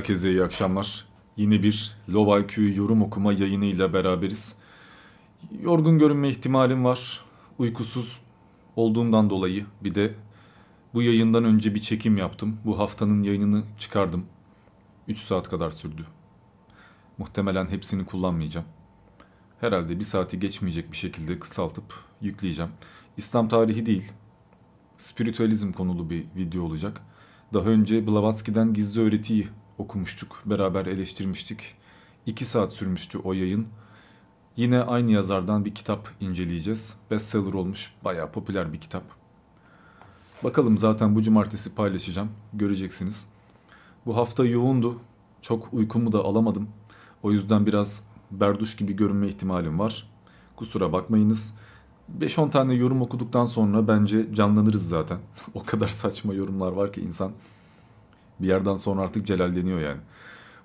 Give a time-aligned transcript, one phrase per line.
[0.00, 1.04] Herkese iyi akşamlar.
[1.36, 4.54] Yine bir Love IQ yorum okuma yayınıyla beraberiz.
[5.62, 7.24] Yorgun görünme ihtimalim var.
[7.58, 8.20] Uykusuz
[8.76, 10.14] olduğumdan dolayı bir de
[10.94, 12.56] bu yayından önce bir çekim yaptım.
[12.64, 14.24] Bu haftanın yayınını çıkardım.
[15.08, 16.06] 3 saat kadar sürdü.
[17.18, 18.66] Muhtemelen hepsini kullanmayacağım.
[19.60, 22.70] Herhalde bir saati geçmeyecek bir şekilde kısaltıp yükleyeceğim.
[23.16, 24.12] İslam tarihi değil,
[24.98, 27.02] spiritüalizm konulu bir video olacak.
[27.54, 29.48] Daha önce Blavatsky'den Gizli Öğretiyi
[29.80, 31.74] okumuştuk, beraber eleştirmiştik.
[32.26, 33.66] 2 saat sürmüştü o yayın.
[34.56, 36.96] Yine aynı yazardan bir kitap inceleyeceğiz.
[37.10, 39.02] Bestseller olmuş, bayağı popüler bir kitap.
[40.44, 43.28] Bakalım zaten bu cumartesi paylaşacağım, göreceksiniz.
[44.06, 44.98] Bu hafta yoğundu,
[45.42, 46.68] çok uykumu da alamadım.
[47.22, 50.10] O yüzden biraz berduş gibi görünme ihtimalim var.
[50.56, 51.54] Kusura bakmayınız.
[52.18, 55.18] 5-10 tane yorum okuduktan sonra bence canlanırız zaten.
[55.54, 57.32] o kadar saçma yorumlar var ki insan
[58.40, 60.00] bir yerden sonra artık celalleniyor yani.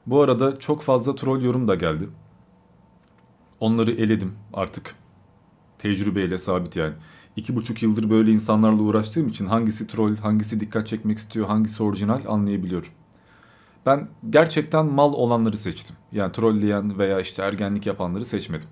[0.06, 2.10] Bu arada çok fazla troll yorum da geldi.
[3.60, 4.96] Onları eledim artık.
[5.80, 6.94] Tecrübeyle sabit yani.
[7.36, 12.22] İki buçuk yıldır böyle insanlarla uğraştığım için hangisi troll, hangisi dikkat çekmek istiyor, hangisi orijinal
[12.28, 12.90] anlayabiliyorum.
[13.86, 15.96] Ben gerçekten mal olanları seçtim.
[16.12, 18.68] Yani trolleyen veya işte ergenlik yapanları seçmedim.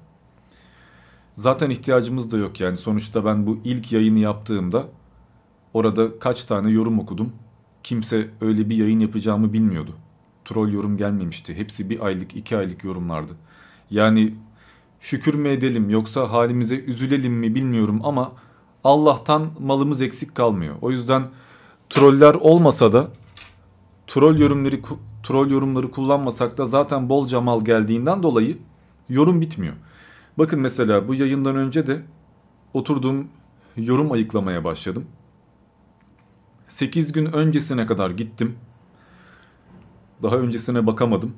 [1.36, 2.78] Zaten ihtiyacımız da yok yani.
[2.78, 4.86] Sonuçta ben bu ilk yayını yaptığımda
[5.74, 7.34] orada kaç tane yorum okudum.
[7.84, 9.96] Kimse öyle bir yayın yapacağımı bilmiyordu.
[10.46, 11.56] Troll yorum gelmemişti.
[11.56, 13.34] Hepsi bir aylık, iki aylık yorumlardı.
[13.90, 14.34] Yani
[15.00, 18.32] şükür mü edelim yoksa halimize üzülelim mi bilmiyorum ama
[18.84, 20.76] Allah'tan malımız eksik kalmıyor.
[20.82, 21.28] O yüzden
[21.90, 23.08] troller olmasa da
[24.08, 24.80] troll yorumları
[25.24, 28.58] troll yorumları kullanmasak da zaten bolca mal geldiğinden dolayı
[29.10, 29.74] yorum bitmiyor.
[30.38, 32.02] Bakın mesela bu yayından önce de
[32.74, 33.28] oturdum
[33.78, 35.06] yorum ayıklamaya başladım.
[36.68, 38.56] 8 gün öncesine kadar gittim.
[40.24, 41.34] Daha öncesine bakamadım.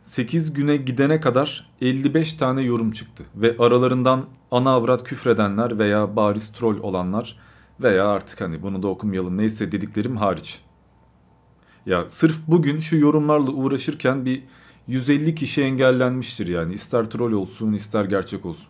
[0.00, 3.24] 8 güne gidene kadar 55 tane yorum çıktı.
[3.34, 7.38] Ve aralarından ana avrat küfredenler veya bariz troll olanlar
[7.80, 10.60] veya artık hani bunu da okumayalım neyse dediklerim hariç.
[11.86, 14.44] Ya sırf bugün şu yorumlarla uğraşırken bir
[14.86, 16.74] 150 kişi engellenmiştir yani.
[16.74, 18.68] ister troll olsun ister gerçek olsun.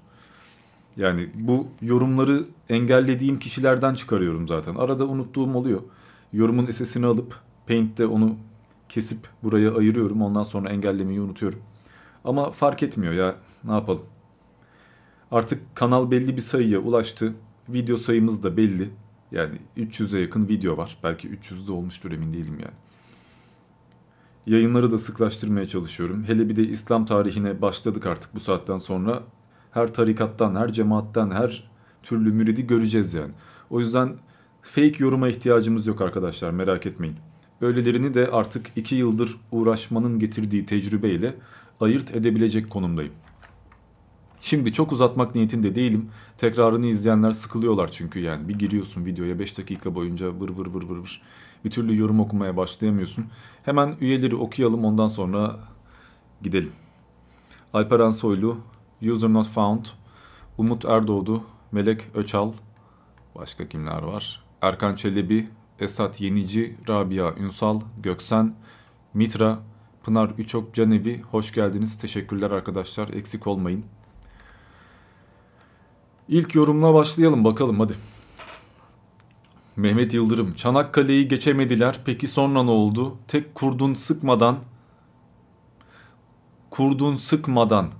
[0.96, 4.74] Yani bu yorumları engellediğim kişilerden çıkarıyorum zaten.
[4.74, 5.80] Arada unuttuğum oluyor.
[6.32, 8.36] Yorumun sesini alıp Paint'te onu
[8.88, 10.22] kesip buraya ayırıyorum.
[10.22, 11.58] Ondan sonra engellemeyi unutuyorum.
[12.24, 14.02] Ama fark etmiyor ya ne yapalım.
[15.30, 17.34] Artık kanal belli bir sayıya ulaştı.
[17.68, 18.90] Video sayımız da belli.
[19.32, 20.96] Yani 300'e yakın video var.
[21.04, 22.74] Belki 300'de olmuştur emin değilim yani.
[24.46, 26.24] Yayınları da sıklaştırmaya çalışıyorum.
[26.24, 29.22] Hele bir de İslam tarihine başladık artık bu saatten sonra.
[29.72, 31.70] Her tarikattan, her cemaatten, her
[32.02, 33.32] türlü müridi göreceğiz yani.
[33.70, 34.16] O yüzden
[34.62, 37.16] fake yoruma ihtiyacımız yok arkadaşlar merak etmeyin.
[37.60, 41.34] Öylelerini de artık 2 yıldır uğraşmanın getirdiği tecrübeyle
[41.80, 43.12] ayırt edebilecek konumdayım.
[44.40, 46.10] Şimdi çok uzatmak niyetinde değilim.
[46.36, 48.48] Tekrarını izleyenler sıkılıyorlar çünkü yani.
[48.48, 51.22] Bir giriyorsun videoya 5 dakika boyunca vır vır vır vır vır.
[51.64, 53.24] Bir türlü yorum okumaya başlayamıyorsun.
[53.62, 55.56] Hemen üyeleri okuyalım ondan sonra
[56.42, 56.72] gidelim.
[57.72, 58.56] Alperen Soylu,
[59.02, 59.86] User Not Found,
[60.58, 62.52] Umut Erdoğdu, Melek Öçal,
[63.34, 64.42] başka kimler var?
[64.62, 65.48] Erkan Çelebi,
[65.78, 68.54] Esat Yenici, Rabia Ünsal, Göksen,
[69.14, 69.58] Mitra,
[70.04, 71.98] Pınar Üçok Canevi hoş geldiniz.
[71.98, 73.08] Teşekkürler arkadaşlar.
[73.08, 73.84] Eksik olmayın.
[76.28, 77.94] İlk yorumla başlayalım bakalım hadi.
[79.76, 80.54] Mehmet Yıldırım.
[80.54, 82.00] Çanakkale'yi geçemediler.
[82.04, 83.16] Peki sonra ne oldu?
[83.28, 84.58] Tek kurdun sıkmadan
[86.70, 87.90] kurdun sıkmadan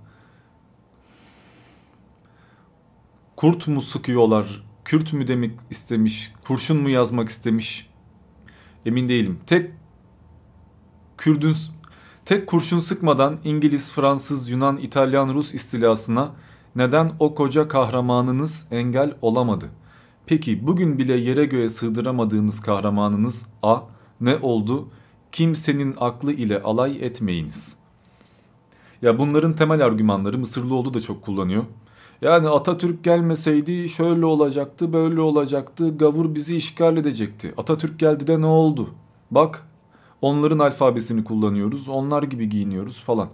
[3.43, 4.65] kurt mu sıkıyorlar?
[4.85, 6.33] Kürt mü demek istemiş?
[6.45, 7.91] Kurşun mu yazmak istemiş?
[8.87, 9.39] Emin değilim.
[9.47, 9.71] Tek
[11.19, 11.55] Kürdün
[12.25, 16.31] tek kurşun sıkmadan İngiliz, Fransız, Yunan, İtalyan, Rus istilasına
[16.77, 19.69] neden o koca kahramanınız engel olamadı?
[20.27, 23.81] Peki bugün bile yere göğe sığdıramadığınız kahramanınız A
[24.21, 24.89] ne oldu?
[25.33, 27.77] Kimsenin aklı ile alay etmeyiniz.
[29.03, 31.65] Ya bunların temel argümanları Mısırlıoğlu da çok kullanıyor.
[32.23, 37.55] Yani Atatürk gelmeseydi şöyle olacaktı, böyle olacaktı, gavur bizi işgal edecekti.
[37.57, 38.91] Atatürk geldi de ne oldu?
[39.31, 39.69] Bak
[40.21, 43.29] onların alfabesini kullanıyoruz, onlar gibi giyiniyoruz falan.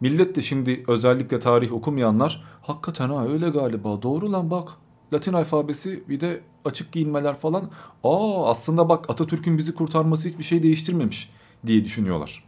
[0.00, 4.68] Millet de şimdi özellikle tarih okumayanlar hakikaten ha öyle galiba doğru lan bak
[5.12, 7.70] Latin alfabesi bir de açık giyinmeler falan.
[8.04, 11.30] Aa aslında bak Atatürk'ün bizi kurtarması hiçbir şey değiştirmemiş
[11.66, 12.44] diye düşünüyorlar.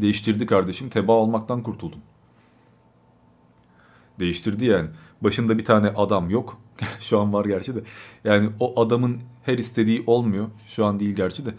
[0.00, 2.00] Değiştirdi kardeşim teba olmaktan kurtuldun.
[4.18, 4.88] Değiştirdi yani.
[5.20, 6.58] Başında bir tane adam yok.
[7.00, 7.80] Şu an var gerçi de.
[8.24, 10.46] Yani o adamın her istediği olmuyor.
[10.66, 11.54] Şu an değil gerçi de.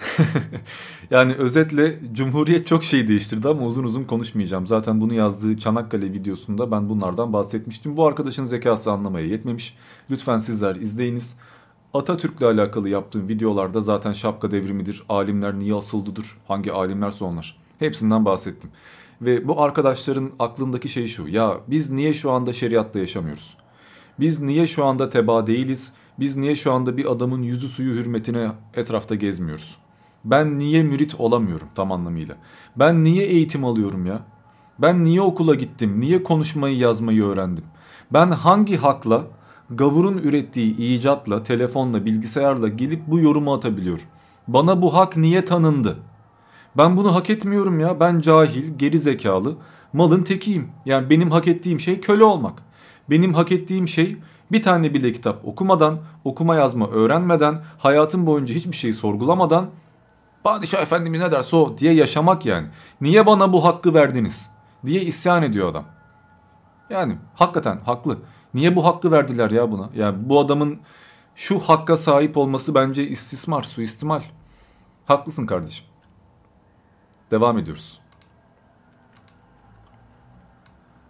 [1.10, 4.66] yani özetle Cumhuriyet çok şey değiştirdi ama uzun uzun konuşmayacağım.
[4.66, 7.96] Zaten bunu yazdığı Çanakkale videosunda ben bunlardan bahsetmiştim.
[7.96, 9.76] Bu arkadaşın zekası anlamaya yetmemiş.
[10.10, 11.36] Lütfen sizler izleyiniz.
[11.94, 17.58] Atatürk'le alakalı yaptığım videolarda zaten şapka devrimidir, alimler niye asıldıdır, hangi alimlerse onlar.
[17.78, 18.70] Hepsinden bahsettim.
[19.22, 21.28] Ve bu arkadaşların aklındaki şey şu.
[21.28, 23.56] Ya biz niye şu anda şeriatla yaşamıyoruz?
[24.20, 25.92] Biz niye şu anda teba değiliz?
[26.20, 29.78] Biz niye şu anda bir adamın yüzü suyu hürmetine etrafta gezmiyoruz?
[30.24, 32.36] Ben niye mürit olamıyorum tam anlamıyla?
[32.76, 34.20] Ben niye eğitim alıyorum ya?
[34.78, 36.00] Ben niye okula gittim?
[36.00, 37.64] Niye konuşmayı yazmayı öğrendim?
[38.12, 39.24] Ben hangi hakla
[39.70, 44.04] gavurun ürettiği icatla, telefonla, bilgisayarla gelip bu yorumu atabiliyorum?
[44.48, 45.98] Bana bu hak niye tanındı?
[46.76, 48.00] Ben bunu hak etmiyorum ya.
[48.00, 49.56] Ben cahil, geri zekalı,
[49.92, 50.70] malın tekiyim.
[50.86, 52.62] Yani benim hak ettiğim şey köle olmak.
[53.10, 54.16] Benim hak ettiğim şey
[54.52, 59.70] bir tane bile kitap okumadan, okuma yazma öğrenmeden, hayatım boyunca hiçbir şeyi sorgulamadan
[60.44, 62.66] Padişah Efendimiz ne derse o diye yaşamak yani.
[63.00, 64.50] Niye bana bu hakkı verdiniz
[64.86, 65.84] diye isyan ediyor adam.
[66.90, 68.18] Yani hakikaten haklı.
[68.54, 69.90] Niye bu hakkı verdiler ya buna?
[69.94, 70.80] Yani bu adamın
[71.34, 74.22] şu hakka sahip olması bence istismar, suistimal.
[75.06, 75.91] Haklısın kardeşim.
[77.32, 78.00] Devam ediyoruz.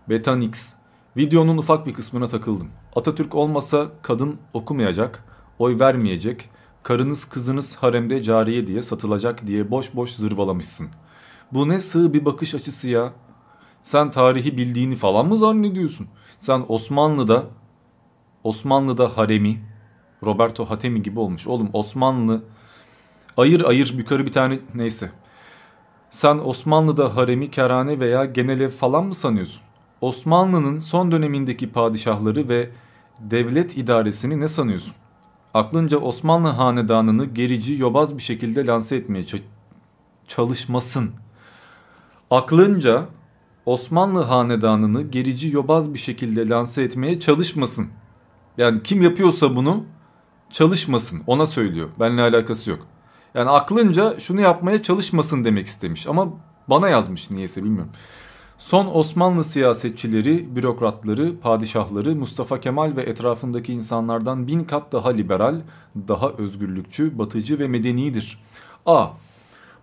[0.09, 0.75] Betanix.
[1.17, 2.69] Videonun ufak bir kısmına takıldım.
[2.97, 5.25] Atatürk olmasa kadın okumayacak,
[5.59, 6.51] oy vermeyecek,
[6.83, 10.89] karınız kızınız haremde cariye diye satılacak diye boş boş zırvalamışsın.
[11.53, 13.13] Bu ne sığ bir bakış açısı ya.
[13.83, 16.09] Sen tarihi bildiğini falan mı zannediyorsun?
[16.39, 17.45] Sen Osmanlı'da
[18.45, 19.65] Osmanlı'da haremi
[20.25, 21.47] Roberto Hatemi gibi olmuş.
[21.47, 22.45] Oğlum Osmanlı
[23.37, 25.22] ayır ayır yukarı bir tane neyse.
[26.13, 29.63] Sen Osmanlı'da haremi kerane veya genel falan mı sanıyorsun?
[30.01, 32.71] Osmanlı'nın son dönemindeki padişahları ve
[33.21, 34.95] devlet idaresini ne sanıyorsun?
[35.55, 39.25] Aklınca Osmanlı hanedanını gerici, yobaz bir şekilde lanse etmeye
[40.29, 41.11] çalışmasın.
[42.31, 43.07] Aklınca
[43.67, 47.89] Osmanlı hanedanını gerici, yobaz bir şekilde lanse etmeye çalışmasın.
[48.59, 49.85] Yani kim yapıyorsa bunu
[50.51, 51.89] çalışmasın ona söylüyor.
[52.01, 52.92] Benimle alakası yok.
[53.35, 56.29] Yani aklınca şunu yapmaya çalışmasın demek istemiş ama
[56.69, 57.93] bana yazmış niyeyse bilmiyorum.
[58.59, 65.61] Son Osmanlı siyasetçileri, bürokratları, padişahları Mustafa Kemal ve etrafındaki insanlardan bin kat daha liberal,
[66.09, 68.39] daha özgürlükçü, batıcı ve medenidir.
[68.87, 69.07] A.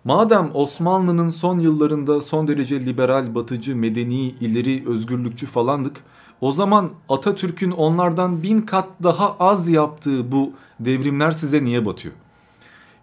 [0.04, 6.04] Madem Osmanlı'nın son yıllarında son derece liberal, batıcı, medeni, ileri, özgürlükçü falandık,
[6.40, 12.14] o zaman Atatürk'ün onlardan bin kat daha az yaptığı bu devrimler size niye batıyor?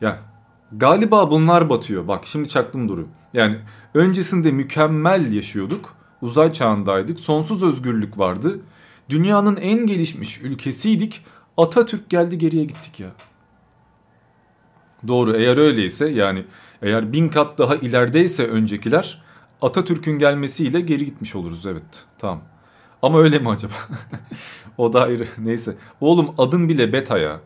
[0.01, 0.19] Ya
[0.71, 2.07] Galiba bunlar batıyor.
[2.07, 3.07] Bak şimdi çaktım duru.
[3.33, 3.57] Yani
[3.93, 5.95] öncesinde mükemmel yaşıyorduk.
[6.21, 7.19] Uzay çağındaydık.
[7.19, 8.59] Sonsuz özgürlük vardı.
[9.09, 11.25] Dünyanın en gelişmiş ülkesiydik.
[11.57, 13.09] Atatürk geldi geriye gittik ya.
[15.07, 16.45] Doğru eğer öyleyse yani
[16.81, 19.21] eğer bin kat daha ilerideyse öncekiler
[19.61, 22.41] Atatürk'ün gelmesiyle geri gitmiş oluruz evet tamam.
[23.01, 23.73] Ama öyle mi acaba?
[24.77, 25.75] o da ayrı neyse.
[26.01, 27.39] Oğlum adın bile beta ya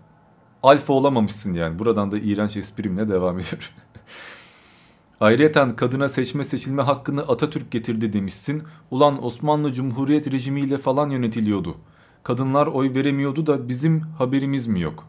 [0.63, 1.79] alfa olamamışsın yani.
[1.79, 3.71] Buradan da iğrenç esprimle devam ediyor.
[5.21, 8.63] Ayrıyeten kadına seçme seçilme hakkını Atatürk getirdi demişsin.
[8.91, 11.75] Ulan Osmanlı Cumhuriyet rejimiyle falan yönetiliyordu.
[12.23, 15.03] Kadınlar oy veremiyordu da bizim haberimiz mi yok?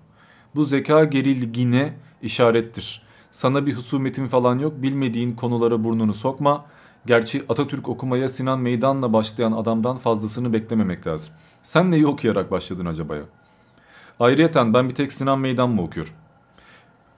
[0.54, 3.02] Bu zeka gerilgine işarettir.
[3.30, 6.64] Sana bir husumetin falan yok bilmediğin konulara burnunu sokma.
[7.06, 11.34] Gerçi Atatürk okumaya Sinan Meydan'la başlayan adamdan fazlasını beklememek lazım.
[11.62, 13.22] Sen neyi okuyarak başladın acaba ya?
[14.20, 16.12] Ayrıyeten ben bir tek Sinan Meydan mı okuyorum?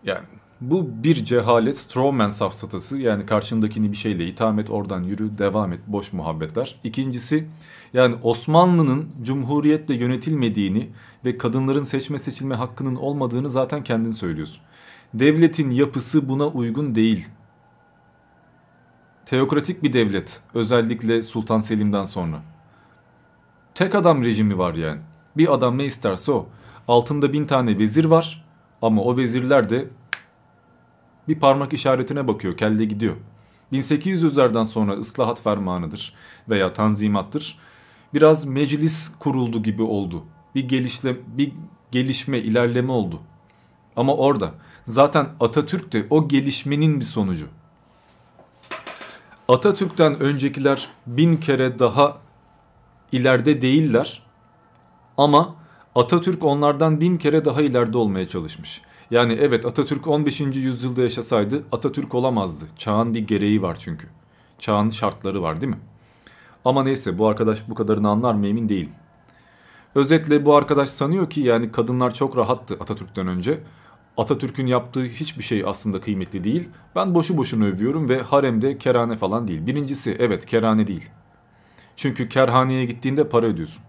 [0.05, 0.25] Yani
[0.61, 5.81] bu bir cehalet, strawman safsatası yani karşındakini bir şeyle itham et oradan yürü devam et
[5.87, 6.81] boş muhabbetler.
[6.85, 7.49] İkincisi
[7.93, 10.91] yani Osmanlı'nın cumhuriyetle yönetilmediğini
[11.25, 14.63] ve kadınların seçme seçilme hakkının olmadığını zaten kendin söylüyorsun.
[15.15, 17.29] Devletin yapısı buna uygun değil.
[19.27, 22.43] Teokratik bir devlet özellikle Sultan Selim'den sonra.
[23.75, 25.01] Tek adam rejimi var yani.
[25.37, 26.49] Bir adam ne isterse o.
[26.89, 28.45] Altında bin tane vezir var
[28.83, 29.89] ama o vezirler de
[31.29, 33.17] bir parmak işaretine bakıyor kelle gidiyor.
[33.73, 36.15] 1800'lerden sonra ıslahat fermanıdır
[36.49, 37.59] veya tanzimattır.
[38.15, 40.25] Biraz meclis kuruldu gibi oldu.
[40.55, 41.53] Bir gelişle bir
[41.93, 43.21] gelişme, ilerleme oldu.
[43.97, 44.55] Ama orada
[44.87, 47.47] zaten Atatürk de o gelişmenin bir sonucu.
[49.49, 52.19] Atatürk'ten öncekiler bin kere daha
[53.13, 54.23] ileride değiller
[55.17, 55.55] ama
[55.95, 58.83] Atatürk onlardan bin kere daha ileride olmaya çalışmış.
[59.11, 60.41] Yani evet Atatürk 15.
[60.41, 62.65] yüzyılda yaşasaydı Atatürk olamazdı.
[62.79, 64.07] Çağın bir gereği var çünkü.
[64.59, 65.79] Çağın şartları var değil mi?
[66.65, 68.93] Ama neyse bu arkadaş bu kadarını anlar mı emin değilim.
[69.95, 73.61] Özetle bu arkadaş sanıyor ki yani kadınlar çok rahattı Atatürk'ten önce.
[74.17, 76.69] Atatürk'ün yaptığı hiçbir şey aslında kıymetli değil.
[76.97, 79.67] Ben boşu boşuna övüyorum ve haremde kerane falan değil.
[79.67, 81.11] Birincisi evet kerane değil.
[81.97, 83.83] Çünkü kerhaneye gittiğinde para ödüyorsun.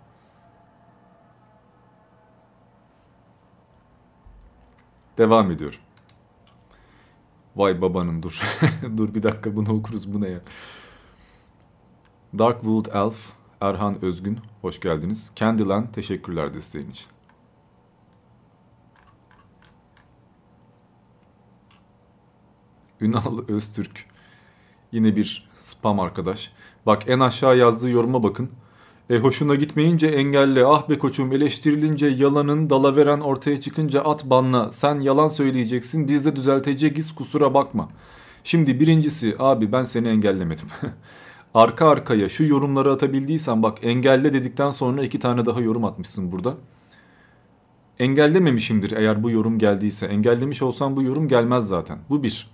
[5.18, 5.80] Devam ediyorum.
[7.56, 8.42] Vay babanın dur.
[8.98, 10.42] dur bir dakika bunu okuruz bu ne ya.
[12.38, 13.32] Darkwood Elf,
[13.62, 15.32] Erhan Özgün hoş geldiniz.
[15.36, 17.08] Candyland teşekkürler desteğin için.
[23.02, 24.06] Ünal Öztürk.
[24.92, 26.54] Yine bir spam arkadaş.
[26.86, 28.52] Bak en aşağı yazdığı yoruma bakın.
[29.10, 30.66] E hoşuna gitmeyince engelle.
[30.66, 34.72] Ah be koçum eleştirilince yalanın dalaveren ortaya çıkınca at banla.
[34.72, 37.90] Sen yalan söyleyeceksin biz de düzelteceğiz kusura bakma.
[38.44, 40.68] Şimdi birincisi abi ben seni engellemedim.
[41.54, 46.54] Arka arkaya şu yorumları atabildiysen bak engelle dedikten sonra iki tane daha yorum atmışsın burada.
[48.00, 50.06] Engellememişimdir eğer bu yorum geldiyse.
[50.06, 52.00] Engellemiş olsam bu yorum gelmez zaten.
[52.10, 52.48] Bu bir.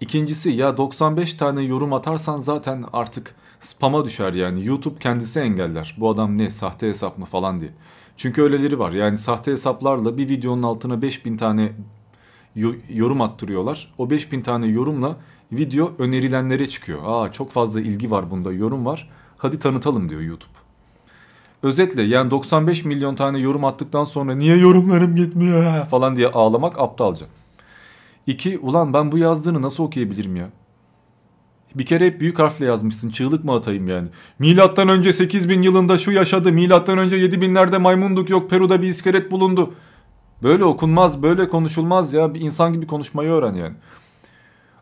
[0.00, 4.66] İkincisi ya 95 tane yorum atarsan zaten artık spama düşer yani.
[4.66, 5.96] YouTube kendisi engeller.
[5.98, 7.70] Bu adam ne sahte hesap mı falan diye.
[8.16, 8.92] Çünkü öyleleri var.
[8.92, 11.72] Yani sahte hesaplarla bir videonun altına 5000 tane
[12.88, 13.94] yorum attırıyorlar.
[13.98, 15.16] O 5000 tane yorumla
[15.52, 17.00] video önerilenlere çıkıyor.
[17.04, 19.10] Aa çok fazla ilgi var bunda yorum var.
[19.36, 20.52] Hadi tanıtalım diyor YouTube.
[21.62, 27.26] Özetle yani 95 milyon tane yorum attıktan sonra niye yorumlarım gitmiyor falan diye ağlamak aptalca.
[28.26, 30.50] İki, ulan ben bu yazdığını nasıl okuyabilirim ya?
[31.74, 33.10] Bir kere hep büyük harfle yazmışsın.
[33.10, 34.08] Çığlık mı atayım yani?
[34.38, 36.52] Milattan önce 8000 yılında şu yaşadı.
[36.52, 38.50] Milattan önce 7000'lerde maymunduk yok.
[38.50, 39.74] Peru'da bir iskelet bulundu.
[40.42, 42.34] Böyle okunmaz, böyle konuşulmaz ya.
[42.34, 43.74] Bir insan gibi konuşmayı öğren yani.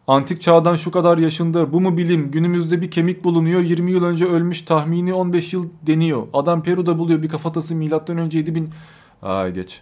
[0.07, 4.27] Antik çağdan şu kadar yaşında bu mu bilim günümüzde bir kemik bulunuyor 20 yıl önce
[4.27, 6.27] ölmüş tahmini 15 yıl deniyor.
[6.33, 8.71] Adam Peru'da buluyor bir kafatası milattan önce 7000
[9.23, 9.81] Ay geç.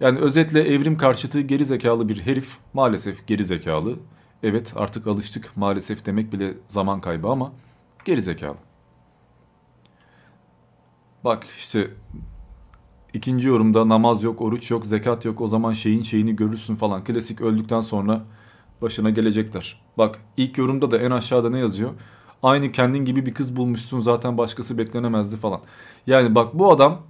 [0.00, 3.96] Yani özetle evrim karşıtı geri zekalı bir herif maalesef geri zekalı.
[4.42, 7.52] Evet artık alıştık maalesef demek bile zaman kaybı ama
[8.04, 8.56] geri zekalı.
[11.24, 11.90] Bak işte
[13.14, 17.04] ikinci yorumda namaz yok, oruç yok, zekat yok o zaman şeyin şeyini görürsün falan.
[17.04, 18.22] Klasik öldükten sonra
[18.82, 19.80] başına gelecekler.
[19.98, 21.90] Bak ilk yorumda da en aşağıda ne yazıyor?
[22.42, 25.60] Aynı kendin gibi bir kız bulmuşsun zaten başkası beklenemezdi falan.
[26.06, 27.00] Yani bak bu adam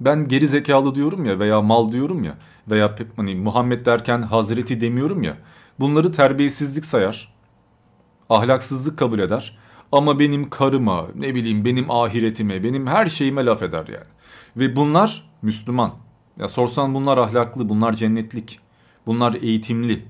[0.00, 2.34] ben geri zekalı diyorum ya veya mal diyorum ya
[2.70, 5.36] veya hani Muhammed derken Hazreti demiyorum ya.
[5.80, 7.34] Bunları terbiyesizlik sayar.
[8.30, 9.58] Ahlaksızlık kabul eder.
[9.92, 14.06] Ama benim karıma, ne bileyim benim ahiretime, benim her şeyime laf eder yani.
[14.56, 15.94] Ve bunlar Müslüman.
[16.38, 18.60] Ya sorsan bunlar ahlaklı, bunlar cennetlik.
[19.06, 20.04] Bunlar eğitimli.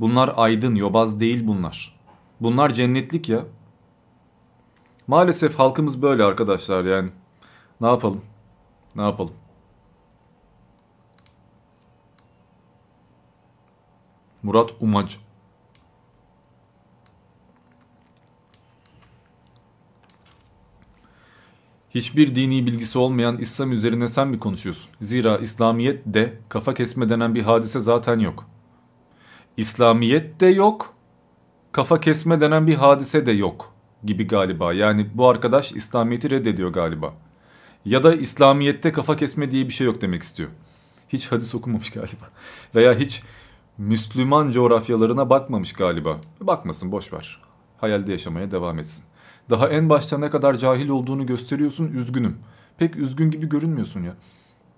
[0.00, 2.00] Bunlar aydın, yobaz değil bunlar.
[2.40, 3.44] Bunlar cennetlik ya.
[5.06, 7.10] Maalesef halkımız böyle arkadaşlar yani.
[7.80, 8.20] Ne yapalım?
[8.96, 9.34] Ne yapalım?
[14.42, 15.16] Murat Umac.
[21.90, 24.90] Hiçbir dini bilgisi olmayan İslam üzerine sen mi konuşuyorsun?
[25.00, 28.46] Zira İslamiyet de kafa kesme denen bir hadise zaten yok.
[29.56, 30.94] İslamiyet de yok,
[31.72, 34.72] kafa kesme denen bir hadise de yok gibi galiba.
[34.72, 37.14] Yani bu arkadaş İslamiyet'i reddediyor galiba.
[37.84, 40.48] Ya da İslamiyet'te kafa kesme diye bir şey yok demek istiyor.
[41.08, 42.30] Hiç hadis okumamış galiba.
[42.74, 43.22] Veya hiç
[43.80, 46.20] Müslüman coğrafyalarına bakmamış galiba.
[46.40, 47.40] Bakmasın boş ver.
[47.78, 49.04] Hayalde yaşamaya devam etsin.
[49.50, 52.36] Daha en başta ne kadar cahil olduğunu gösteriyorsun üzgünüm.
[52.78, 54.14] Pek üzgün gibi görünmüyorsun ya.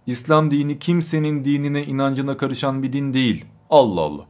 [0.07, 3.45] İslam dini kimsenin dinine inancına karışan bir din değil.
[3.71, 4.27] Allah Allah.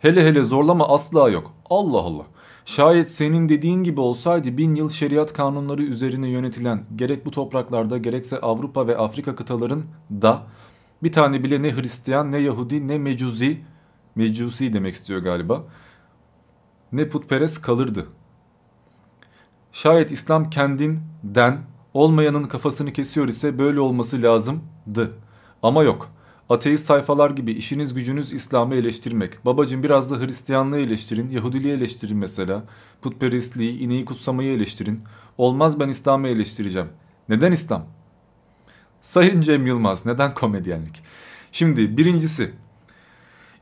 [0.00, 1.52] Hele hele zorlama asla yok.
[1.70, 2.24] Allah Allah.
[2.64, 8.40] Şayet senin dediğin gibi olsaydı bin yıl şeriat kanunları üzerine yönetilen gerek bu topraklarda gerekse
[8.40, 10.42] Avrupa ve Afrika kıtaların da
[11.02, 13.60] bir tane bile ne Hristiyan ne Yahudi ne Mecuzi
[14.16, 15.64] Mecusi demek istiyor galiba
[16.92, 18.06] ne putperest kalırdı.
[19.72, 21.60] Şayet İslam kendinden
[21.94, 25.12] olmayanın kafasını kesiyor ise böyle olması lazımdı.
[25.62, 26.10] Ama yok.
[26.48, 29.44] Ateist sayfalar gibi işiniz gücünüz İslam'ı eleştirmek.
[29.44, 32.64] Babacım biraz da Hristiyanlığı eleştirin, Yahudiliği eleştirin mesela.
[33.02, 35.02] Putperestliği, ineği kutsamayı eleştirin.
[35.38, 36.88] Olmaz ben İslam'ı eleştireceğim.
[37.28, 37.86] Neden İslam?
[39.00, 41.02] Sayın Cem Yılmaz neden komedyenlik?
[41.52, 42.54] Şimdi birincisi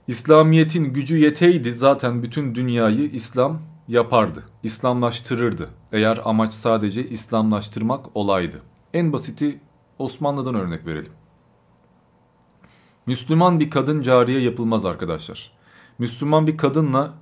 [0.08, 4.44] İslamiyet'in gücü yeteydi zaten bütün dünyayı İslam yapardı.
[4.62, 5.70] İslamlaştırırdı.
[5.92, 8.62] Eğer amaç sadece İslamlaştırmak olaydı.
[8.94, 9.60] En basiti
[9.98, 11.12] Osmanlı'dan örnek verelim.
[13.06, 15.52] Müslüman bir kadın cariye yapılmaz arkadaşlar.
[15.98, 17.14] Müslüman bir kadınla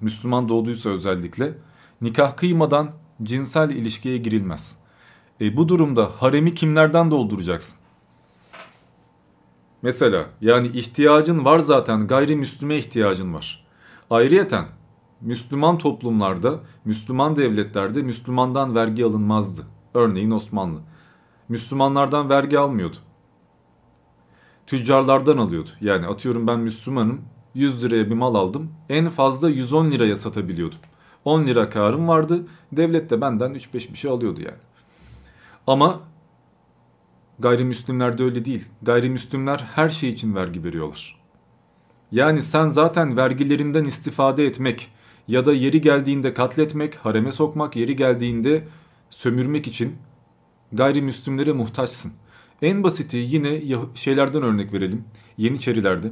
[0.00, 1.54] Müslüman doğduysa özellikle
[2.02, 2.90] nikah kıymadan
[3.22, 4.78] cinsel ilişkiye girilmez.
[5.40, 7.83] E, bu durumda haremi kimlerden dolduracaksın?
[9.84, 13.66] Mesela yani ihtiyacın var zaten gayrimüslime ihtiyacın var.
[14.10, 14.64] Ayrıyeten
[15.20, 19.62] Müslüman toplumlarda, Müslüman devletlerde Müslümandan vergi alınmazdı.
[19.94, 20.80] Örneğin Osmanlı.
[21.48, 22.96] Müslümanlardan vergi almıyordu.
[24.66, 25.68] Tüccarlardan alıyordu.
[25.80, 27.20] Yani atıyorum ben Müslümanım
[27.54, 28.72] 100 liraya bir mal aldım.
[28.88, 30.78] En fazla 110 liraya satabiliyordum.
[31.24, 32.46] 10 lira karım vardı.
[32.72, 34.58] Devlet de benden 3-5 bir şey alıyordu yani.
[35.66, 36.00] Ama
[37.38, 38.64] gayrimüslimlerde öyle değil.
[38.82, 41.20] Gayrimüslimler her şey için vergi veriyorlar.
[42.12, 44.90] Yani sen zaten vergilerinden istifade etmek
[45.28, 48.68] ya da yeri geldiğinde katletmek, hareme sokmak, yeri geldiğinde
[49.10, 49.96] sömürmek için
[50.72, 52.12] gayrimüslimlere muhtaçsın.
[52.62, 53.62] En basiti yine
[53.94, 55.04] şeylerden örnek verelim.
[55.38, 56.10] Yeniçerilerde.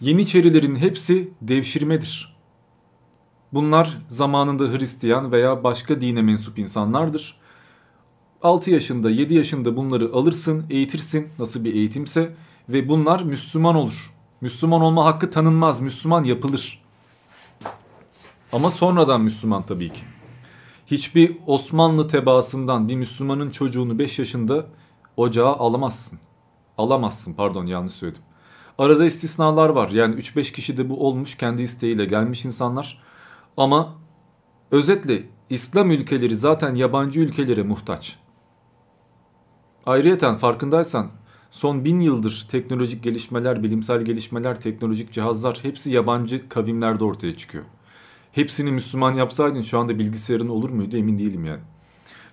[0.00, 2.36] Yeniçerilerin hepsi devşirmedir.
[3.52, 7.37] Bunlar zamanında Hristiyan veya başka dine mensup insanlardır.
[8.42, 12.34] 6 yaşında 7 yaşında bunları alırsın eğitirsin nasıl bir eğitimse
[12.68, 14.10] ve bunlar Müslüman olur.
[14.40, 16.82] Müslüman olma hakkı tanınmaz Müslüman yapılır.
[18.52, 20.00] Ama sonradan Müslüman tabii ki.
[20.86, 24.66] Hiçbir Osmanlı tebaasından bir Müslümanın çocuğunu 5 yaşında
[25.16, 26.18] ocağa alamazsın.
[26.78, 28.22] Alamazsın pardon yanlış söyledim.
[28.78, 29.90] Arada istisnalar var.
[29.90, 33.02] Yani 3-5 kişi de bu olmuş kendi isteğiyle gelmiş insanlar.
[33.56, 33.94] Ama
[34.70, 38.18] özetle İslam ülkeleri zaten yabancı ülkelere muhtaç.
[39.88, 41.06] Ayrıyeten farkındaysan
[41.50, 47.64] son bin yıldır teknolojik gelişmeler, bilimsel gelişmeler, teknolojik cihazlar hepsi yabancı kavimlerde ortaya çıkıyor.
[48.32, 51.60] Hepsini Müslüman yapsaydın şu anda bilgisayarın olur muydu emin değilim yani.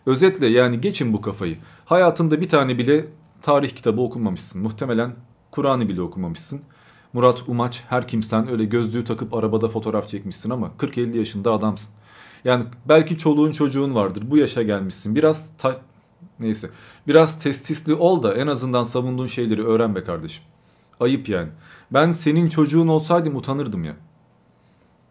[0.05, 1.57] Özetle yani geçin bu kafayı.
[1.85, 3.05] Hayatında bir tane bile
[3.41, 4.61] tarih kitabı okumamışsın.
[4.61, 5.15] Muhtemelen
[5.51, 6.61] Kur'an'ı bile okumamışsın.
[7.13, 11.93] Murat Umaç her kimsen öyle gözlüğü takıp arabada fotoğraf çekmişsin ama 40-50 yaşında adamsın.
[12.43, 14.23] Yani belki çoluğun çocuğun vardır.
[14.27, 15.15] Bu yaşa gelmişsin.
[15.15, 15.81] Biraz ta
[16.39, 16.69] neyse.
[17.07, 20.43] Biraz testisli ol da en azından savunduğun şeyleri öğren be kardeşim.
[20.99, 21.49] Ayıp yani.
[21.91, 23.95] Ben senin çocuğun olsaydım utanırdım ya.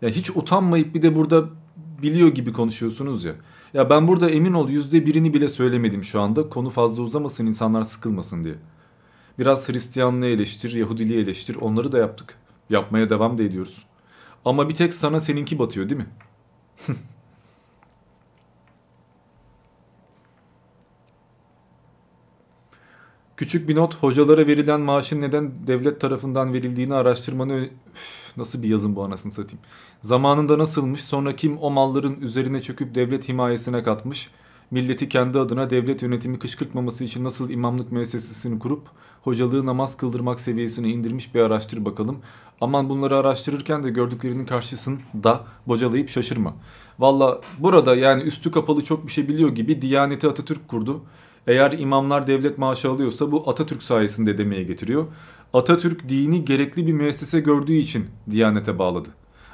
[0.03, 1.45] Ya hiç utanmayıp bir de burada
[2.03, 3.35] biliyor gibi konuşuyorsunuz ya.
[3.75, 6.49] Ya ben burada emin ol yüzde birini bile söylemedim şu anda.
[6.49, 8.55] Konu fazla uzamasın insanlar sıkılmasın diye.
[9.39, 12.39] Biraz Hristiyanlığı eleştir, Yahudiliği eleştir onları da yaptık.
[12.71, 13.85] Yapmaya devam da ediyoruz.
[14.45, 16.07] Ama bir tek sana seninki batıyor değil mi?
[23.37, 27.69] Küçük bir not hocalara verilen maaşın neden devlet tarafından verildiğini araştırmanı
[28.37, 29.65] nasıl bir yazın bu anasını satayım.
[30.03, 34.31] Zamanında nasılmış sonra kim o malların üzerine çöküp devlet himayesine katmış.
[34.71, 38.87] Milleti kendi adına devlet yönetimi kışkırtmaması için nasıl imamlık müessesesini kurup
[39.23, 42.19] hocalığı namaz kıldırmak seviyesine indirmiş bir araştır bakalım.
[42.61, 46.55] Aman bunları araştırırken de gördüklerinin karşısında bocalayıp şaşırma.
[46.99, 51.03] Valla burada yani üstü kapalı çok bir şey biliyor gibi Diyaneti Atatürk kurdu.
[51.47, 55.07] Eğer imamlar devlet maaşı alıyorsa bu Atatürk sayesinde demeye getiriyor.
[55.53, 59.09] Atatürk dini gerekli bir müessese gördüğü için Diyanete bağladı.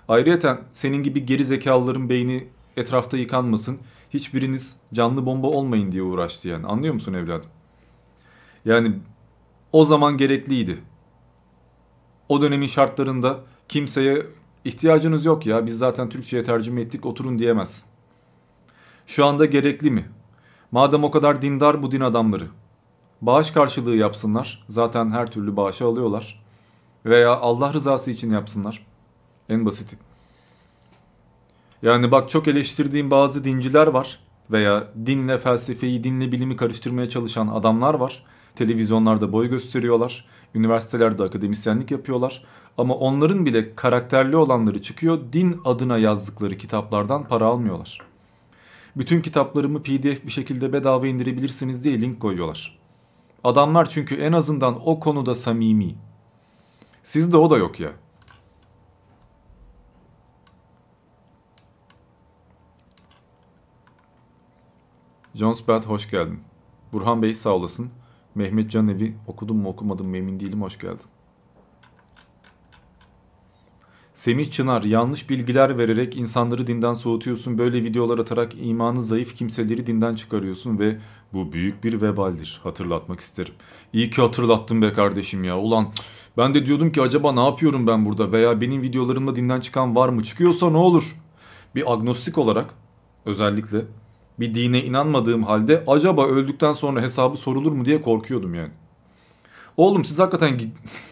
[0.09, 3.79] Ayrıca senin gibi geri zekalıların beyni etrafta yıkanmasın,
[4.11, 6.67] hiçbiriniz canlı bomba olmayın diye uğraştı yani.
[6.67, 7.49] Anlıyor musun evladım?
[8.65, 8.93] Yani
[9.73, 10.79] o zaman gerekliydi.
[12.29, 14.27] O dönemin şartlarında kimseye
[14.65, 17.89] ihtiyacınız yok ya biz zaten Türkçe'ye tercüme ettik oturun diyemezsin.
[19.07, 20.05] Şu anda gerekli mi?
[20.73, 22.47] Madem o kadar dindar bu din adamları.
[23.21, 24.65] Bağış karşılığı yapsınlar.
[24.69, 26.43] Zaten her türlü bağışı alıyorlar.
[27.07, 28.87] Veya Allah rızası için yapsınlar.
[29.49, 29.99] En basiti.
[31.83, 34.19] Yani bak çok eleştirdiğim bazı dinciler var.
[34.51, 38.25] Veya dinle felsefeyi, dinle bilimi karıştırmaya çalışan adamlar var.
[38.55, 40.25] Televizyonlarda boy gösteriyorlar.
[40.55, 42.45] Üniversitelerde akademisyenlik yapıyorlar.
[42.79, 45.19] Ama onların bile karakterli olanları çıkıyor.
[45.33, 48.10] Din adına yazdıkları kitaplardan para almıyorlar.
[48.97, 52.79] Bütün kitaplarımı pdf bir şekilde bedava indirebilirsiniz diye link koyuyorlar.
[53.45, 55.95] Adamlar çünkü en azından o konuda samimi.
[57.03, 57.93] Sizde o da yok ya.
[65.35, 66.41] John Spad hoş geldin.
[66.93, 67.91] Burhan Bey sağ olasın.
[68.35, 71.10] Mehmet Canevi okudum mu okumadım mı emin değilim hoş geldin.
[74.21, 77.59] Semih Çınar yanlış bilgiler vererek insanları dinden soğutuyorsun.
[77.59, 80.99] Böyle videolar atarak imanı zayıf kimseleri dinden çıkarıyorsun ve
[81.33, 82.61] bu büyük bir vebaldir.
[82.63, 83.55] Hatırlatmak isterim.
[83.93, 85.59] İyi ki hatırlattın be kardeşim ya.
[85.59, 85.89] Ulan
[86.37, 90.09] ben de diyordum ki acaba ne yapıyorum ben burada veya benim videolarımda dinden çıkan var
[90.09, 90.25] mı?
[90.25, 91.17] Çıkıyorsa ne olur?
[91.75, 92.75] Bir agnostik olarak
[93.25, 93.85] özellikle
[94.41, 98.73] bir dine inanmadığım halde acaba öldükten sonra hesabı sorulur mu diye korkuyordum yani.
[99.77, 100.59] Oğlum siz hakikaten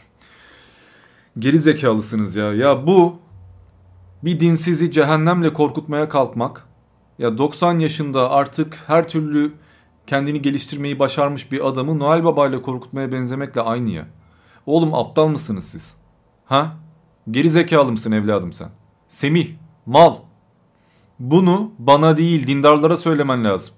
[1.38, 2.54] geri zekalısınız ya.
[2.54, 3.16] Ya bu
[4.24, 6.68] bir dinsizi cehennemle korkutmaya kalkmak.
[7.18, 9.52] Ya 90 yaşında artık her türlü
[10.06, 14.06] kendini geliştirmeyi başarmış bir adamı Noel Baba ile korkutmaya benzemekle aynı ya.
[14.66, 15.96] Oğlum aptal mısınız siz?
[16.44, 16.76] Ha?
[17.30, 18.68] Geri zekalı mısın evladım sen?
[19.08, 19.48] Semih,
[19.86, 20.14] mal.
[21.18, 23.74] Bunu bana değil dindarlara söylemen lazım.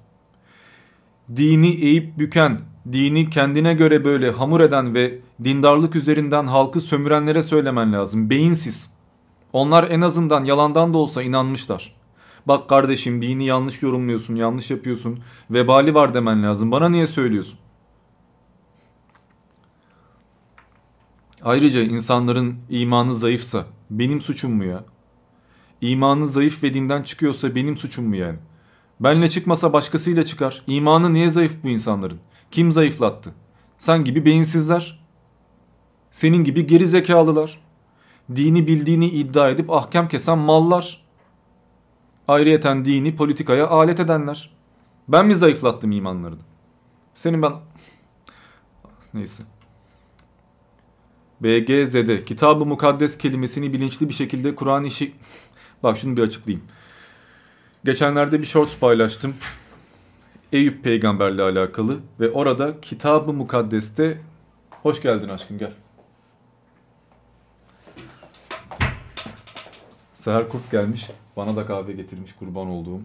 [1.37, 2.61] Dini eğip büken,
[2.93, 8.31] dini kendine göre böyle hamur eden ve dindarlık üzerinden halkı sömürenlere söylemen lazım.
[8.31, 8.93] Beyinsiz.
[9.53, 11.95] Onlar en azından yalandan da olsa inanmışlar.
[12.47, 15.21] Bak kardeşim dini yanlış yorumluyorsun, yanlış yapıyorsun.
[15.51, 16.71] Vebali var demen lazım.
[16.71, 17.59] Bana niye söylüyorsun?
[21.43, 24.85] Ayrıca insanların imanı zayıfsa benim suçum mu ya?
[25.81, 28.39] İmanı zayıf ve dinden çıkıyorsa benim suçum mu yani?
[29.01, 30.63] Benle çıkmasa başkasıyla çıkar.
[30.67, 32.19] İmanı niye zayıf bu insanların?
[32.51, 33.35] Kim zayıflattı?
[33.77, 35.01] Sen gibi beyinsizler.
[36.11, 37.61] Senin gibi geri zekalılar.
[38.35, 41.05] Dini bildiğini iddia edip ahkam kesen mallar.
[42.29, 44.51] Ayrıyeten dini politikaya alet edenler.
[45.09, 46.41] Ben mi zayıflattım imanlarını?
[47.15, 47.53] Senin ben...
[49.15, 49.43] Neyse.
[51.41, 55.15] BGZ'de kitab-ı mukaddes kelimesini bilinçli bir şekilde Kur'an işi...
[55.83, 56.67] Bak şunu bir açıklayayım.
[57.85, 59.35] Geçenlerde bir shorts paylaştım.
[60.53, 64.21] Eyüp peygamberle alakalı ve orada kitab-ı mukaddeste...
[64.83, 65.73] Hoş geldin aşkım gel.
[70.15, 71.11] Seher Kurt gelmiş.
[71.37, 73.01] Bana da kahve getirmiş kurban olduğum.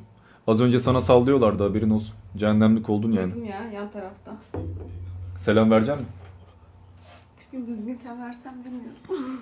[0.47, 2.15] Az önce sana sallıyorlardı haberin olsun.
[2.37, 3.31] Cehennemlik oldun yani.
[3.31, 4.35] Duydum ya yan tarafta.
[5.37, 6.11] Selam verecek misin?
[7.37, 9.39] Tipim düzgünken versem bilmiyorum.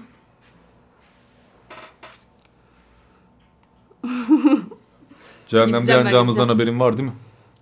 [5.48, 7.16] Cehennemde yanacağımızdan haberin var değil mi?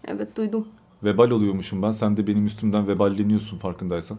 [0.05, 0.67] Evet duydum.
[1.03, 1.91] Vebal oluyormuşum ben.
[1.91, 4.17] Sen de benim üstümden veballeniyorsun farkındaysan.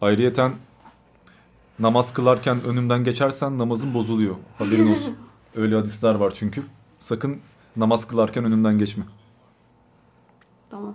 [0.00, 0.52] Ayrıyeten
[1.78, 4.36] namaz kılarken önümden geçersen namazın bozuluyor.
[4.58, 5.16] Haberin olsun.
[5.56, 6.62] Öyle hadisler var çünkü.
[6.98, 7.40] Sakın
[7.76, 9.04] namaz kılarken önümden geçme.
[10.70, 10.94] Tamam.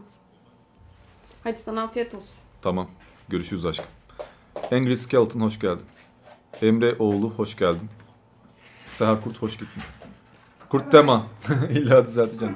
[1.44, 2.40] Hadi sana afiyet olsun.
[2.62, 2.88] Tamam.
[3.30, 3.88] Görüşürüz aşkım.
[4.72, 5.86] Angry Skeleton hoş geldin.
[6.62, 7.90] Emre oğlu hoş geldin.
[8.92, 9.84] Seher Kurt hoş gittin.
[10.72, 11.28] Kurt dema.
[11.72, 12.56] İlla düzelteceğim.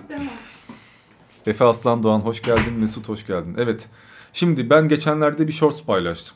[1.46, 2.74] Efe Aslan Doğan hoş geldin.
[2.80, 3.56] Mesut hoş geldin.
[3.58, 3.90] Evet.
[4.34, 6.36] Şimdi ben geçenlerde bir shorts paylaştım.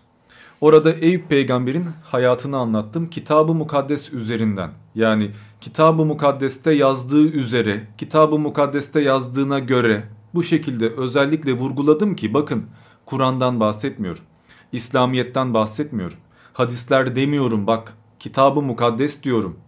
[0.62, 3.10] Orada Eyüp peygamberin hayatını anlattım.
[3.10, 4.72] Kitab-ı Mukaddes üzerinden.
[4.96, 12.66] Yani Kitab-ı Mukaddes'te yazdığı üzere, Kitab-ı Mukaddes'te yazdığına göre bu şekilde özellikle vurguladım ki bakın
[13.06, 14.24] Kur'an'dan bahsetmiyorum.
[14.72, 16.18] İslamiyet'ten bahsetmiyorum.
[16.54, 17.94] Hadisler demiyorum bak.
[18.20, 19.60] Kitab-ı Mukaddes diyorum.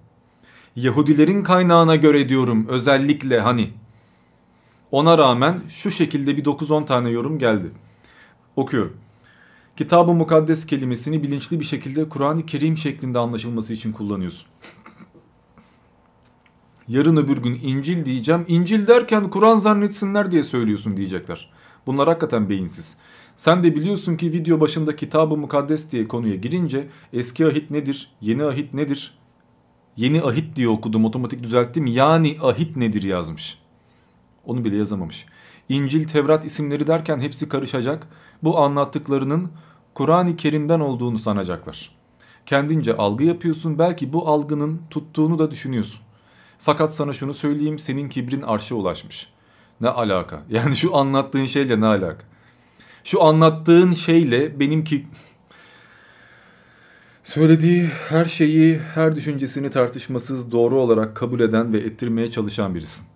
[0.76, 3.70] Yahudilerin kaynağına göre diyorum özellikle hani.
[4.92, 7.72] Ona rağmen şu şekilde bir 9-10 tane yorum geldi.
[8.56, 8.98] Okuyorum.
[9.78, 14.48] Kitab-ı Mukaddes kelimesini bilinçli bir şekilde Kur'an-ı Kerim şeklinde anlaşılması için kullanıyorsun.
[16.88, 18.46] Yarın öbür gün İncil diyeceğim.
[18.48, 21.50] İncil derken Kur'an zannetsinler diye söylüyorsun diyecekler.
[21.86, 22.98] Bunlar hakikaten beyinsiz.
[23.36, 28.44] Sen de biliyorsun ki video başında Kitab-ı Mukaddes diye konuya girince eski ahit nedir, yeni
[28.44, 29.21] ahit nedir?
[29.98, 31.86] Yeni ahit diye okudum otomatik düzelttim.
[31.86, 33.58] Yani ahit nedir yazmış.
[34.46, 35.26] Onu bile yazamamış.
[35.70, 38.08] İncil, Tevrat isimleri derken hepsi karışacak.
[38.44, 39.52] Bu anlattıklarının
[39.94, 41.92] Kur'an-ı Kerim'den olduğunu sanacaklar.
[42.46, 43.80] Kendince algı yapıyorsun.
[43.80, 46.02] Belki bu algının tuttuğunu da düşünüyorsun.
[46.60, 47.80] Fakat sana şunu söyleyeyim.
[47.80, 49.30] Senin kibrin arşa ulaşmış.
[49.82, 50.44] Ne alaka?
[50.50, 52.26] Yani şu anlattığın şeyle ne alaka?
[53.04, 55.08] Şu anlattığın şeyle benimki
[57.32, 63.08] söylediği her şeyi, her düşüncesini tartışmasız doğru olarak kabul eden ve ettirmeye çalışan birisin.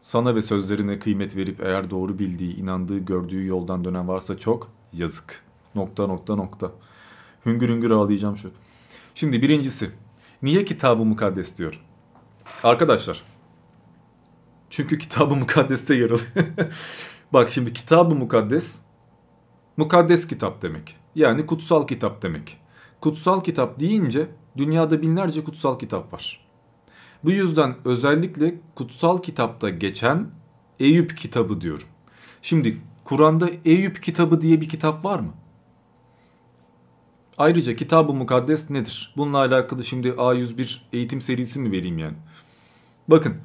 [0.00, 5.42] Sana ve sözlerine kıymet verip eğer doğru bildiği, inandığı, gördüğü yoldan dönen varsa çok yazık.
[5.74, 6.72] Nokta nokta nokta.
[7.46, 8.50] Hüngür hüngür ağlayacağım şu.
[9.14, 9.90] Şimdi birincisi.
[10.42, 11.80] Niye kitabı mukaddes diyorum?
[12.62, 13.22] Arkadaşlar.
[14.70, 16.26] Çünkü kitabı mukaddeste yer alıyor.
[17.32, 18.80] Bak şimdi kitabı mukaddes
[19.76, 20.96] mukaddes kitap demek.
[21.14, 22.65] Yani kutsal kitap demek.
[23.00, 26.46] Kutsal kitap deyince dünyada binlerce kutsal kitap var.
[27.24, 30.30] Bu yüzden özellikle kutsal kitapta geçen
[30.80, 31.88] Eyüp kitabı diyorum.
[32.42, 35.34] Şimdi Kur'an'da Eyüp kitabı diye bir kitap var mı?
[37.38, 39.14] Ayrıca kitab-ı mukaddes nedir?
[39.16, 42.16] Bununla alakalı şimdi A101 eğitim serisi mi vereyim yani?
[43.08, 43.36] Bakın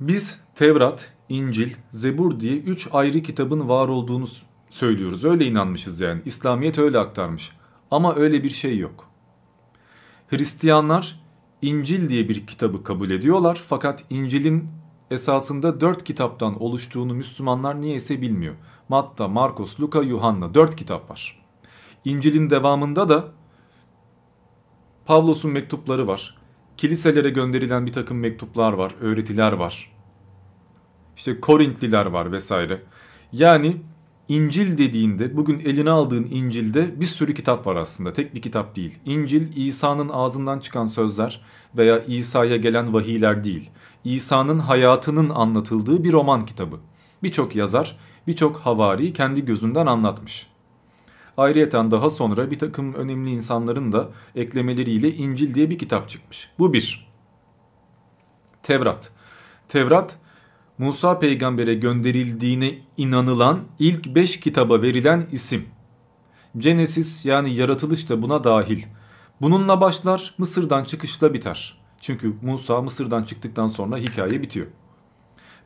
[0.00, 4.24] biz Tevrat, İncil, Zebur diye 3 ayrı kitabın var olduğunu
[4.70, 5.24] söylüyoruz.
[5.24, 6.22] Öyle inanmışız yani.
[6.24, 7.52] İslamiyet öyle aktarmış.
[7.94, 9.08] Ama öyle bir şey yok.
[10.28, 11.20] Hristiyanlar
[11.62, 14.70] İncil diye bir kitabı kabul ediyorlar fakat İncil'in
[15.10, 18.54] esasında 4 kitaptan oluştuğunu Müslümanlar niyeyse bilmiyor.
[18.88, 21.44] Matta, Markos, Luka, Yuhanna 4 kitap var.
[22.04, 23.28] İncil'in devamında da
[25.06, 26.36] Pavlos'un mektupları var.
[26.76, 29.92] Kiliselere gönderilen bir takım mektuplar var, öğretiler var.
[31.16, 32.82] İşte Korintliler var vesaire.
[33.32, 33.82] Yani
[34.28, 38.12] İncil dediğinde bugün eline aldığın İncil'de bir sürü kitap var aslında.
[38.12, 38.98] Tek bir kitap değil.
[39.04, 41.40] İncil İsa'nın ağzından çıkan sözler
[41.76, 43.70] veya İsa'ya gelen vahiyler değil.
[44.04, 46.80] İsa'nın hayatının anlatıldığı bir roman kitabı.
[47.22, 50.46] Birçok yazar, birçok havari kendi gözünden anlatmış.
[51.36, 56.50] Ayrıyeten daha sonra bir takım önemli insanların da eklemeleriyle İncil diye bir kitap çıkmış.
[56.58, 57.08] Bu bir.
[58.62, 59.10] Tevrat.
[59.68, 60.18] Tevrat
[60.78, 65.64] Musa peygambere gönderildiğine inanılan ilk beş kitaba verilen isim.
[66.58, 68.82] Genesis yani yaratılış da buna dahil.
[69.40, 71.78] Bununla başlar Mısır'dan çıkışla biter.
[72.00, 74.66] Çünkü Musa Mısır'dan çıktıktan sonra hikaye bitiyor.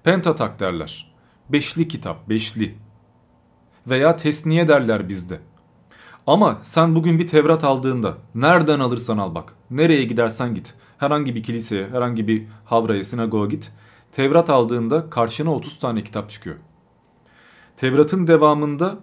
[0.04, 1.14] Pentatak derler.
[1.48, 2.74] Beşli kitap, beşli.
[3.86, 5.40] Veya tesniye derler bizde.
[6.26, 9.54] Ama sen bugün bir Tevrat aldığında nereden alırsan al bak.
[9.70, 10.74] Nereye gidersen git.
[10.98, 13.72] Herhangi bir kiliseye, herhangi bir havraya, sinagoga git.
[14.12, 16.56] Tevrat aldığında karşına 30 tane kitap çıkıyor.
[17.76, 18.98] Tevrat'ın devamında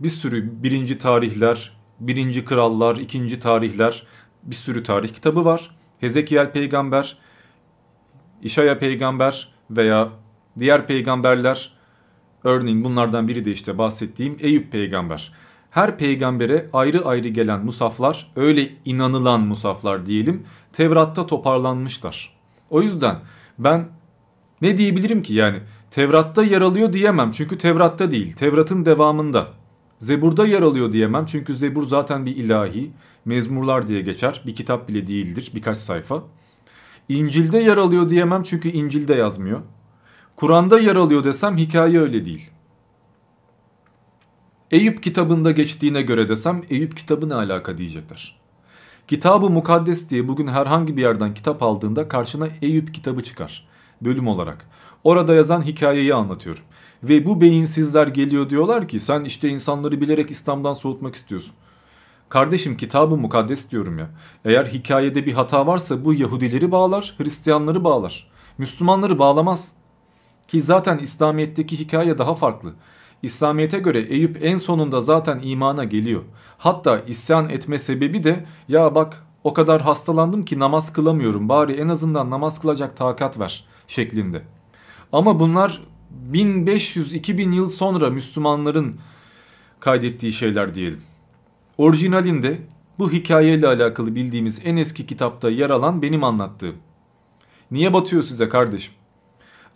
[0.00, 4.06] bir sürü birinci tarihler, birinci krallar, ikinci tarihler
[4.42, 5.70] bir sürü tarih kitabı var.
[6.00, 7.18] Hezekiel peygamber,
[8.42, 10.08] İşaya peygamber veya
[10.60, 11.72] diğer peygamberler
[12.44, 15.32] örneğin bunlardan biri de işte bahsettiğim Eyüp peygamber.
[15.70, 22.36] Her peygambere ayrı ayrı gelen musaflar öyle inanılan musaflar diyelim Tevrat'ta toparlanmışlar.
[22.70, 23.20] O yüzden
[23.58, 23.88] ben
[24.62, 29.48] ne diyebilirim ki yani Tevrat'ta yer alıyor diyemem çünkü Tevrat'ta değil Tevrat'ın devamında.
[29.98, 32.90] Zebur'da yer alıyor diyemem çünkü Zebur zaten bir ilahi
[33.24, 36.22] mezmurlar diye geçer bir kitap bile değildir birkaç sayfa.
[37.08, 39.60] İncil'de yer alıyor diyemem çünkü İncil'de yazmıyor.
[40.36, 42.50] Kur'an'da yer alıyor desem hikaye öyle değil.
[44.70, 48.40] Eyüp kitabında geçtiğine göre desem Eyüp kitabı ne alaka diyecekler.
[49.08, 53.73] Kitabı mukaddes diye bugün herhangi bir yerden kitap aldığında karşına Eyüp kitabı çıkar
[54.04, 54.66] bölüm olarak.
[55.04, 56.62] Orada yazan hikayeyi anlatıyorum.
[57.02, 61.54] Ve bu beyinsizler geliyor diyorlar ki sen işte insanları bilerek İslam'dan soğutmak istiyorsun.
[62.28, 64.10] Kardeşim kitabı mukaddes diyorum ya.
[64.44, 68.30] Eğer hikayede bir hata varsa bu Yahudileri bağlar, Hristiyanları bağlar.
[68.58, 69.72] Müslümanları bağlamaz.
[70.48, 72.72] Ki zaten İslamiyet'teki hikaye daha farklı.
[73.22, 76.22] İslamiyet'e göre Eyüp en sonunda zaten imana geliyor.
[76.58, 81.88] Hatta isyan etme sebebi de ya bak o kadar hastalandım ki namaz kılamıyorum bari en
[81.88, 84.42] azından namaz kılacak takat ver şeklinde.
[85.12, 85.80] Ama bunlar
[86.32, 88.96] 1500-2000 yıl sonra Müslümanların
[89.80, 91.02] kaydettiği şeyler diyelim.
[91.78, 92.60] Orijinalinde
[92.98, 96.76] bu hikayeyle alakalı bildiğimiz en eski kitapta yer alan benim anlattığım.
[97.70, 98.94] Niye batıyor size kardeşim?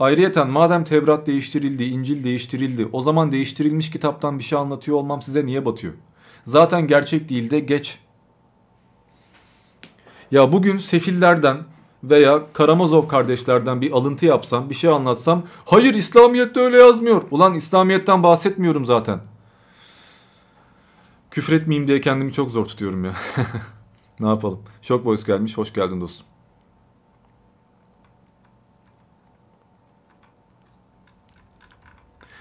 [0.01, 5.47] Ayrıyeten madem Tevrat değiştirildi, İncil değiştirildi, o zaman değiştirilmiş kitaptan bir şey anlatıyor olmam size
[5.47, 5.95] niye batıyor?
[6.45, 7.99] Zaten gerçek değil de geç.
[10.31, 11.65] Ya bugün sefillerden
[12.05, 17.23] veya Karamazov kardeşlerden bir alıntı yapsam, bir şey anlatsam, hayır İslamiyet'te öyle yazmıyor.
[17.31, 19.21] Ulan İslamiyet'ten bahsetmiyorum zaten.
[21.31, 23.13] Küfretmeyeyim diye kendimi çok zor tutuyorum ya.
[24.21, 24.61] ne yapalım?
[24.83, 25.59] Shock Voice gelmiş.
[25.59, 26.28] Hoş geldin dostum.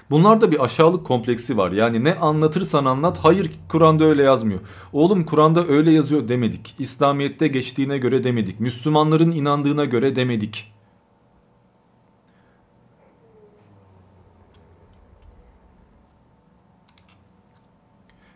[0.10, 1.72] Bunlarda bir aşağılık kompleksi var.
[1.72, 4.60] Yani ne anlatırsan anlat hayır Kur'an'da öyle yazmıyor.
[4.94, 6.76] Oğlum Kur'an'da öyle yazıyor demedik.
[6.80, 8.60] İslamiyet'te geçtiğine göre demedik.
[8.60, 10.74] Müslümanların inandığına göre demedik.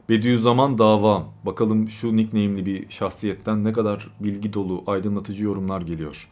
[0.10, 1.24] Bediüzzaman Dava.
[1.46, 6.28] Bakalım şu nickname'li bir şahsiyetten ne kadar bilgi dolu, aydınlatıcı yorumlar geliyor.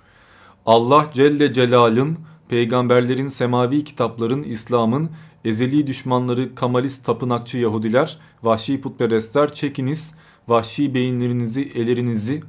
[0.66, 2.18] Allah Celle Celal'ın,
[2.50, 5.10] peygamberlerin, semavi kitapların, İslam'ın
[5.46, 10.16] ezeli düşmanları Kamalist tapınakçı Yahudiler, vahşi putperestler çekiniz,
[10.48, 12.44] vahşi beyinlerinizi, ellerinizi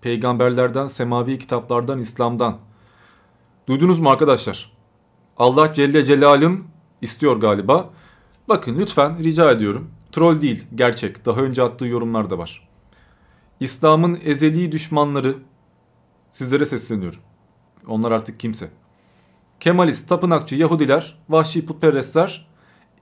[0.00, 2.58] peygamberlerden, semavi kitaplardan, İslam'dan.
[3.66, 4.72] Duydunuz mu arkadaşlar?
[5.36, 6.64] Allah Celle Celal'ın
[7.00, 7.90] istiyor galiba.
[8.48, 9.90] Bakın lütfen rica ediyorum.
[10.12, 11.26] Troll değil, gerçek.
[11.26, 12.68] Daha önce attığı yorumlar da var.
[13.60, 15.36] İslam'ın ezeli düşmanları
[16.30, 17.20] sizlere sesleniyorum.
[17.86, 18.70] Onlar artık kimse.
[19.60, 22.48] Kemalist, tapınakçı Yahudiler, vahşi putperestler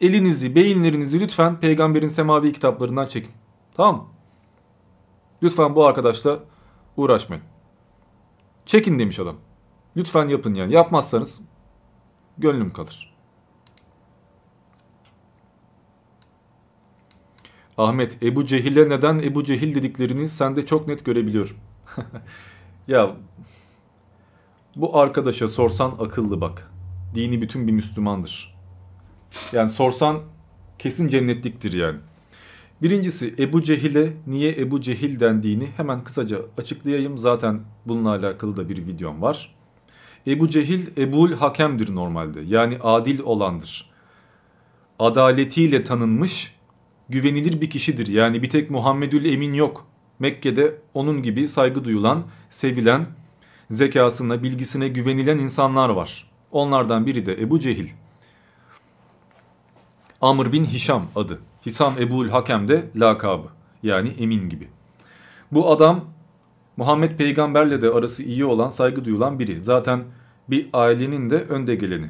[0.01, 3.33] elinizi, beyinlerinizi lütfen peygamberin semavi kitaplarından çekin.
[3.75, 4.05] Tamam mı?
[5.43, 6.39] Lütfen bu arkadaşla
[6.97, 7.45] uğraşmayın.
[8.67, 9.37] Çekin demiş adam.
[9.97, 10.75] Lütfen yapın yani.
[10.75, 11.41] Yapmazsanız
[12.39, 13.17] gönlüm kalır.
[17.79, 21.57] Ahmet, Ebu Cehil'e neden Ebu Cehil dediklerini sen de çok net görebiliyorum.
[22.89, 23.17] ya
[24.77, 26.71] bu arkadaşa sorsan akıllı bak.
[27.15, 28.57] Dini bütün bir Müslümandır.
[29.53, 30.21] Yani sorsan
[30.79, 31.99] kesin cennetliktir yani.
[32.83, 37.19] Birincisi Ebu Cehil'e niye Ebu Cehil dendiğini hemen kısaca açıklayayım.
[37.19, 39.55] Zaten bununla alakalı da bir videom var.
[40.27, 42.41] Ebu Cehil Ebul Hakem'dir normalde.
[42.47, 43.91] Yani adil olandır.
[44.99, 46.55] adaletiyle tanınmış
[47.09, 48.07] güvenilir bir kişidir.
[48.07, 49.87] Yani bir tek Muhammedül Emin yok.
[50.19, 53.07] Mekke'de onun gibi saygı duyulan, sevilen,
[53.71, 56.31] zekasına, bilgisine güvenilen insanlar var.
[56.53, 57.89] Onlardan biri de Ebu Cehil.
[60.21, 61.41] Amr bin Hişam adı.
[61.67, 63.49] Hisam Ebul Hakem de lakabı.
[63.83, 64.69] Yani emin gibi.
[65.53, 66.05] Bu adam
[66.77, 69.61] Muhammed peygamberle de arası iyi olan, saygı duyulan biri.
[69.61, 70.05] Zaten
[70.51, 72.07] bir ailenin de önde geleni.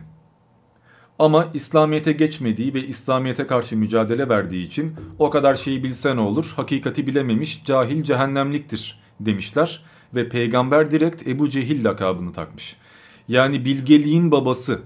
[1.18, 6.52] Ama İslamiyet'e geçmediği ve İslamiyet'e karşı mücadele verdiği için o kadar şeyi bilse ne olur,
[6.56, 9.82] hakikati bilememiş cahil cehennemliktir demişler.
[10.16, 12.76] Ve peygamber direkt Ebu Cehil lakabını takmış.
[13.28, 14.80] Yani bilgeliğin babası.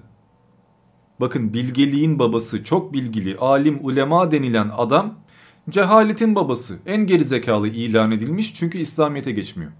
[1.20, 5.14] Bakın bilgeliğin babası çok bilgili, alim, ulema denilen adam
[5.70, 6.78] cehaletin babası.
[6.86, 9.72] En gerizekalı ilan edilmiş çünkü İslamiyet'e geçmiyor.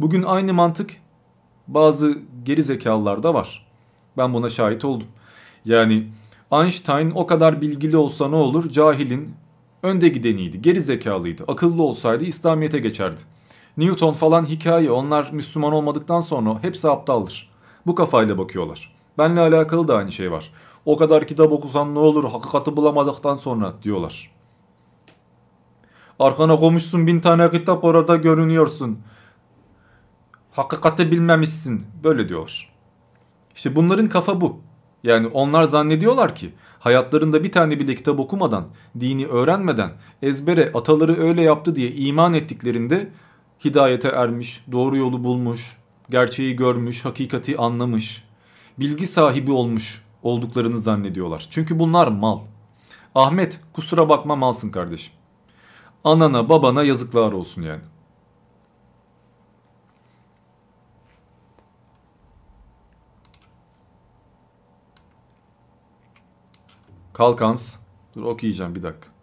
[0.00, 0.90] Bugün aynı mantık
[1.68, 3.66] bazı gerizekalılarda var.
[4.16, 5.06] Ben buna şahit oldum.
[5.64, 6.06] Yani
[6.52, 8.70] Einstein o kadar bilgili olsa ne olur?
[8.70, 9.34] Cahilin
[9.82, 11.44] önde gideniydi, geri zekalıydı.
[11.48, 13.20] Akıllı olsaydı İslamiyet'e geçerdi.
[13.76, 17.50] Newton falan hikaye onlar Müslüman olmadıktan sonra hepsi aptaldır.
[17.86, 18.94] Bu kafayla bakıyorlar.
[19.18, 20.52] Benle alakalı da aynı şey var.
[20.84, 24.30] O kadar kitap okusan ne olur hakikati bulamadıktan sonra diyorlar.
[26.18, 28.98] Arkana komuşsun bin tane kitap orada görünüyorsun.
[30.52, 31.86] Hakikati bilmemişsin.
[32.04, 32.72] Böyle diyorlar.
[33.54, 34.60] İşte bunların kafa bu.
[35.02, 38.64] Yani onlar zannediyorlar ki hayatlarında bir tane bile kitap okumadan,
[39.00, 43.10] dini öğrenmeden, ezbere ataları öyle yaptı diye iman ettiklerinde
[43.64, 45.76] hidayete ermiş, doğru yolu bulmuş,
[46.10, 48.24] gerçeği görmüş, hakikati anlamış,
[48.78, 51.48] bilgi sahibi olmuş olduklarını zannediyorlar.
[51.50, 52.40] Çünkü bunlar mal.
[53.14, 55.14] Ahmet kusura bakma malsın kardeşim.
[56.04, 57.82] Anana babana yazıklar olsun yani.
[67.12, 67.76] Kalkans.
[68.14, 69.13] Dur okuyacağım bir dakika.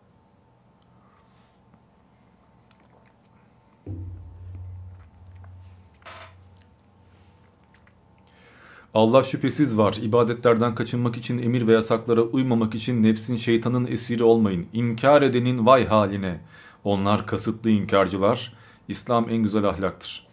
[8.93, 9.97] Allah şüphesiz var.
[10.01, 14.65] İbadetlerden kaçınmak için emir ve yasaklara uymamak için nefsin şeytanın esiri olmayın.
[14.73, 16.39] İnkar edenin vay haline.
[16.84, 18.54] Onlar kasıtlı inkarcılar.
[18.88, 20.27] İslam en güzel ahlaktır.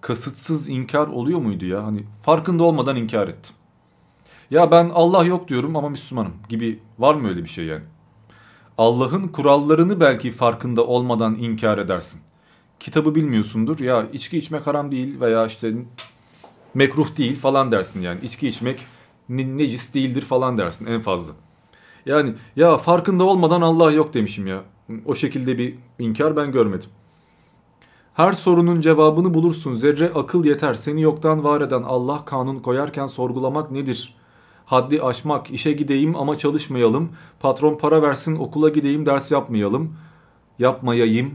[0.00, 1.84] Kasıtsız inkar oluyor muydu ya?
[1.84, 3.54] Hani farkında olmadan inkar ettim.
[4.50, 7.84] Ya ben Allah yok diyorum ama Müslümanım gibi var mı öyle bir şey yani?
[8.78, 12.20] Allah'ın kurallarını belki farkında olmadan inkar edersin.
[12.80, 15.74] Kitabı bilmiyorsundur ya içki içmek haram değil veya işte
[16.74, 18.20] mekruh değil falan dersin yani.
[18.22, 18.86] İçki içmek
[19.28, 21.34] ne, necis değildir falan dersin en fazla.
[22.06, 24.62] Yani ya farkında olmadan Allah yok demişim ya.
[25.04, 26.90] O şekilde bir inkar ben görmedim.
[28.14, 29.74] Her sorunun cevabını bulursun.
[29.74, 30.74] Zerre akıl yeter.
[30.74, 34.14] Seni yoktan var eden Allah kanun koyarken sorgulamak nedir?
[34.66, 37.08] Haddi aşmak, işe gideyim ama çalışmayalım.
[37.40, 39.96] Patron para versin okula gideyim ders yapmayalım.
[40.58, 41.34] Yapmayayım.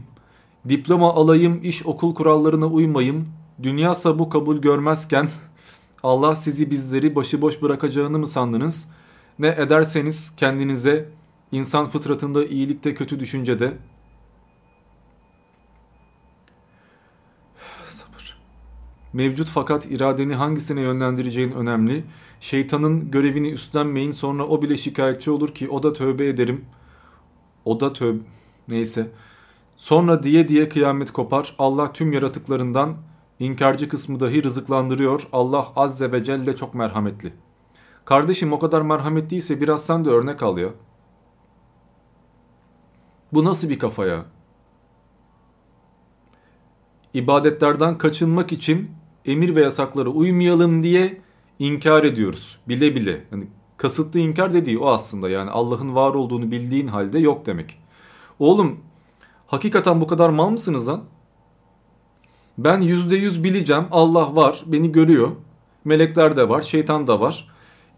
[0.68, 3.28] Diploma alayım, iş okul kurallarına uymayayım.
[3.62, 5.28] Dünyasa bu kabul görmezken
[6.02, 8.90] Allah sizi bizleri başıboş bırakacağını mı sandınız?
[9.38, 11.08] Ne ederseniz kendinize
[11.52, 13.72] insan fıtratında iyilikte kötü düşüncede.
[19.12, 22.04] Mevcut fakat iradeni hangisine yönlendireceğin önemli.
[22.40, 26.64] Şeytanın görevini üstlenmeyin sonra o bile şikayetçi olur ki o da tövbe ederim.
[27.64, 28.22] O da tövbe
[28.68, 29.10] neyse.
[29.76, 31.54] Sonra diye diye kıyamet kopar.
[31.58, 32.96] Allah tüm yaratıklarından
[33.40, 35.28] inkarcı kısmı dahi rızıklandırıyor.
[35.32, 37.32] Allah azze ve celle çok merhametli.
[38.04, 40.68] Kardeşim o kadar merhametliyse biraz sen de örnek al ya.
[43.32, 44.24] Bu nasıl bir kafa ya?
[47.14, 48.90] İbadetlerden kaçınmak için
[49.24, 51.20] emir ve yasaklara uymayalım diye
[51.58, 52.58] inkar ediyoruz.
[52.68, 53.24] Bile bile.
[53.32, 53.46] Yani
[53.76, 55.30] kasıtlı inkar dediği o aslında.
[55.30, 57.78] Yani Allah'ın var olduğunu bildiğin halde yok demek.
[58.38, 58.80] Oğlum
[59.46, 61.04] hakikaten bu kadar mal mısınız lan?
[62.58, 63.84] Ben yüzde yüz bileceğim.
[63.90, 64.62] Allah var.
[64.66, 65.30] Beni görüyor.
[65.84, 66.62] Melekler de var.
[66.62, 67.48] Şeytan da var.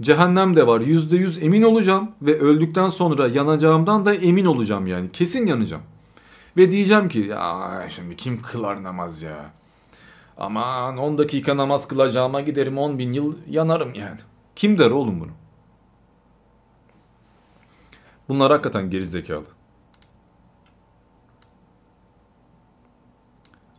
[0.02, 0.80] Cehennem de var.
[0.80, 2.10] Yüzde yüz emin olacağım.
[2.22, 5.08] Ve öldükten sonra yanacağımdan da emin olacağım yani.
[5.08, 5.82] Kesin yanacağım.
[6.56, 9.50] Ve diyeceğim ki ya şimdi kim kılar namaz ya?
[10.38, 14.18] Aman 10 dakika namaz kılacağıma giderim 10 bin yıl yanarım yani.
[14.56, 15.30] Kim der oğlum bunu?
[18.28, 19.44] Bunlar hakikaten gerizekalı.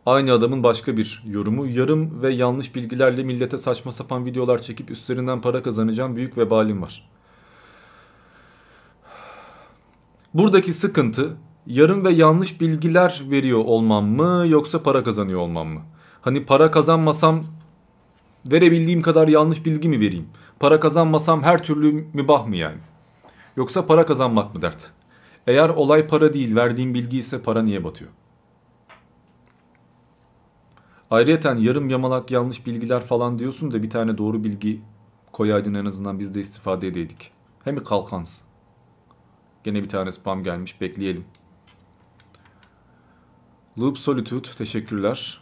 [0.06, 1.66] Aynı adamın başka bir yorumu.
[1.66, 7.08] Yarım ve yanlış bilgilerle millete saçma sapan videolar çekip üstlerinden para kazanacağım büyük vebalim var.
[10.34, 11.36] Buradaki sıkıntı
[11.66, 15.80] yarım ve yanlış bilgiler veriyor olmam mı yoksa para kazanıyor olmam mı?
[16.20, 17.44] Hani para kazanmasam
[18.52, 20.28] verebildiğim kadar yanlış bilgi mi vereyim?
[20.60, 22.78] Para kazanmasam her türlü mübah mı yani?
[23.56, 24.90] Yoksa para kazanmak mı dert?
[25.46, 28.10] Eğer olay para değil verdiğin bilgi ise para niye batıyor?
[31.14, 34.82] Ayrıyeten yarım yamalak yanlış bilgiler falan diyorsun da bir tane doğru bilgi
[35.32, 37.30] koyaydın en azından biz de istifade edeydik.
[37.64, 38.42] Hem kalkans.
[39.64, 41.24] Gene bir tane spam gelmiş bekleyelim.
[43.78, 45.40] Loop Solitude teşekkürler.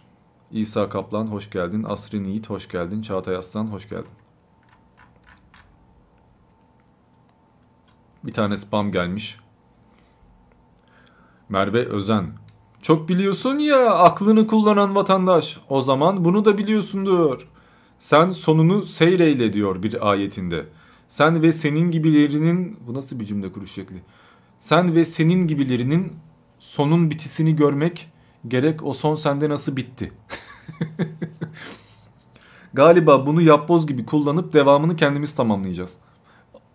[0.51, 1.85] İsa Kaplan hoş geldin.
[1.89, 3.03] Asrin Yiğit hoş geldin.
[3.03, 4.13] Çağatay Aslan hoş geldin.
[8.25, 9.39] Bir tane spam gelmiş.
[11.49, 12.42] Merve Özen.
[12.83, 15.59] Çok biliyorsun ya aklını kullanan vatandaş.
[15.69, 17.49] O zaman bunu da biliyorsundur.
[17.99, 20.67] Sen sonunu seyreyle diyor bir ayetinde.
[21.09, 22.79] Sen ve senin gibilerinin...
[22.87, 24.03] Bu nasıl bir cümle kuruş şekli?
[24.59, 26.13] Sen ve senin gibilerinin
[26.59, 28.11] sonun bitisini görmek
[28.49, 30.13] gerek o son sende nasıl bitti?
[32.75, 35.99] Galiba bunu yapboz gibi kullanıp devamını kendimiz tamamlayacağız.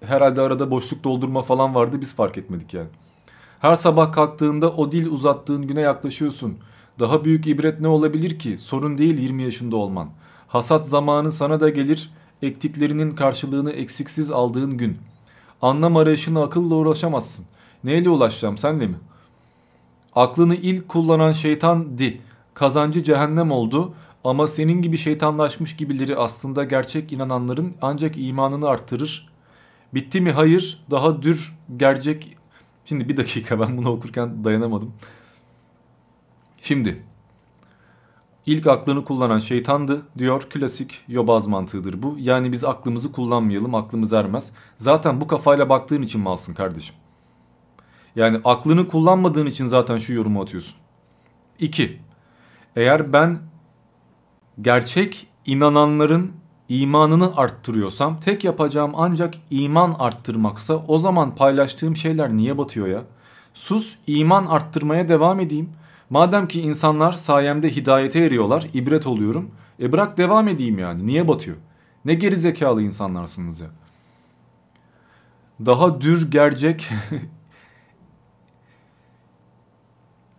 [0.02, 2.90] Herhalde arada boşluk doldurma falan vardı biz fark etmedik yani.
[3.60, 6.58] Her sabah kalktığında o dil uzattığın güne yaklaşıyorsun.
[7.00, 8.58] Daha büyük ibret ne olabilir ki?
[8.58, 10.10] Sorun değil 20 yaşında olman.
[10.48, 12.10] Hasat zamanı sana da gelir,
[12.42, 14.98] ektiklerinin karşılığını eksiksiz aldığın gün.
[15.62, 17.46] Anlam arayışına akılla uğraşamazsın.
[17.84, 18.96] Neyle ulaşacağım senle mi?
[20.16, 22.22] Aklını ilk kullanan şeytan di.
[22.54, 23.94] Kazancı cehennem oldu
[24.24, 29.30] ama senin gibi şeytanlaşmış gibileri aslında gerçek inananların ancak imanını arttırır.
[29.94, 30.32] Bitti mi?
[30.32, 30.84] Hayır.
[30.92, 32.38] Daha dür gerçek
[32.90, 34.94] Şimdi bir dakika ben bunu okurken dayanamadım.
[36.62, 37.04] Şimdi
[38.46, 40.42] ilk aklını kullanan şeytandı diyor.
[40.42, 42.16] Klasik yobaz mantığıdır bu.
[42.20, 44.54] Yani biz aklımızı kullanmayalım aklımız ermez.
[44.78, 46.96] Zaten bu kafayla baktığın için malsın kardeşim.
[48.16, 50.76] Yani aklını kullanmadığın için zaten şu yorumu atıyorsun.
[51.60, 52.02] 2.
[52.76, 53.40] Eğer ben
[54.62, 56.32] gerçek inananların
[56.70, 63.04] imanını arttırıyorsam tek yapacağım ancak iman arttırmaksa o zaman paylaştığım şeyler niye batıyor ya?
[63.54, 65.70] Sus iman arttırmaya devam edeyim.
[66.10, 69.52] Madem ki insanlar sayemde hidayete eriyorlar, ibret oluyorum.
[69.80, 71.08] E bırak devam edeyim yani.
[71.08, 71.58] Niye batıyor?
[72.06, 73.68] Ne geri zekalı insanlarsınız ya.
[75.66, 76.90] Daha dür gerçek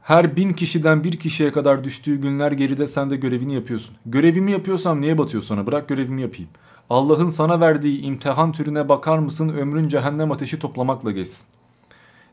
[0.08, 3.96] Her bin kişiden bir kişiye kadar düştüğü günler geride sen de görevini yapıyorsun.
[4.06, 5.66] Görevimi yapıyorsam niye batıyor sana?
[5.66, 6.50] Bırak görevimi yapayım.
[6.90, 11.46] Allah'ın sana verdiği imtihan türüne bakar mısın ömrün cehennem ateşi toplamakla geçsin.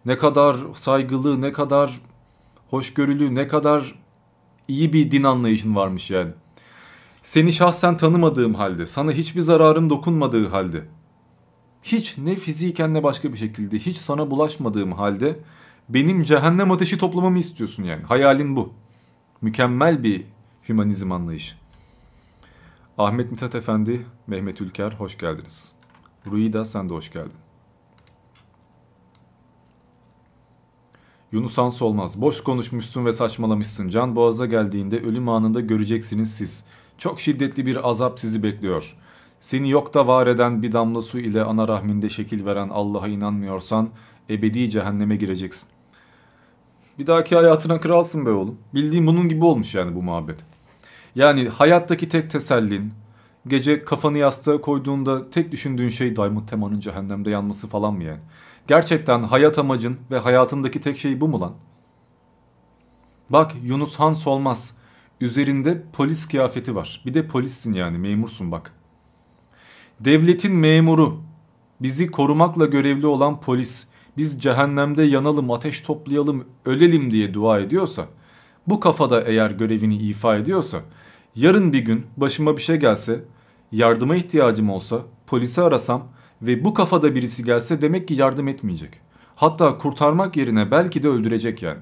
[0.05, 1.99] Ne kadar saygılı, ne kadar
[2.69, 3.95] hoşgörülü, ne kadar
[4.67, 6.32] iyi bir din anlayışın varmış yani.
[7.23, 10.82] Seni şahsen tanımadığım halde, sana hiçbir zararım dokunmadığı halde,
[11.84, 15.39] hiç ne fiziken ne başka bir şekilde hiç sana bulaşmadığım halde
[15.90, 18.04] benim cehennem ateşi toplamamı istiyorsun yani.
[18.04, 18.74] Hayalin bu.
[19.42, 20.26] Mükemmel bir
[20.70, 21.56] hümanizm anlayışı.
[22.98, 25.74] Ahmet Mithat Efendi, Mehmet Ülker hoş geldiniz.
[26.32, 27.38] Ruida sen de hoş geldin.
[31.32, 32.22] Yunus Hans olmaz.
[32.22, 33.90] Boş konuşmuşsun ve saçmalamışsın.
[33.90, 36.66] Can boğaza geldiğinde ölüm anında göreceksiniz siz.
[36.98, 38.96] Çok şiddetli bir azap sizi bekliyor.
[39.40, 43.90] Seni yokta var eden bir damla su ile ana rahminde şekil veren Allah'a inanmıyorsan
[44.30, 45.74] ebedi cehenneme gireceksin.
[47.00, 48.58] Bir dahaki hayatına kralsın be oğlum.
[48.74, 50.39] Bildiğim bunun gibi olmuş yani bu muhabbet.
[51.16, 52.93] Yani hayattaki tek tesellin,
[53.48, 58.20] gece kafanı yastığa koyduğunda tek düşündüğün şey Diamond Tema'nın cehennemde yanması falan mı yani?
[58.68, 61.54] Gerçekten hayat amacın ve hayatındaki tek şey bu mu lan?
[63.30, 64.78] Bak Yunus Hans olmaz.
[65.22, 67.02] Üzerinde polis kıyafeti var.
[67.06, 68.74] Bir de polissin yani memursun bak.
[70.00, 71.22] Devletin memuru,
[71.82, 73.88] bizi korumakla görevli olan polis
[74.18, 78.05] biz cehennemde yanalım, ateş toplayalım, ölelim diye dua ediyorsa,
[78.68, 80.82] bu kafada eğer görevini ifa ediyorsa,
[81.36, 83.24] yarın bir gün başıma bir şey gelse,
[83.72, 86.07] yardıma ihtiyacım olsa, polisi arasam
[86.41, 89.01] ve bu kafada birisi gelse demek ki yardım etmeyecek.
[89.36, 91.80] Hatta kurtarmak yerine belki de öldürecek yani.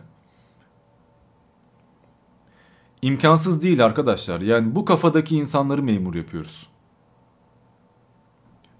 [3.01, 4.41] İmkansız değil arkadaşlar.
[4.41, 6.72] Yani bu kafadaki insanları memur yapıyoruz.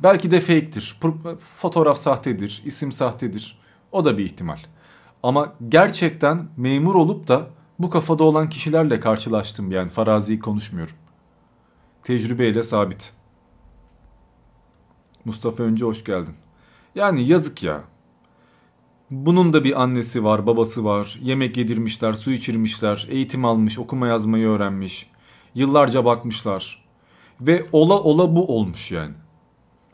[0.03, 0.99] Belki de fake'tir.
[1.39, 3.59] Fotoğraf sahtedir, isim sahtedir.
[3.91, 4.57] O da bir ihtimal.
[5.23, 7.47] Ama gerçekten memur olup da
[7.79, 10.95] bu kafada olan kişilerle karşılaştım yani farazi konuşmuyorum.
[12.03, 13.13] Tecrübeyle sabit.
[15.25, 16.35] Mustafa Önce hoş geldin.
[16.95, 17.83] Yani yazık ya.
[19.11, 21.19] Bunun da bir annesi var, babası var.
[21.21, 25.09] Yemek yedirmişler, su içirmişler, eğitim almış, okuma yazmayı öğrenmiş.
[25.55, 26.85] Yıllarca bakmışlar.
[27.41, 29.13] Ve ola ola bu olmuş yani.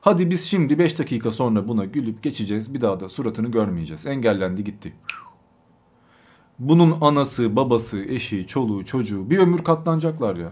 [0.01, 2.73] Hadi biz şimdi 5 dakika sonra buna gülüp geçeceğiz.
[2.73, 4.05] Bir daha da suratını görmeyeceğiz.
[4.05, 4.93] Engellendi gitti.
[6.59, 10.51] Bunun anası, babası, eşi, çoluğu, çocuğu bir ömür katlanacaklar ya.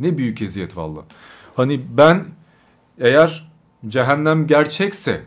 [0.00, 1.04] Ne büyük eziyet valla.
[1.56, 2.24] Hani ben
[2.98, 3.52] eğer
[3.88, 5.22] cehennem gerçekse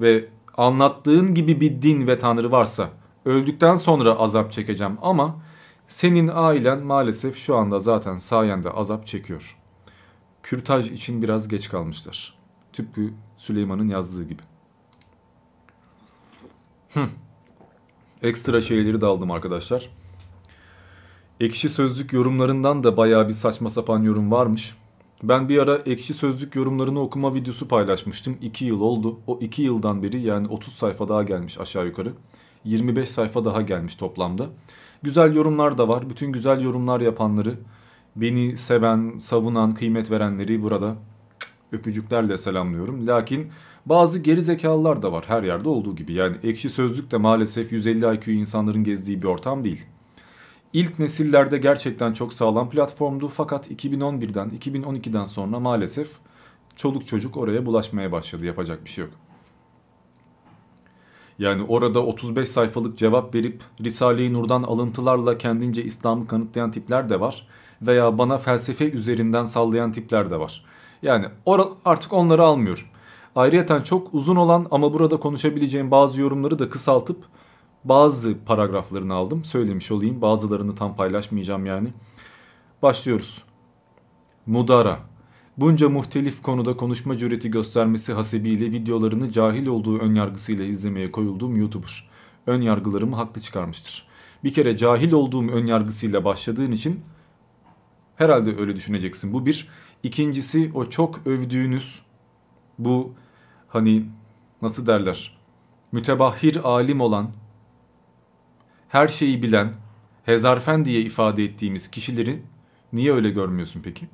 [0.00, 2.88] ve anlattığın gibi bir din ve tanrı varsa
[3.24, 5.36] öldükten sonra azap çekeceğim ama
[5.86, 9.56] senin ailen maalesef şu anda zaten sayende azap çekiyor.
[10.42, 12.43] Kürtaj için biraz geç kalmışlar.
[12.74, 13.00] Tıpkı
[13.36, 14.42] Süleyman'ın yazdığı gibi.
[16.94, 17.06] Hı.
[18.22, 19.90] Ekstra şeyleri de aldım arkadaşlar.
[21.40, 24.74] Ekşi Sözlük yorumlarından da bayağı bir saçma sapan yorum varmış.
[25.22, 28.36] Ben bir ara Ekşi Sözlük yorumlarını okuma videosu paylaşmıştım.
[28.40, 29.20] 2 yıl oldu.
[29.26, 32.12] O 2 yıldan beri yani 30 sayfa daha gelmiş aşağı yukarı.
[32.64, 34.46] 25 sayfa daha gelmiş toplamda.
[35.02, 36.10] Güzel yorumlar da var.
[36.10, 37.54] Bütün güzel yorumlar yapanları,
[38.16, 40.96] beni seven, savunan, kıymet verenleri burada
[41.74, 43.06] öpücüklerle selamlıyorum.
[43.06, 43.50] Lakin
[43.86, 46.12] bazı geri zekalılar da var her yerde olduğu gibi.
[46.12, 49.84] Yani ekşi sözlük de maalesef 150 IQ insanların gezdiği bir ortam değil.
[50.72, 56.08] İlk nesillerde gerçekten çok sağlam platformdu fakat 2011'den 2012'den sonra maalesef
[56.76, 58.44] çoluk çocuk oraya bulaşmaya başladı.
[58.46, 59.14] Yapacak bir şey yok.
[61.38, 67.48] Yani orada 35 sayfalık cevap verip Risale-i Nur'dan alıntılarla kendince İslam'ı kanıtlayan tipler de var.
[67.82, 70.64] Veya bana felsefe üzerinden sallayan tipler de var.
[71.04, 71.26] Yani
[71.84, 72.84] artık onları almıyorum.
[73.36, 77.24] Ayrıyeten çok uzun olan ama burada konuşabileceğim bazı yorumları da kısaltıp
[77.84, 79.44] bazı paragraflarını aldım.
[79.44, 80.22] Söylemiş olayım.
[80.22, 81.88] Bazılarını tam paylaşmayacağım yani.
[82.82, 83.44] Başlıyoruz.
[84.46, 84.98] Mudara.
[85.56, 92.10] Bunca muhtelif konuda konuşma cüreti göstermesi hasebiyle videolarını cahil olduğu önyargısıyla izlemeye koyulduğum YouTuber.
[92.46, 94.06] Önyargılarımı haklı çıkarmıştır.
[94.44, 97.00] Bir kere cahil olduğum önyargısıyla başladığın için
[98.16, 99.32] herhalde öyle düşüneceksin.
[99.32, 99.68] Bu bir.
[100.04, 102.02] İkincisi o çok övdüğünüz
[102.78, 103.12] bu
[103.68, 104.06] hani
[104.62, 105.38] nasıl derler
[105.92, 107.30] mütebahhir alim olan
[108.88, 109.74] her şeyi bilen
[110.24, 112.42] hezarfen diye ifade ettiğimiz kişileri
[112.92, 114.06] niye öyle görmüyorsun peki?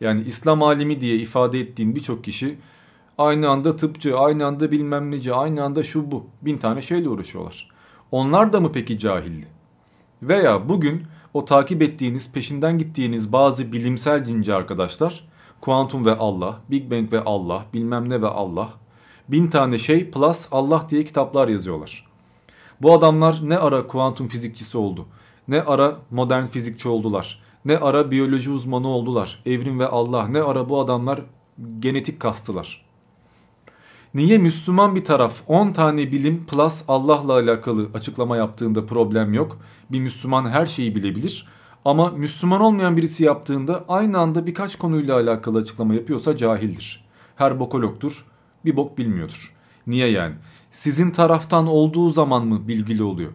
[0.00, 2.58] Yani İslam alimi diye ifade ettiğin birçok kişi
[3.18, 6.26] aynı anda tıpçı, aynı anda bilmem neci, aynı anda şu bu.
[6.42, 7.70] Bin tane şeyle uğraşıyorlar.
[8.10, 9.46] Onlar da mı peki cahildi?
[10.22, 15.24] Veya bugün o takip ettiğiniz, peşinden gittiğiniz bazı bilimsel cinci arkadaşlar,
[15.60, 18.68] kuantum ve Allah, Big Bang ve Allah, bilmem ne ve Allah,
[19.28, 22.06] bin tane şey plus Allah diye kitaplar yazıyorlar.
[22.82, 25.06] Bu adamlar ne ara kuantum fizikçisi oldu,
[25.48, 29.42] ne ara modern fizikçi oldular, ne ara biyoloji uzmanı oldular.
[29.46, 31.20] Evrim ve Allah ne ara bu adamlar
[31.78, 32.84] genetik kastılar.
[34.14, 39.58] Niye Müslüman bir taraf 10 tane bilim plus Allah'la alakalı açıklama yaptığında problem yok.
[39.90, 41.48] Bir Müslüman her şeyi bilebilir.
[41.84, 47.04] Ama Müslüman olmayan birisi yaptığında aynı anda birkaç konuyla alakalı açıklama yapıyorsa cahildir.
[47.36, 48.26] Her bokologtur,
[48.64, 49.56] bir bok bilmiyordur.
[49.86, 50.34] Niye yani?
[50.70, 53.32] Sizin taraftan olduğu zaman mı bilgili oluyor?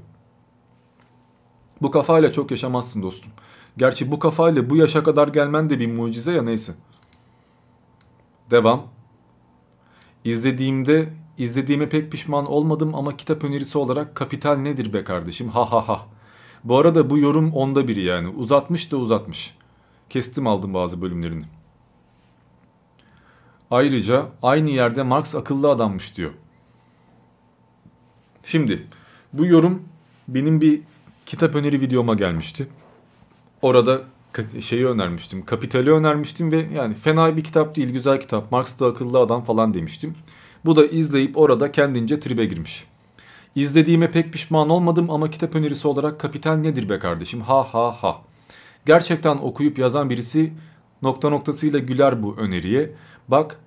[1.81, 3.31] Bu kafayla çok yaşamazsın dostum.
[3.77, 6.73] Gerçi bu kafayla bu yaşa kadar gelmen de bir mucize ya neyse.
[8.51, 8.96] Devam.
[10.27, 15.87] İzlediğimde izlediğime pek pişman olmadım ama kitap önerisi olarak Kapital nedir be kardeşim ha ha
[15.87, 16.05] ha.
[16.63, 19.57] Bu arada bu yorum onda biri yani uzatmış da uzatmış.
[20.09, 21.43] Kestim aldım bazı bölümlerini.
[23.71, 26.31] Ayrıca aynı yerde Marx akıllı adammış diyor.
[28.43, 28.87] Şimdi
[29.33, 29.83] bu yorum
[30.27, 30.81] benim bir
[31.25, 32.67] kitap öneri videoma gelmişti.
[33.61, 34.01] Orada
[34.61, 35.45] şeyi önermiştim.
[35.45, 38.51] Kapital'i önermiştim ve yani fena bir kitap değil, güzel kitap.
[38.51, 40.13] Marx da akıllı adam falan demiştim.
[40.65, 42.85] Bu da izleyip orada kendince tribe girmiş.
[43.55, 47.41] İzlediğime pek pişman olmadım ama kitap önerisi olarak Kapital nedir be kardeşim?
[47.41, 48.21] Ha ha ha.
[48.85, 50.53] Gerçekten okuyup yazan birisi
[51.01, 52.91] nokta noktasıyla güler bu öneriye.
[53.27, 53.59] Bak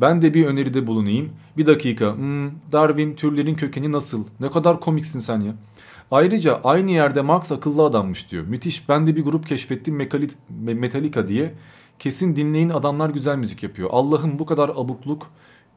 [0.00, 1.32] ben de bir öneride bulunayım.
[1.56, 2.16] Bir dakika.
[2.16, 4.24] Hmm, Darwin türlerin kökeni nasıl?
[4.40, 5.54] Ne kadar komiksin sen ya.
[6.10, 8.44] Ayrıca aynı yerde Marx akıllı adammış diyor.
[8.44, 9.96] Müthiş ben de bir grup keşfettim
[10.58, 11.54] Metallica diye.
[11.98, 13.88] Kesin dinleyin adamlar güzel müzik yapıyor.
[13.92, 15.30] Allah'ım bu kadar abukluk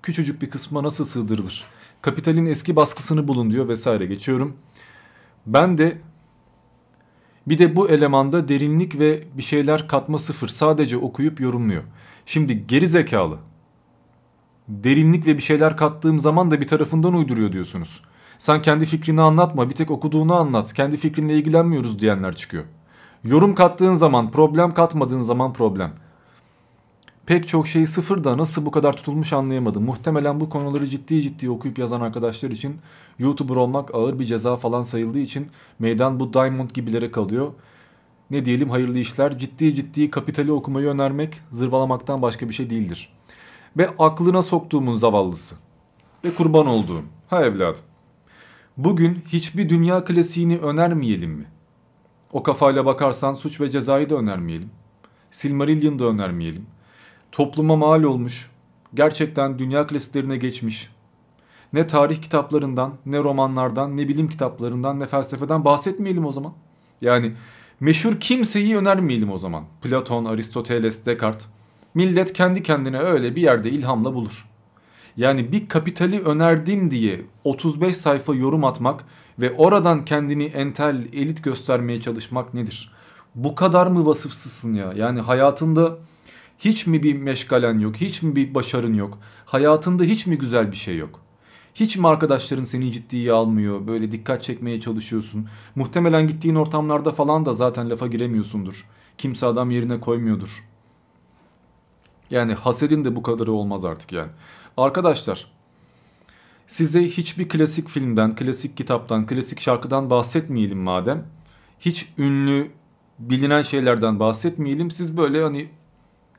[0.04, 1.64] küçücük bir kısma nasıl sığdırılır?
[2.02, 4.58] Kapitalin eski baskısını bulun diyor vesaire geçiyorum.
[5.46, 6.02] Ben de
[7.48, 10.48] bir de bu elemanda derinlik ve bir şeyler katma sıfır.
[10.48, 11.84] Sadece okuyup yorumluyor.
[12.26, 13.38] Şimdi geri zekalı.
[14.68, 18.02] Derinlik ve bir şeyler kattığım zaman da bir tarafından uyduruyor diyorsunuz.
[18.44, 20.74] Sen kendi fikrini anlatma bir tek okuduğunu anlat.
[20.74, 22.64] Kendi fikrinle ilgilenmiyoruz diyenler çıkıyor.
[23.24, 25.94] Yorum kattığın zaman problem katmadığın zaman problem.
[27.26, 29.84] Pek çok şey sıfırda nasıl bu kadar tutulmuş anlayamadım.
[29.84, 32.76] Muhtemelen bu konuları ciddi ciddi okuyup yazan arkadaşlar için
[33.20, 35.48] YouTuber olmak ağır bir ceza falan sayıldığı için
[35.80, 37.52] meydan bu Diamond gibilere kalıyor.
[38.32, 43.10] Ne diyelim hayırlı işler ciddi ciddi kapitali okumayı önermek zırvalamaktan başka bir şey değildir.
[43.78, 45.56] Ve aklına soktuğumun zavallısı.
[46.26, 47.04] Ve kurban olduğum.
[47.30, 47.93] Ha evladım.
[48.78, 51.46] Bugün hiçbir dünya klasiğini önermeyelim mi?
[52.32, 54.70] O kafayla bakarsan suç ve cezayı da önermeyelim.
[55.32, 56.66] Silmarillion'ı da önermeyelim.
[57.32, 58.52] Topluma mal olmuş,
[58.94, 60.90] gerçekten dünya klasiklerine geçmiş,
[61.74, 66.54] Ne tarih kitaplarından, ne romanlardan, ne bilim kitaplarından, ne felsefeden bahsetmeyelim o zaman.
[67.02, 67.34] Yani
[67.80, 69.64] meşhur kimseyi önermeyelim o zaman.
[69.82, 71.48] Platon, Aristoteles, Descartes.
[71.94, 74.53] Millet kendi kendine öyle bir yerde ilhamla bulur.
[75.18, 79.06] Yani bir kapitali önerdim diye 35 sayfa yorum atmak
[79.40, 82.92] ve oradan kendini entel, elit göstermeye çalışmak nedir?
[83.36, 84.94] Bu kadar mı vasıfsızsın ya?
[84.96, 85.98] Yani hayatında
[86.60, 87.96] hiç mi bir meşgalen yok?
[87.96, 89.20] Hiç mi bir başarın yok?
[89.46, 91.20] Hayatında hiç mi güzel bir şey yok?
[91.76, 93.88] Hiç mi arkadaşların seni ciddiye almıyor?
[93.88, 95.48] Böyle dikkat çekmeye çalışıyorsun.
[95.76, 98.86] Muhtemelen gittiğin ortamlarda falan da zaten lafa giremiyorsundur.
[99.18, 100.64] Kimse adam yerine koymuyordur.
[102.30, 104.32] Yani hasedin de bu kadarı olmaz artık yani.
[104.78, 105.48] Arkadaşlar
[106.68, 111.26] size hiçbir klasik filmden, klasik kitaptan, klasik şarkıdan bahsetmeyelim madem.
[111.80, 112.72] Hiç ünlü,
[113.20, 114.92] bilinen şeylerden bahsetmeyelim.
[114.92, 115.70] Siz böyle hani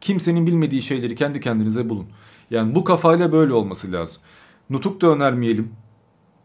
[0.01, 2.07] kimsenin bilmediği şeyleri kendi kendinize bulun.
[2.51, 4.23] Yani bu kafayla böyle olması lazım.
[4.71, 5.73] Nutuk da önermeyelim.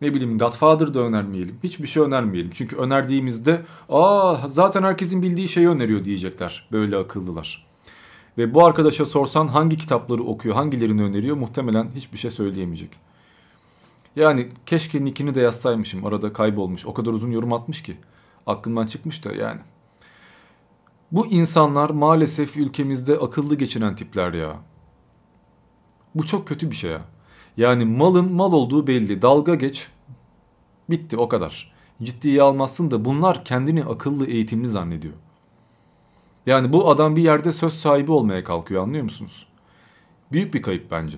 [0.02, 1.60] Ne bileyim Godfather da önermeyelim.
[1.64, 2.52] Hiçbir şey önermeyelim.
[2.54, 6.68] Çünkü önerdiğimizde aa zaten herkesin bildiği şeyi öneriyor diyecekler.
[6.72, 7.69] Böyle akıllılar.
[8.40, 12.90] Ve bu arkadaşa sorsan hangi kitapları okuyor, hangilerini öneriyor muhtemelen hiçbir şey söyleyemeyecek.
[14.16, 16.06] Yani keşke nickini de yazsaymışım.
[16.06, 16.86] Arada kaybolmuş.
[16.86, 17.98] O kadar uzun yorum atmış ki.
[18.48, 19.60] Aklımdan çıkmış da yani.
[21.12, 24.58] Bu insanlar maalesef ülkemizde akıllı geçinen tipler ya.
[26.16, 27.02] Bu çok kötü bir şey ya.
[27.58, 29.22] Yani malın mal olduğu belli.
[29.22, 29.88] Dalga geç.
[30.90, 31.74] Bitti o kadar.
[32.04, 35.14] Ciddiye almazsın da bunlar kendini akıllı eğitimli zannediyor.
[36.50, 39.48] Yani bu adam bir yerde söz sahibi olmaya kalkıyor anlıyor musunuz?
[40.32, 41.18] Büyük bir kayıp bence.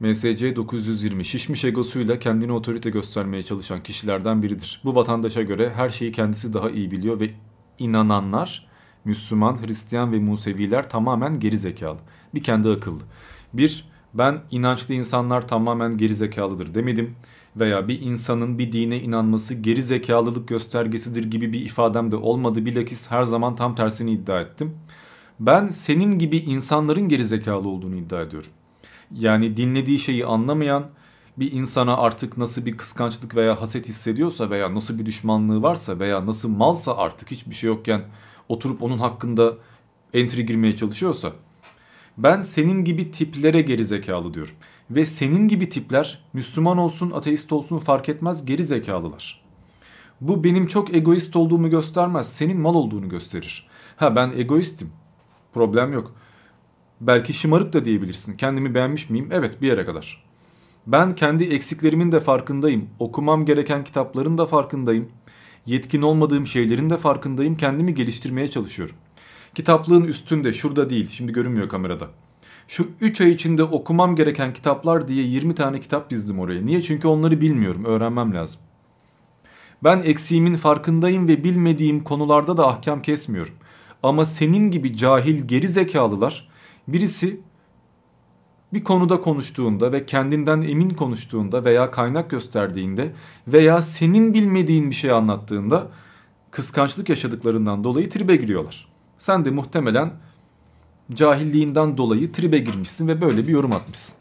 [0.00, 4.80] MSC 920 şişmiş egosuyla kendini otorite göstermeye çalışan kişilerden biridir.
[4.84, 7.30] Bu vatandaşa göre her şeyi kendisi daha iyi biliyor ve
[7.78, 8.68] inananlar
[9.04, 11.98] Müslüman, Hristiyan ve Museviler tamamen geri zekalı.
[12.34, 13.02] Bir kendi akıllı.
[13.52, 17.16] Bir, ben inançlı insanlar tamamen geri zekalıdır demedim
[17.56, 22.66] veya bir insanın bir dine inanması geri zekalılık göstergesidir gibi bir ifadem de olmadı.
[22.66, 24.78] Bilakis her zaman tam tersini iddia ettim.
[25.40, 28.50] Ben senin gibi insanların geri zekalı olduğunu iddia ediyorum.
[29.12, 30.86] Yani dinlediği şeyi anlamayan
[31.36, 36.26] bir insana artık nasıl bir kıskançlık veya haset hissediyorsa veya nasıl bir düşmanlığı varsa veya
[36.26, 38.04] nasıl malsa artık hiçbir şey yokken
[38.48, 39.54] oturup onun hakkında
[40.14, 41.32] entry girmeye çalışıyorsa
[42.18, 44.54] ben senin gibi tiplere geri zekalı diyorum.
[44.90, 49.42] Ve senin gibi tipler Müslüman olsun ateist olsun fark etmez geri zekalılar.
[50.20, 52.32] Bu benim çok egoist olduğumu göstermez.
[52.32, 53.66] Senin mal olduğunu gösterir.
[53.96, 54.90] Ha ben egoistim.
[55.54, 56.14] Problem yok.
[57.00, 58.36] Belki şımarık da diyebilirsin.
[58.36, 59.28] Kendimi beğenmiş miyim?
[59.32, 60.24] Evet bir yere kadar.
[60.86, 62.88] Ben kendi eksiklerimin de farkındayım.
[62.98, 65.08] Okumam gereken kitapların da farkındayım.
[65.66, 67.56] Yetkin olmadığım şeylerin de farkındayım.
[67.56, 68.96] Kendimi geliştirmeye çalışıyorum.
[69.54, 71.10] Kitaplığın üstünde şurada değil.
[71.10, 72.08] Şimdi görünmüyor kamerada.
[72.68, 76.66] Şu 3 ay içinde okumam gereken kitaplar diye 20 tane kitap dizdim oraya.
[76.66, 76.82] Niye?
[76.82, 77.84] Çünkü onları bilmiyorum.
[77.84, 78.60] Öğrenmem lazım.
[79.84, 83.54] Ben eksiğimin farkındayım ve bilmediğim konularda da ahkam kesmiyorum.
[84.02, 86.48] Ama senin gibi cahil geri zekalılar
[86.88, 87.40] birisi
[88.72, 93.12] bir konuda konuştuğunda ve kendinden emin konuştuğunda veya kaynak gösterdiğinde
[93.48, 95.88] veya senin bilmediğin bir şey anlattığında
[96.50, 98.88] kıskançlık yaşadıklarından dolayı tribe giriyorlar.
[99.18, 100.12] Sen de muhtemelen
[101.14, 104.18] cahilliğinden dolayı tribe girmişsin ve böyle bir yorum atmışsın.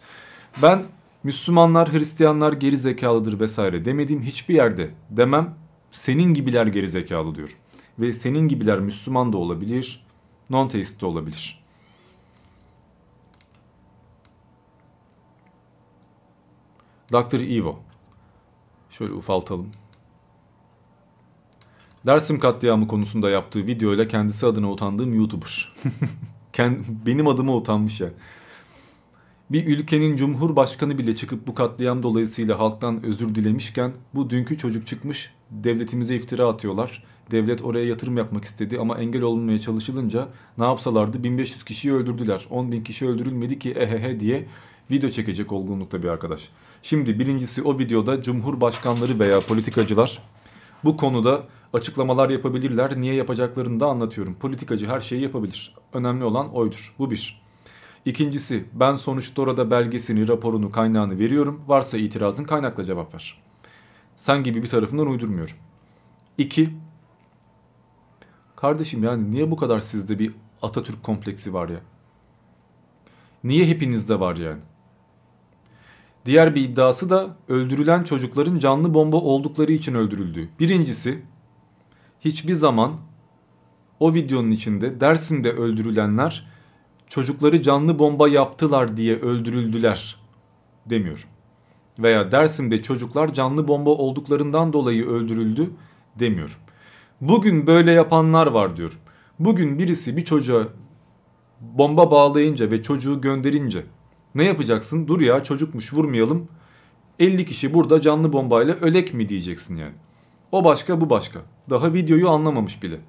[0.62, 0.86] Ben
[1.24, 5.56] Müslümanlar, Hristiyanlar geri zekalıdır vesaire demediğim hiçbir yerde demem.
[5.92, 7.56] Senin gibiler geri zekalı diyorum.
[8.00, 10.06] Ve senin gibiler Müslüman da olabilir,
[10.50, 11.66] non-teist de olabilir.
[17.14, 17.40] Dr.
[17.40, 17.80] Evo.
[18.90, 19.72] Şöyle ufaltalım.
[22.06, 25.74] Dersim katliamı konusunda yaptığı videoyla kendisi adına utandığım YouTuber.
[27.06, 28.10] benim adıma utanmış ya.
[29.50, 35.34] Bir ülkenin cumhurbaşkanı bile çıkıp bu katliam dolayısıyla halktan özür dilemişken bu dünkü çocuk çıkmış
[35.52, 37.04] devletimize iftira atıyorlar.
[37.32, 40.28] Devlet oraya yatırım yapmak istedi ama engel olunmaya çalışılınca
[40.58, 42.46] ne yapsalardı 1500 kişiyi öldürdüler.
[42.50, 44.46] 10 bin kişi öldürülmedi ki ehehe diye
[44.92, 46.50] video çekecek olgunlukta bir arkadaş.
[46.84, 50.20] Şimdi birincisi o videoda cumhurbaşkanları veya politikacılar
[50.84, 51.44] bu konuda
[51.76, 53.02] açıklamalar yapabilirler.
[53.02, 54.36] Niye yapacaklarını da anlatıyorum.
[54.36, 55.76] Politikacı her şeyi yapabilir.
[55.94, 56.96] Önemli olan oydur.
[57.00, 57.42] Bu bir.
[58.06, 61.62] İkincisi ben sonuçta orada belgesini, raporunu, kaynağını veriyorum.
[61.68, 63.42] Varsa itirazın kaynakla cevap ver.
[64.16, 65.56] Sen gibi bir tarafından uydurmuyorum.
[66.38, 66.70] İki,
[68.56, 71.80] kardeşim yani niye bu kadar sizde bir Atatürk kompleksi var ya?
[73.44, 74.62] Niye hepinizde var yani?
[76.26, 80.50] Diğer bir iddiası da öldürülen çocukların canlı bomba oldukları için öldürüldüğü.
[80.60, 81.22] Birincisi
[82.22, 83.00] hiçbir zaman
[84.00, 86.48] o videonun içinde Dersim'de öldürülenler
[87.10, 90.16] çocukları canlı bomba yaptılar diye öldürüldüler
[90.86, 91.30] demiyorum.
[92.00, 95.70] Veya Dersim'de çocuklar canlı bomba olduklarından dolayı öldürüldü
[96.20, 96.58] demiyorum.
[97.22, 98.98] Bugün böyle yapanlar var diyorum.
[99.40, 100.68] Bugün birisi bir çocuğa
[101.62, 103.84] bomba bağlayınca ve çocuğu gönderince
[104.36, 105.08] ne yapacaksın?
[105.08, 106.48] Dur ya çocukmuş vurmayalım.
[107.20, 109.94] 50 kişi burada canlı bombayla ölek mi diyeceksin yani.
[110.52, 111.40] O başka bu başka.
[111.70, 113.00] Daha videoyu anlamamış bile.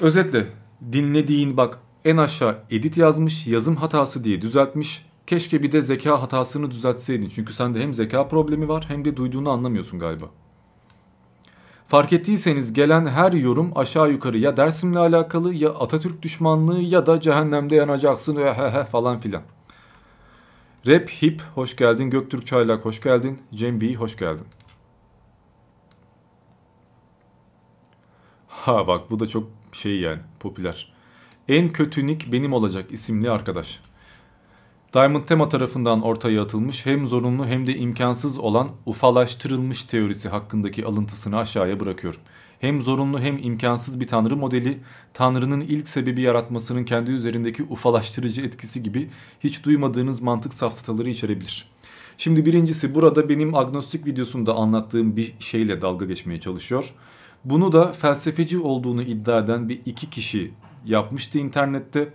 [0.00, 0.46] Özetle
[0.92, 5.06] dinlediğin bak en aşağı edit yazmış yazım hatası diye düzeltmiş.
[5.26, 7.32] Keşke bir de zeka hatasını düzeltseydin.
[7.34, 10.26] Çünkü sende hem zeka problemi var hem de duyduğunu anlamıyorsun galiba.
[11.88, 17.20] Fark ettiyseniz gelen her yorum aşağı yukarı ya Dersim'le alakalı ya Atatürk düşmanlığı ya da
[17.20, 18.38] cehennemde yanacaksın
[18.92, 19.42] falan filan.
[20.86, 22.10] Rap Hip hoş geldin.
[22.10, 23.40] Göktürk Çaylak hoş geldin.
[23.54, 24.46] Cem B hoş geldin.
[28.66, 30.92] Ha bak bu da çok şey yani popüler.
[31.48, 33.80] En kötü nick benim olacak isimli arkadaş.
[34.94, 41.38] Diamond Tema tarafından ortaya atılmış hem zorunlu hem de imkansız olan ufalaştırılmış teorisi hakkındaki alıntısını
[41.38, 42.20] aşağıya bırakıyorum.
[42.60, 44.78] Hem zorunlu hem imkansız bir tanrı modeli,
[45.14, 49.10] tanrının ilk sebebi yaratmasının kendi üzerindeki ufalaştırıcı etkisi gibi
[49.40, 51.68] hiç duymadığınız mantık safsataları içerebilir.
[52.18, 56.94] Şimdi birincisi burada benim agnostik videosunda anlattığım bir şeyle dalga geçmeye çalışıyor.
[57.46, 60.52] Bunu da felsefeci olduğunu iddia eden bir iki kişi
[60.86, 62.12] yapmıştı internette.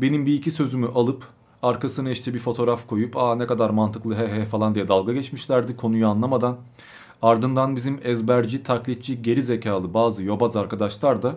[0.00, 1.24] Benim bir iki sözümü alıp
[1.62, 5.76] arkasına işte bir fotoğraf koyup aa ne kadar mantıklı he he falan diye dalga geçmişlerdi
[5.76, 6.56] konuyu anlamadan.
[7.22, 11.36] Ardından bizim ezberci, taklitçi, geri zekalı bazı yobaz arkadaşlar da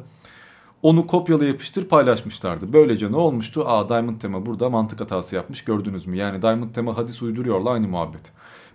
[0.81, 2.73] onu kopyala yapıştır paylaşmışlardı.
[2.73, 3.63] Böylece ne olmuştu?
[3.67, 6.17] Aa Diamond Tema burada mantık hatası yapmış gördünüz mü?
[6.17, 8.31] Yani Diamond Tema hadis uyduruyorla aynı muhabbet.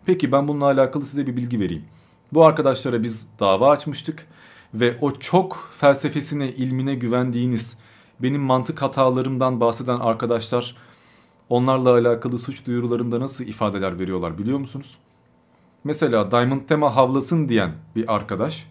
[0.07, 1.85] Peki ben bununla alakalı size bir bilgi vereyim.
[2.33, 4.27] Bu arkadaşlara biz dava açmıştık
[4.81, 7.79] ve o çok felsefesine, ilmine güvendiğiniz,
[8.21, 10.77] benim mantık hatalarımdan bahseden arkadaşlar
[11.49, 14.99] onlarla alakalı suç duyurularında nasıl ifadeler veriyorlar biliyor musunuz?
[15.85, 18.67] Mesela Diamond Tema havlasın diyen bir arkadaş.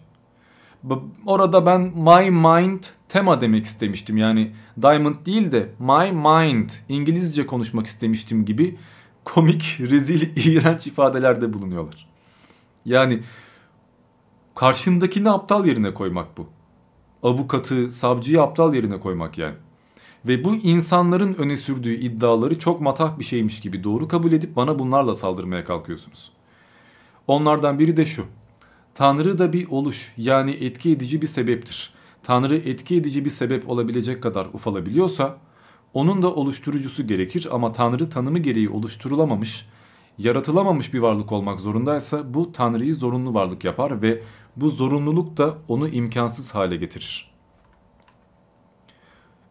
[1.26, 4.16] Orada ben my mind tema demek istemiştim.
[4.16, 4.52] Yani
[4.82, 8.78] Diamond değil de my mind İngilizce konuşmak istemiştim gibi
[9.24, 12.08] komik, rezil, iğrenç ifadelerde bulunuyorlar.
[12.84, 13.22] Yani
[14.56, 16.46] karşındakini aptal yerine koymak bu.
[17.22, 19.54] Avukatı, savcıyı aptal yerine koymak yani.
[20.28, 24.78] Ve bu insanların öne sürdüğü iddiaları çok matah bir şeymiş gibi doğru kabul edip bana
[24.78, 26.32] bunlarla saldırmaya kalkıyorsunuz.
[27.26, 28.24] Onlardan biri de şu.
[28.94, 31.94] Tanrı da bir oluş yani etki edici bir sebeptir.
[32.22, 35.38] Tanrı etki edici bir sebep olabilecek kadar ufalabiliyorsa
[35.94, 39.68] onun da oluşturucusu gerekir ama Tanrı tanımı gereği oluşturulamamış,
[40.18, 44.22] yaratılamamış bir varlık olmak zorundaysa bu Tanrı'yı zorunlu varlık yapar ve
[44.56, 47.30] bu zorunluluk da onu imkansız hale getirir.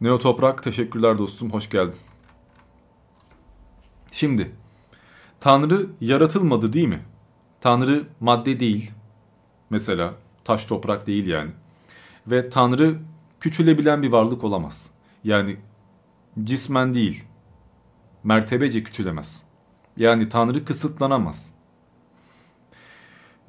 [0.01, 1.95] Neo Toprak teşekkürler dostum hoş geldin.
[4.11, 4.51] Şimdi
[5.39, 7.01] Tanrı yaratılmadı değil mi?
[7.61, 8.91] Tanrı madde değil.
[9.69, 11.51] Mesela taş toprak değil yani.
[12.27, 12.99] Ve Tanrı
[13.39, 14.91] küçülebilen bir varlık olamaz.
[15.23, 15.57] Yani
[16.43, 17.23] cismen değil.
[18.23, 19.45] Mertebece küçülemez.
[19.97, 21.53] Yani Tanrı kısıtlanamaz.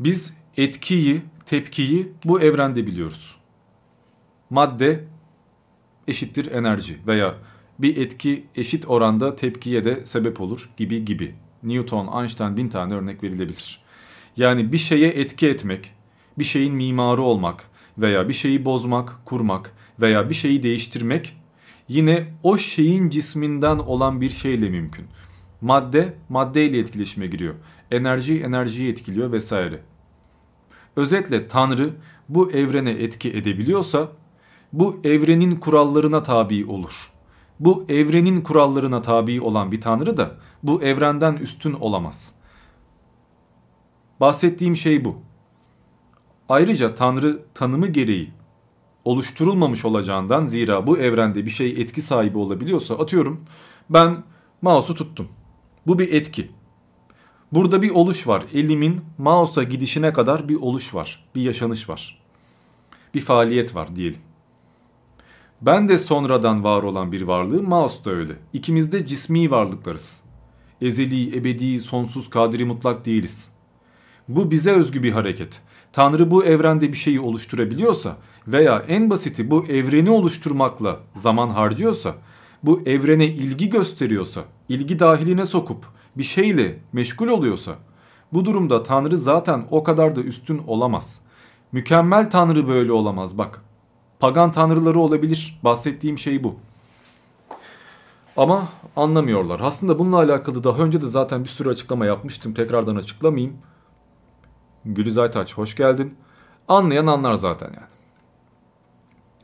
[0.00, 3.36] Biz etkiyi, tepkiyi bu evrende biliyoruz.
[4.51, 5.05] Madde
[6.09, 7.34] eşittir enerji veya
[7.78, 11.34] bir etki eşit oranda tepkiye de sebep olur gibi gibi.
[11.62, 13.80] Newton, Einstein bin tane örnek verilebilir.
[14.36, 15.92] Yani bir şeye etki etmek,
[16.38, 17.64] bir şeyin mimarı olmak
[17.99, 21.36] veya bir şeyi bozmak, kurmak veya bir şeyi değiştirmek
[21.88, 25.07] yine o şeyin cisminden olan bir şeyle mümkün.
[25.61, 27.55] Madde maddeyle etkileşime giriyor.
[27.90, 29.80] Enerji enerjiyi etkiliyor vesaire.
[30.97, 31.90] Özetle Tanrı
[32.28, 34.09] bu evrene etki edebiliyorsa
[34.72, 37.12] bu evrenin kurallarına tabi olur.
[37.61, 42.34] Bu evrenin kurallarına tabi olan bir Tanrı da bu evrenden üstün olamaz.
[44.20, 45.16] Bahsettiğim şey bu.
[46.49, 48.30] Ayrıca Tanrı tanımı gereği
[49.05, 53.44] oluşturulmamış olacağından zira bu evrende bir şey etki sahibi olabiliyorsa atıyorum
[53.90, 54.24] ben
[54.62, 55.28] mouse'u tuttum.
[55.86, 56.51] Bu bir etki.
[57.53, 58.44] Burada bir oluş var.
[58.55, 61.24] Elimin mouse'a gidişine kadar bir oluş var.
[61.34, 62.18] Bir yaşanış var.
[63.14, 64.20] Bir faaliyet var diyelim.
[65.62, 68.32] Ben de sonradan var olan bir varlığım, mouse da öyle.
[68.53, 70.22] İkimiz de cismi varlıklarız.
[70.80, 73.53] Ezeli, ebedi, sonsuz, kadiri mutlak değiliz.
[74.28, 75.62] Bu bize özgü bir hareket.
[75.92, 78.16] Tanrı bu evrende bir şeyi oluşturabiliyorsa
[78.49, 82.14] veya en basiti bu evreni oluşturmakla zaman harcıyorsa,
[82.62, 85.86] bu evrene ilgi gösteriyorsa, ilgi dahiline sokup
[86.18, 87.74] bir şeyle meşgul oluyorsa,
[88.32, 91.20] bu durumda Tanrı zaten o kadar da üstün olamaz.
[91.72, 93.62] Mükemmel Tanrı böyle olamaz bak.
[94.20, 95.60] Pagan tanrıları olabilir.
[95.64, 96.54] Bahsettiğim şey bu.
[98.36, 99.60] Ama anlamıyorlar.
[99.60, 102.54] Aslında bununla alakalı daha önce de zaten bir sürü açıklama yapmıştım.
[102.54, 103.56] Tekrardan açıklamayayım.
[104.84, 106.14] Gülüz Aytaç hoş geldin.
[106.68, 107.86] Anlayan anlar zaten yani.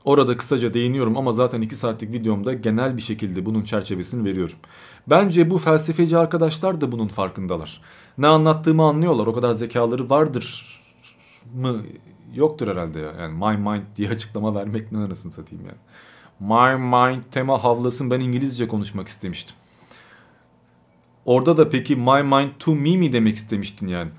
[0.05, 4.57] Orada kısaca değiniyorum ama zaten 2 saatlik videomda genel bir şekilde bunun çerçevesini veriyorum.
[5.07, 7.81] Bence bu felsefeci arkadaşlar da bunun farkındalar.
[8.19, 9.27] Ne anlattığımı anlıyorlar.
[9.27, 10.81] O kadar zekaları vardır
[11.55, 11.83] mı?
[12.35, 13.13] Yoktur herhalde ya.
[13.13, 15.79] Yani my mind diye açıklama vermek ne anasını satayım yani.
[16.41, 19.57] My mind tema havlasın ben İngilizce konuşmak istemiştim.
[21.25, 24.11] Orada da peki my mind to me mi demek istemiştin yani?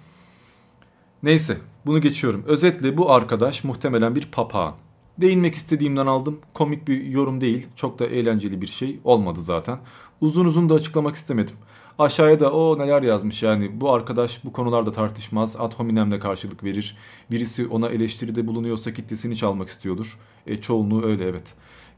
[1.23, 2.43] Neyse bunu geçiyorum.
[2.47, 4.75] Özetle bu arkadaş muhtemelen bir papağan.
[5.17, 6.39] Değinmek istediğimden aldım.
[6.53, 7.67] Komik bir yorum değil.
[7.75, 9.79] Çok da eğlenceli bir şey olmadı zaten.
[10.23, 11.55] Uzun uzun da açıklamak istemedim.
[11.99, 15.55] Aşağıya da o neler yazmış yani bu arkadaş bu konularda tartışmaz.
[15.59, 16.97] Ad hominemle karşılık verir.
[17.31, 20.19] Birisi ona eleştiride bulunuyorsa kitlesini çalmak istiyordur.
[20.47, 21.53] E çoğunluğu öyle evet.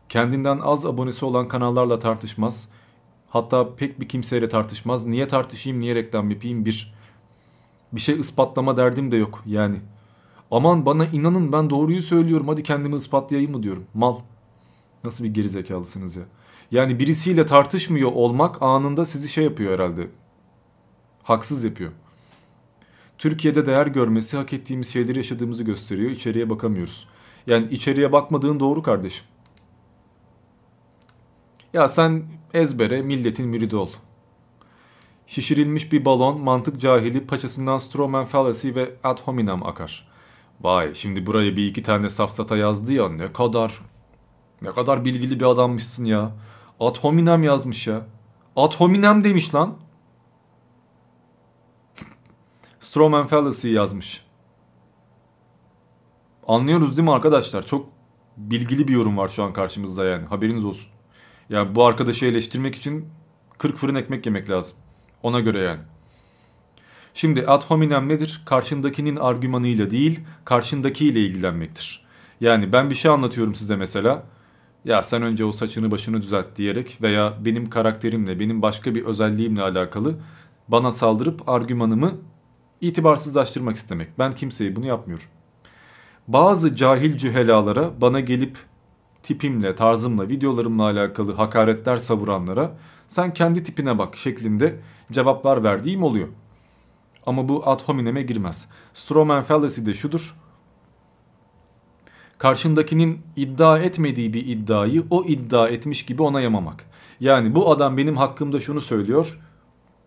[0.10, 2.70] Kendinden az abonesi olan kanallarla tartışmaz.
[3.30, 5.06] Hatta pek bir kimseyle tartışmaz.
[5.06, 6.94] Niye tartışayım, niye reklam yapayım bir
[7.94, 9.78] bir şey ispatlama derdim de yok yani.
[10.52, 13.84] Aman bana inanın ben doğruyu söylüyorum hadi kendimi ispatlayayım mı diyorum.
[13.94, 14.16] Mal.
[15.04, 16.24] Nasıl bir gerizekalısınız ya.
[16.72, 20.08] Yani birisiyle tartışmıyor olmak anında sizi şey yapıyor herhalde.
[21.24, 21.92] Haksız yapıyor.
[23.18, 26.12] Türkiye'de değer görmesi hak ettiğimiz şeyleri yaşadığımızı gösteriyor.
[26.12, 27.08] İçeriye bakamıyoruz.
[27.48, 29.26] Yani içeriye bakmadığın doğru kardeşim.
[31.74, 33.90] Ya sen ezbere milletin müridi ol.
[35.28, 40.08] Şişirilmiş bir balon, mantık cahili, paçasından Stroman fallacy ve ad hominem akar.
[40.62, 43.80] Vay şimdi buraya bir iki tane safsata yazdı ya ne kadar
[44.62, 46.32] ne kadar bilgili bir adammışsın ya.
[46.80, 48.02] Ad hominem yazmış ya.
[48.56, 49.78] Ad hominem demiş lan.
[52.80, 54.26] Stroman fallacy yazmış.
[56.48, 57.66] Anlıyoruz değil mi arkadaşlar?
[57.66, 57.90] Çok
[58.38, 60.26] bilgili bir yorum var şu an karşımızda yani.
[60.26, 60.92] Haberiniz olsun.
[61.50, 63.10] Yani bu arkadaşı eleştirmek için
[63.58, 64.78] 40 fırın ekmek yemek lazım.
[65.24, 65.82] Ona göre yani.
[67.14, 68.42] Şimdi ad hominem nedir?
[68.46, 72.06] Karşındakinin argümanıyla değil, karşındakiyle ilgilenmektir.
[72.42, 74.24] Yani ben bir şey anlatıyorum size mesela.
[74.86, 79.62] Ya sen önce o saçını başını düzelt diyerek veya benim karakterimle, benim başka bir özelliğimle
[79.62, 80.16] alakalı
[80.68, 82.12] bana saldırıp argümanımı
[82.82, 84.20] itibarsızlaştırmak istemek.
[84.20, 85.26] Ben kimseye bunu yapmıyorum.
[86.28, 88.58] Bazı cahil cühelalara bana gelip
[89.24, 92.78] tipimle, tarzımla, videolarımla alakalı hakaretler savuranlara
[93.08, 94.80] sen kendi tipine bak şeklinde
[95.12, 96.28] cevaplar verdiğim oluyor.
[97.26, 98.70] Ama bu ad hominem'e girmez.
[98.94, 100.36] Stroman fallacy de şudur.
[102.38, 106.86] Karşındakinin iddia etmediği bir iddiayı o iddia etmiş gibi ona yamamak.
[107.20, 109.40] Yani bu adam benim hakkımda şunu söylüyor.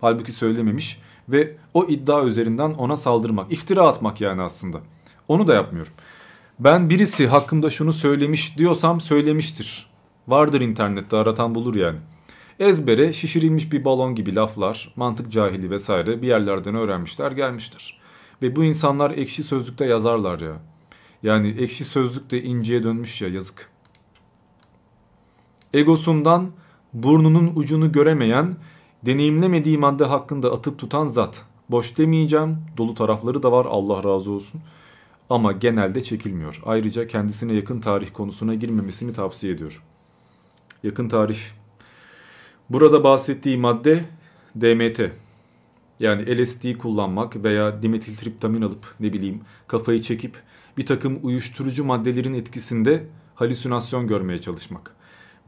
[0.01, 4.81] Halbuki söylememiş ve o iddia üzerinden ona saldırmak, iftira atmak yani aslında.
[5.29, 5.93] Onu da yapmıyorum.
[6.59, 9.87] Ben birisi hakkımda şunu söylemiş diyorsam söylemiştir.
[10.29, 11.99] Vardır internette aratan bulur yani.
[12.59, 17.99] Ezbere şişirilmiş bir balon gibi laflar, mantık cahili vesaire bir yerlerden öğrenmişler gelmiştir.
[18.43, 20.57] Ve bu insanlar ekşi sözlükte yazarlar ya.
[21.23, 23.71] Yani ekşi sözlükte inceye dönmüş ya yazık.
[25.75, 26.51] Egosundan
[26.93, 28.57] burnunun ucunu göremeyen,
[29.07, 31.45] deneyimlemediği madde hakkında atıp tutan zat.
[31.71, 34.61] Boş demeyeceğim, dolu tarafları da var Allah razı olsun.
[35.31, 36.62] Ama genelde çekilmiyor.
[36.66, 39.83] Ayrıca kendisine yakın tarih konusuna girmemesini tavsiye ediyor.
[40.83, 41.39] Yakın tarih
[42.71, 44.05] Burada bahsettiği madde
[44.61, 45.01] DMT.
[46.01, 50.37] Yani LSD kullanmak veya dimetiltriptamin alıp ne bileyim kafayı çekip
[50.79, 54.97] bir takım uyuşturucu maddelerin etkisinde halüsinasyon görmeye çalışmak.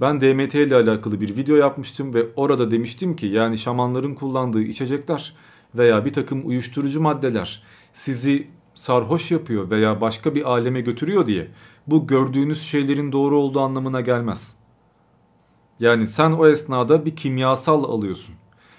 [0.01, 5.35] Ben DMT ile alakalı bir video yapmıştım ve orada demiştim ki yani şamanların kullandığı içecekler
[5.75, 7.63] veya bir takım uyuşturucu maddeler
[7.93, 11.49] sizi sarhoş yapıyor veya başka bir aleme götürüyor diye
[11.87, 14.57] bu gördüğünüz şeylerin doğru olduğu anlamına gelmez.
[15.81, 18.35] Yani sen o esnada bir kimyasal alıyorsun.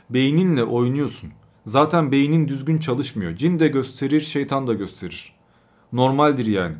[0.10, 1.30] Beyninle oynuyorsun.
[1.66, 3.36] Zaten beynin düzgün çalışmıyor.
[3.36, 5.41] Cin de gösterir, şeytan da gösterir.
[5.94, 6.76] Normaldir yani.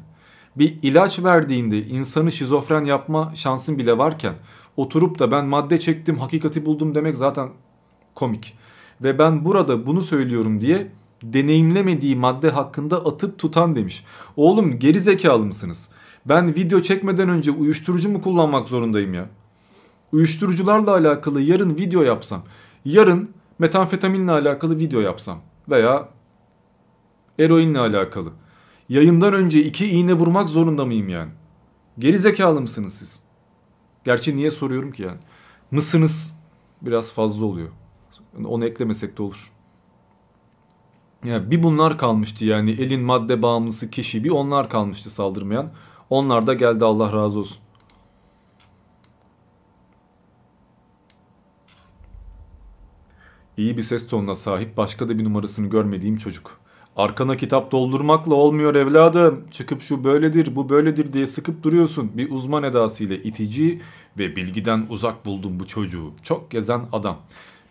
[0.56, 4.34] Bir ilaç verdiğinde insanı şizofren yapma şansın bile varken
[4.78, 7.50] oturup da ben madde çektim, hakikati buldum demek zaten
[8.16, 8.58] komik.
[9.04, 10.92] Ve ben burada bunu söylüyorum diye
[11.24, 14.06] deneyimlemediği madde hakkında atıp tutan demiş.
[14.36, 15.90] Oğlum geri zekalı mısınız?
[16.26, 19.30] Ben video çekmeden önce uyuşturucu mu kullanmak zorundayım ya?
[20.12, 22.44] uyuşturucularla alakalı yarın video yapsam,
[22.86, 25.38] yarın metamfetaminle alakalı video yapsam
[25.70, 26.10] veya
[27.40, 28.30] eroinle alakalı.
[28.92, 31.32] Yayından önce iki iğne vurmak zorunda mıyım yani?
[32.00, 33.24] Geri zekalı mısınız siz?
[34.04, 35.20] Gerçi niye soruyorum ki yani?
[35.72, 36.40] Mısınız
[36.82, 37.70] biraz fazla oluyor.
[38.46, 39.52] Onu eklemesek de olur.
[41.26, 45.72] Yani bir bunlar kalmıştı yani elin madde bağımlısı kişi bir onlar kalmıştı saldırmayan.
[46.10, 47.62] Onlar da geldi Allah razı olsun.
[53.58, 56.61] İyi bir ses tonuna sahip başka da bir numarasını görmediğim çocuk.
[56.96, 59.48] Arkana kitap doldurmakla olmuyor evladım.
[59.52, 62.18] Çıkıp şu böyledir bu böyledir diye sıkıp duruyorsun.
[62.18, 63.82] Bir uzman edasıyla itici
[64.18, 66.12] ve bilgiden uzak buldum bu çocuğu.
[66.24, 67.18] Çok gezen adam.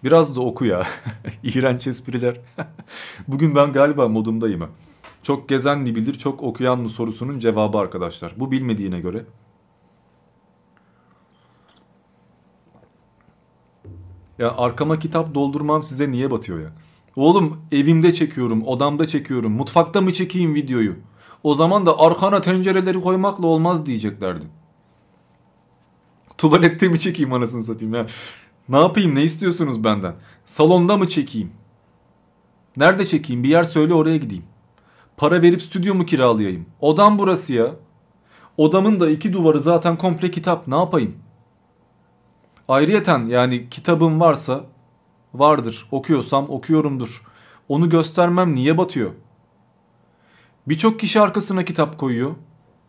[0.04, 0.82] Biraz da oku ya.
[1.42, 2.40] İğrenç espriler.
[3.28, 4.68] Bugün ben galiba modumdayım.
[5.22, 8.32] Çok gezen mi bilir çok okuyan mı sorusunun cevabı arkadaşlar.
[8.36, 9.24] Bu bilmediğine göre.
[14.38, 16.70] Ya arkama kitap doldurmam size niye batıyor ya?
[17.16, 20.96] Oğlum evimde çekiyorum, odamda çekiyorum, mutfakta mı çekeyim videoyu?
[21.42, 24.44] O zaman da arkana tencereleri koymakla olmaz diyeceklerdi.
[26.38, 28.06] Tuvalette mi çekeyim anasını satayım ya?
[28.68, 30.14] Ne yapayım ne istiyorsunuz benden?
[30.44, 31.50] Salonda mı çekeyim?
[32.76, 33.42] Nerede çekeyim?
[33.42, 34.44] Bir yer söyle oraya gideyim.
[35.16, 36.66] Para verip stüdyo mu kiralayayım?
[36.80, 37.74] Odam burası ya.
[38.56, 40.68] Odamın da iki duvarı zaten komple kitap.
[40.68, 41.14] Ne yapayım?
[42.68, 44.64] Ayrıyeten yani kitabım varsa
[45.34, 45.86] vardır.
[45.90, 47.22] Okuyorsam okuyorumdur.
[47.68, 49.10] Onu göstermem niye batıyor?
[50.68, 52.30] Birçok kişi arkasına kitap koyuyor.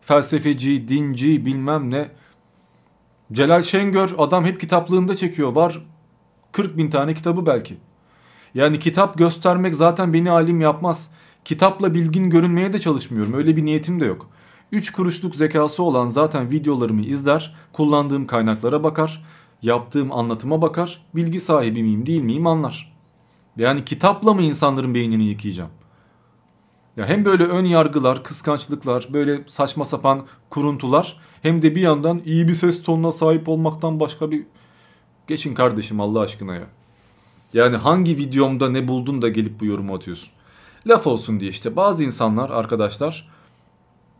[0.00, 2.10] Felsefeci, dinci, bilmem ne.
[3.32, 5.54] Celal Şengör adam hep kitaplığında çekiyor.
[5.54, 5.82] Var
[6.52, 7.76] 40 bin tane kitabı belki.
[8.54, 11.10] Yani kitap göstermek zaten beni alim yapmaz.
[11.44, 13.34] Kitapla bilgin görünmeye de çalışmıyorum.
[13.34, 14.30] Öyle bir niyetim de yok.
[14.72, 19.24] 3 kuruşluk zekası olan zaten videolarımı izler, kullandığım kaynaklara bakar,
[19.62, 22.92] yaptığım anlatıma bakar, bilgi sahibi miyim değil miyim anlar.
[23.56, 25.70] Yani kitapla mı insanların beynini yıkayacağım?
[26.96, 32.48] Ya hem böyle ön yargılar, kıskançlıklar, böyle saçma sapan kuruntular hem de bir yandan iyi
[32.48, 34.46] bir ses tonuna sahip olmaktan başka bir...
[35.26, 36.66] Geçin kardeşim Allah aşkına ya.
[37.52, 40.28] Yani hangi videomda ne buldun da gelip bu yorumu atıyorsun?
[40.86, 43.28] Laf olsun diye işte bazı insanlar arkadaşlar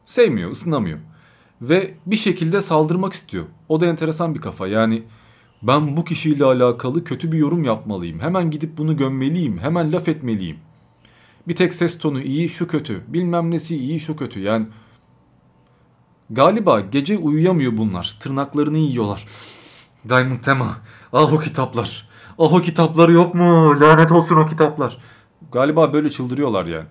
[0.05, 0.99] sevmiyor, ısınamıyor.
[1.63, 3.45] Ve bir şekilde saldırmak istiyor.
[3.69, 4.67] O da enteresan bir kafa.
[4.67, 5.03] Yani
[5.63, 8.21] ben bu kişiyle alakalı kötü bir yorum yapmalıyım.
[8.21, 9.59] Hemen gidip bunu gömmeliyim.
[9.59, 10.57] Hemen laf etmeliyim.
[11.49, 13.03] Bir tek ses tonu iyi şu kötü.
[13.09, 14.41] Bilmem nesi iyi şu kötü.
[14.41, 14.67] Yani
[16.31, 18.17] galiba gece uyuyamıyor bunlar.
[18.21, 19.27] Tırnaklarını yiyorlar.
[20.09, 20.77] Diamond Tema.
[21.13, 22.09] Ah o kitaplar.
[22.39, 23.81] Ah o kitapları yok mu?
[23.81, 24.99] Lanet olsun o kitaplar.
[25.53, 26.87] Galiba böyle çıldırıyorlar yani.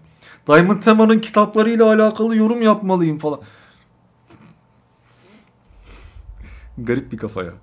[0.47, 3.41] Diamond Tema'nın kitaplarıyla alakalı yorum yapmalıyım falan.
[6.77, 7.53] Garip bir kafa ya.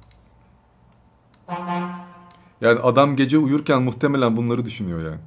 [2.60, 5.20] Yani adam gece uyurken muhtemelen bunları düşünüyor yani.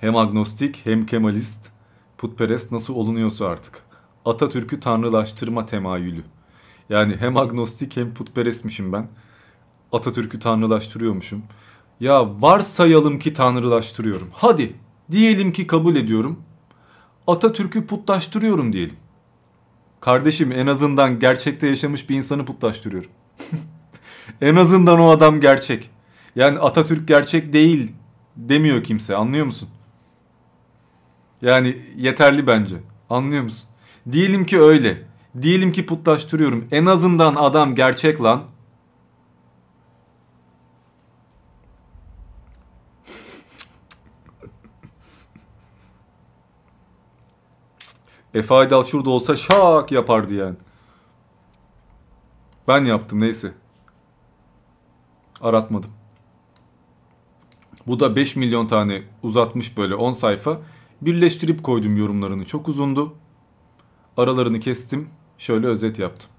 [0.00, 1.70] Hem agnostik hem kemalist,
[2.18, 3.82] putperest nasıl olunuyorsa artık.
[4.24, 6.22] Atatürk'ü tanrılaştırma temayülü.
[6.88, 9.08] Yani hem agnostik hem putperestmişim ben.
[9.92, 11.42] Atatürk'ü tanrılaştırıyormuşum.
[12.00, 14.28] Ya varsayalım ki tanrılaştırıyorum.
[14.32, 14.76] Hadi
[15.10, 16.42] diyelim ki kabul ediyorum.
[17.26, 18.96] Atatürk'ü putlaştırıyorum diyelim.
[20.00, 23.10] Kardeşim en azından gerçekte yaşamış bir insanı putlaştırıyorum.
[24.40, 25.90] en azından o adam gerçek.
[26.36, 27.92] Yani Atatürk gerçek değil
[28.36, 29.68] demiyor kimse anlıyor musun?
[31.42, 32.76] Yani yeterli bence.
[33.10, 33.68] Anlıyor musun?
[34.12, 35.02] Diyelim ki öyle.
[35.42, 36.68] Diyelim ki putlaştırıyorum.
[36.70, 38.42] En azından adam gerçek lan.
[48.34, 50.56] Efe Aydal şurada olsa şak yapardı yani.
[52.68, 53.52] Ben yaptım neyse.
[55.40, 55.90] Aratmadım.
[57.86, 60.60] Bu da 5 milyon tane uzatmış böyle 10 sayfa.
[61.02, 62.44] Birleştirip koydum yorumlarını.
[62.44, 63.14] Çok uzundu.
[64.16, 65.08] Aralarını kestim.
[65.38, 66.30] Şöyle özet yaptım.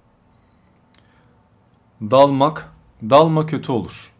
[2.01, 2.73] Dalmak,
[3.09, 4.11] dalma kötü olur.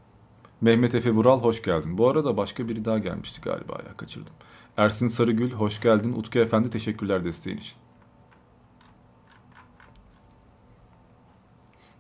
[0.62, 1.97] Mehmet Efe Vural hoş geldin.
[1.97, 4.34] Bu arada başka biri daha gelmişti galiba ya kaçırdım.
[4.78, 6.14] Ersin Sarıgül hoş geldin.
[6.14, 7.76] Utku Efendi teşekkürler desteğin için.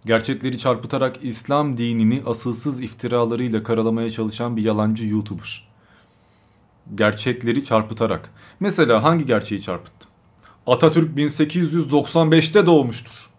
[0.05, 5.67] Gerçekleri çarpıtarak İslam dinini asılsız iftiralarıyla karalamaya çalışan bir yalancı YouTuber.
[6.95, 8.33] Gerçekleri çarpıtarak.
[8.59, 10.07] Mesela hangi gerçeği çarpıttı?
[10.67, 13.29] Atatürk 1895'te doğmuştur.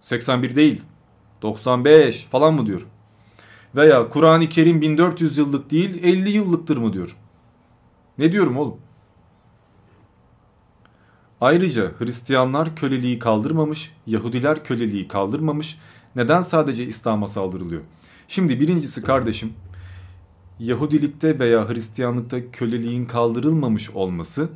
[0.00, 0.82] 81 değil.
[1.42, 2.88] 95 falan mı diyorum?
[3.76, 7.16] Veya Kur'an-ı Kerim 1400 yıllık değil 50 yıllıktır mı diyorum?
[8.18, 8.78] Ne diyorum oğlum?
[11.40, 15.78] Ayrıca Hristiyanlar köleliği kaldırmamış, Yahudiler köleliği kaldırmamış.
[16.16, 17.82] Neden sadece İslam'a saldırılıyor?
[18.28, 19.52] Şimdi birincisi kardeşim,
[20.58, 24.48] Yahudilikte veya Hristiyanlıkta köleliğin kaldırılmamış olması,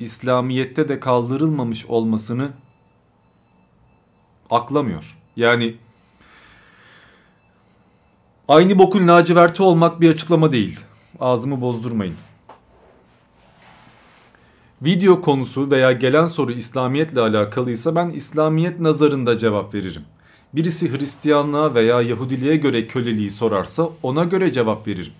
[0.00, 2.50] İslamiyet'te de kaldırılmamış olmasını
[4.50, 5.18] aklamıyor.
[5.36, 5.76] Yani
[8.48, 10.80] aynı bokun laciverti olmak bir açıklama değil.
[11.20, 12.14] Ağzımı bozdurmayın.
[14.82, 20.02] Video konusu veya gelen soru İslamiyetle alakalıysa ben İslamiyet nazarında cevap veririm.
[20.54, 25.12] Birisi Hristiyanlığa veya Yahudiliğe göre köleliği sorarsa ona göre cevap veririm.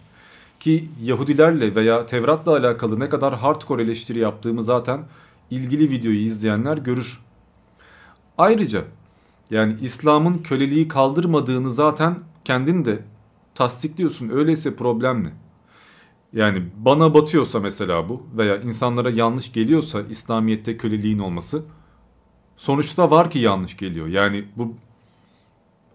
[0.61, 5.01] Ki Yahudilerle veya Tevrat'la alakalı ne kadar hardcore eleştiri yaptığımı zaten
[5.51, 7.21] ilgili videoyu izleyenler görür.
[8.39, 8.85] Ayrıca
[9.51, 13.03] yani İslam'ın köleliği kaldırmadığını zaten kendin de
[13.63, 14.29] tasdikliyorsun.
[14.29, 15.33] Öyleyse problem ne?
[16.33, 21.65] Yani bana batıyorsa mesela bu veya insanlara yanlış geliyorsa İslamiyet'te köleliğin olması
[22.57, 24.07] sonuçta var ki yanlış geliyor.
[24.07, 24.75] Yani bu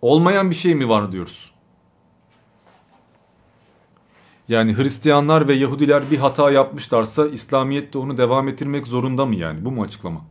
[0.01, 1.51] olmayan bir şey mi var diyoruz.
[4.49, 9.65] Yani Hristiyanlar ve Yahudiler bir hata yapmışlarsa İslamiyet de onu devam ettirmek zorunda mı yani?
[9.65, 10.25] Bu mu açıklama?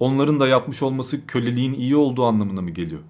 [0.00, 3.00] Onların da yapmış olması köleliğin iyi olduğu anlamına mı geliyor?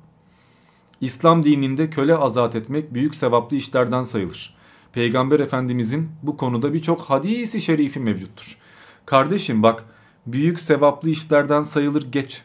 [1.04, 4.54] İslam dininde köle azat etmek büyük sevaplı işlerden sayılır.
[4.92, 8.58] Peygamber Efendimizin bu konuda birçok hadisi şerifi mevcuttur.
[9.06, 9.84] Kardeşim bak
[10.26, 12.42] büyük sevaplı işlerden sayılır geç.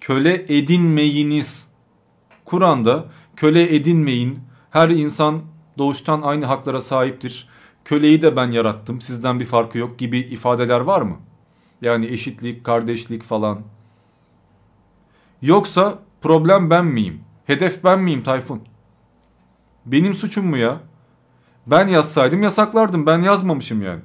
[0.00, 1.68] Köle edinmeyiniz.
[2.44, 3.04] Kur'an'da
[3.36, 4.38] köle edinmeyin.
[4.70, 5.42] Her insan
[5.78, 7.48] doğuştan aynı haklara sahiptir.
[7.84, 9.00] Köleyi de ben yarattım.
[9.00, 11.16] Sizden bir farkı yok gibi ifadeler var mı?
[11.82, 13.60] Yani eşitlik, kardeşlik falan.
[15.42, 17.20] Yoksa problem ben miyim?
[17.46, 18.62] Hedef ben miyim Tayfun?
[19.86, 20.80] Benim suçum mu ya?
[21.66, 23.06] Ben yazsaydım yasaklardım.
[23.06, 24.00] Ben yazmamışım yani.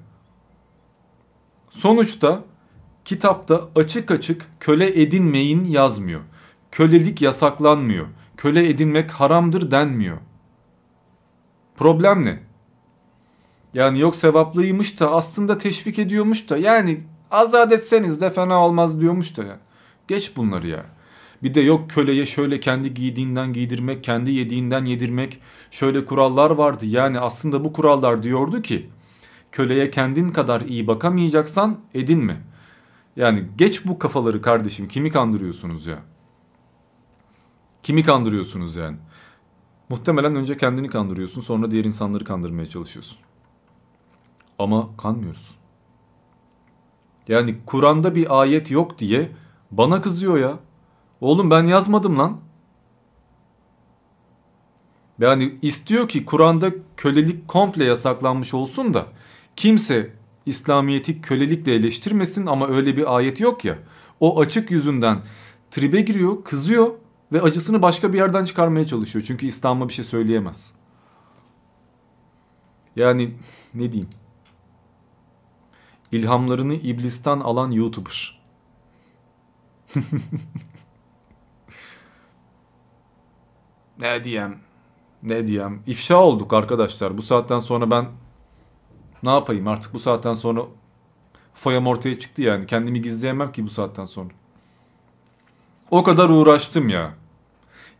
[1.70, 2.43] Sonuçta
[3.05, 6.22] kitapta açık açık köle edinmeyin yazmıyor.
[6.72, 8.07] Kölelik yasaklanmıyor.
[8.38, 10.18] Köle edinmek haramdır denmiyor.
[11.76, 12.39] Problem ne?
[13.74, 19.38] Yani yok sevaplıymış da aslında teşvik ediyormuş da yani azat etseniz de fena olmaz diyormuş
[19.38, 19.59] da ya.
[20.07, 20.86] Geç bunları ya.
[21.44, 26.86] Bir de yok köleye şöyle kendi giydiğinden giydirmek, kendi yediğinden yedirmek şöyle kurallar vardı.
[26.86, 28.90] Yani aslında bu kurallar diyordu ki
[29.52, 32.42] köleye kendin kadar iyi bakamayacaksan edinme.
[33.16, 36.00] Yani geç bu kafaları kardeşim kimi kandırıyorsunuz ya?
[37.84, 38.98] Kimi kandırıyorsunuz yani?
[39.90, 43.18] Muhtemelen önce kendini kandırıyorsun sonra diğer insanları kandırmaya çalışıyorsun.
[44.60, 45.56] Ama kanmıyoruz.
[47.28, 49.32] Yani Kur'an'da bir ayet yok diye
[49.72, 50.60] bana kızıyor ya.
[51.22, 52.41] Oğlum ben yazmadım lan.
[55.20, 59.05] Yani istiyor ki Kur'an'da kölelik komple yasaklanmış olsun da
[59.55, 60.13] kimse
[60.45, 63.80] İslamiyet'i kölelikle eleştirmesin ama öyle bir ayet yok ya.
[64.20, 65.22] O açık yüzünden
[65.72, 66.93] tribe giriyor, kızıyor
[67.32, 69.26] ve acısını başka bir yerden çıkarmaya çalışıyor.
[69.28, 70.74] Çünkü İslam'a bir şey söyleyemez.
[72.95, 73.36] Yani
[73.74, 74.09] ne diyeyim?
[76.11, 78.41] İlhamlarını iblisten alan YouTuber.
[84.00, 84.58] ne diyeyim?
[85.24, 85.84] Ne diyeyim?
[85.88, 87.18] İfşa olduk arkadaşlar.
[87.18, 88.08] Bu saatten sonra ben
[89.24, 90.62] ne yapayım artık bu saatten sonra
[91.54, 92.68] foyam ortaya çıktı yani.
[92.68, 94.30] Kendimi gizleyemem ki bu saatten sonra.
[95.92, 97.13] O kadar uğraştım ya.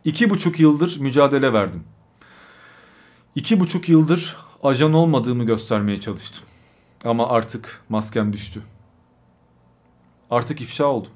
[0.04, 1.84] İki buçuk yıldır mücadele verdim.
[3.34, 6.44] İki buçuk yıldır ajan olmadığımı göstermeye çalıştım.
[7.04, 8.62] Ama artık maskem düştü.
[10.30, 11.12] Artık ifşa oldum.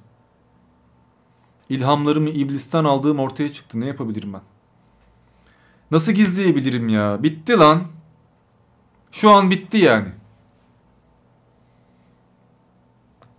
[1.69, 3.81] İlhamlarımı iblisten aldığım ortaya çıktı.
[3.81, 4.43] Ne yapabilirim ben?
[5.91, 7.23] Nasıl gizleyebilirim ya?
[7.23, 7.83] Bitti lan.
[9.13, 10.09] Şu an bitti yani.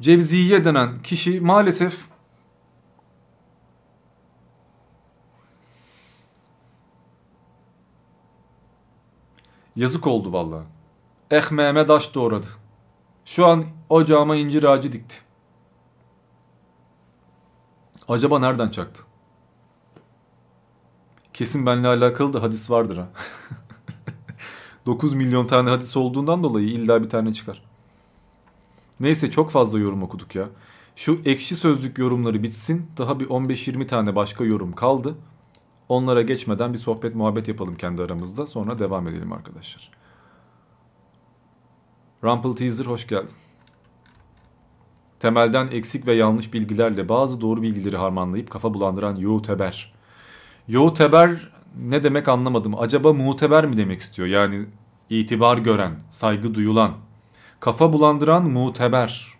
[0.01, 2.05] Cevziye denen kişi maalesef
[9.75, 10.65] yazık oldu vallahi.
[11.31, 12.47] Ekmeğime taş doğradı.
[13.25, 15.15] Şu an ocağıma incir ağacı dikti.
[18.07, 19.10] Acaba nereden çaktı?
[21.33, 23.09] Kesin benimle alakalı da hadis vardır ha.
[24.85, 27.63] 9 milyon tane hadis olduğundan dolayı illa bir tane çıkar.
[28.99, 30.49] Neyse çok fazla yorum okuduk ya.
[30.95, 32.85] Şu ekşi sözlük yorumları bitsin.
[32.97, 35.15] Daha bir 15-20 tane başka yorum kaldı.
[35.89, 38.47] Onlara geçmeden bir sohbet muhabbet yapalım kendi aramızda.
[38.47, 39.91] Sonra devam edelim arkadaşlar.
[42.23, 43.29] Rumple Teaser hoş geldin.
[45.19, 49.93] Temelden eksik ve yanlış bilgilerle bazı doğru bilgileri harmanlayıp kafa bulandıran YouTuber.
[50.71, 52.79] YouTuber ne demek anlamadım.
[52.79, 54.27] Acaba muteber mi demek istiyor?
[54.27, 54.65] Yani
[55.09, 56.93] itibar gören, saygı duyulan,
[57.59, 59.33] kafa bulandıran muteber.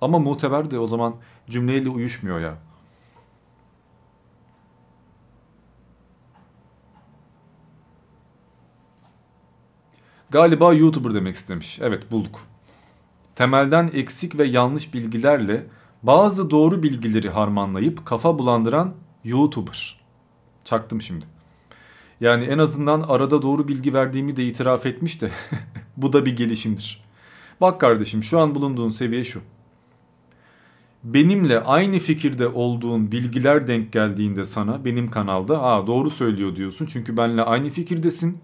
[0.00, 1.14] Ama muteber de o zaman
[1.50, 2.58] cümleyle uyuşmuyor ya.
[10.30, 11.78] Galiba YouTuber demek istemiş.
[11.82, 12.40] Evet bulduk.
[13.34, 15.66] Temelden eksik ve yanlış bilgilerle
[16.02, 18.94] bazı doğru bilgileri harmanlayıp kafa bulandıran
[19.24, 20.01] YouTuber.
[20.64, 21.24] Çaktım şimdi.
[22.20, 25.30] Yani en azından arada doğru bilgi verdiğimi de itiraf etmiş de
[25.96, 27.04] bu da bir gelişimdir.
[27.60, 29.40] Bak kardeşim şu an bulunduğun seviye şu.
[31.04, 36.86] benimle aynı fikirde olduğun bilgiler denk geldiğinde sana benim kanalda aa doğru söylüyor diyorsun.
[36.92, 38.38] Çünkü benle aynı fikirdesin.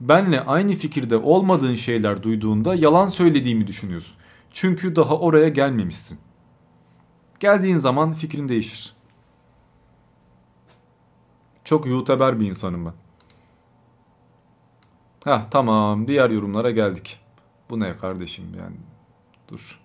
[0.00, 4.16] Benle aynı fikirde olmadığın şeyler duyduğunda yalan söylediğimi düşünüyorsun.
[4.52, 6.18] Çünkü daha oraya gelmemişsin.
[7.40, 8.93] Geldiğin zaman fikrin değişir.
[11.64, 12.92] Çok yuteber bir insanım ben.
[15.24, 17.20] Heh tamam diğer yorumlara geldik.
[17.70, 18.76] Bu ne kardeşim yani
[19.48, 19.80] dur.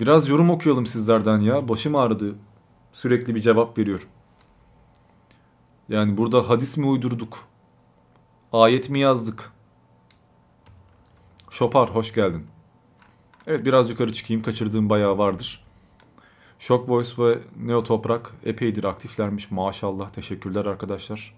[0.00, 1.68] Biraz yorum okuyalım sizlerden ya.
[1.68, 2.34] Başım ağrıdı.
[2.92, 4.08] Sürekli bir cevap veriyorum.
[5.88, 7.38] Yani burada hadis mi uydurduk?
[8.52, 9.52] Ayet mi yazdık?
[11.50, 12.46] Şopar hoş geldin.
[13.46, 14.42] Evet biraz yukarı çıkayım.
[14.42, 15.63] Kaçırdığım bayağı vardır.
[16.58, 19.50] Shock Voice ve Neo Toprak epeydir aktiflermiş.
[19.50, 20.10] Maşallah.
[20.10, 21.34] Teşekkürler arkadaşlar.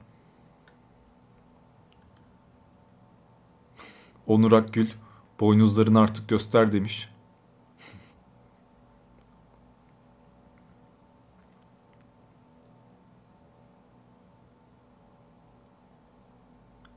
[4.27, 4.89] Onur Akgül
[5.41, 7.09] boynuzlarını artık göster demiş.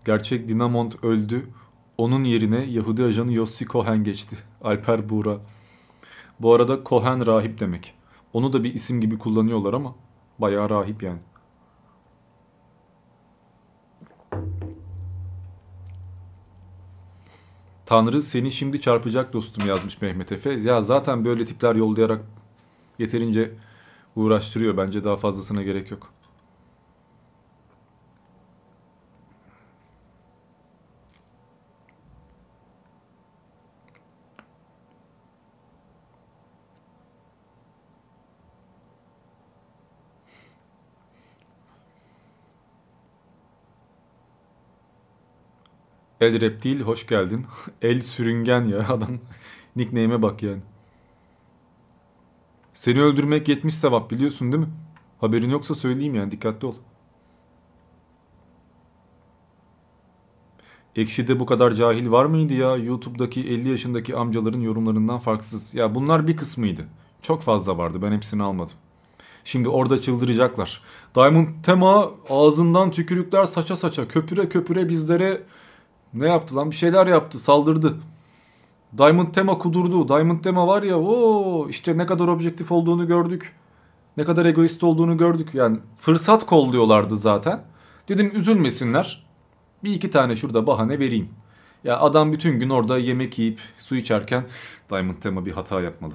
[0.06, 1.50] Gerçek Dinamont öldü.
[1.98, 4.38] Onun yerine Yahudi ajanı Yossi Cohen geçti.
[4.62, 5.38] Alper Buğra.
[6.40, 7.98] Bu arada Cohen rahip demek.
[8.34, 9.95] Onu da bir isim gibi kullanıyorlar ama
[10.39, 11.19] bayağı rahip yani.
[17.85, 20.51] Tanrı seni şimdi çarpacak dostum yazmış Mehmet Efe.
[20.51, 22.26] Ya zaten böyle tipler yollayarak
[22.99, 23.51] yeterince
[24.15, 24.77] uğraştırıyor.
[24.77, 26.14] Bence daha fazlasına gerek yok.
[46.22, 47.46] El Reptil hoş geldin.
[47.82, 49.20] El Sürüngen ya adam.
[49.76, 50.62] Nickname'e bak yani.
[52.74, 54.70] Seni öldürmek 70 sevap biliyorsun değil mi?
[55.22, 56.76] Haberin yoksa söyleyeyim yani dikkatli ol.
[60.96, 62.76] Ekşi'de bu kadar cahil var mıydı ya?
[62.76, 65.74] YouTube'daki 50 yaşındaki amcaların yorumlarından farksız.
[65.76, 66.86] Ya bunlar bir kısmıydı.
[67.22, 68.76] Çok fazla vardı ben hepsini almadım.
[69.44, 70.82] Şimdi orada çıldıracaklar.
[71.16, 75.44] Diamond Tema ağzından tükürükler saça saça köpüre köpüre bizlere
[76.14, 76.72] ne yaptı lan?
[76.72, 77.40] Bir şeyler yaptı.
[77.40, 77.98] Saldırdı.
[78.98, 80.07] Diamond Tema kudurdu.
[80.07, 83.56] Diamond Tema var ya o işte ne kadar objektif olduğunu gördük.
[84.18, 85.49] Ne kadar egoist olduğunu gördük.
[85.53, 87.64] Yani fırsat kolluyorlardı zaten.
[88.10, 89.26] Dedim üzülmesinler.
[89.84, 91.30] Bir iki tane şurada bahane vereyim.
[91.84, 94.45] Ya adam bütün gün orada yemek yiyip su içerken
[94.90, 96.14] Diamond Tema bir hata yapmalı.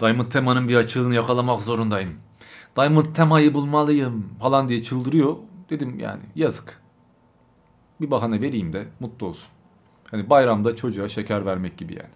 [0.00, 2.10] Diamond Tema'nın bir açığını yakalamak zorundayım.
[2.76, 5.36] Diamond Tema'yı bulmalıyım falan diye çıldırıyor.
[5.70, 6.83] Dedim yani yazık
[8.00, 9.50] bir bahane vereyim de mutlu olsun.
[10.10, 12.14] Hani bayramda çocuğa şeker vermek gibi yani.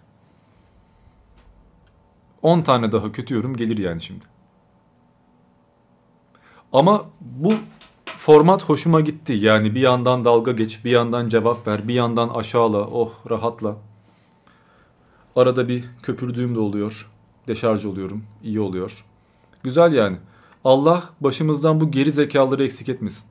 [2.41, 4.25] 10 tane daha kötü yorum gelir yani şimdi.
[6.73, 7.53] Ama bu
[8.05, 9.33] format hoşuma gitti.
[9.33, 13.77] Yani bir yandan dalga geç, bir yandan cevap ver, bir yandan aşağıla, oh rahatla.
[15.35, 17.11] Arada bir köpürdüğüm de oluyor.
[17.47, 19.05] Deşarj oluyorum, iyi oluyor.
[19.63, 20.17] Güzel yani.
[20.63, 23.29] Allah başımızdan bu geri zekaları eksik etmesin.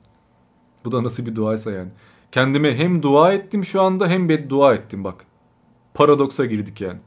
[0.85, 1.89] Bu da nasıl bir duaysa yani.
[2.31, 5.25] Kendime hem dua ettim şu anda hem beddua ettim bak.
[5.93, 6.99] Paradoksa girdik yani.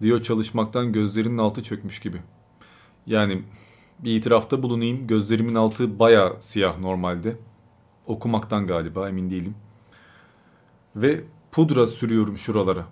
[0.00, 2.22] Diyor çalışmaktan gözlerinin altı çökmüş gibi.
[3.06, 3.42] Yani
[3.98, 5.06] bir itirafta bulunayım.
[5.06, 7.36] Gözlerimin altı baya siyah normalde.
[8.06, 9.54] Okumaktan galiba emin değilim.
[10.96, 12.86] Ve pudra sürüyorum şuralara.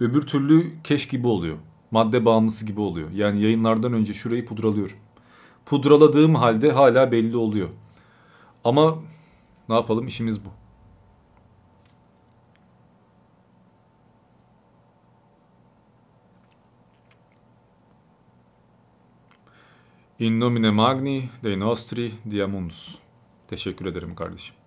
[0.00, 1.56] Öbür türlü keş gibi oluyor
[1.94, 3.10] madde bağımlısı gibi oluyor.
[3.10, 4.96] Yani yayınlardan önce şurayı pudralıyorum.
[5.66, 7.68] Pudraladığım halde hala belli oluyor.
[8.64, 8.98] Ama
[9.68, 10.48] ne yapalım işimiz bu.
[20.18, 22.98] In nomine magni dei nostri diamundus.
[23.48, 24.63] Teşekkür ederim kardeşim.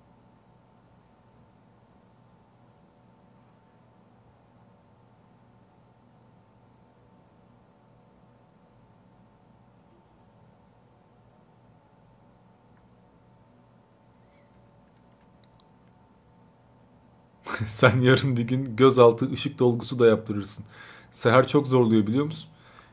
[17.66, 20.66] Sen yarın bir gün gözaltı ışık dolgusu da yaptırırsın.
[21.12, 22.50] Seher çok zorluyor biliyor musun?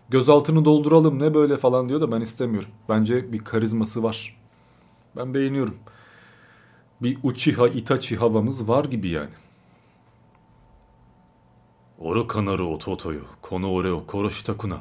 [0.09, 2.69] Gözaltını dolduralım ne böyle falan diyor da ben istemiyorum.
[2.89, 4.37] Bence bir karizması var.
[5.17, 5.77] Ben beğeniyorum.
[7.03, 9.35] Bir Uchiha Itachi havamız var gibi yani.
[11.99, 14.79] Oro kanaru ototoyo kono ore o koroshitakuna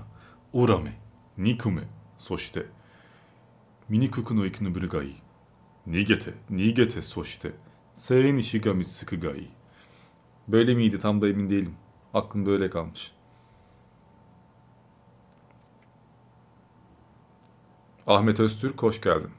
[0.53, 0.93] urame
[1.37, 1.83] nikume
[2.17, 2.65] soshite
[3.89, 5.15] minikuku no ikinoburu ga ii.
[5.87, 7.51] Nigete, nigete soshite
[7.93, 9.47] Sein Ishigami Tsukugai.
[10.47, 11.75] Böyle miydi tam da emin değilim.
[12.13, 13.11] Aklımda öyle kalmış.
[18.07, 19.31] Ahmet Öztürk hoş geldin.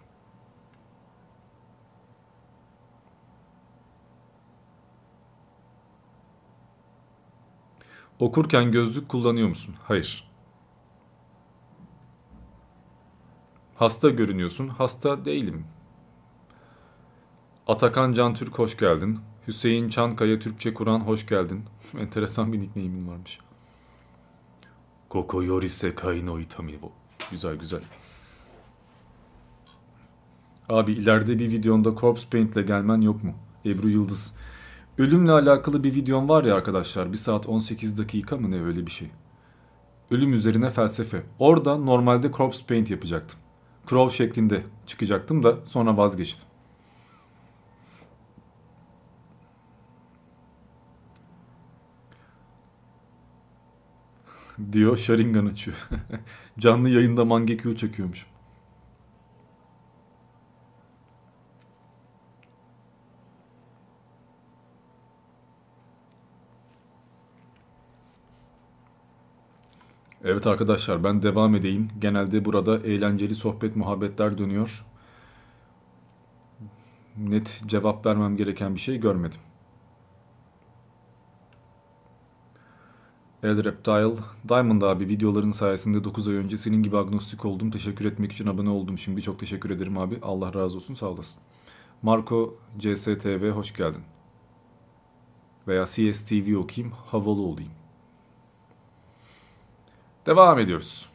[8.18, 9.74] Okurken gözlük kullanıyor musun?
[9.82, 10.30] Hayır.
[13.74, 14.68] Hasta görünüyorsun.
[14.68, 15.66] Hasta değilim.
[17.66, 19.20] Atakan Can Türk hoş geldin.
[19.48, 21.64] Hüseyin Çankaya Türkçe Kur'an hoş geldin.
[21.98, 23.38] Enteresan bir nickname'in varmış.
[25.08, 26.92] Koko Yorise Kaino Itami bu.
[27.30, 27.80] Güzel güzel.
[30.68, 33.32] Abi ileride bir videonda Corpse Paint ile gelmen yok mu?
[33.66, 34.34] Ebru Yıldız.
[34.98, 37.12] Ölümle alakalı bir videom var ya arkadaşlar.
[37.12, 39.10] 1 saat 18 dakika mı ne öyle bir şey.
[40.10, 41.22] Ölüm üzerine felsefe.
[41.38, 43.40] Orada normalde Corpse Paint yapacaktım.
[43.90, 46.48] Crow şeklinde çıkacaktım da sonra vazgeçtim.
[54.72, 55.76] Diyor Sharingan açıyor.
[56.58, 58.26] Canlı yayında Mangekyo çekiyormuş.
[70.24, 71.88] Evet arkadaşlar ben devam edeyim.
[71.98, 74.84] Genelde burada eğlenceli sohbet muhabbetler dönüyor.
[77.16, 79.40] Net cevap vermem gereken bir şey görmedim.
[83.44, 84.14] El Reptile,
[84.48, 87.70] Diamond abi videoların sayesinde 9 ay önce senin gibi agnostik oldum.
[87.70, 89.22] Teşekkür etmek için abone oldum şimdi.
[89.22, 90.18] Çok teşekkür ederim abi.
[90.22, 91.42] Allah razı olsun sağ olasın.
[92.02, 94.02] Marco CSTV hoş geldin.
[95.68, 97.72] Veya CSTV okuyayım, havalı olayım.
[100.26, 101.08] Devam ediyoruz.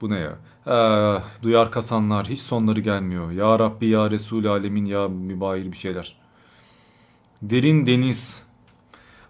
[0.00, 0.38] Bu ne ya?
[0.66, 3.30] Ah, duyar kasanlar hiç sonları gelmiyor.
[3.30, 6.16] Ya Rabbi ya Resul alemin ya mübahir bir şeyler.
[7.42, 8.46] Derin deniz.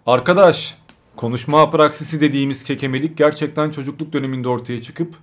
[0.05, 0.77] Arkadaş
[1.17, 5.15] konuşma apraksisi dediğimiz kekemelik gerçekten çocukluk döneminde ortaya çıkıp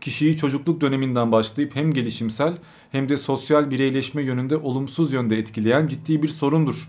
[0.00, 2.54] kişiyi çocukluk döneminden başlayıp hem gelişimsel
[2.92, 6.88] hem de sosyal bireyleşme yönünde olumsuz yönde etkileyen ciddi bir sorundur.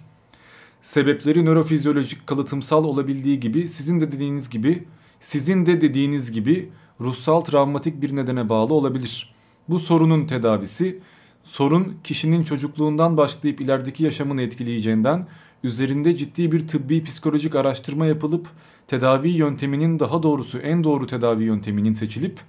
[0.82, 4.84] Sebepleri nörofizyolojik kalıtımsal olabildiği gibi sizin de dediğiniz gibi
[5.20, 6.70] sizin de dediğiniz gibi
[7.02, 9.36] ruhsal travmatik bir nedene bağlı olabilir.
[9.70, 11.00] Bu sorunun tedavisi
[11.44, 15.28] sorun kişinin çocukluğundan başlayıp ilerideki yaşamını etkileyeceğinden
[15.64, 18.48] üzerinde ciddi bir tıbbi psikolojik araştırma yapılıp
[18.88, 22.40] tedavi yönteminin daha doğrusu en doğru tedavi yönteminin seçilip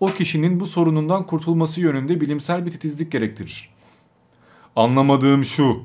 [0.00, 3.70] o kişinin bu sorunundan kurtulması yönünde bilimsel bir titizlik gerektirir.
[4.76, 5.82] Anlamadığım şu.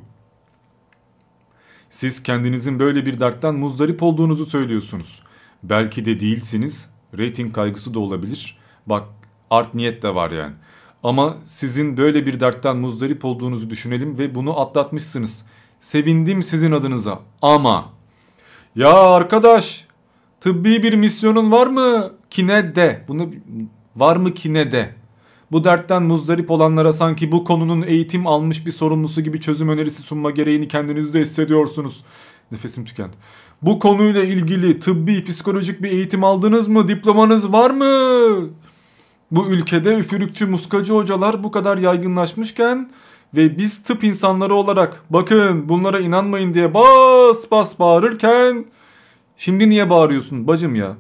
[1.89, 5.21] Siz kendinizin böyle bir dertten muzdarip olduğunuzu söylüyorsunuz.
[5.63, 6.89] Belki de değilsiniz.
[7.17, 8.57] Rating kaygısı da olabilir.
[8.85, 9.07] Bak
[9.49, 10.53] art niyet de var yani.
[11.03, 15.45] Ama sizin böyle bir dertten muzdarip olduğunuzu düşünelim ve bunu atlatmışsınız.
[15.79, 17.19] Sevindim sizin adınıza.
[17.41, 17.89] Ama
[18.75, 19.87] ya arkadaş
[20.41, 22.11] tıbbi bir misyonun var mı?
[22.29, 23.05] Kine de.
[23.07, 23.29] Bunu
[23.95, 24.95] var mı kine de?
[25.51, 30.31] Bu dertten muzdarip olanlara sanki bu konunun eğitim almış bir sorumlusu gibi çözüm önerisi sunma
[30.31, 32.03] gereğini kendinizde hissediyorsunuz.
[32.51, 33.17] Nefesim tükendi.
[33.61, 36.87] Bu konuyla ilgili tıbbi psikolojik bir eğitim aldınız mı?
[36.87, 38.49] Diplomanız var mı?
[39.31, 42.89] Bu ülkede üfürükçü muskacı hocalar bu kadar yaygınlaşmışken
[43.35, 48.65] ve biz tıp insanları olarak bakın bunlara inanmayın diye bas bas bağırırken
[49.37, 50.97] şimdi niye bağırıyorsun bacım ya?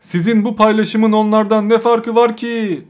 [0.00, 2.84] Sizin bu paylaşımın onlardan ne farkı var ki?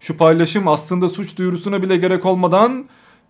[0.00, 2.84] Şu paylaşım aslında suç duyurusuna bile gerek olmadan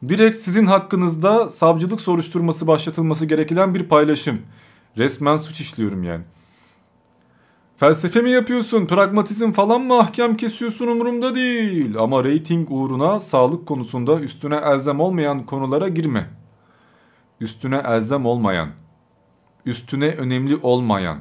[0.09, 4.43] direkt sizin hakkınızda savcılık soruşturması başlatılması gereken bir paylaşım.
[4.99, 6.25] Resmen suç işliyorum yani.
[7.77, 11.97] Felsefe mi yapıyorsun, pragmatizm falan mı ahkam kesiyorsun umurumda değil.
[11.99, 16.31] Ama reyting uğruna sağlık konusunda üstüne elzem olmayan konulara girme.
[17.41, 18.69] Üstüne elzem olmayan,
[19.67, 21.19] üstüne önemli olmayan,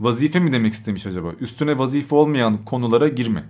[0.00, 1.32] vazife mi demek istemiş acaba?
[1.40, 3.44] Üstüne vazife olmayan konulara girme.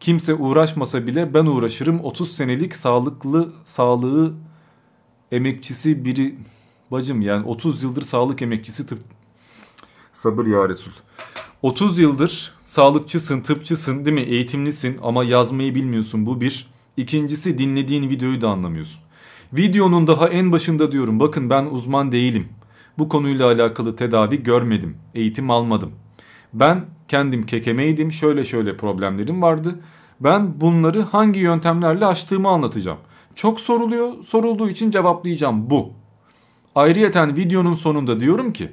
[0.00, 4.34] Kimse uğraşmasa bile ben uğraşırım 30 senelik sağlıklı sağlığı
[5.32, 6.38] emekçisi biri
[6.90, 8.98] bacım yani 30 yıldır sağlık emekçisi tıp
[10.12, 10.92] sabır ya Resul.
[11.62, 14.20] 30 yıldır sağlıkçısın, tıpçısın değil mi?
[14.20, 16.66] Eğitimlisin ama yazmayı bilmiyorsun bu bir.
[16.96, 19.00] İkincisi dinlediğin videoyu da anlamıyorsun.
[19.52, 22.48] Videonun daha en başında diyorum bakın ben uzman değilim.
[22.98, 24.96] Bu konuyla alakalı tedavi görmedim.
[25.14, 25.92] Eğitim almadım.
[26.52, 28.12] Ben kendim kekemeydim.
[28.12, 29.80] Şöyle şöyle problemlerim vardı.
[30.20, 32.98] Ben bunları hangi yöntemlerle aştığımı anlatacağım.
[33.34, 34.24] Çok soruluyor.
[34.24, 35.92] Sorulduğu için cevaplayacağım bu.
[36.74, 38.70] Ayrıyeten videonun sonunda diyorum ki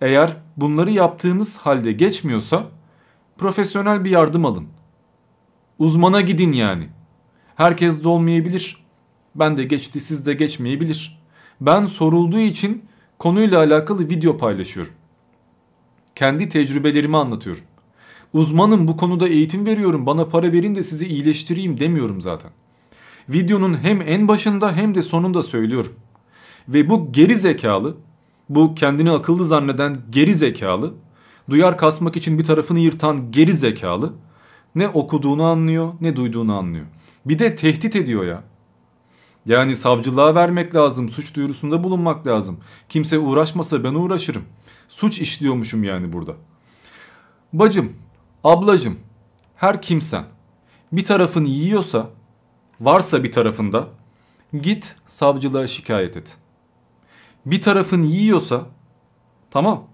[0.00, 2.66] eğer bunları yaptığınız halde geçmiyorsa
[3.38, 4.66] profesyonel bir yardım alın.
[5.78, 6.88] Uzmana gidin yani.
[7.54, 8.84] Herkes de olmayabilir.
[9.34, 11.20] Ben de geçti siz de geçmeyebilir.
[11.60, 12.84] Ben sorulduğu için
[13.18, 14.92] konuyla alakalı video paylaşıyorum.
[16.14, 17.62] Kendi tecrübelerimi anlatıyorum.
[18.32, 22.50] Uzmanım bu konuda eğitim veriyorum bana para verin de sizi iyileştireyim demiyorum zaten.
[23.28, 25.92] Videonun hem en başında hem de sonunda söylüyorum.
[26.68, 27.96] Ve bu geri zekalı,
[28.50, 30.94] bu kendini akıllı zanneden geri zekalı,
[31.50, 34.12] duyar kasmak için bir tarafını yırtan geri zekalı
[34.74, 36.86] ne okuduğunu anlıyor ne duyduğunu anlıyor.
[37.26, 38.42] Bir de tehdit ediyor ya.
[39.46, 42.60] Yani savcılığa vermek lazım, suç duyurusunda bulunmak lazım.
[42.88, 44.42] Kimse uğraşmasa ben uğraşırım.
[44.88, 46.34] Suç işliyormuşum yani burada.
[47.52, 47.92] Bacım,
[48.44, 48.98] ablacım,
[49.56, 50.24] her kimsen
[50.92, 52.10] bir tarafını yiyorsa,
[52.80, 53.88] varsa bir tarafında
[54.62, 56.36] git savcılığa şikayet et.
[57.46, 58.66] Bir tarafın yiyorsa
[59.50, 59.84] tamam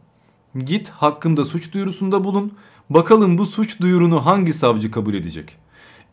[0.65, 2.53] git hakkımda suç duyurusunda bulun.
[2.91, 5.57] Bakalım bu suç duyurunu hangi savcı kabul edecek?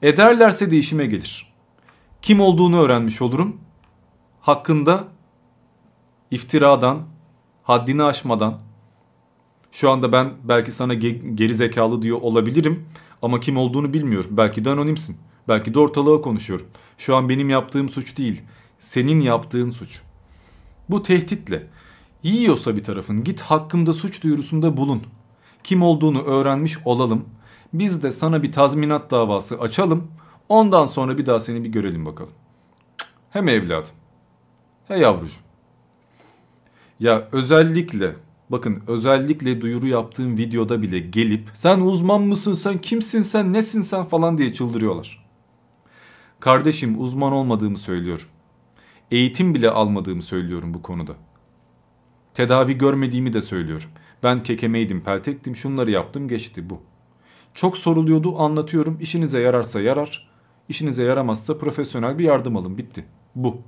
[0.01, 1.53] Ederlerse de işime gelir.
[2.21, 3.57] Kim olduğunu öğrenmiş olurum.
[4.41, 5.07] Hakkında
[6.31, 7.01] iftiradan,
[7.63, 8.59] haddini aşmadan,
[9.71, 12.85] şu anda ben belki sana ge- geri zekalı diyor olabilirim
[13.21, 14.29] ama kim olduğunu bilmiyorum.
[14.33, 15.17] Belki de anonimsin.
[15.47, 16.67] Belki de ortalığa konuşuyorum.
[16.97, 18.41] Şu an benim yaptığım suç değil.
[18.79, 20.01] Senin yaptığın suç.
[20.89, 21.67] Bu tehditle.
[22.23, 25.01] Yiyorsa bir tarafın git hakkımda suç duyurusunda bulun.
[25.63, 27.25] Kim olduğunu öğrenmiş olalım.
[27.73, 30.11] Biz de sana bir tazminat davası açalım.
[30.49, 32.33] Ondan sonra bir daha seni bir görelim bakalım.
[33.29, 33.91] Hem evladım.
[34.87, 35.39] He yavrucuğum.
[36.99, 38.15] Ya özellikle
[38.49, 44.03] bakın özellikle duyuru yaptığım videoda bile gelip sen uzman mısın sen kimsin sen nesin sen
[44.03, 45.25] falan diye çıldırıyorlar.
[46.39, 48.25] Kardeşim uzman olmadığımı söylüyorum.
[49.13, 51.13] Eğitim bile almadığımı söylüyorum bu konuda.
[52.33, 53.89] Tedavi görmediğimi de söylüyorum.
[54.23, 56.81] Ben kekemeydim, peltektim, şunları yaptım, geçti bu.
[57.53, 58.97] Çok soruluyordu, anlatıyorum.
[59.01, 60.29] İşinize yararsa yarar,
[60.69, 63.05] işinize yaramazsa profesyonel bir yardım alın, bitti.
[63.35, 63.61] Bu.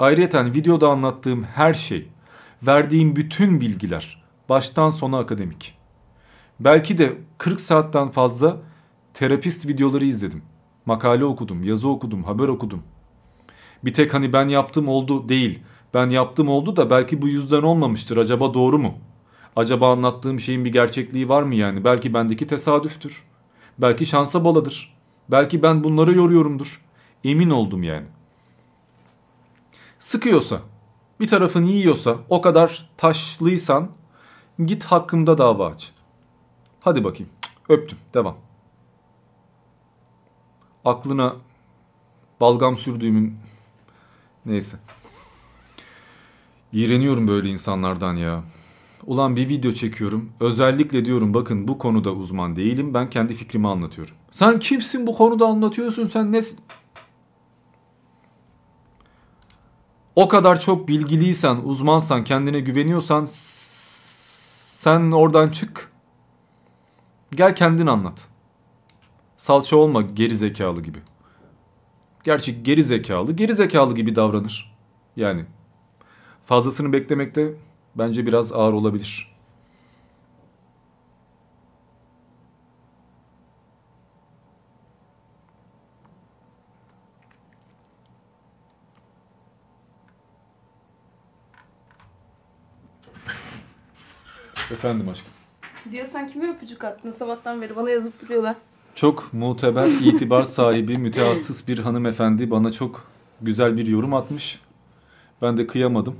[0.00, 2.08] Ayrıyeten videoda anlattığım her şey,
[2.62, 5.78] verdiğim bütün bilgiler baştan sona akademik.
[6.60, 8.56] Belki de 40 saatten fazla
[9.14, 10.42] terapist videoları izledim.
[10.86, 12.82] Makale okudum, yazı okudum, haber okudum.
[13.84, 15.62] Bir tek hani ben yaptım oldu değil.
[15.94, 18.16] Ben yaptım oldu da belki bu yüzden olmamıştır.
[18.16, 18.94] Acaba doğru mu?
[19.56, 21.84] Acaba anlattığım şeyin bir gerçekliği var mı yani?
[21.84, 23.24] Belki bendeki tesadüftür.
[23.78, 24.94] Belki şansa baladır.
[25.30, 26.80] Belki ben bunları yoruyorumdur.
[27.24, 28.06] Emin oldum yani.
[29.98, 30.60] Sıkıyorsa,
[31.20, 33.90] bir tarafın yiyorsa, o kadar taşlıysan
[34.66, 35.92] git hakkımda dava aç.
[36.80, 37.32] Hadi bakayım.
[37.68, 37.98] Öptüm.
[38.14, 38.36] Devam.
[40.84, 41.36] Aklına
[42.40, 43.38] balgam sürdüğümün
[44.48, 44.76] neyse.
[46.72, 48.44] İğreniyorum böyle insanlardan ya.
[49.06, 50.32] Ulan bir video çekiyorum.
[50.40, 52.94] Özellikle diyorum bakın bu konuda uzman değilim.
[52.94, 54.14] Ben kendi fikrimi anlatıyorum.
[54.30, 56.58] Sen kimsin bu konuda anlatıyorsun sen nesin?
[60.16, 65.92] O kadar çok bilgiliysen, uzmansan, kendine güveniyorsan sen oradan çık.
[67.30, 68.28] Gel kendin anlat.
[69.36, 70.98] Salça olma geri zekalı gibi.
[72.24, 74.76] Gerçi geri zekalı, geri zekalı gibi davranır.
[75.16, 75.44] Yani
[76.46, 77.54] fazlasını beklemekte
[77.94, 79.38] bence biraz ağır olabilir.
[94.72, 95.32] Efendim aşkım.
[95.92, 98.56] Diyorsan kime öpücük attın sabahtan beri bana yazıp duruyorlar.
[98.98, 103.04] Çok muteber, itibar sahibi, mütehassıs bir hanımefendi bana çok
[103.42, 104.60] güzel bir yorum atmış.
[105.42, 106.16] Ben de kıyamadım.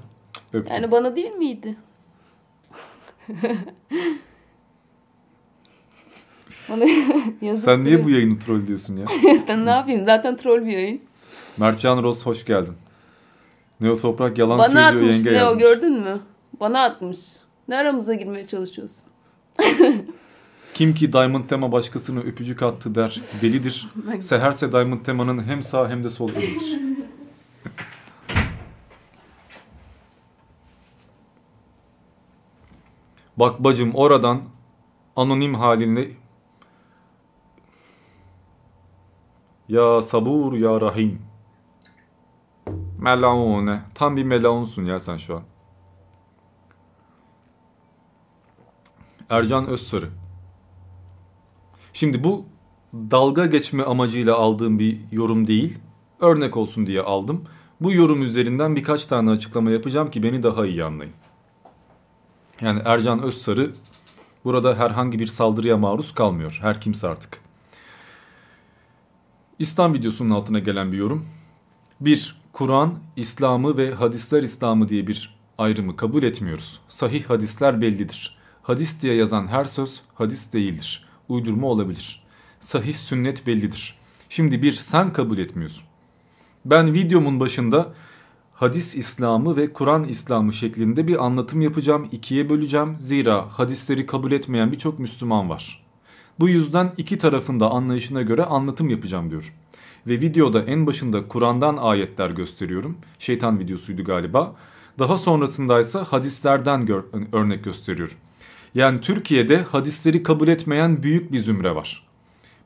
[0.52, 0.74] Öptüm.
[0.74, 1.76] Yani bana değil miydi?
[6.68, 6.84] bana
[7.40, 9.06] yazıp Sen niye bu yayını troll diyorsun ya?
[9.48, 11.00] Ben ne yapayım zaten troll bir yayın.
[11.56, 12.74] Mertcan Roz hoş geldin.
[13.80, 15.62] Neo Toprak yalan Bana söylüyor atmış yenge yazmış.
[15.62, 16.20] gördün mü?
[16.60, 17.18] Bana atmış.
[17.68, 19.04] Ne aramıza girmeye çalışıyorsun?
[20.74, 23.88] Kim ki Diamond Tema başkasına öpücük attı der delidir.
[24.20, 26.78] Seherse Diamond Tema'nın hem sağ hem de sol elidir.
[33.36, 34.42] Bak bacım oradan
[35.16, 36.10] anonim halinle
[39.68, 41.22] Ya sabur ya rahim.
[42.98, 43.82] Melaune.
[43.94, 45.42] Tam bir melaunsun ya sen şu an.
[49.30, 50.10] Ercan Özsarı.
[51.98, 52.44] Şimdi bu
[52.94, 55.78] dalga geçme amacıyla aldığım bir yorum değil.
[56.20, 57.44] Örnek olsun diye aldım.
[57.80, 61.12] Bu yorum üzerinden birkaç tane açıklama yapacağım ki beni daha iyi anlayın.
[62.60, 63.70] Yani Ercan Özsarı
[64.44, 66.58] burada herhangi bir saldırıya maruz kalmıyor.
[66.62, 67.40] Her kimse artık.
[69.58, 71.26] İslam videosunun altına gelen bir yorum.
[72.00, 76.80] Bir, Kur'an, İslam'ı ve hadisler İslam'ı diye bir ayrımı kabul etmiyoruz.
[76.88, 78.38] Sahih hadisler bellidir.
[78.62, 81.07] Hadis diye yazan her söz hadis değildir.
[81.28, 82.22] Uydurma olabilir.
[82.60, 83.98] Sahih sünnet bellidir.
[84.28, 85.84] Şimdi bir sen kabul etmiyorsun.
[86.64, 87.94] Ben videomun başında
[88.54, 92.08] hadis İslam'ı ve Kur'an İslam'ı şeklinde bir anlatım yapacağım.
[92.12, 92.96] ikiye böleceğim.
[93.00, 95.84] Zira hadisleri kabul etmeyen birçok Müslüman var.
[96.40, 99.54] Bu yüzden iki tarafında anlayışına göre anlatım yapacağım diyor.
[100.06, 102.98] Ve videoda en başında Kur'an'dan ayetler gösteriyorum.
[103.18, 104.56] Şeytan videosuydu galiba.
[104.98, 106.88] Daha sonrasında ise hadislerden
[107.32, 108.16] örnek gösteriyorum.
[108.74, 112.06] Yani Türkiye'de hadisleri kabul etmeyen büyük bir zümre var.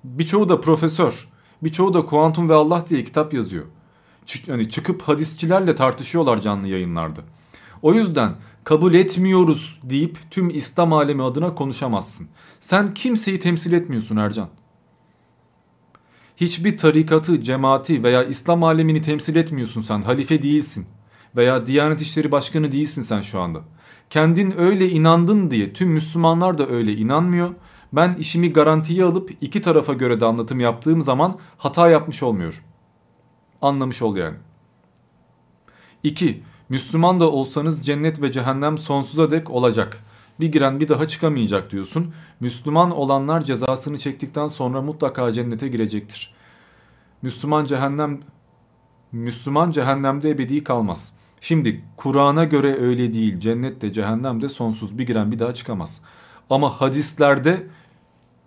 [0.04, 1.28] Birçoğu da profesör,
[1.62, 3.64] birçoğu da kuantum ve Allah diye kitap yazıyor.
[4.26, 7.20] Ç hani çıkıp hadisçilerle tartışıyorlar canlı yayınlarda.
[7.82, 8.34] O yüzden
[8.64, 12.28] kabul etmiyoruz deyip tüm İslam alemi adına konuşamazsın.
[12.60, 14.48] Sen kimseyi temsil etmiyorsun Ercan.
[16.36, 20.02] Hiçbir tarikatı, cemaati veya İslam alemini temsil etmiyorsun sen.
[20.02, 20.86] Halife değilsin.
[21.36, 23.60] Veya Diyanet İşleri Başkanı değilsin sen şu anda.
[24.12, 27.54] Kendin öyle inandın diye tüm Müslümanlar da öyle inanmıyor.
[27.92, 32.58] Ben işimi garantiye alıp iki tarafa göre de anlatım yaptığım zaman hata yapmış olmuyorum.
[33.62, 34.36] Anlamış ol yani.
[36.02, 36.42] 2.
[36.68, 40.04] Müslüman da olsanız cennet ve cehennem sonsuza dek olacak.
[40.40, 42.14] Bir giren bir daha çıkamayacak diyorsun.
[42.40, 46.34] Müslüman olanlar cezasını çektikten sonra mutlaka cennete girecektir.
[47.22, 48.20] Müslüman cehennem
[49.12, 51.12] Müslüman cehennemde ebedi kalmaz.
[51.44, 53.40] Şimdi Kur'an'a göre öyle değil.
[53.40, 56.02] Cennette cehennemde sonsuz bir giren bir daha çıkamaz.
[56.50, 57.66] Ama hadislerde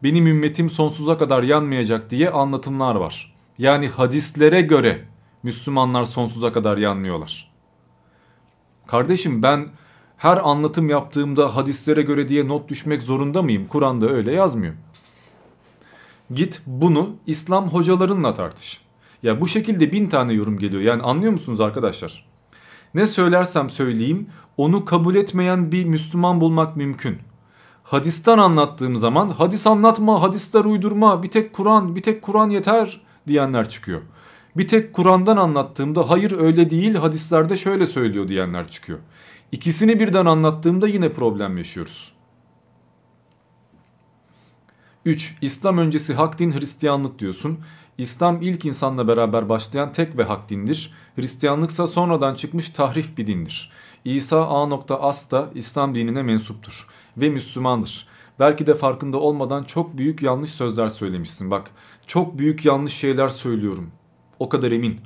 [0.04, 3.36] benim ümmetim sonsuza kadar yanmayacak diye anlatımlar var.
[3.58, 5.06] Yani hadislere göre
[5.44, 7.52] Müslümanlar sonsuza kadar yanmıyorlar.
[8.88, 9.68] Kardeşim ben
[10.18, 13.68] her anlatım yaptığımda hadislere göre diye not düşmek zorunda mıyım?
[13.68, 14.74] Kur'an'da öyle yazmıyor.
[16.34, 18.82] Git bunu İslam hocalarınla tartış.
[19.24, 20.82] Ya bu şekilde bin tane yorum geliyor.
[20.82, 22.35] Yani anlıyor musunuz arkadaşlar?
[22.96, 27.18] Ne söylersem söyleyeyim onu kabul etmeyen bir Müslüman bulmak mümkün.
[27.84, 33.70] Hadisten anlattığım zaman hadis anlatma, hadisler uydurma, bir tek Kur'an, bir tek Kur'an yeter diyenler
[33.70, 34.02] çıkıyor.
[34.58, 39.00] Bir tek Kur'an'dan anlattığımda hayır öyle değil hadislerde şöyle söylüyor diyenler çıkıyor.
[39.52, 42.12] İkisini birden anlattığımda yine problem yaşıyoruz.
[45.06, 45.38] 3.
[45.42, 47.60] İslam öncesi hak din Hristiyanlık diyorsun.
[47.98, 50.94] İslam ilk insanla beraber başlayan tek ve hak dindir.
[51.16, 53.72] Hristiyanlıksa sonradan çıkmış tahrif bir dindir.
[54.06, 58.08] İsa A.As da İslam dinine mensuptur ve Müslümandır.
[58.40, 61.52] Belki de farkında olmadan çok büyük yanlış sözler söylemişsin.
[61.52, 61.72] Bak
[62.08, 63.92] çok büyük yanlış şeyler söylüyorum.
[64.40, 65.02] O kadar emin.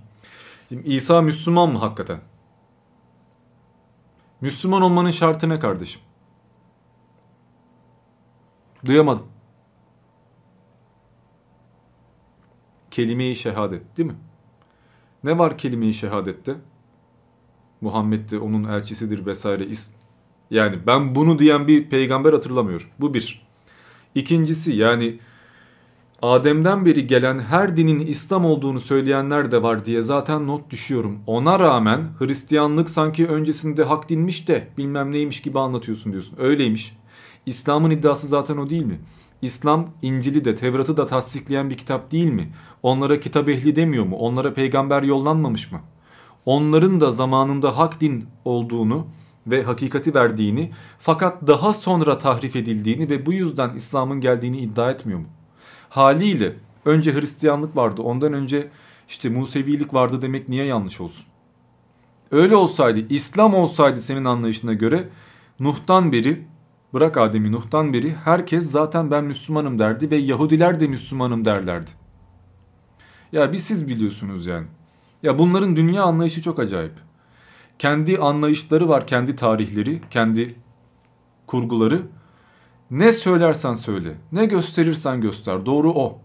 [0.84, 2.20] İsa Müslüman mı hakikaten?
[4.42, 6.02] Müslüman olmanın şartı ne kardeşim?
[8.86, 9.39] Duyamadım.
[12.92, 14.16] Kelime-i şehadet değil mi?
[15.24, 16.56] Ne var kelime-i şehadette?
[17.82, 19.68] Muhammed de onun elçisidir vesaire.
[20.52, 22.88] Yani ben bunu diyen bir peygamber hatırlamıyorum.
[23.00, 23.48] Bu bir.
[24.16, 25.20] İkincisi yani
[26.22, 31.20] Adem'den beri gelen her dinin İslam olduğunu söyleyenler de var diye zaten not düşüyorum.
[31.28, 36.38] Ona rağmen Hristiyanlık sanki öncesinde hak dinmiş de bilmem neymiş gibi anlatıyorsun diyorsun.
[36.40, 36.98] Öyleymiş.
[37.46, 39.00] İslam'ın iddiası zaten o değil mi?
[39.42, 42.54] İslam İncil'i de Tevrat'ı da tasdikleyen bir kitap değil mi?
[42.84, 44.16] Onlara kitap ehli demiyor mu?
[44.16, 45.80] Onlara peygamber yollanmamış mı?
[46.46, 49.08] Onların da zamanında hak din olduğunu
[49.48, 55.20] ve hakikati verdiğini fakat daha sonra tahrif edildiğini ve bu yüzden İslam'ın geldiğini iddia etmiyor
[55.20, 55.28] mu?
[55.90, 56.56] Haliyle
[56.86, 58.70] önce Hristiyanlık vardı ondan önce
[59.08, 61.26] işte Musevilik vardı demek niye yanlış olsun?
[62.32, 65.10] Öyle olsaydı İslam olsaydı senin anlayışına göre
[65.60, 66.46] Nuh'tan beri
[66.94, 71.92] bırak Adem'i Nuh'tan beri herkes zaten ben Müslümanım derdi ve Yahudiler de Müslümanım derlerdi.
[73.32, 74.68] Ya bir siz biliyorsunuz yani.
[75.24, 76.94] Ya bunların dünya anlayışı çok acayip.
[77.80, 80.56] Kendi anlayışları var, kendi tarihleri, kendi
[81.48, 82.02] kurguları.
[82.92, 86.22] Ne söylersen söyle, ne gösterirsen göster, doğru o.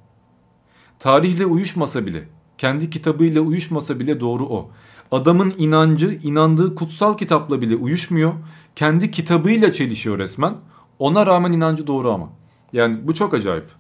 [0.99, 2.29] Tarihle uyuşmasa bile,
[2.59, 4.71] kendi kitabıyla uyuşmasa bile doğru o.
[5.11, 8.33] Adamın inancı, inandığı kutsal kitapla bile uyuşmuyor.
[8.77, 10.57] Kendi kitabıyla çelişiyor resmen.
[10.99, 12.29] Ona rağmen inancı doğru ama.
[12.73, 13.71] Yani bu çok acayip.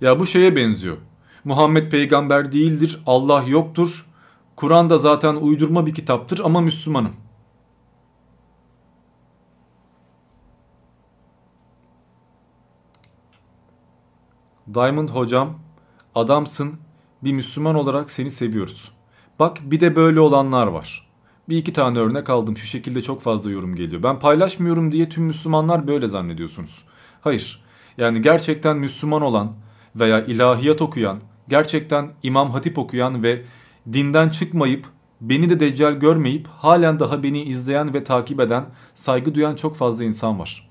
[0.00, 0.96] Ya bu şeye benziyor.
[1.44, 4.06] Muhammed peygamber değildir, Allah yoktur.
[4.56, 7.12] Kur'an da zaten uydurma bir kitaptır ama Müslümanım.
[14.74, 15.58] Diamond hocam
[16.14, 16.74] adamsın
[17.24, 18.92] bir Müslüman olarak seni seviyoruz.
[19.38, 21.03] Bak bir de böyle olanlar var.
[21.48, 24.02] Bir iki tane örnek aldım şu şekilde çok fazla yorum geliyor.
[24.02, 26.84] Ben paylaşmıyorum diye tüm Müslümanlar böyle zannediyorsunuz.
[27.20, 27.60] Hayır
[27.98, 29.52] yani gerçekten Müslüman olan
[29.96, 33.42] veya ilahiyat okuyan gerçekten İmam Hatip okuyan ve
[33.92, 34.86] dinden çıkmayıp
[35.20, 38.64] beni de deccal görmeyip halen daha beni izleyen ve takip eden,
[38.94, 40.70] saygı duyan çok fazla insan var.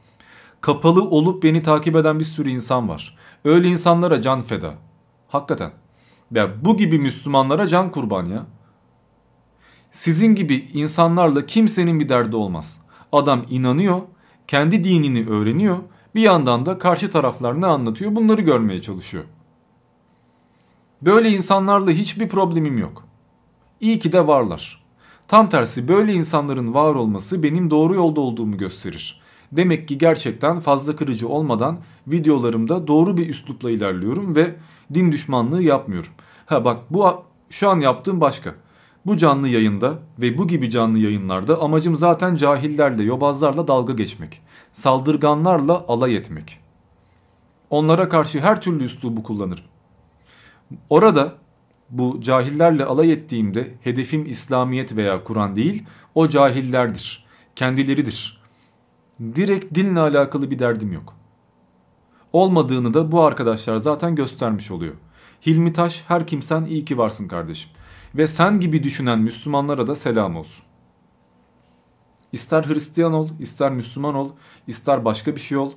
[0.61, 3.17] Kapalı olup beni takip eden bir sürü insan var.
[3.45, 4.73] Öyle insanlara can feda.
[5.27, 5.71] Hakikaten.
[6.31, 8.45] Ya bu gibi Müslümanlara can kurban ya.
[9.93, 12.81] Sizin gibi insanlarla kimsenin bir derdi olmaz.
[13.11, 14.01] Adam inanıyor,
[14.47, 15.77] kendi dinini öğreniyor,
[16.15, 19.23] bir yandan da karşı taraflar ne anlatıyor bunları görmeye çalışıyor.
[21.01, 23.03] Böyle insanlarla hiçbir problemim yok.
[23.81, 24.83] İyi ki de varlar.
[25.27, 29.21] Tam tersi böyle insanların var olması benim doğru yolda olduğumu gösterir.
[29.51, 34.55] Demek ki gerçekten fazla kırıcı olmadan videolarımda doğru bir üslupla ilerliyorum ve
[34.93, 36.11] din düşmanlığı yapmıyorum.
[36.45, 38.62] Ha bak bu şu an yaptığım başka.
[39.05, 44.41] Bu canlı yayında ve bu gibi canlı yayınlarda amacım zaten cahillerle, yobazlarla dalga geçmek.
[44.71, 46.59] Saldırganlarla alay etmek.
[47.69, 49.63] Onlara karşı her türlü üslubu kullanırım.
[50.89, 51.33] Orada
[51.89, 55.83] bu cahillerle alay ettiğimde hedefim İslamiyet veya Kur'an değil,
[56.15, 57.25] o cahillerdir.
[57.55, 58.43] Kendileridir.
[59.19, 61.13] Direkt dinle alakalı bir derdim yok.
[62.33, 64.93] Olmadığını da bu arkadaşlar zaten göstermiş oluyor.
[65.45, 67.69] Hilmi Taş her kimsen iyi ki varsın kardeşim.
[68.15, 70.65] Ve sen gibi düşünen Müslümanlara da selam olsun.
[72.31, 74.29] İster Hristiyan ol, ister Müslüman ol,
[74.67, 75.71] ister başka bir şey ol.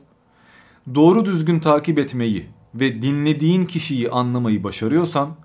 [0.95, 5.37] Doğru düzgün takip etmeyi ve dinlediğin kişiyi anlamayı başarıyorsan,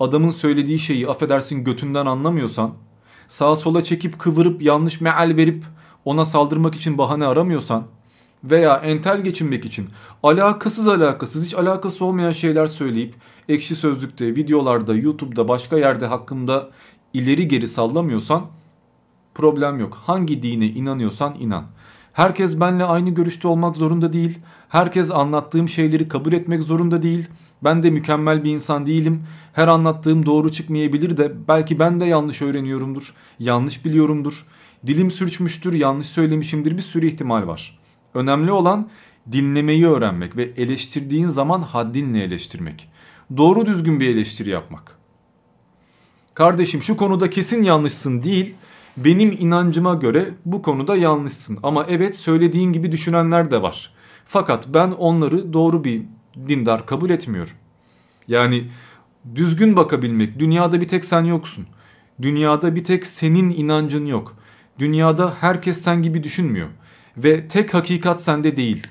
[0.00, 2.74] adamın söylediği şeyi affedersin götünden anlamıyorsan,
[3.28, 5.64] sağa sola çekip kıvırıp yanlış meal verip
[6.04, 7.86] ona saldırmak için bahane aramıyorsan
[8.44, 9.88] veya entel geçinmek için
[10.22, 13.14] alakasız alakasız hiç alakası olmayan şeyler söyleyip
[13.48, 16.70] ekşi sözlükte, videolarda, YouTube'da başka yerde hakkında
[17.14, 18.46] ileri geri sallamıyorsan
[19.34, 19.94] problem yok.
[20.06, 21.64] Hangi dine inanıyorsan inan.
[22.12, 24.38] Herkes benle aynı görüşte olmak zorunda değil.
[24.68, 27.28] Herkes anlattığım şeyleri kabul etmek zorunda değil.
[27.64, 29.26] Ben de mükemmel bir insan değilim.
[29.52, 33.14] Her anlattığım doğru çıkmayabilir de belki ben de yanlış öğreniyorumdur.
[33.38, 34.46] Yanlış biliyorumdur.
[34.86, 37.81] Dilim sürçmüştür, yanlış söylemişimdir bir sürü ihtimal var.
[38.14, 38.88] Önemli olan
[39.32, 42.88] dinlemeyi öğrenmek ve eleştirdiğin zaman haddinle eleştirmek.
[43.36, 44.96] Doğru düzgün bir eleştiri yapmak.
[46.34, 48.54] Kardeşim şu konuda kesin yanlışsın değil,
[48.96, 51.58] benim inancıma göre bu konuda yanlışsın.
[51.62, 53.92] Ama evet söylediğin gibi düşünenler de var.
[54.26, 56.02] Fakat ben onları doğru bir
[56.48, 57.52] dindar kabul etmiyorum.
[58.28, 58.64] Yani
[59.34, 61.66] düzgün bakabilmek, dünyada bir tek sen yoksun.
[62.22, 64.36] Dünyada bir tek senin inancın yok.
[64.78, 66.68] Dünyada herkes sen gibi düşünmüyor.
[67.16, 68.86] Ve tek hakikat sende değil.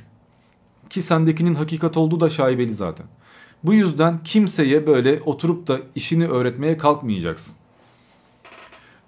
[0.90, 3.06] Ki sendekinin hakikat olduğu da şaibeli zaten.
[3.64, 7.56] Bu yüzden kimseye böyle oturup da işini öğretmeye kalkmayacaksın.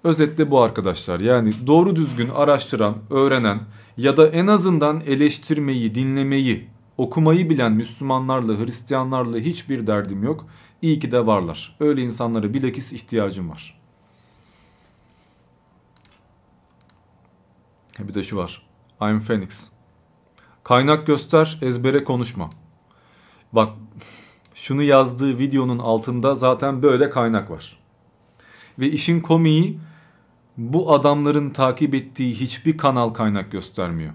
[0.04, 3.60] Özetle bu arkadaşlar yani doğru düzgün araştıran, öğrenen
[3.96, 6.68] ya da en azından eleştirmeyi, dinlemeyi,
[6.98, 10.46] okumayı bilen Müslümanlarla, Hristiyanlarla hiçbir derdim yok.
[10.82, 11.76] İyi ki de varlar.
[11.80, 13.80] Öyle insanlara bilakis ihtiyacım var.
[17.98, 18.66] Bir de şu var.
[19.00, 19.70] I'm Phoenix.
[20.64, 22.50] Kaynak göster, ezbere konuşma.
[23.52, 23.68] Bak
[24.54, 27.78] şunu yazdığı videonun altında zaten böyle kaynak var.
[28.78, 29.78] Ve işin komiği
[30.56, 34.12] bu adamların takip ettiği hiçbir kanal kaynak göstermiyor.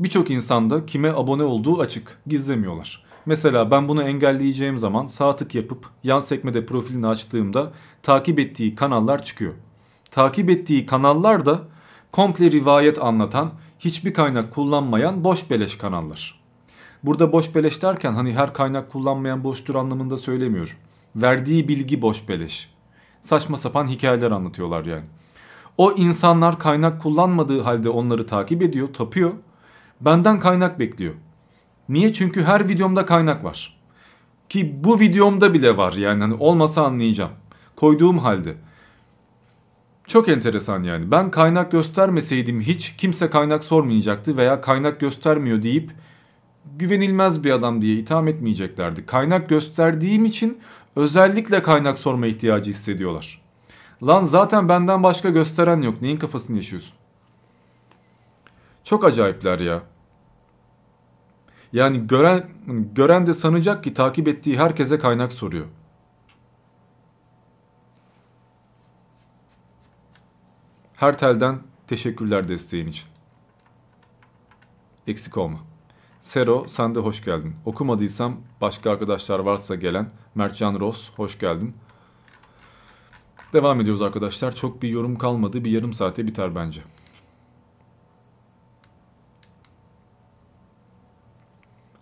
[0.00, 3.04] Birçok insanda kime abone olduğu açık, gizlemiyorlar.
[3.26, 7.72] Mesela ben bunu engelleyeceğim zaman sağ tık yapıp yan sekmede profilini açtığımda
[8.02, 9.54] takip ettiği kanallar çıkıyor.
[10.10, 11.62] Takip ettiği kanallar da
[12.12, 13.52] komple rivayet anlatan,
[13.84, 16.40] hiçbir kaynak kullanmayan boş beleş kanallar.
[17.02, 20.76] Burada boş beleş derken hani her kaynak kullanmayan boştur anlamında söylemiyorum.
[21.16, 22.70] Verdiği bilgi boş beleş.
[23.22, 25.04] Saçma sapan hikayeler anlatıyorlar yani.
[25.78, 29.32] O insanlar kaynak kullanmadığı halde onları takip ediyor, tapıyor.
[30.00, 31.14] Benden kaynak bekliyor.
[31.88, 32.12] Niye?
[32.12, 33.80] Çünkü her videomda kaynak var.
[34.48, 37.32] Ki bu videomda bile var yani hani olmasa anlayacağım.
[37.76, 38.56] Koyduğum halde.
[40.06, 41.10] Çok enteresan yani.
[41.10, 45.90] Ben kaynak göstermeseydim hiç kimse kaynak sormayacaktı veya kaynak göstermiyor deyip
[46.76, 49.06] güvenilmez bir adam diye itham etmeyeceklerdi.
[49.06, 50.58] Kaynak gösterdiğim için
[50.96, 53.42] özellikle kaynak sorma ihtiyacı hissediyorlar.
[54.02, 56.02] Lan zaten benden başka gösteren yok.
[56.02, 56.94] Neyin kafasını yaşıyorsun?
[58.84, 59.82] Çok acayipler ya.
[61.72, 62.44] Yani gören
[62.94, 65.66] gören de sanacak ki takip ettiği herkese kaynak soruyor.
[70.96, 73.08] Her telden teşekkürler desteğin için.
[75.06, 75.58] Eksik olma.
[76.20, 77.56] Sero sen de hoş geldin.
[77.64, 81.76] Okumadıysam başka arkadaşlar varsa gelen Mertcan Ross hoş geldin.
[83.52, 84.54] Devam ediyoruz arkadaşlar.
[84.54, 85.64] Çok bir yorum kalmadı.
[85.64, 86.80] Bir yarım saate biter bence.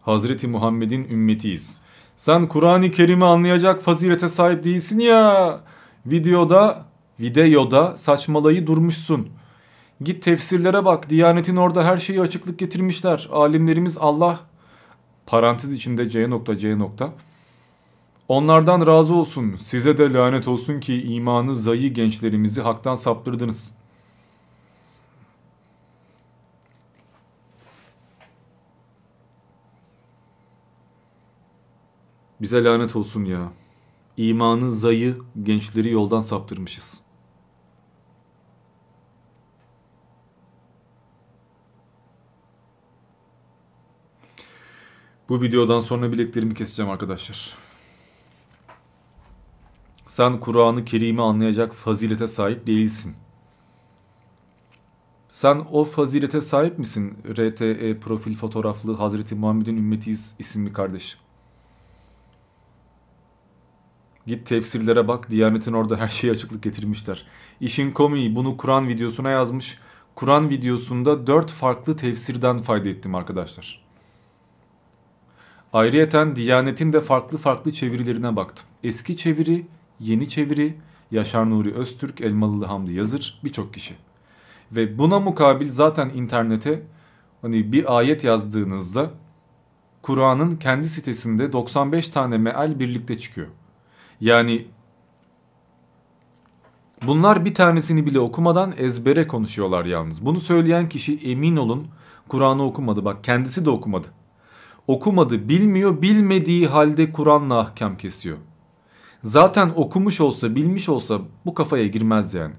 [0.02, 1.76] Hazreti Muhammed'in ümmetiyiz.
[2.16, 5.60] Sen Kur'an-ı Kerim'i anlayacak fazilete sahip değilsin ya.
[6.06, 6.84] Videoda,
[7.20, 9.28] videoda saçmalayı durmuşsun.
[10.00, 11.10] Git tefsirlere bak.
[11.10, 13.28] Diyanetin orada her şeyi açıklık getirmişler.
[13.32, 14.40] Alimlerimiz Allah
[15.26, 17.12] parantez içinde C nokta C nokta.
[18.28, 19.56] Onlardan razı olsun.
[19.56, 23.74] Size de lanet olsun ki imanı zayı gençlerimizi haktan saptırdınız.
[32.40, 33.52] Bize lanet olsun ya.
[34.22, 37.00] İmanı zayı gençleri yoldan saptırmışız.
[45.28, 47.54] Bu videodan sonra bileklerimi keseceğim arkadaşlar.
[50.06, 53.14] Sen Kur'an-ı Kerim'i anlayacak fazilete sahip değilsin.
[55.28, 57.18] Sen o fazilete sahip misin?
[57.28, 61.21] RTE profil fotoğraflı Hazreti Muhammed'in ümmetiyiz isimli kardeş.
[64.26, 65.30] Git tefsirlere bak.
[65.30, 67.26] Diyanetin orada her şeyi açıklık getirmişler.
[67.60, 69.78] İşin komiği bunu Kur'an videosuna yazmış.
[70.14, 73.82] Kur'an videosunda dört farklı tefsirden fayda ettim arkadaşlar.
[75.72, 78.66] Ayrıyeten Diyanet'in de farklı farklı çevirilerine baktım.
[78.84, 79.66] Eski çeviri,
[80.00, 80.74] yeni çeviri,
[81.10, 83.94] Yaşar Nuri Öztürk, Elmalılı Hamdi Yazır, birçok kişi.
[84.72, 86.82] Ve buna mukabil zaten internete
[87.42, 89.10] hani bir ayet yazdığınızda
[90.02, 93.48] Kur'an'ın kendi sitesinde 95 tane meal birlikte çıkıyor.
[94.22, 94.66] Yani
[97.06, 100.26] bunlar bir tanesini bile okumadan ezbere konuşuyorlar yalnız.
[100.26, 101.86] Bunu söyleyen kişi emin olun
[102.28, 103.04] Kur'an'ı okumadı.
[103.04, 104.06] Bak kendisi de okumadı.
[104.86, 108.36] Okumadı, bilmiyor, bilmediği halde Kur'an'la ahkam kesiyor.
[109.22, 112.54] Zaten okumuş olsa, bilmiş olsa bu kafaya girmez yani.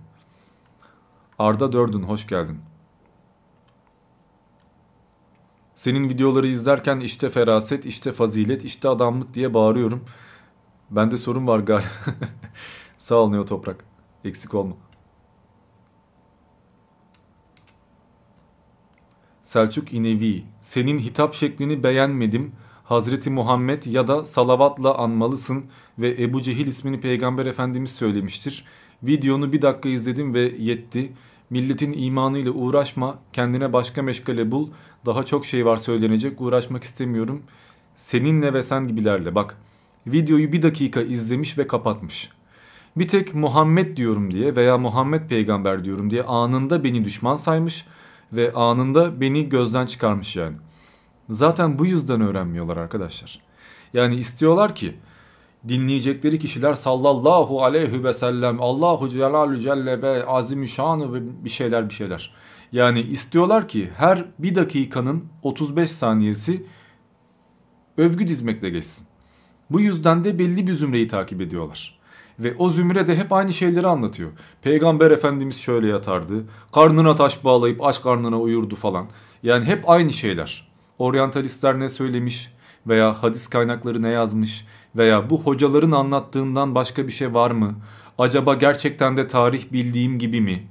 [1.40, 2.60] Arda Dördün hoş geldin.
[5.74, 10.06] Senin videoları izlerken işte feraset, işte fazilet, işte adamlık diye bağırıyorum.
[10.96, 11.88] Bende sorun var galiba.
[12.98, 13.86] Sağ ol Neo Toprak.
[14.26, 14.76] Eksik olma.
[19.42, 20.44] Selçuk İnevi.
[20.60, 22.52] Senin hitap şeklini beğenmedim.
[22.84, 25.66] Hazreti Muhammed ya da salavatla anmalısın
[26.00, 28.66] ve Ebu Cehil ismini Peygamber Efendimiz söylemiştir.
[29.04, 31.14] Videonu bir dakika izledim ve yetti.
[31.50, 34.70] Milletin imanıyla uğraşma, kendine başka meşgale bul.
[35.06, 37.44] Daha çok şey var söylenecek, uğraşmak istemiyorum.
[37.96, 39.58] Seninle ve sen gibilerle bak.
[40.08, 42.30] Videoyu bir dakika izlemiş ve kapatmış.
[42.98, 47.86] Bir tek Muhammed diyorum diye veya Muhammed peygamber diyorum diye anında beni düşman saymış
[48.34, 50.58] ve anında beni gözden çıkarmış yani.
[51.30, 53.40] Zaten bu yüzden öğrenmiyorlar arkadaşlar.
[53.94, 54.96] Yani istiyorlar ki
[55.68, 61.94] dinleyecekleri kişiler sallallahu aleyhi ve sellem Allahu Celalü Celle ve Azimüşşanı ve bir şeyler bir
[61.94, 62.34] şeyler.
[62.72, 66.66] Yani istiyorlar ki her bir dakikanın 35 saniyesi
[67.98, 69.08] övgü dizmekle geçsin.
[69.70, 72.00] Bu yüzden de belli bir zümreyi takip ediyorlar.
[72.40, 74.30] Ve o zümre de hep aynı şeyleri anlatıyor.
[74.62, 76.44] Peygamber Efendimiz şöyle yatardı.
[76.74, 79.06] Karnına taş bağlayıp aç karnına uyurdu falan.
[79.44, 80.68] Yani hep aynı şeyler.
[81.00, 82.54] Oryantalistler ne söylemiş
[82.88, 84.66] veya hadis kaynakları ne yazmış
[84.96, 87.76] veya bu hocaların anlattığından başka bir şey var mı?
[88.18, 90.68] Acaba gerçekten de tarih bildiğim gibi mi?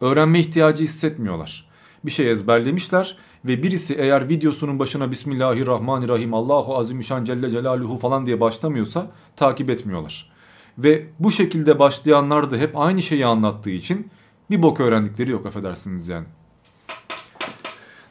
[0.00, 1.68] Öğrenme ihtiyacı hissetmiyorlar.
[2.04, 8.40] Bir şey ezberlemişler ve birisi eğer videosunun başına Bismillahirrahmanirrahim Allahu Azimüşşan Celle Celaluhu falan diye
[8.40, 10.32] başlamıyorsa takip etmiyorlar.
[10.78, 14.10] Ve bu şekilde başlayanlar da hep aynı şeyi anlattığı için
[14.50, 16.26] bir bok öğrendikleri yok affedersiniz yani.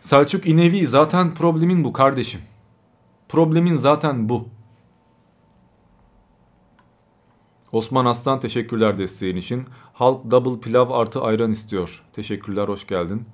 [0.01, 2.41] Selçuk İnevi zaten problemin bu kardeşim.
[3.29, 4.47] Problemin zaten bu.
[7.71, 9.65] Osman Aslan teşekkürler desteğin için.
[9.93, 12.03] Halk double pilav artı ayran istiyor.
[12.13, 13.25] Teşekkürler hoş geldin.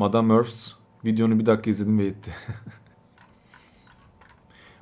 [0.00, 0.72] Madame Earths
[1.04, 2.34] videonu bir dakika izledim ve yetti.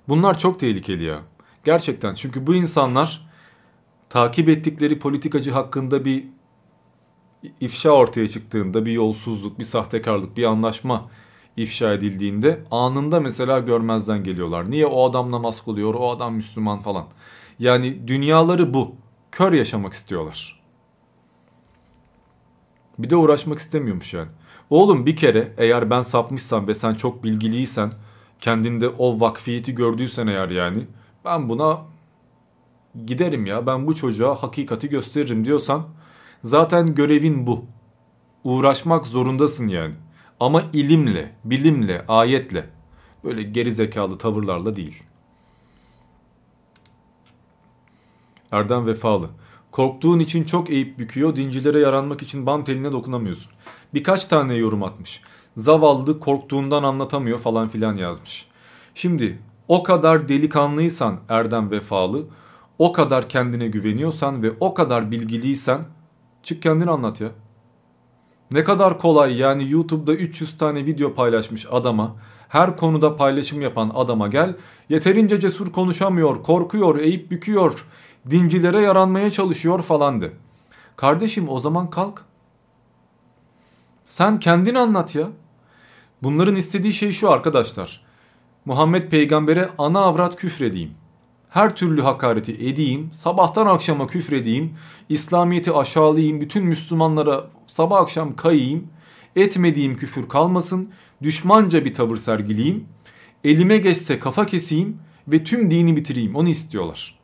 [0.09, 1.21] Bunlar çok tehlikeli ya.
[1.65, 3.29] Gerçekten çünkü bu insanlar
[4.09, 6.27] takip ettikleri politikacı hakkında bir
[7.61, 11.11] ifşa ortaya çıktığında bir yolsuzluk, bir sahtekarlık, bir anlaşma
[11.57, 14.71] ifşa edildiğinde anında mesela görmezden geliyorlar.
[14.71, 17.07] Niye o adam namaz kılıyor, o adam Müslüman falan.
[17.59, 18.95] Yani dünyaları bu.
[19.33, 20.63] Kör yaşamak istiyorlar.
[22.99, 24.29] Bir de uğraşmak istemiyormuş yani.
[24.71, 27.93] Oğlum bir kere eğer ben sapmışsam ve sen çok bilgiliysen
[28.41, 30.85] kendinde o vakfiyeti gördüysen eğer yani
[31.25, 31.83] ben buna
[33.07, 35.87] giderim ya ben bu çocuğa hakikati gösteririm diyorsan
[36.43, 37.65] zaten görevin bu.
[38.45, 39.95] Uğraşmak zorundasın yani.
[40.41, 42.71] Ama ilimle, bilimle, ayetle
[43.25, 45.03] böyle geri zekalı tavırlarla değil.
[48.53, 49.31] Erdem Vefalı.
[49.71, 53.53] Korktuğun için çok eğip büküyor, dincilere yaranmak için bant eline dokunamıyorsun.
[53.95, 55.23] Birkaç tane yorum atmış.
[55.57, 58.47] Zavallı korktuğundan anlatamıyor falan filan yazmış.
[58.95, 59.39] Şimdi
[59.69, 62.27] O kadar delikanlıysan erdem vefalı,
[62.79, 65.85] o kadar kendine güveniyorsan ve o kadar bilgiliysen
[66.43, 67.29] çık kendini anlat ya.
[68.53, 72.17] Ne kadar kolay yani YouTube'da 300 tane video paylaşmış adama,
[72.49, 74.57] her konuda paylaşım yapan adama gel,
[74.89, 77.87] yeterince cesur konuşamıyor, korkuyor, eğip büküyor,
[78.31, 80.33] dincilere yaranmaya çalışıyor falan de.
[80.97, 82.25] Kardeşim o zaman kalk.
[84.07, 85.29] Sen kendin anlat ya.
[86.23, 88.05] Bunların istediği şey şu arkadaşlar.
[88.65, 90.91] Muhammed peygambere ana avrat küfredeyim.
[91.51, 94.75] Her türlü hakareti edeyim, sabahtan akşama küfredeyim,
[95.09, 98.87] İslamiyet'i aşağılayayım, bütün Müslümanlara sabah akşam kayayım,
[99.37, 100.91] etmediğim küfür kalmasın,
[101.23, 102.85] düşmanca bir tavır sergileyeyim,
[103.45, 104.99] elime geçse kafa keseyim
[105.29, 107.18] ve tüm dini bitireyim onu istiyorlar.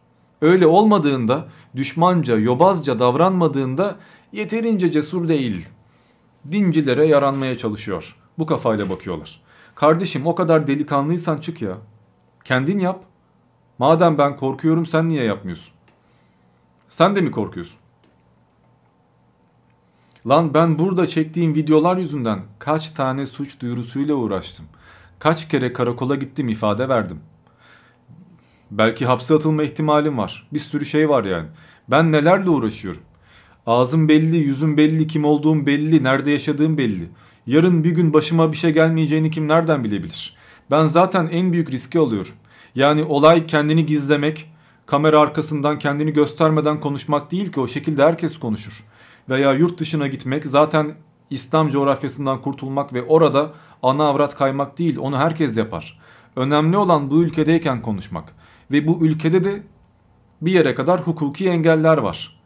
[0.45, 3.97] Öyle olmadığında, düşmanca, yobazca davranmadığında
[4.33, 5.69] yeterince cesur değil.
[6.53, 8.17] Dincilere yaranmaya çalışıyor.
[8.39, 9.41] Bu kafayla bakıyorlar.
[9.75, 11.77] Kardeşim o kadar delikanlıysan çık ya.
[12.45, 13.05] Kendin yap.
[13.79, 15.75] Madem ben korkuyorum sen niye yapmıyorsun?
[16.89, 17.79] Sen de mi korkuyorsun?
[20.27, 24.67] Lan ben burada çektiğim videolar yüzünden kaç tane suç duyurusuyla uğraştım.
[25.19, 27.21] Kaç kere karakola gittim ifade verdim.
[28.79, 30.49] Belki hapse atılma ihtimalim var.
[30.53, 31.47] Bir sürü şey var yani.
[31.89, 33.03] Ben nelerle uğraşıyorum.
[33.67, 37.09] Ağzım belli, yüzüm belli, kim olduğum belli, nerede yaşadığım belli.
[37.47, 40.37] Yarın bir gün başıma bir şey gelmeyeceğini kim nereden bilebilir?
[40.71, 42.33] Ben zaten en büyük riski alıyorum.
[42.75, 44.53] Yani olay kendini gizlemek,
[44.87, 48.85] kamera arkasından kendini göstermeden konuşmak değil ki o şekilde herkes konuşur.
[49.29, 50.95] Veya yurt dışına gitmek zaten
[51.31, 53.53] İslam coğrafyasından kurtulmak ve orada
[53.83, 56.01] ana avrat kaymak değil onu herkes yapar.
[56.37, 58.35] Önemli olan bu ülkedeyken konuşmak.
[58.71, 59.63] Ve bu ülkede de
[60.43, 62.41] bir yere kadar hukuki engeller var.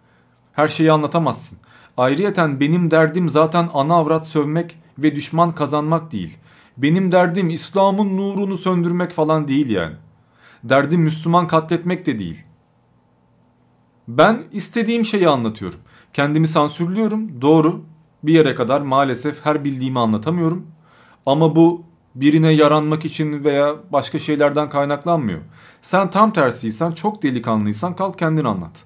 [0.52, 1.58] Her şeyi anlatamazsın.
[1.96, 6.38] Ayrıyeten benim derdim zaten ana avrat sövmek ve düşman kazanmak değil.
[6.76, 9.94] Benim derdim İslam'ın nurunu söndürmek falan değil yani.
[10.64, 12.44] Derdim Müslüman katletmek de değil.
[14.08, 15.80] Ben istediğim şeyi anlatıyorum.
[16.12, 17.42] Kendimi sansürlüyorum.
[17.42, 17.84] Doğru.
[18.22, 20.66] Bir yere kadar maalesef her bildiğimi anlatamıyorum.
[21.26, 21.82] Ama bu
[22.20, 25.40] birine yaranmak için veya başka şeylerden kaynaklanmıyor.
[25.82, 28.84] Sen tam tersiysen, çok delikanlıysan kalk kendin anlat.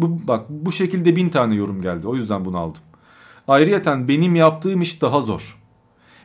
[0.00, 2.08] Bu, bak bu şekilde bin tane yorum geldi.
[2.08, 2.82] O yüzden bunu aldım.
[3.48, 5.58] Ayrıyeten benim yaptığım iş daha zor.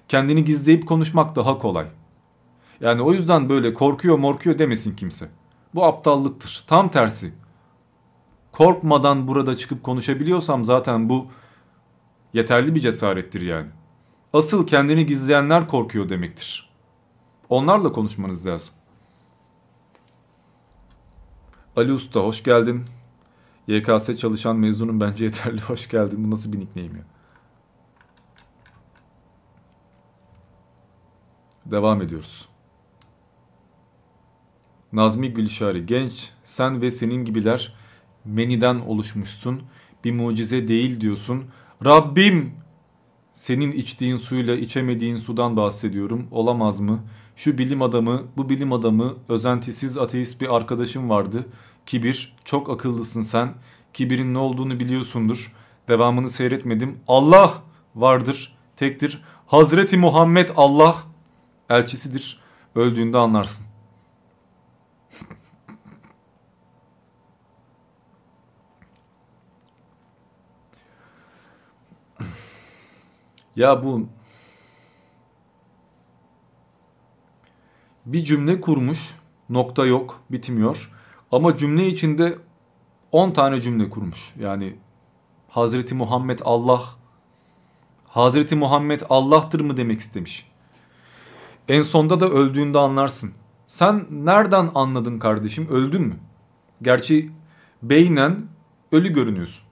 [0.08, 1.86] Kendini gizleyip konuşmak daha kolay.
[2.82, 5.30] Yani o yüzden böyle korkuyor morkuyor demesin kimse.
[5.76, 6.64] Bu aptallıktır.
[6.68, 7.34] Tam tersi.
[8.52, 11.28] Korkmadan burada çıkıp konuşabiliyorsam zaten bu
[12.34, 13.68] yeterli bir cesarettir yani.
[14.34, 16.70] Asıl kendini gizleyenler korkuyor demektir.
[17.50, 18.74] Onlarla konuşmanız lazım.
[21.76, 22.86] Ali Usta hoş geldin.
[23.68, 26.24] YKS çalışan mezunum bence yeterli hoş geldin.
[26.24, 27.06] Bu nasıl bir nickname ya?
[31.66, 32.50] Devam ediyoruz.
[34.94, 37.76] Nazmi Gülşari genç sen ve senin gibiler
[38.26, 39.64] meniden oluşmuşsun.
[40.04, 41.46] Bir mucize değil diyorsun.
[41.86, 42.61] Rabbim
[43.42, 46.28] senin içtiğin suyla içemediğin sudan bahsediyorum.
[46.32, 47.00] Olamaz mı?
[47.36, 51.46] Şu bilim adamı, bu bilim adamı özentisiz ateist bir arkadaşım vardı.
[51.86, 53.54] Kibir, çok akıllısın sen.
[53.94, 55.56] Kibirin ne olduğunu biliyorsundur.
[55.88, 57.00] Devamını seyretmedim.
[57.08, 57.54] Allah
[57.96, 59.24] vardır, tektir.
[59.48, 60.96] Hazreti Muhammed Allah
[61.70, 62.40] elçisidir.
[62.76, 63.71] Öldüğünde anlarsın.
[73.56, 74.08] Ya bu
[78.06, 79.16] bir cümle kurmuş,
[79.50, 80.92] nokta yok, bitmiyor.
[81.32, 82.38] Ama cümle içinde
[83.12, 84.34] 10 tane cümle kurmuş.
[84.40, 84.76] Yani
[85.50, 86.82] Hazreti Muhammed Allah,
[88.08, 90.52] Hazreti Muhammed Allah'tır mı demek istemiş.
[91.68, 93.34] En sonda da öldüğünde anlarsın.
[93.68, 95.68] Sen nereden anladın kardeşim?
[95.70, 96.16] Öldün mü?
[96.82, 97.32] Gerçi
[97.84, 98.48] beynen
[98.92, 99.64] ölü görünüyorsun.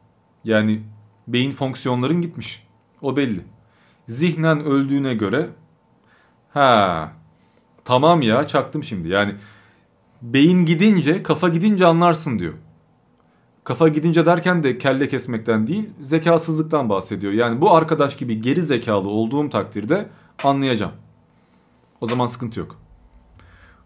[0.43, 0.81] Yani
[1.27, 2.67] beyin fonksiyonların gitmiş.
[3.01, 3.41] O belli.
[4.09, 5.49] Zihnen öldüğüne göre
[6.49, 7.11] ha
[7.85, 9.07] tamam ya çaktım şimdi.
[9.07, 9.35] Yani
[10.21, 12.53] beyin gidince kafa gidince anlarsın diyor.
[13.63, 17.33] Kafa gidince derken de kelle kesmekten değil zekasızlıktan bahsediyor.
[17.33, 20.09] Yani bu arkadaş gibi geri zekalı olduğum takdirde
[20.43, 20.93] anlayacağım.
[22.01, 22.75] O zaman sıkıntı yok.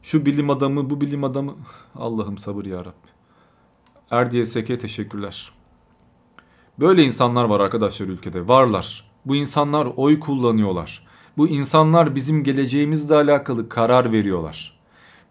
[0.02, 1.56] Şu bilim adamı bu bilim adamı
[1.95, 3.08] Allah'ım sabır ya Rabbi.
[4.12, 5.52] Erdiye Seke teşekkürler.
[6.80, 9.12] Böyle insanlar var arkadaşlar ülkede varlar.
[9.26, 11.08] Bu insanlar oy kullanıyorlar.
[11.38, 14.80] Bu insanlar bizim geleceğimizle alakalı karar veriyorlar.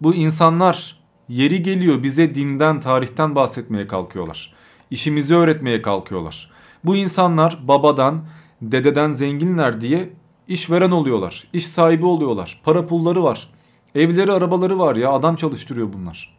[0.02, 4.54] Bu insanlar yeri geliyor bize dinden, tarihten bahsetmeye kalkıyorlar.
[4.90, 6.50] İşimizi öğretmeye kalkıyorlar.
[6.84, 8.24] Bu insanlar babadan,
[8.62, 10.12] dededen zenginler diye
[10.48, 11.48] işveren oluyorlar.
[11.52, 12.60] İş sahibi oluyorlar.
[12.64, 13.48] Para pulları var.
[13.94, 16.38] Evleri arabaları var ya adam çalıştırıyor bunlar.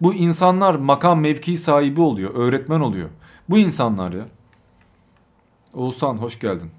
[0.00, 2.34] Bu insanlar makam mevki sahibi oluyor.
[2.34, 3.08] Öğretmen oluyor.
[3.48, 4.28] Bu insanlar ya.
[5.74, 6.70] Oğuzhan hoş geldin.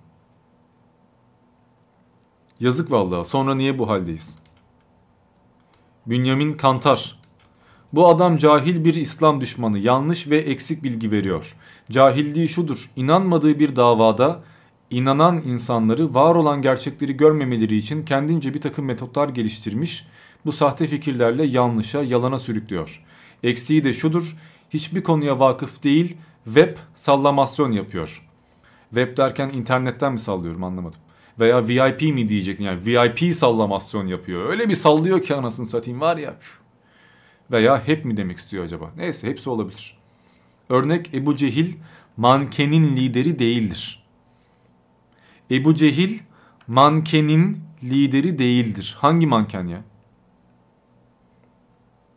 [2.61, 3.25] Yazık vallahi.
[3.25, 4.37] Sonra niye bu haldeyiz?
[6.05, 7.19] Bünyamin Kantar.
[7.93, 9.79] Bu adam cahil bir İslam düşmanı.
[9.79, 11.55] Yanlış ve eksik bilgi veriyor.
[11.91, 12.91] Cahilliği şudur.
[12.95, 14.43] İnanmadığı bir davada
[14.89, 20.07] inanan insanları var olan gerçekleri görmemeleri için kendince bir takım metotlar geliştirmiş.
[20.45, 23.03] Bu sahte fikirlerle yanlışa, yalana sürüklüyor.
[23.43, 24.37] Eksiği de şudur.
[24.69, 28.27] Hiçbir konuya vakıf değil, web sallamasyon yapıyor.
[28.89, 30.99] Web derken internetten mi sallıyorum anlamadım.
[31.41, 34.49] Veya VIP mi diyecektin yani VIP sallamasyon yapıyor.
[34.49, 36.35] Öyle bir sallıyor ki anasını satayım var ya.
[37.51, 38.91] Veya hep mi demek istiyor acaba?
[38.97, 39.97] Neyse hepsi olabilir.
[40.69, 41.73] Örnek Ebu Cehil
[42.17, 44.03] mankenin lideri değildir.
[45.51, 46.19] Ebu Cehil
[46.67, 48.97] mankenin lideri değildir.
[48.99, 49.81] Hangi manken ya?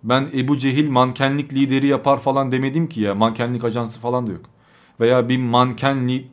[0.03, 3.15] Ben Ebu Cehil mankenlik lideri yapar falan demedim ki ya.
[3.15, 4.45] Mankenlik ajansı falan da yok.
[5.01, 6.29] Veya bir mankenli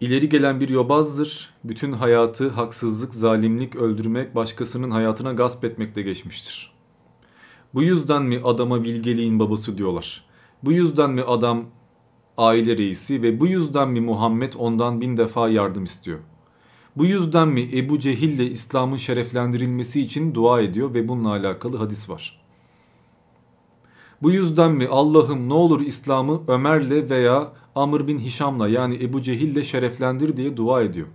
[0.00, 1.50] İleri gelen bir yobazdır.
[1.64, 6.72] Bütün hayatı haksızlık, zalimlik, öldürmek, başkasının hayatına gasp etmekle geçmiştir.
[7.74, 10.24] Bu yüzden mi adama bilgeliğin babası diyorlar?
[10.64, 11.64] Bu yüzden mi adam
[12.38, 16.18] aile reisi ve bu yüzden mi Muhammed ondan bin defa yardım istiyor?
[16.96, 22.10] Bu yüzden mi Ebu Cehil ile İslam'ın şereflendirilmesi için dua ediyor ve bununla alakalı hadis
[22.10, 22.40] var?
[24.22, 29.62] Bu yüzden mi Allah'ım ne olur İslam'ı Ömer'le veya Amr bin Hişam'la yani Ebu Cehil'le
[29.62, 31.06] şereflendir diye dua ediyor.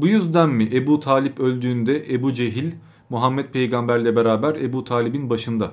[0.00, 2.72] Bu yüzden mi Ebu Talip öldüğünde Ebu Cehil
[3.10, 5.72] Muhammed peygamberle beraber Ebu Talib'in başında?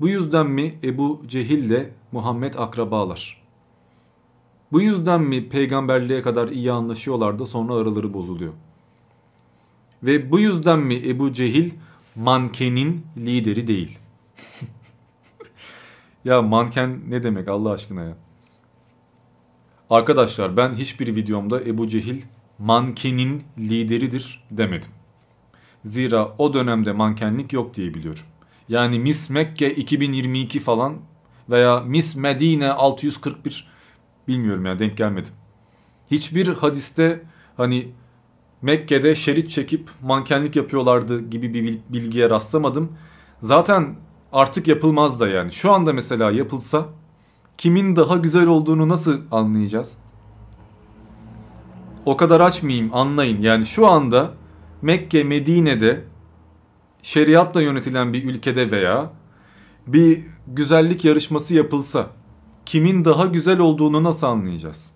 [0.00, 3.42] Bu yüzden mi Ebu Cehil'le Muhammed akrabalar?
[4.72, 8.52] Bu yüzden mi peygamberliğe kadar iyi anlaşıyorlar da sonra araları bozuluyor?
[10.02, 11.70] Ve bu yüzden mi Ebu Cehil
[12.16, 13.98] mankenin lideri değil?
[16.24, 18.25] ya manken ne demek Allah aşkına ya?
[19.90, 22.22] Arkadaşlar ben hiçbir videomda Ebu Cehil
[22.58, 24.90] mankenin lideridir demedim.
[25.84, 28.24] Zira o dönemde mankenlik yok diye biliyorum.
[28.68, 30.96] Yani Miss Mekke 2022 falan
[31.50, 33.68] veya Miss Medine 641
[34.28, 35.32] bilmiyorum ya denk gelmedim.
[36.10, 37.22] Hiçbir hadiste
[37.56, 37.88] hani
[38.62, 42.92] Mekke'de şerit çekip mankenlik yapıyorlardı gibi bir bilgiye rastlamadım.
[43.40, 43.96] Zaten
[44.32, 45.52] artık yapılmaz da yani.
[45.52, 46.86] Şu anda mesela yapılsa
[47.58, 49.98] kimin daha güzel olduğunu nasıl anlayacağız?
[52.06, 53.42] O kadar açmayayım anlayın.
[53.42, 54.32] Yani şu anda
[54.82, 56.04] Mekke, Medine'de
[57.02, 59.10] şeriatla yönetilen bir ülkede veya
[59.86, 62.10] bir güzellik yarışması yapılsa
[62.66, 64.92] kimin daha güzel olduğunu nasıl anlayacağız?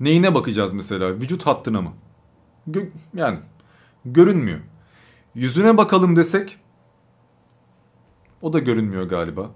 [0.00, 1.14] Neyine bakacağız mesela?
[1.14, 1.92] Vücut hattına mı?
[2.66, 2.80] Gö
[3.14, 3.38] yani
[4.04, 4.60] görünmüyor.
[5.34, 6.58] Yüzüne bakalım desek
[8.42, 9.50] o da görünmüyor galiba.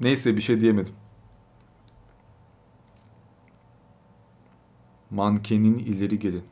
[0.00, 0.94] Neyse bir şey diyemedim.
[5.10, 6.44] Mankenin ileri gelin.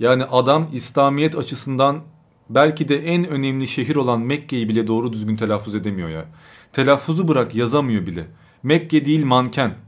[0.00, 2.02] Yani adam İslamiyet açısından
[2.50, 6.26] belki de en önemli şehir olan Mekke'yi bile doğru düzgün telaffuz edemiyor ya.
[6.72, 8.26] Telaffuzu bırak yazamıyor bile.
[8.62, 9.78] Mekke değil manken.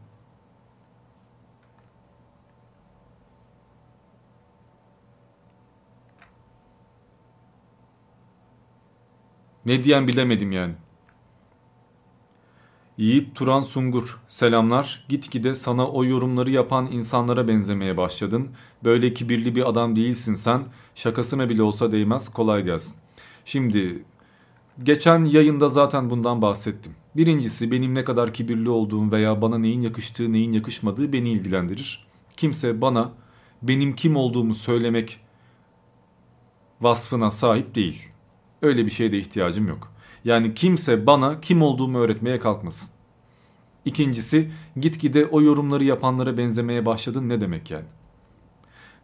[9.67, 10.75] Ne diyen bilemedim yani.
[12.99, 15.05] Yiğit Turan Sungur selamlar.
[15.09, 18.51] Gitgide sana o yorumları yapan insanlara benzemeye başladın.
[18.85, 20.63] Böyle kibirli bir adam değilsin sen.
[20.95, 22.97] Şakasına bile olsa değmez kolay gelsin.
[23.45, 24.05] Şimdi
[24.83, 26.93] geçen yayında zaten bundan bahsettim.
[27.17, 32.07] Birincisi benim ne kadar kibirli olduğum veya bana neyin yakıştığı neyin yakışmadığı beni ilgilendirir.
[32.37, 33.13] Kimse bana
[33.63, 35.21] benim kim olduğumu söylemek
[36.81, 38.12] vasfına sahip değil.
[38.63, 39.93] Öyle bir şeye de ihtiyacım yok.
[40.25, 42.91] Yani kimse bana kim olduğumu öğretmeye kalkmasın.
[43.85, 47.85] İkincisi gitgide o yorumları yapanlara benzemeye başladın ne demek yani?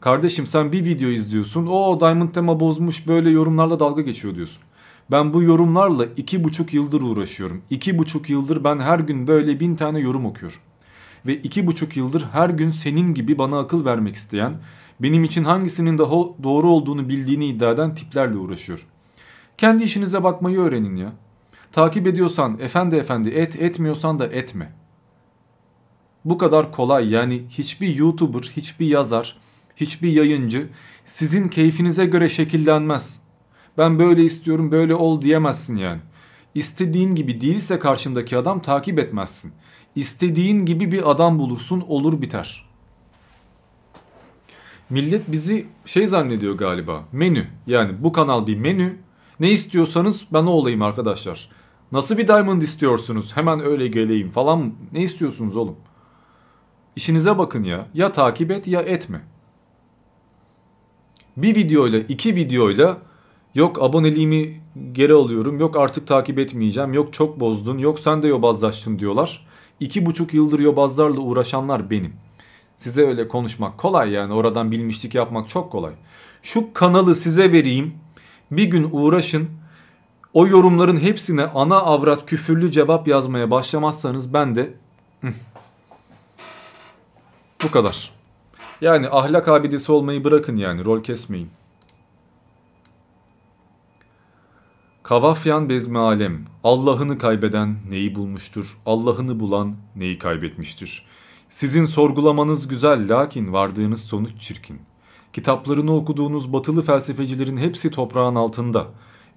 [0.01, 1.67] Kardeşim sen bir video izliyorsun.
[1.67, 4.63] O Diamond tema bozmuş böyle yorumlarla dalga geçiyor diyorsun.
[5.11, 7.63] Ben bu yorumlarla iki buçuk yıldır uğraşıyorum.
[7.71, 10.59] İki buçuk yıldır ben her gün böyle bin tane yorum okuyorum.
[11.27, 14.57] Ve iki buçuk yıldır her gün senin gibi bana akıl vermek isteyen,
[15.01, 18.85] benim için hangisinin daha doğru olduğunu bildiğini iddia eden tiplerle uğraşıyorum.
[19.59, 21.13] Kendi işinize bakmayı öğrenin ya.
[21.73, 24.73] Takip ediyorsan efendi efendi et, etmiyorsan da etme.
[26.25, 29.37] Bu kadar kolay yani hiçbir YouTuber, hiçbir yazar,
[29.77, 30.69] hiçbir yayıncı
[31.05, 33.21] sizin keyfinize göre şekillenmez.
[33.79, 36.01] Ben böyle istiyorum böyle ol diyemezsin yani.
[36.55, 39.53] İstediğin gibi değilse karşındaki adam takip etmezsin.
[39.95, 42.69] İstediğin gibi bir adam bulursun olur biter.
[44.91, 48.97] Millet bizi şey zannediyor galiba menü yani bu kanal bir menü
[49.40, 51.51] ne istiyorsanız ben o olayım arkadaşlar.
[51.93, 55.77] Nasıl bir diamond istiyorsunuz hemen öyle geleyim falan ne istiyorsunuz oğlum?
[56.97, 59.20] İşinize bakın ya ya takip et ya etme.
[61.36, 62.98] Bir videoyla iki videoyla
[63.55, 64.60] yok aboneliğimi
[64.93, 69.47] geri alıyorum yok artık takip etmeyeceğim yok çok bozdun yok sen de yobazlaştın diyorlar.
[69.81, 72.12] İki buçuk yıldır yobazlarla uğraşanlar benim.
[72.77, 75.93] Size öyle konuşmak kolay yani oradan bilmişlik yapmak çok kolay.
[76.43, 77.94] Şu kanalı size vereyim
[78.51, 79.49] bir gün uğraşın
[80.35, 84.75] o yorumların hepsine ana avrat küfürlü cevap yazmaya başlamazsanız ben de
[87.65, 88.11] bu kadar.
[88.81, 91.51] Yani ahlak abidesi olmayı bırakın yani rol kesmeyin.
[95.03, 101.07] Kavafyan bezmi alem, Allah'ını kaybeden neyi bulmuştur, Allah'ını bulan neyi kaybetmiştir.
[101.49, 104.81] Sizin sorgulamanız güzel lakin vardığınız sonuç çirkin.
[105.33, 108.87] Kitaplarını okuduğunuz batılı felsefecilerin hepsi toprağın altında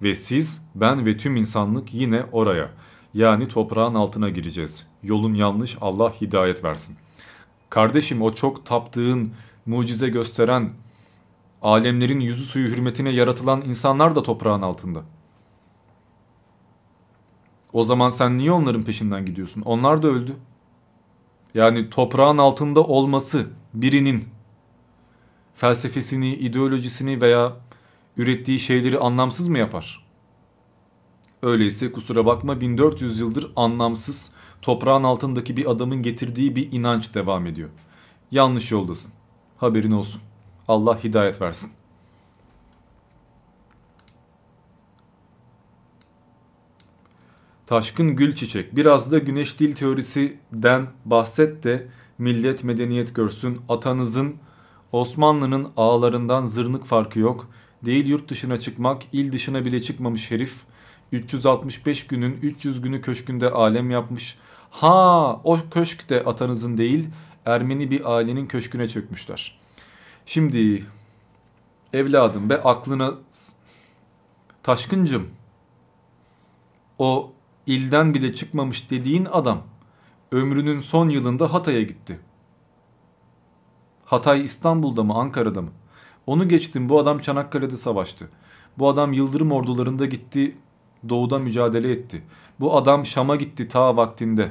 [0.02, 2.70] ve siz, ben ve tüm insanlık yine oraya
[3.14, 4.86] yani toprağın altına gireceğiz.
[5.02, 6.96] Yolun yanlış Allah hidayet versin.
[7.70, 9.32] Kardeşim o çok taptığın,
[9.66, 10.70] mucize gösteren,
[11.62, 15.02] alemlerin yüzü suyu hürmetine yaratılan insanlar da toprağın altında.
[17.72, 19.62] O zaman sen niye onların peşinden gidiyorsun?
[19.62, 20.36] Onlar da öldü.
[21.54, 24.24] Yani toprağın altında olması birinin
[25.62, 27.56] felsefesini, ideolojisini veya
[28.16, 30.06] ürettiği şeyleri anlamsız mı yapar?
[31.42, 34.32] Öyleyse kusura bakma 1400 yıldır anlamsız
[34.62, 37.68] toprağın altındaki bir adamın getirdiği bir inanç devam ediyor.
[38.30, 39.12] Yanlış yoldasın.
[39.56, 40.20] Haberin olsun.
[40.68, 41.72] Allah hidayet versin.
[47.66, 48.76] Taşkın gül çiçek.
[48.76, 53.60] Biraz da güneş dil teorisinden bahset de millet medeniyet görsün.
[53.68, 54.36] Atanızın
[54.92, 57.48] Osmanlı'nın ağlarından zırnık farkı yok.
[57.84, 60.56] Değil yurt dışına çıkmak, il dışına bile çıkmamış herif.
[61.12, 64.38] 365 günün 300 günü köşkünde alem yapmış.
[64.70, 67.08] Ha o köşk de atanızın değil
[67.46, 69.58] Ermeni bir ailenin köşküne çökmüşler.
[70.26, 70.86] Şimdi
[71.92, 73.14] evladım be aklına
[74.62, 75.30] taşkıncım
[76.98, 77.32] o
[77.66, 79.62] ilden bile çıkmamış dediğin adam
[80.32, 82.18] ömrünün son yılında Hatay'a gitti.
[84.12, 85.70] Hatay İstanbul'da mı Ankara'da mı?
[86.26, 88.28] Onu geçtim bu adam Çanakkale'de savaştı.
[88.78, 90.56] Bu adam Yıldırım ordularında gitti
[91.08, 92.22] doğuda mücadele etti.
[92.60, 94.50] Bu adam Şam'a gitti ta vaktinde.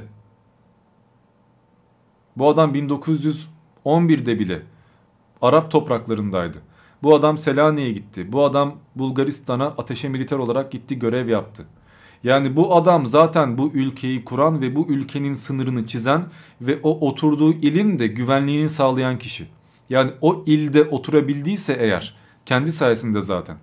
[2.36, 4.62] Bu adam 1911'de bile
[5.42, 6.58] Arap topraklarındaydı.
[7.02, 8.32] Bu adam Selanik'e gitti.
[8.32, 11.66] Bu adam Bulgaristan'a ateşe militer olarak gitti görev yaptı.
[12.24, 16.24] Yani bu adam zaten bu ülkeyi kuran ve bu ülkenin sınırını çizen
[16.60, 19.48] ve o oturduğu ilin de güvenliğini sağlayan kişi.
[19.90, 22.14] Yani o ilde oturabildiyse eğer
[22.46, 23.56] kendi sayesinde zaten.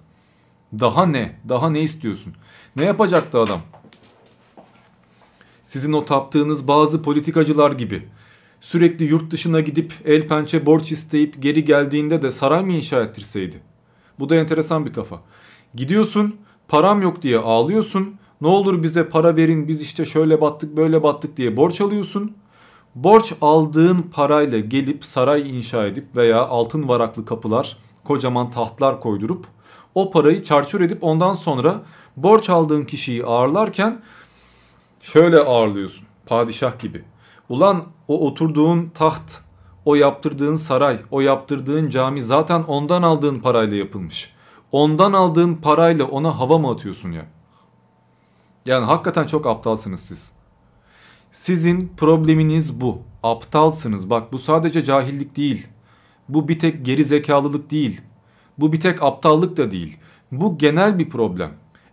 [0.79, 1.35] Daha ne?
[1.49, 2.33] Daha ne istiyorsun?
[2.75, 3.59] Ne yapacaktı adam?
[5.63, 8.07] Sizin o taptığınız bazı politikacılar gibi
[8.61, 13.61] sürekli yurt dışına gidip el pençe borç isteyip geri geldiğinde de saray mı inşa ettirseydi?
[14.19, 15.21] Bu da enteresan bir kafa.
[15.75, 16.35] Gidiyorsun
[16.67, 18.18] param yok diye ağlıyorsun.
[18.41, 22.35] Ne olur bize para verin biz işte şöyle battık böyle battık diye borç alıyorsun.
[22.95, 29.45] Borç aldığın parayla gelip saray inşa edip veya altın varaklı kapılar, kocaman tahtlar koydurup
[29.95, 31.81] o parayı çarçur edip ondan sonra
[32.17, 34.01] borç aldığın kişiyi ağırlarken
[35.01, 37.03] şöyle ağırlıyorsun padişah gibi.
[37.49, 39.41] Ulan o oturduğun taht,
[39.85, 44.33] o yaptırdığın saray, o yaptırdığın cami zaten ondan aldığın parayla yapılmış.
[44.71, 47.25] Ondan aldığın parayla ona hava mı atıyorsun ya?
[48.65, 50.33] Yani hakikaten çok aptalsınız siz.
[51.31, 53.01] Sizin probleminiz bu.
[53.23, 54.09] Aptalsınız.
[54.09, 55.67] Bak bu sadece cahillik değil.
[56.29, 58.01] Bu bir tek geri zekalılık değil.
[58.57, 59.97] Bu bir tek aptallık da değil.
[60.31, 61.51] Bu genel bir problem.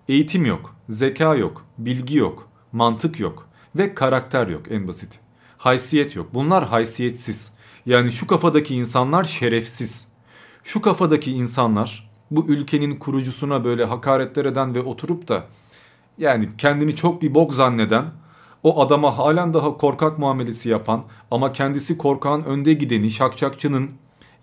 [0.09, 5.21] Eğitim yok, zeka yok, bilgi yok, mantık yok ve karakter yok en basit.
[5.59, 6.29] Haysiyet yok.
[6.35, 7.53] Bunlar haysiyetsiz.
[7.87, 10.09] Yani şu kafadaki insanlar şerefsiz.
[10.65, 15.47] Şu kafadaki insanlar bu ülkenin kurucusuna böyle hakaretler eden ve oturup da
[16.19, 18.05] yani kendini çok bir bok zanneden
[18.63, 23.91] o adama halen daha korkak muamelesi yapan ama kendisi korkağın önde gideni, şakçakçının,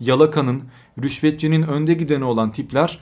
[0.00, 0.64] yalakanın,
[1.02, 3.00] rüşvetçinin önde gideni olan tipler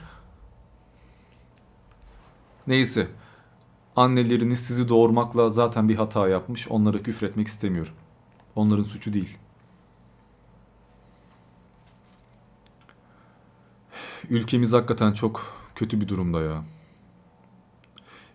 [2.67, 3.07] neyse
[3.95, 7.93] anneleriniz sizi doğurmakla zaten bir hata yapmış onlara küfretmek istemiyorum.
[8.55, 9.37] Onların suçu değil.
[14.29, 16.63] Ülkemiz hakikaten çok kötü bir durumda ya.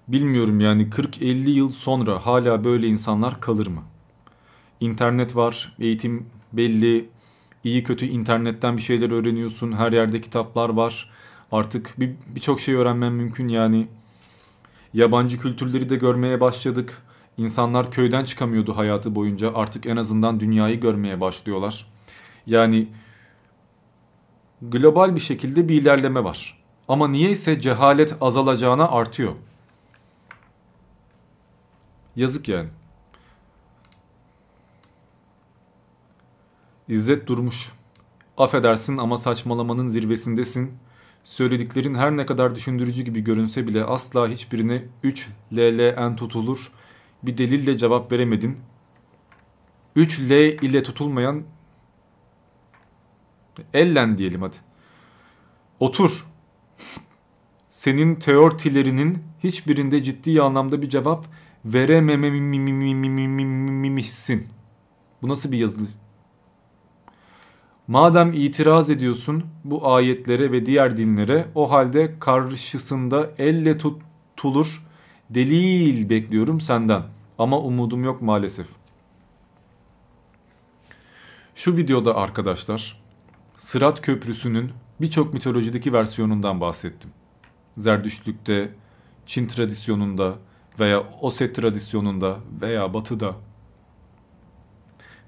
[0.09, 3.83] Bilmiyorum yani 40-50 yıl sonra hala böyle insanlar kalır mı?
[4.81, 7.09] İnternet var, eğitim belli,
[7.65, 11.11] iyi kötü internetten bir şeyler öğreniyorsun, her yerde kitaplar var.
[11.53, 11.95] Artık
[12.35, 13.89] birçok bir şey öğrenmen mümkün yani.
[14.95, 17.03] Yabancı kültürleri de görmeye başladık.
[17.39, 19.55] İnsanlar köyden çıkamıyordu hayatı boyunca.
[19.55, 21.87] Artık en azından dünyayı görmeye başlıyorlar.
[22.47, 22.89] Yani
[24.63, 26.59] global bir şekilde bir ilerleme var.
[26.89, 29.33] Ama niyeyse cehalet azalacağına artıyor.
[32.19, 32.69] Yazık yani.
[36.89, 37.73] İzzet Durmuş.
[38.37, 40.73] Affedersin ama saçmalamanın zirvesindesin.
[41.25, 46.73] Söylediklerin her ne kadar düşündürücü gibi görünse bile asla hiçbirine 3 LLN tutulur
[47.23, 48.61] bir delille cevap veremedin.
[49.97, 50.33] 3 L
[50.63, 51.43] ile tutulmayan
[53.75, 54.57] ellen diyelim hadi.
[55.81, 56.27] Otur.
[57.69, 61.27] Senin teortilerinin hiçbirinde ciddi anlamda bir cevap
[61.75, 64.47] veremememişsin.
[65.23, 65.89] Bu nasıl bir yazılı?
[67.89, 74.87] Madem itiraz ediyorsun bu ayetlere ve diğer dinlere o halde karşısında elle tutulur
[75.31, 77.03] delil bekliyorum senden.
[77.39, 78.67] Ama umudum yok maalesef.
[81.55, 83.01] Şu videoda arkadaşlar
[83.57, 84.71] Sırat Köprüsü'nün
[85.01, 87.11] birçok mitolojideki versiyonundan bahsettim.
[87.77, 88.71] Zerdüştlükte,
[89.27, 90.35] Çin tradisyonunda
[90.81, 93.35] veya Oset tradisyonunda veya Batı'da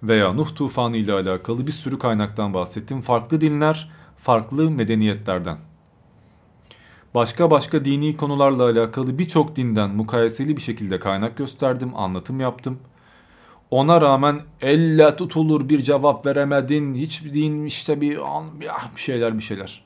[0.02, 3.00] veya Nuh tufanı ile alakalı bir sürü kaynaktan bahsettim.
[3.00, 5.58] Farklı dinler, farklı medeniyetlerden.
[7.14, 12.78] Başka başka dini konularla alakalı birçok dinden mukayeseli bir şekilde kaynak gösterdim, anlatım yaptım.
[13.70, 16.94] Ona rağmen elle tutulur bir cevap veremedin.
[16.94, 18.18] Hiç din işte bir,
[18.96, 19.84] bir şeyler bir şeyler.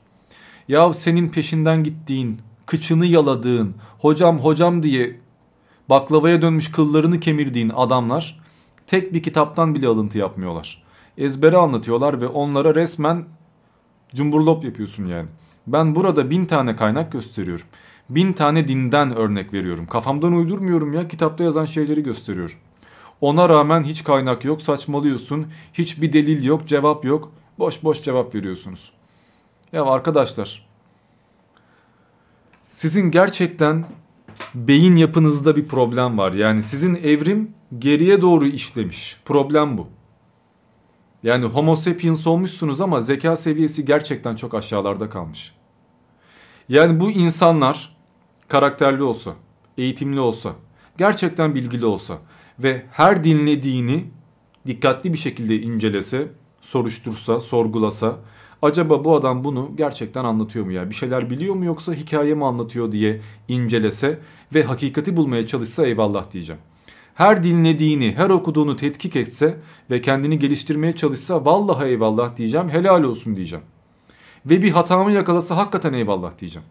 [0.67, 5.19] Ya senin peşinden gittiğin, kıçını yaladığın, hocam hocam diye
[5.89, 8.39] baklavaya dönmüş kıllarını kemirdiğin adamlar
[8.87, 10.83] tek bir kitaptan bile alıntı yapmıyorlar.
[11.17, 13.25] Ezbere anlatıyorlar ve onlara resmen
[14.15, 15.27] cumburlop yapıyorsun yani.
[15.67, 17.65] Ben burada bin tane kaynak gösteriyorum.
[18.09, 19.87] Bin tane dinden örnek veriyorum.
[19.87, 22.55] Kafamdan uydurmuyorum ya kitapta yazan şeyleri gösteriyorum.
[23.21, 25.47] Ona rağmen hiç kaynak yok saçmalıyorsun.
[25.73, 27.31] Hiçbir delil yok cevap yok.
[27.59, 28.91] Boş boş cevap veriyorsunuz.
[29.71, 30.67] Ya arkadaşlar
[32.69, 33.85] sizin gerçekten
[34.55, 36.33] beyin yapınızda bir problem var.
[36.33, 39.17] Yani sizin evrim geriye doğru işlemiş.
[39.25, 39.87] Problem bu.
[41.23, 45.53] Yani homo sapiens olmuşsunuz ama zeka seviyesi gerçekten çok aşağılarda kalmış.
[46.69, 47.97] Yani bu insanlar
[48.47, 49.33] karakterli olsa,
[49.77, 50.51] eğitimli olsa,
[50.97, 52.17] gerçekten bilgili olsa
[52.59, 54.05] ve her dinlediğini
[54.67, 56.31] dikkatli bir şekilde incelese,
[56.61, 58.15] soruştursa, sorgulasa,
[58.61, 60.89] acaba bu adam bunu gerçekten anlatıyor mu ya?
[60.89, 64.19] Bir şeyler biliyor mu yoksa hikaye mi anlatıyor diye incelese
[64.53, 66.61] ve hakikati bulmaya çalışsa eyvallah diyeceğim.
[67.15, 69.57] Her dinlediğini, her okuduğunu tetkik etse
[69.91, 73.65] ve kendini geliştirmeye çalışsa vallahi eyvallah diyeceğim, helal olsun diyeceğim
[74.45, 76.67] ve bir hatamı yakalasa hakikaten eyvallah diyeceğim.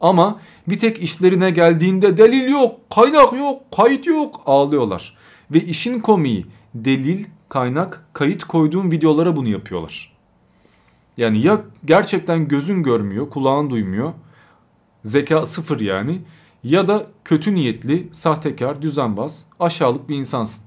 [0.00, 5.16] Ama bir tek işlerine geldiğinde delil yok, kaynak yok, kayıt yok ağlıyorlar.
[5.50, 10.15] Ve işin komiği delil, kaynak, kayıt koyduğum videolara bunu yapıyorlar.
[11.16, 14.12] Yani ya gerçekten gözün görmüyor, kulağın duymuyor,
[15.04, 16.22] zeka sıfır yani
[16.64, 20.64] ya da kötü niyetli, sahtekar, düzenbaz, aşağılık bir insansın.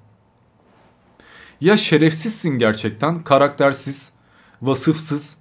[1.62, 4.14] Ya şerefsizsin gerçekten, karaktersiz,
[4.62, 5.38] vasıfsız,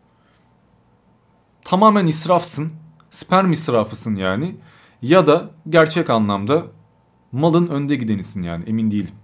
[1.64, 2.72] tamamen israfsın.
[3.10, 4.56] Sperm israfısın yani.
[5.02, 6.66] Ya da gerçek anlamda
[7.32, 9.14] malın önde gidenisin yani emin değilim.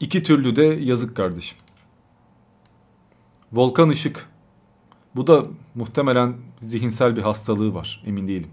[0.00, 1.58] İki türlü de yazık kardeşim.
[3.52, 4.28] Volkan Işık.
[5.16, 8.50] Bu da muhtemelen zihinsel bir hastalığı var emin değilim.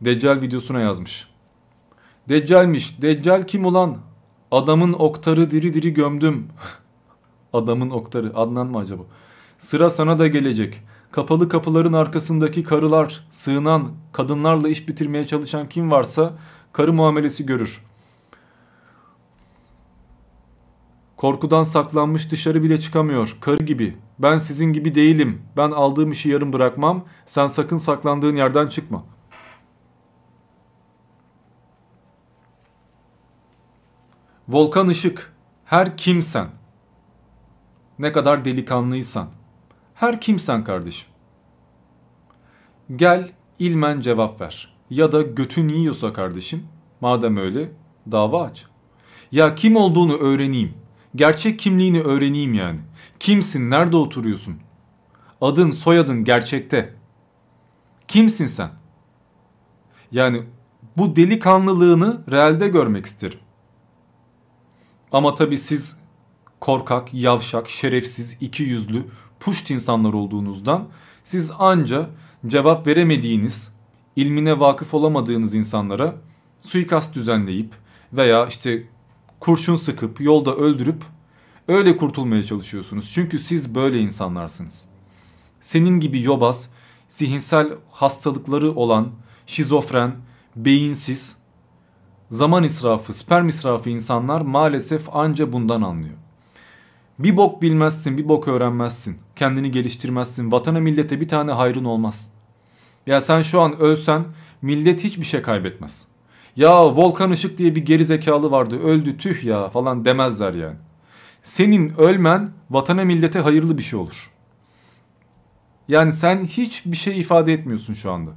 [0.00, 1.28] Deccal videosuna yazmış.
[2.28, 3.02] Deccalmiş.
[3.02, 3.98] Deccal kim ulan?
[4.50, 6.48] Adamın oktarı diri diri gömdüm.
[7.52, 8.36] Adamın oktarı.
[8.36, 9.02] Adnan mı acaba?
[9.58, 10.82] Sıra sana da gelecek.
[11.10, 16.32] Kapalı kapıların arkasındaki karılar, sığınan, kadınlarla iş bitirmeye çalışan kim varsa
[16.72, 17.82] karı muamelesi görür.
[21.20, 23.36] Korkudan saklanmış dışarı bile çıkamıyor.
[23.40, 23.96] Karı gibi.
[24.18, 25.42] Ben sizin gibi değilim.
[25.56, 27.04] Ben aldığım işi yarım bırakmam.
[27.26, 29.04] Sen sakın saklandığın yerden çıkma.
[34.48, 35.32] Volkan Işık.
[35.64, 36.46] Her kimsen.
[37.98, 39.28] Ne kadar delikanlıysan.
[39.94, 41.08] Her kimsen kardeşim.
[42.96, 44.74] Gel ilmen cevap ver.
[44.90, 46.68] Ya da götün yiyorsa kardeşim
[47.00, 47.72] madem öyle
[48.12, 48.66] dava aç.
[49.32, 50.79] Ya kim olduğunu öğreneyim.
[51.14, 52.80] Gerçek kimliğini öğreneyim yani.
[53.20, 53.70] Kimsin?
[53.70, 54.56] Nerede oturuyorsun?
[55.40, 56.94] Adın, soyadın gerçekte.
[58.08, 58.70] Kimsin sen?
[60.12, 60.42] Yani
[60.96, 63.38] bu delikanlılığını realde görmek isterim.
[65.12, 65.98] Ama tabii siz
[66.60, 69.06] korkak, yavşak, şerefsiz, iki yüzlü,
[69.40, 70.88] puşt insanlar olduğunuzdan
[71.24, 72.10] siz anca
[72.46, 73.74] cevap veremediğiniz,
[74.16, 76.14] ilmine vakıf olamadığınız insanlara
[76.60, 77.74] suikast düzenleyip
[78.12, 78.86] veya işte
[79.40, 81.02] kurşun sıkıp yolda öldürüp
[81.68, 83.10] öyle kurtulmaya çalışıyorsunuz.
[83.14, 84.88] Çünkü siz böyle insanlarsınız.
[85.60, 86.70] Senin gibi yobaz,
[87.08, 89.08] zihinsel hastalıkları olan,
[89.46, 90.16] şizofren,
[90.56, 91.36] beyinsiz,
[92.30, 96.14] zaman israfı, sperm israfı insanlar maalesef anca bundan anlıyor.
[97.18, 99.18] Bir bok bilmezsin, bir bok öğrenmezsin.
[99.36, 100.52] Kendini geliştirmezsin.
[100.52, 102.32] Vatana millete bir tane hayrın olmaz.
[103.06, 104.24] Ya sen şu an ölsen
[104.62, 106.09] millet hiçbir şey kaybetmez.
[106.56, 110.76] Ya Volkan Işık diye bir geri zekalı vardı öldü tüh ya falan demezler yani.
[111.42, 114.30] Senin ölmen vatana millete hayırlı bir şey olur.
[115.88, 118.30] Yani sen hiçbir şey ifade etmiyorsun şu anda.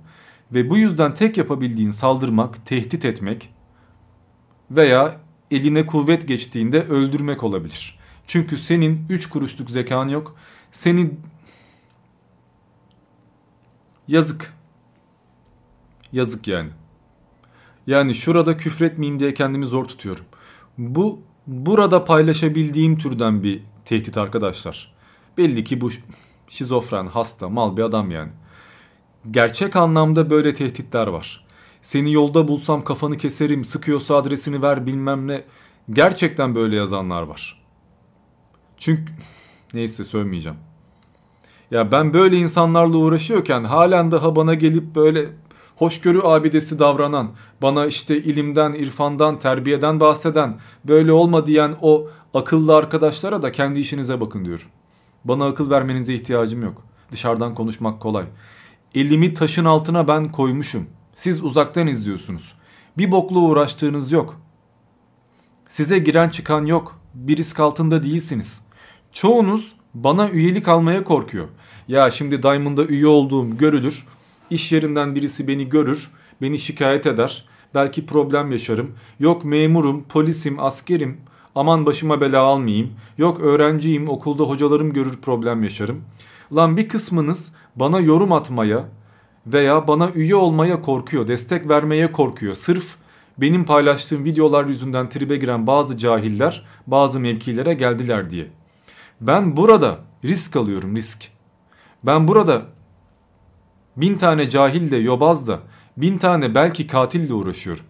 [0.52, 3.53] Ve bu yüzden tek yapabildiğin saldırmak, tehdit etmek
[4.72, 5.19] veya
[5.52, 7.99] eline kuvvet geçtiğinde öldürmek olabilir.
[8.27, 10.35] Çünkü senin 3 kuruşluk zekan yok.
[10.72, 11.19] Senin
[14.07, 14.53] yazık.
[16.11, 16.69] Yazık yani.
[17.88, 20.26] Yani şurada küfretmeyeyim diye kendimi zor tutuyorum.
[20.77, 24.93] Bu burada paylaşabildiğim türden bir tehdit arkadaşlar.
[25.38, 25.89] Belli ki bu
[26.49, 28.31] şizofren, hasta, mal bir adam yani.
[29.31, 31.45] Gerçek anlamda böyle tehditler var.
[31.81, 35.43] Seni yolda bulsam kafanı keserim, sıkıyorsa adresini ver bilmem ne.
[35.89, 37.64] Gerçekten böyle yazanlar var.
[38.77, 39.14] Çünkü
[39.73, 40.57] neyse söylemeyeceğim.
[41.72, 45.30] Ya ben böyle insanlarla uğraşıyorken halen daha bana gelip böyle
[45.75, 47.31] hoşgörü abidesi davranan,
[47.61, 54.21] bana işte ilimden, irfandan, terbiyeden bahseden, böyle olma diyen o akıllı arkadaşlara da kendi işinize
[54.21, 54.67] bakın diyorum.
[55.25, 56.81] Bana akıl vermenize ihtiyacım yok.
[57.11, 58.25] Dışarıdan konuşmak kolay.
[58.95, 60.87] Elimi taşın altına ben koymuşum.
[61.13, 62.53] Siz uzaktan izliyorsunuz.
[62.97, 64.41] Bir bokla uğraştığınız yok.
[65.67, 66.99] Size giren çıkan yok.
[67.13, 68.65] Bir risk altında değilsiniz.
[69.11, 71.47] Çoğunuz bana üyelik almaya korkuyor.
[71.87, 74.05] Ya şimdi Diamond'da üye olduğum görülür.
[74.49, 76.11] İş yerinden birisi beni görür,
[76.41, 77.45] beni şikayet eder.
[77.74, 78.91] Belki problem yaşarım.
[79.20, 81.18] Yok memurum, polisim, askerim.
[81.56, 82.94] Aman başıma bela almayayım.
[83.18, 86.02] Yok öğrenciyim, okulda hocalarım görür problem yaşarım.
[86.56, 88.90] Lan bir kısmınız bana yorum atmaya
[89.48, 92.56] veya bana üye olmaya korkuyor, destek vermeye korkuyor.
[92.56, 92.95] Sırf
[93.38, 98.48] benim paylaştığım videolar yüzünden tribe giren bazı cahiller bazı mevkilere geldiler diye.
[99.22, 101.28] Ben burada risk alıyorum risk.
[102.03, 102.61] Ben burada
[103.98, 105.60] bin tane cahille yobazla
[105.98, 107.86] bin tane belki katille uğraşıyorum.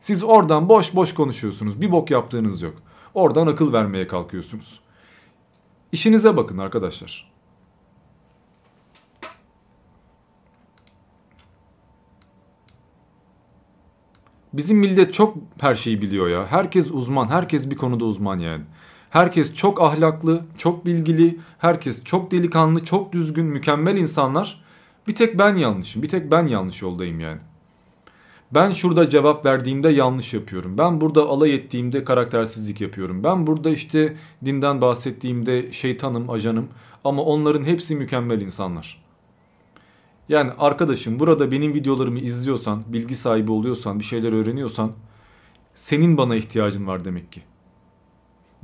[0.00, 1.80] Siz oradan boş boş konuşuyorsunuz.
[1.80, 2.74] Bir bok yaptığınız yok.
[3.14, 4.80] Oradan akıl vermeye kalkıyorsunuz.
[5.92, 7.32] İşinize bakın arkadaşlar.
[14.52, 16.46] Bizim millet çok her şeyi biliyor ya.
[16.46, 18.64] Herkes uzman, herkes bir konuda uzman yani.
[19.10, 24.64] Herkes çok ahlaklı, çok bilgili, herkes çok delikanlı, çok düzgün, mükemmel insanlar.
[25.08, 27.38] Bir tek ben yanlışım, bir tek ben yanlış yoldayım yani.
[28.54, 30.78] Ben şurada cevap verdiğimde yanlış yapıyorum.
[30.78, 33.24] Ben burada alay ettiğimde karaktersizlik yapıyorum.
[33.24, 36.68] Ben burada işte dinden bahsettiğimde şeytanım, ajanım.
[37.04, 39.04] Ama onların hepsi mükemmel insanlar.
[40.28, 44.92] Yani arkadaşım burada benim videolarımı izliyorsan, bilgi sahibi oluyorsan, bir şeyler öğreniyorsan
[45.74, 47.42] senin bana ihtiyacın var demek ki.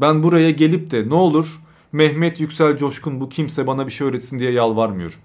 [0.01, 1.61] Ben buraya gelip de ne olur
[1.93, 5.19] Mehmet Yüksel Coşkun bu kimse bana bir şey öğretsin diye yalvarmıyorum.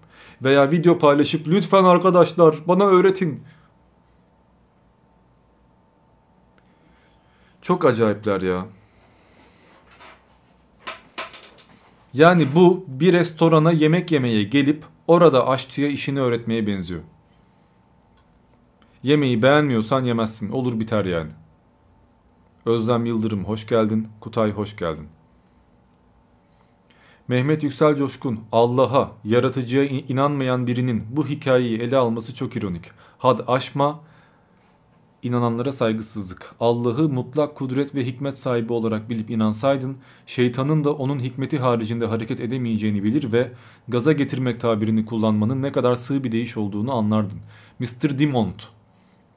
[0.43, 3.43] Veya video paylaşıp lütfen arkadaşlar bana öğretin.
[7.61, 8.65] Çok acayipler ya.
[12.13, 17.01] Yani bu bir restorana yemek yemeye gelip orada aşçıya işini öğretmeye benziyor.
[19.03, 20.51] Yemeği beğenmiyorsan yemezsin.
[20.51, 21.31] Olur biter yani.
[22.65, 24.07] Özlem Yıldırım hoş geldin.
[24.19, 25.07] Kutay hoş geldin.
[27.29, 32.91] Mehmet Yüksel Coşkun Allah'a, yaratıcıya inanmayan birinin bu hikayeyi ele alması çok ironik.
[33.17, 33.99] Had aşma,
[35.23, 36.55] inananlara saygısızlık.
[36.59, 42.39] Allah'ı mutlak kudret ve hikmet sahibi olarak bilip inansaydın, şeytanın da onun hikmeti haricinde hareket
[42.39, 43.51] edemeyeceğini bilir ve
[43.87, 47.39] gaza getirmek tabirini kullanmanın ne kadar sığ bir deyiş olduğunu anlardın.
[47.79, 48.19] Mr.
[48.19, 48.67] Dimont,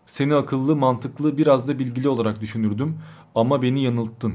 [0.07, 2.99] seni akıllı, mantıklı, biraz da bilgili olarak düşünürdüm
[3.35, 4.35] ama beni yanılttın.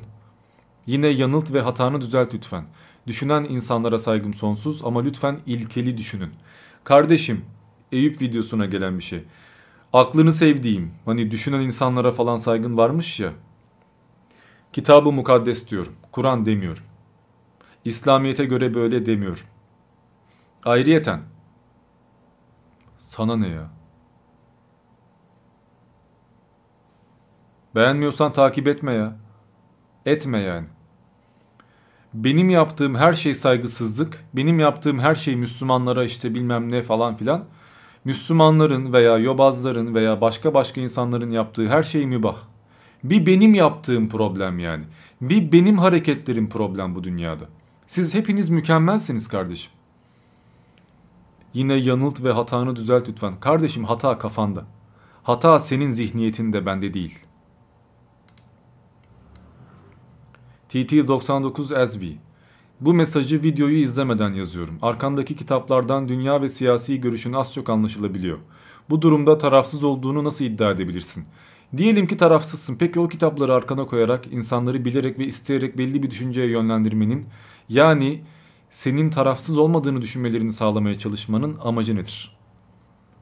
[0.87, 2.65] Yine yanılt ve hatanı düzelt lütfen.
[3.07, 6.31] Düşünen insanlara saygım sonsuz ama lütfen ilkeli düşünün.
[6.83, 7.45] Kardeşim,
[7.91, 9.23] Eyüp videosuna gelen bir şey.
[9.93, 13.33] Aklını sevdiğim, hani düşünen insanlara falan saygın varmış ya.
[14.73, 15.95] Kitabı mukaddes diyorum.
[16.11, 16.83] Kur'an demiyorum.
[17.85, 19.45] İslamiyet'e göre böyle demiyorum.
[20.65, 21.21] Ayrıyeten.
[22.97, 23.69] Sana ne ya?
[27.75, 29.17] Beğenmiyorsan takip etme ya.
[30.05, 30.67] Etme yani.
[32.13, 37.45] Benim yaptığım her şey saygısızlık, benim yaptığım her şey Müslümanlara işte bilmem ne falan filan.
[38.05, 42.35] Müslümanların veya yobazların veya başka başka insanların yaptığı her şey mübah.
[43.03, 44.83] Bir benim yaptığım problem yani.
[45.21, 47.45] Bir benim hareketlerim problem bu dünyada.
[47.87, 49.71] Siz hepiniz mükemmelsiniz kardeşim.
[51.53, 53.39] Yine yanılt ve hatanı düzelt lütfen.
[53.39, 54.65] Kardeşim hata kafanda.
[55.23, 57.19] Hata senin zihniyetinde bende değil.
[60.69, 62.13] TT99SB
[62.81, 64.77] Bu mesajı videoyu izlemeden yazıyorum.
[64.81, 68.37] Arkandaki kitaplardan dünya ve siyasi görüşün az çok anlaşılabiliyor.
[68.89, 71.25] Bu durumda tarafsız olduğunu nasıl iddia edebilirsin?
[71.77, 72.75] Diyelim ki tarafsızsın.
[72.75, 77.25] Peki o kitapları arkana koyarak insanları bilerek ve isteyerek belli bir düşünceye yönlendirmenin
[77.69, 78.23] yani
[78.69, 82.37] senin tarafsız olmadığını düşünmelerini sağlamaya çalışmanın amacı nedir?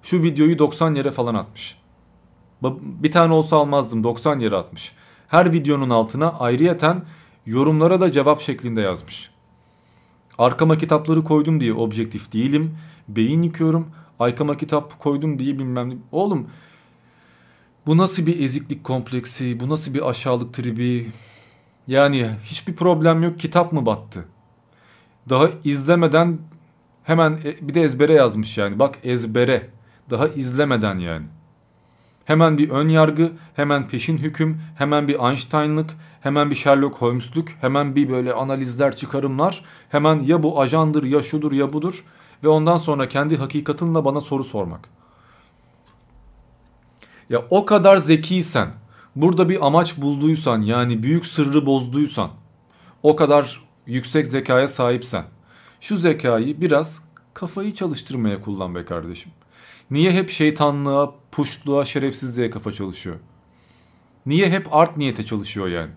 [0.01, 1.77] Şu videoyu 90 yere falan atmış.
[2.81, 4.91] Bir tane olsa almazdım 90 yere atmış.
[5.27, 7.03] Her videonun altına ayrıyeten
[7.45, 9.29] yorumlara da cevap şeklinde yazmış.
[10.37, 12.77] Arkama kitapları koydum diye objektif değilim.
[13.07, 13.89] Beyin yıkıyorum.
[14.19, 15.97] Arkama kitap koydum diye bilmem ne.
[16.11, 16.47] Oğlum
[17.85, 19.59] bu nasıl bir eziklik kompleksi?
[19.59, 21.09] Bu nasıl bir aşağılık tribi?
[21.87, 23.39] Yani hiçbir problem yok.
[23.39, 24.25] Kitap mı battı?
[25.29, 26.37] Daha izlemeden
[27.03, 28.79] hemen e, bir de ezbere yazmış yani.
[28.79, 29.69] Bak ezbere.
[30.09, 31.25] Daha izlemeden yani.
[32.25, 37.95] Hemen bir ön yargı, hemen peşin hüküm, hemen bir Einstein'lık, hemen bir Sherlock Holmes'luk, hemen
[37.95, 42.03] bir böyle analizler, çıkarımlar, hemen ya bu ajandır, ya şudur, ya budur
[42.43, 44.89] ve ondan sonra kendi hakikatinle bana soru sormak.
[47.29, 48.73] Ya o kadar zekiysen,
[49.15, 52.29] burada bir amaç bulduysan, yani büyük sırrı bozduysan,
[53.03, 55.23] o kadar yüksek zekaya sahipsen,
[55.81, 57.03] şu zekayı biraz
[57.33, 59.31] kafayı çalıştırmaya kullan be kardeşim.
[59.91, 63.15] Niye hep şeytanlığa, puşluğa, şerefsizliğe kafa çalışıyor?
[64.25, 65.91] Niye hep art niyete çalışıyor yani?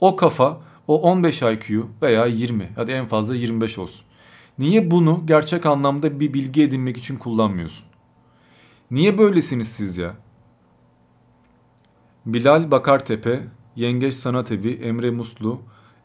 [0.00, 4.06] O kafa o 15 IQ veya 20 hadi en fazla 25 olsun.
[4.58, 7.86] Niye bunu gerçek anlamda bir bilgi edinmek için kullanmıyorsun?
[8.90, 10.14] Niye böylesiniz siz ya?
[12.26, 13.44] Bilal Bakartepe,
[13.76, 15.60] Yengeç Sanat Evi, Emre Muslu,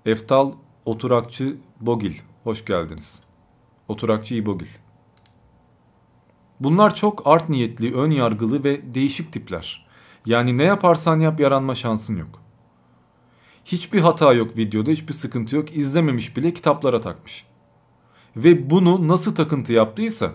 [0.05, 0.51] Eftal
[0.85, 2.13] Oturakçı Bogil.
[2.43, 3.23] Hoş geldiniz.
[3.87, 4.67] Oturakçı İbogil.
[6.59, 9.85] Bunlar çok art niyetli, ön yargılı ve değişik tipler.
[10.25, 12.41] Yani ne yaparsan yap yaranma şansın yok.
[13.65, 15.77] Hiçbir hata yok videoda, hiçbir sıkıntı yok.
[15.77, 17.45] İzlememiş bile kitaplara takmış.
[18.35, 20.31] Ve bunu nasıl takıntı yaptıysa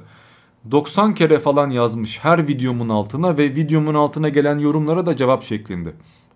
[0.71, 5.95] 90 kere falan yazmış her videomun altına ve videomun altına gelen yorumlara da cevap şeklinde.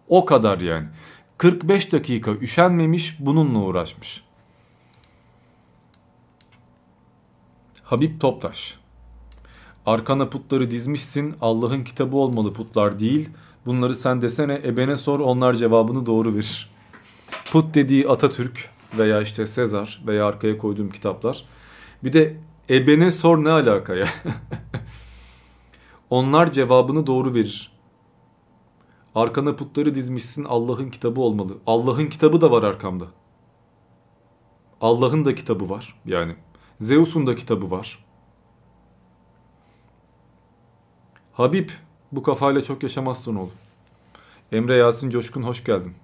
[0.08, 0.88] O kadar yani.
[1.38, 4.24] 45 dakika üşenmemiş bununla uğraşmış.
[7.82, 8.78] Habib Toptaş
[9.88, 13.28] Arkana putları dizmişsin Allah'ın kitabı olmalı putlar değil.
[13.66, 16.70] Bunları sen desene ebene sor onlar cevabını doğru verir.
[17.52, 21.44] Put dediği Atatürk veya işte Sezar veya arkaya koyduğum kitaplar.
[22.04, 22.36] Bir de
[22.70, 24.06] ebene sor ne alaka ya?
[26.10, 27.72] onlar cevabını doğru verir.
[29.14, 31.58] Arkana putları dizmişsin Allah'ın kitabı olmalı.
[31.66, 33.04] Allah'ın kitabı da var arkamda.
[34.80, 36.36] Allah'ın da kitabı var yani.
[36.80, 38.07] Zeus'un da kitabı var.
[41.38, 41.68] Habib
[42.12, 43.52] bu kafayla çok yaşamazsın oğlum.
[44.52, 45.94] Emre Yasin Coşkun hoş geldin.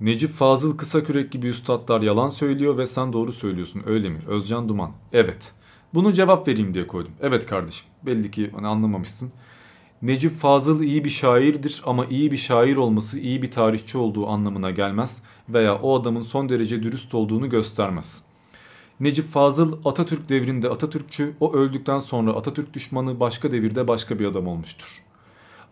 [0.00, 4.18] Necip Fazıl Kısakürek gibi üstadlar yalan söylüyor ve sen doğru söylüyorsun öyle mi?
[4.26, 4.92] Özcan Duman.
[5.12, 5.52] Evet.
[5.94, 7.12] Bunu cevap vereyim diye koydum.
[7.20, 9.32] Evet kardeşim belli ki hani anlamamışsın.
[10.02, 14.70] Necip Fazıl iyi bir şairdir ama iyi bir şair olması iyi bir tarihçi olduğu anlamına
[14.70, 18.25] gelmez veya o adamın son derece dürüst olduğunu göstermez.
[19.00, 24.46] Necip Fazıl Atatürk devrinde Atatürkçü, o öldükten sonra Atatürk düşmanı başka devirde başka bir adam
[24.46, 25.02] olmuştur.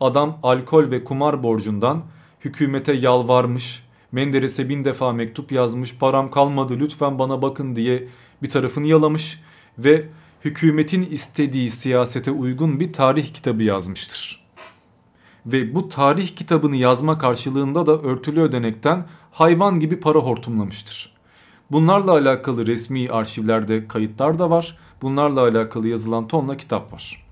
[0.01, 2.03] Adam alkol ve kumar borcundan
[2.41, 8.09] hükümete yalvarmış, Menderes'e bin defa mektup yazmış, param kalmadı lütfen bana bakın diye
[8.43, 9.41] bir tarafını yalamış
[9.79, 10.09] ve
[10.45, 14.45] hükümetin istediği siyasete uygun bir tarih kitabı yazmıştır.
[15.47, 21.14] Ve bu tarih kitabını yazma karşılığında da örtülü ödenekten hayvan gibi para hortumlamıştır.
[21.75, 24.79] Bunlarla alakalı resmi arşivlerde kayıtlar da var.
[25.03, 27.27] Bunlarla alakalı yazılan tonla kitap var.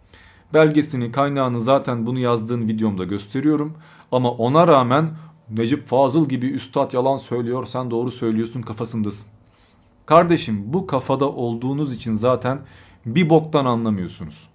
[0.54, 3.74] Belgesini, kaynağını zaten bunu yazdığın videomda gösteriyorum.
[4.12, 5.10] Ama ona rağmen
[5.50, 9.30] Necip Fazıl gibi üstad yalan söylüyor sen doğru söylüyorsun kafasındasın.
[10.06, 12.60] Kardeşim bu kafada olduğunuz için zaten
[13.06, 14.48] bir boktan anlamıyorsunuz.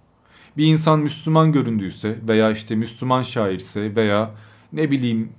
[0.56, 4.34] Bir insan Müslüman göründüyse veya işte Müslüman şairse veya
[4.72, 5.32] ne bileyim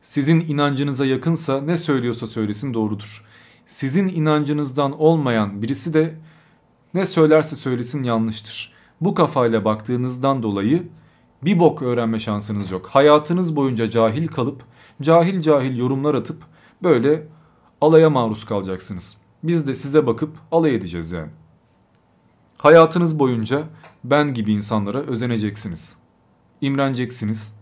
[0.00, 3.29] sizin inancınıza yakınsa ne söylüyorsa söylesin doğrudur
[3.70, 6.14] sizin inancınızdan olmayan birisi de
[6.94, 8.72] ne söylerse söylesin yanlıştır.
[9.00, 10.88] Bu kafayla baktığınızdan dolayı
[11.42, 12.86] bir bok öğrenme şansınız yok.
[12.86, 14.64] Hayatınız boyunca cahil kalıp
[15.02, 16.42] cahil cahil yorumlar atıp
[16.82, 17.26] böyle
[17.80, 19.16] alaya maruz kalacaksınız.
[19.42, 21.30] Biz de size bakıp alay edeceğiz yani.
[22.56, 23.62] Hayatınız boyunca
[24.04, 25.96] ben gibi insanlara özeneceksiniz.
[26.60, 27.54] İmreneceksiniz.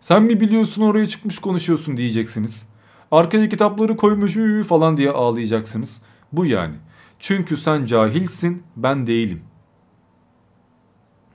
[0.00, 2.67] Sen mi biliyorsun oraya çıkmış konuşuyorsun diyeceksiniz.
[3.10, 4.36] Arkaya kitapları koymuş
[4.68, 6.02] falan diye ağlayacaksınız.
[6.32, 6.74] Bu yani.
[7.18, 9.42] Çünkü sen cahilsin ben değilim.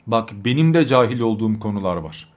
[0.08, 2.34] Bak benim de cahil olduğum konular var.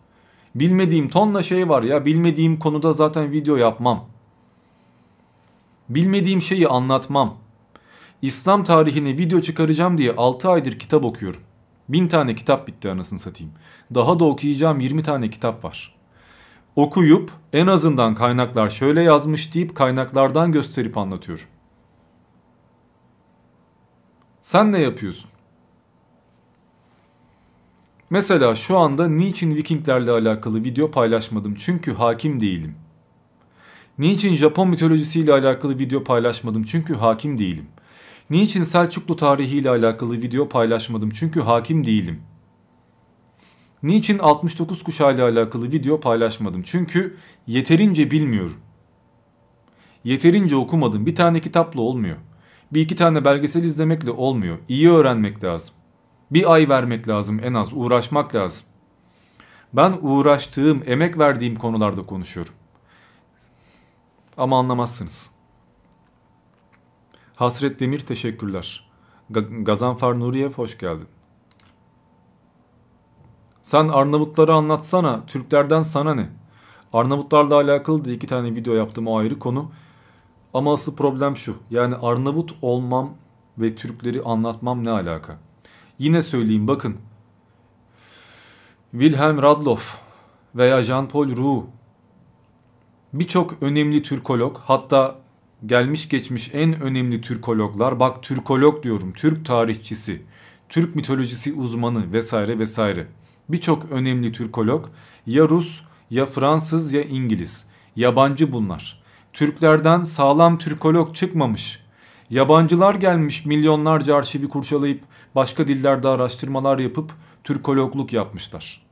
[0.55, 4.05] Bilmediğim tonla şey var ya bilmediğim konuda zaten video yapmam.
[5.89, 7.35] Bilmediğim şeyi anlatmam.
[8.23, 11.41] İslam tarihine video çıkaracağım diye 6 aydır kitap okuyorum.
[11.89, 13.53] Bin tane kitap bitti anasını satayım.
[13.95, 15.96] Daha da okuyacağım 20 tane kitap var.
[16.77, 21.47] Okuyup en azından kaynaklar şöyle yazmış deyip kaynaklardan gösterip anlatıyorum.
[24.41, 25.31] Sen ne yapıyorsun?
[28.11, 31.55] Mesela şu anda niçin Vikinglerle alakalı video paylaşmadım?
[31.55, 32.75] Çünkü hakim değilim.
[33.99, 36.65] Niçin Japon mitolojisiyle alakalı video paylaşmadım?
[36.65, 37.67] Çünkü hakim değilim.
[38.31, 41.11] Niçin Selçuklu tarihiyle alakalı video paylaşmadım?
[41.11, 42.23] Çünkü hakim değilim.
[43.83, 46.63] Niçin 69 kuşağıyla alakalı video paylaşmadım?
[46.63, 47.17] Çünkü
[47.47, 48.57] yeterince bilmiyorum.
[50.05, 51.07] Yeterince okumadım.
[51.07, 52.17] Bir tane kitapla olmuyor.
[52.73, 54.59] Bir iki tane belgesel izlemekle olmuyor.
[54.69, 55.75] İyi öğrenmek lazım.
[56.31, 57.73] Bir ay vermek lazım en az.
[57.75, 58.67] Uğraşmak lazım.
[59.73, 62.55] Ben uğraştığım, emek verdiğim konularda konuşuyorum.
[64.37, 65.31] Ama anlamazsınız.
[67.35, 68.91] Hasret Demir teşekkürler.
[69.31, 71.09] Ga- Gazanfer Nuriyev hoş geldin.
[73.67, 75.27] Sen Arnavutları anlatsana.
[75.27, 76.29] Türklerden sana ne?
[76.93, 79.71] Arnavutlarla alakalı da iki tane video yaptım o ayrı konu.
[80.55, 81.57] Ama asıl problem şu.
[81.71, 83.15] Yani Arnavut olmam
[83.59, 85.39] ve Türkleri anlatmam ne alaka?
[85.99, 86.97] Yine söyleyeyim bakın.
[88.91, 89.99] Wilhelm Radloff
[90.55, 91.65] veya Jean-Paul Roux
[93.13, 95.19] birçok önemli Türkolog hatta
[95.67, 100.23] gelmiş geçmiş en önemli Türkologlar bak Türkolog diyorum Türk tarihçisi,
[100.69, 103.07] Türk mitolojisi uzmanı vesaire vesaire.
[103.49, 104.87] Birçok önemli Türkolog
[105.27, 107.67] ya Rus ya Fransız ya İngiliz.
[107.97, 109.03] Yabancı bunlar.
[109.33, 111.87] Türklerden sağlam Türkolog çıkmamış.
[112.31, 115.03] Yabancılar gelmiş milyonlarca arşivi kurcalayıp
[115.35, 117.13] başka dillerde araştırmalar yapıp
[117.45, 118.83] Türkologluk yapmışlar.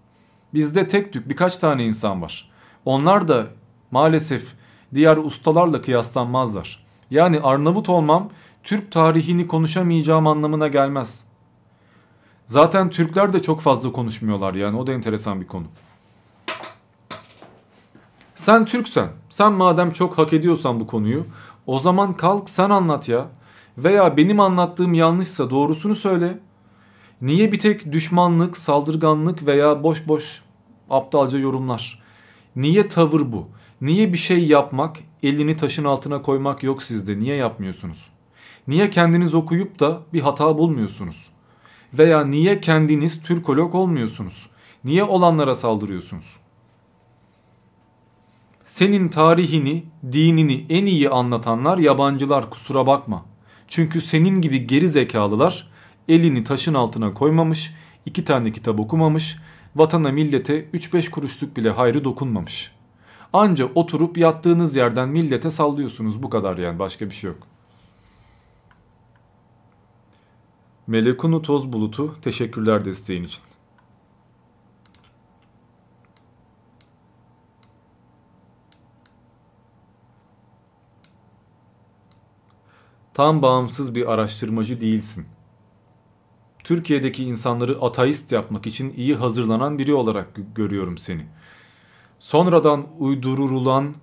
[0.55, 2.51] Bizde tek tük birkaç tane insan var.
[2.85, 3.47] Onlar da
[3.91, 4.55] maalesef
[4.95, 6.85] diğer ustalarla kıyaslanmazlar.
[7.11, 8.31] Yani Arnavut olmam
[8.63, 11.25] Türk tarihini konuşamayacağım anlamına gelmez.
[12.47, 15.67] Zaten Türkler de çok fazla konuşmuyorlar yani o da enteresan bir konu.
[18.35, 21.27] Sen Türksen, sen madem çok hak ediyorsan bu konuyu,
[21.67, 23.29] o zaman kalk sen anlat ya.
[23.79, 26.39] Veya benim anlattığım yanlışsa doğrusunu söyle.
[27.23, 30.43] Niye bir tek düşmanlık, saldırganlık veya boş boş
[30.91, 32.03] aptalca yorumlar?
[32.57, 33.49] Niye tavır bu?
[33.81, 37.19] Niye bir şey yapmak, elini taşın altına koymak yok sizde?
[37.19, 38.11] Niye yapmıyorsunuz?
[38.69, 41.34] Niye kendiniz okuyup da bir hata bulmuyorsunuz?
[41.99, 44.47] Veya niye kendiniz Türkolog olmuyorsunuz?
[44.85, 46.37] Niye olanlara saldırıyorsunuz?
[48.65, 53.25] Senin tarihini, dinini en iyi anlatanlar yabancılar kusura bakma.
[53.69, 55.71] Çünkü senin gibi geri zekalılar
[56.09, 57.75] elini taşın altına koymamış,
[58.07, 59.39] iki tane kitap okumamış,
[59.77, 62.73] vatana millete 3-5 kuruşluk bile hayrı dokunmamış.
[63.33, 67.54] Anca oturup yattığınız yerden millete sallıyorsunuz bu kadar yani başka bir şey yok.
[70.87, 73.43] Melekunu Toz Bulutu teşekkürler desteğin için.
[83.15, 85.27] Tam bağımsız bir araştırmacı değilsin.
[86.65, 91.27] Türkiye'deki insanları ateist yapmak için iyi hazırlanan biri olarak görüyorum seni.
[92.19, 93.95] Sonradan uydurulan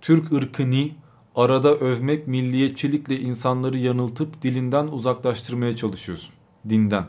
[0.00, 0.88] Türk ırkını
[1.36, 6.34] arada övmek milliyetçilikle insanları yanıltıp dilinden uzaklaştırmaya çalışıyorsun.
[6.68, 7.04] Dinden.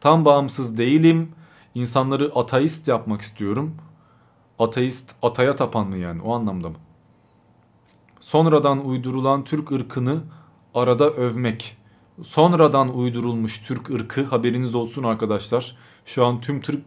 [0.00, 1.32] Tam bağımsız değilim.
[1.74, 3.74] İnsanları ateist yapmak istiyorum.
[4.58, 6.76] Ateist, ataya tapan mı yani o anlamda mı?
[8.20, 10.22] Sonradan uydurulan Türk ırkını
[10.74, 11.76] arada övmek.
[12.22, 15.76] Sonradan uydurulmuş Türk ırkı haberiniz olsun arkadaşlar.
[16.04, 16.84] Şu an tüm Türk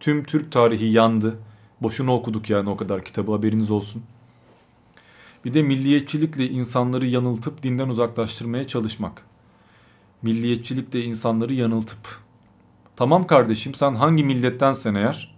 [0.00, 1.38] tüm Türk tarihi yandı.
[1.80, 4.02] Boşuna okuduk yani o kadar kitabı haberiniz olsun.
[5.44, 9.26] Bir de milliyetçilikle insanları yanıltıp dinden uzaklaştırmaya çalışmak.
[10.22, 12.18] Milliyetçilikle insanları yanıltıp.
[12.96, 15.36] Tamam kardeşim sen hangi millettensen eğer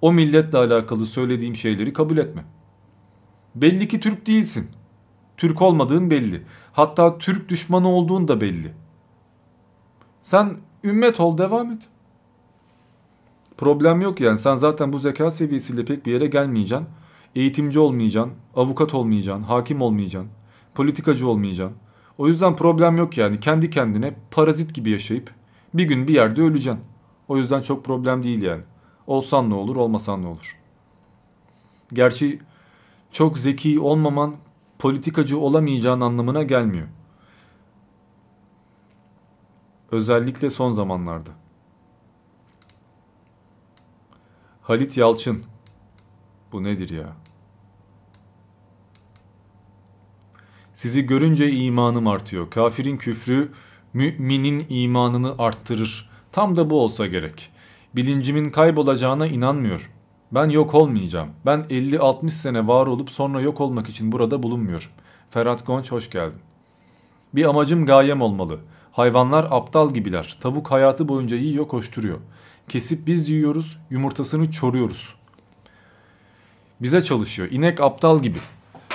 [0.00, 2.44] o milletle alakalı söylediğim şeyleri kabul etme.
[3.54, 4.70] Belli ki Türk değilsin.
[5.36, 6.42] Türk olmadığın belli.
[6.72, 8.72] Hatta Türk düşmanı olduğun da belli.
[10.20, 11.88] Sen Ümmet ol devam et.
[13.56, 16.88] Problem yok yani sen zaten bu zeka seviyesiyle pek bir yere gelmeyeceksin.
[17.36, 20.30] Eğitimci olmayacaksın, avukat olmayacaksın, hakim olmayacaksın,
[20.74, 21.76] politikacı olmayacaksın.
[22.18, 25.34] O yüzden problem yok yani kendi kendine parazit gibi yaşayıp
[25.74, 26.84] bir gün bir yerde öleceksin.
[27.28, 28.62] O yüzden çok problem değil yani.
[29.06, 30.56] Olsan ne olur olmasan ne olur.
[31.92, 32.40] Gerçi
[33.12, 34.36] çok zeki olmaman
[34.78, 36.88] politikacı olamayacağın anlamına gelmiyor.
[39.92, 41.30] Özellikle son zamanlarda.
[44.62, 45.42] Halit Yalçın.
[46.52, 47.25] Bu nedir ya?
[50.76, 52.50] Sizi görünce imanım artıyor.
[52.50, 53.52] Kafirin küfrü
[53.92, 56.10] müminin imanını arttırır.
[56.32, 57.50] Tam da bu olsa gerek.
[57.94, 59.86] Bilincimin kaybolacağına inanmıyorum.
[60.32, 61.28] Ben yok olmayacağım.
[61.46, 64.88] Ben 50-60 sene var olup sonra yok olmak için burada bulunmuyorum.
[65.30, 66.38] Ferhat Gonç hoş geldin.
[67.34, 68.58] Bir amacım gayem olmalı.
[68.92, 70.36] Hayvanlar aptal gibiler.
[70.40, 72.18] Tavuk hayatı boyunca yiyor koşturuyor.
[72.68, 75.14] Kesip biz yiyoruz, yumurtasını çoruyoruz.
[76.82, 77.48] Bize çalışıyor.
[77.50, 78.38] İnek aptal gibi.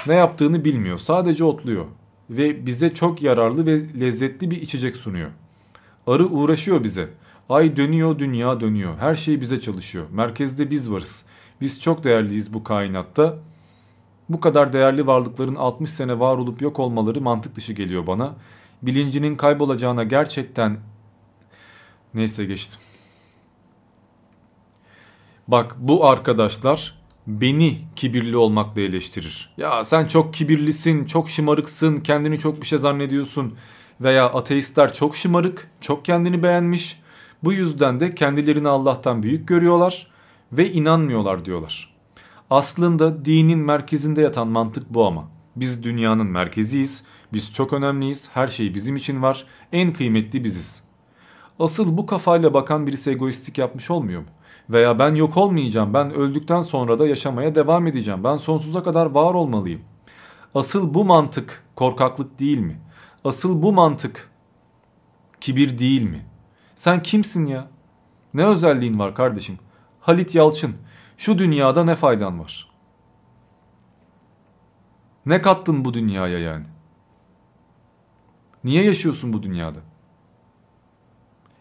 [0.08, 0.98] Ne yaptığını bilmiyor.
[0.98, 1.86] Sadece otluyor.
[2.30, 5.30] Ve bize çok yararlı ve lezzetli bir içecek sunuyor.
[6.08, 7.10] Arı uğraşıyor bize.
[7.50, 8.98] Ay dönüyor, dünya dönüyor.
[8.98, 10.06] Her şey bize çalışıyor.
[10.12, 11.26] Merkezde biz varız.
[11.62, 13.38] Biz çok değerliyiz bu kainatta.
[14.30, 18.36] Bu kadar değerli varlıkların 60 sene var olup yok olmaları mantık dışı geliyor bana.
[18.82, 20.78] Bilincinin kaybolacağına gerçekten...
[22.14, 22.80] Neyse geçtim.
[25.48, 29.50] Bak bu arkadaşlar beni kibirli olmakla eleştirir.
[29.58, 33.54] Ya sen çok kibirlisin, çok şımarıksın, kendini çok bir şey zannediyorsun.
[34.02, 37.02] Veya ateistler çok şımarık, çok kendini beğenmiş.
[37.44, 40.08] Bu yüzden de kendilerini Allah'tan büyük görüyorlar
[40.52, 41.94] ve inanmıyorlar diyorlar.
[42.50, 45.30] Aslında dinin merkezinde yatan mantık bu ama.
[45.56, 50.84] Biz dünyanın merkeziyiz, biz çok önemliyiz, her şey bizim için var, en kıymetli biziz.
[51.60, 54.28] Asıl bu kafayla bakan birisi egoistik yapmış olmuyor mu?
[54.72, 59.34] Veya ben yok olmayacağım, ben öldükten sonra da yaşamaya devam edeceğim, ben sonsuza kadar var
[59.34, 59.82] olmalıyım.
[60.56, 62.82] Asıl bu mantık korkaklık değil mi?
[63.24, 64.32] Asıl bu mantık
[65.42, 66.26] kibir değil mi?
[66.76, 67.68] Sen kimsin ya?
[68.34, 69.60] Ne özelliğin var kardeşim?
[70.00, 70.76] Halit Yalçın,
[71.18, 72.72] şu dünyada ne faydan var?
[75.26, 76.66] Ne kattın bu dünyaya yani?
[78.64, 79.80] Niye yaşıyorsun bu dünyada?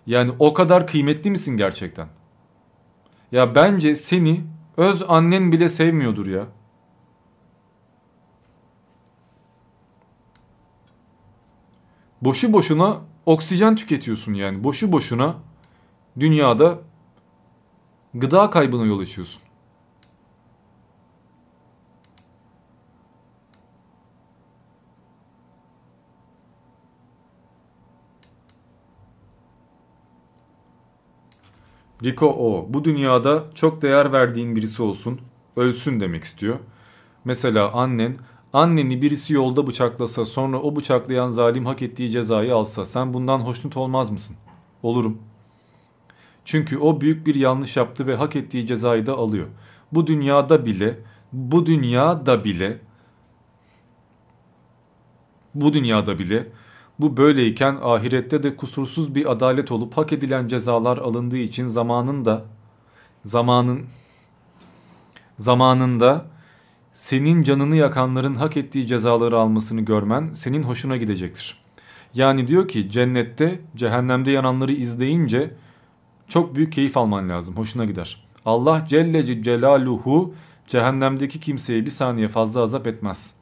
[0.07, 2.09] Yani o kadar kıymetli misin gerçekten?
[3.33, 4.44] Ya bence seni
[4.76, 6.47] öz annen bile sevmiyordur ya.
[12.23, 14.65] Boşu boşuna oksijen tüketiyorsun yani.
[14.65, 15.36] Boşu boşuna
[16.20, 16.78] dünyada
[18.15, 19.42] gıda kaybına yol açıyorsun.
[32.05, 32.67] Rico O.
[32.69, 35.20] Bu dünyada çok değer verdiğin birisi olsun,
[35.57, 36.59] ölsün demek istiyor.
[37.25, 38.17] Mesela annen,
[38.53, 43.77] anneni birisi yolda bıçaklasa sonra o bıçaklayan zalim hak ettiği cezayı alsa sen bundan hoşnut
[43.77, 44.37] olmaz mısın?
[44.83, 45.19] Olurum.
[46.45, 49.47] Çünkü o büyük bir yanlış yaptı ve hak ettiği cezayı da alıyor.
[49.93, 50.99] Bu dünyada bile,
[51.33, 52.79] bu dünyada bile,
[55.55, 56.47] bu dünyada bile
[57.03, 62.45] bu böyleyken ahirette de kusursuz bir adalet olup hak edilen cezalar alındığı için zamanında
[63.25, 63.87] zamanın
[65.37, 66.27] zamanında
[66.93, 71.61] senin canını yakanların hak ettiği cezaları almasını görmen senin hoşuna gidecektir.
[72.15, 75.55] Yani diyor ki cennette cehennemde yananları izleyince
[76.29, 77.57] çok büyük keyif alman lazım.
[77.57, 78.25] Hoşuna gider.
[78.45, 80.35] Allah Celle Celaluhu
[80.67, 83.35] cehennemdeki kimseye bir saniye fazla azap etmez.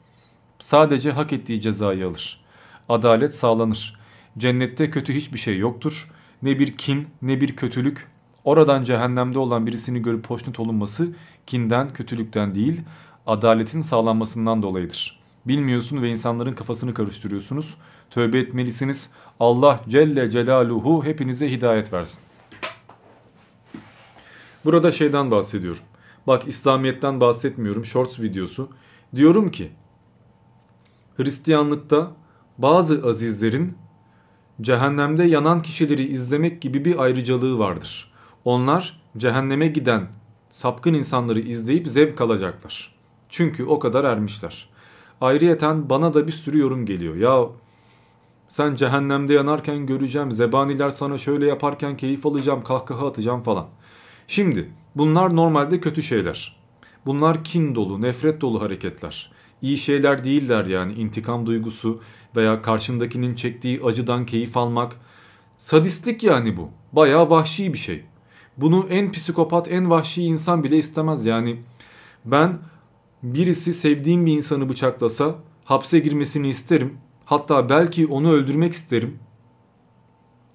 [0.58, 2.47] Sadece hak ettiği cezayı alır
[2.88, 3.98] adalet sağlanır.
[4.38, 6.10] Cennette kötü hiçbir şey yoktur.
[6.42, 8.08] Ne bir kin ne bir kötülük.
[8.44, 11.08] Oradan cehennemde olan birisini görüp hoşnut olunması
[11.46, 12.82] kinden kötülükten değil
[13.28, 15.20] adaletin sağlanmasından dolayıdır.
[15.46, 17.76] Bilmiyorsun ve insanların kafasını karıştırıyorsunuz.
[18.10, 19.10] Tövbe etmelisiniz.
[19.40, 22.22] Allah Celle Celaluhu hepinize hidayet versin.
[24.64, 25.82] Burada şeyden bahsediyorum.
[26.26, 27.84] Bak İslamiyet'ten bahsetmiyorum.
[27.84, 28.70] Shorts videosu.
[29.16, 29.70] Diyorum ki
[31.16, 32.12] Hristiyanlıkta
[32.58, 33.76] bazı azizlerin
[34.60, 38.12] cehennemde yanan kişileri izlemek gibi bir ayrıcalığı vardır.
[38.44, 40.08] Onlar cehenneme giden
[40.50, 42.94] sapkın insanları izleyip zevk alacaklar.
[43.28, 44.68] Çünkü o kadar ermişler.
[45.20, 47.16] Ayrıyeten bana da bir sürü yorum geliyor.
[47.16, 47.48] Ya
[48.48, 53.66] sen cehennemde yanarken göreceğim, zebaniler sana şöyle yaparken keyif alacağım, kahkaha atacağım falan.
[54.26, 56.56] Şimdi bunlar normalde kötü şeyler.
[57.06, 59.32] Bunlar kin dolu, nefret dolu hareketler.
[59.62, 62.00] İyi şeyler değiller yani intikam duygusu,
[62.36, 64.96] veya karşındakinin çektiği acıdan keyif almak
[65.58, 66.70] Sadistlik yani bu.
[66.92, 68.04] Bayağı vahşi bir şey.
[68.56, 71.26] Bunu en psikopat, en vahşi insan bile istemez.
[71.26, 71.62] Yani
[72.24, 72.58] ben
[73.22, 75.34] birisi sevdiğim bir insanı bıçaklasa
[75.64, 76.98] hapse girmesini isterim.
[77.24, 79.18] Hatta belki onu öldürmek isterim.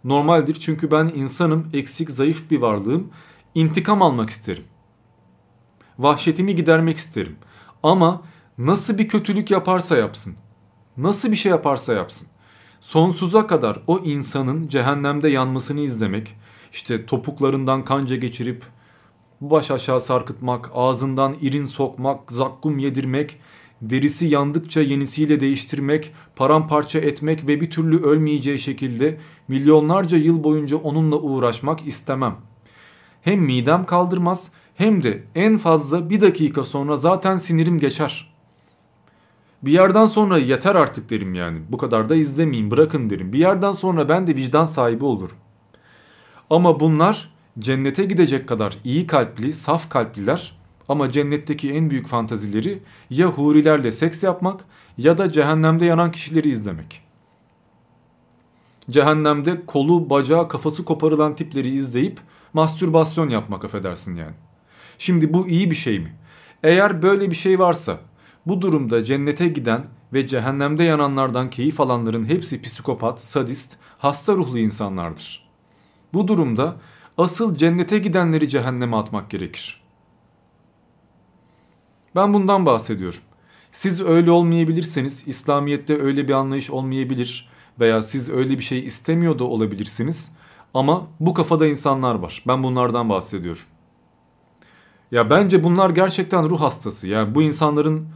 [0.03, 3.09] Normaldir çünkü ben insanım, eksik, zayıf bir varlığım.
[3.55, 4.63] İntikam almak isterim.
[5.99, 7.35] Vahşetimi gidermek isterim.
[7.83, 8.21] Ama
[8.57, 10.35] nasıl bir kötülük yaparsa yapsın,
[10.97, 12.27] nasıl bir şey yaparsa yapsın,
[12.81, 16.35] sonsuza kadar o insanın cehennemde yanmasını izlemek,
[16.71, 18.63] işte topuklarından kanca geçirip
[19.41, 23.39] baş aşağı sarkıtmak, ağzından irin sokmak, zakkum yedirmek,
[23.81, 31.15] derisi yandıkça yenisiyle değiştirmek, paramparça etmek ve bir türlü ölmeyeceği şekilde milyonlarca yıl boyunca onunla
[31.15, 32.35] uğraşmak istemem.
[33.21, 38.32] Hem midem kaldırmaz hem de en fazla bir dakika sonra zaten sinirim geçer.
[39.63, 41.57] Bir yerden sonra yeter artık derim yani.
[41.69, 43.33] Bu kadar da izlemeyin bırakın derim.
[43.33, 45.37] Bir yerden sonra ben de vicdan sahibi olurum.
[46.49, 50.55] Ama bunlar cennete gidecek kadar iyi kalpli, saf kalpliler
[50.89, 54.65] ama cennetteki en büyük fantazileri ya hurilerle seks yapmak
[54.97, 57.01] ya da cehennemde yanan kişileri izlemek.
[58.89, 62.19] Cehennemde kolu, bacağı, kafası koparılan tipleri izleyip
[62.53, 64.35] mastürbasyon yapmak affedersin yani.
[64.97, 66.15] Şimdi bu iyi bir şey mi?
[66.63, 67.99] Eğer böyle bir şey varsa
[68.45, 75.49] bu durumda cennete giden ve cehennemde yananlardan keyif alanların hepsi psikopat, sadist, hasta ruhlu insanlardır.
[76.13, 76.75] Bu durumda
[77.17, 79.83] asıl cennete gidenleri cehenneme atmak gerekir.
[82.15, 83.19] Ben bundan bahsediyorum.
[83.71, 87.49] Siz öyle olmayabilirseniz, İslamiyet'te öyle bir anlayış olmayabilir
[87.79, 90.31] veya siz öyle bir şey istemiyor da olabilirsiniz.
[90.73, 92.43] Ama bu kafada insanlar var.
[92.47, 93.63] Ben bunlardan bahsediyorum.
[95.11, 97.07] Ya bence bunlar gerçekten ruh hastası.
[97.07, 98.07] Yani bu insanların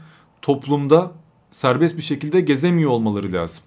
[0.41, 1.11] toplumda
[1.51, 3.63] serbest bir şekilde gezemiyor olmaları lazım.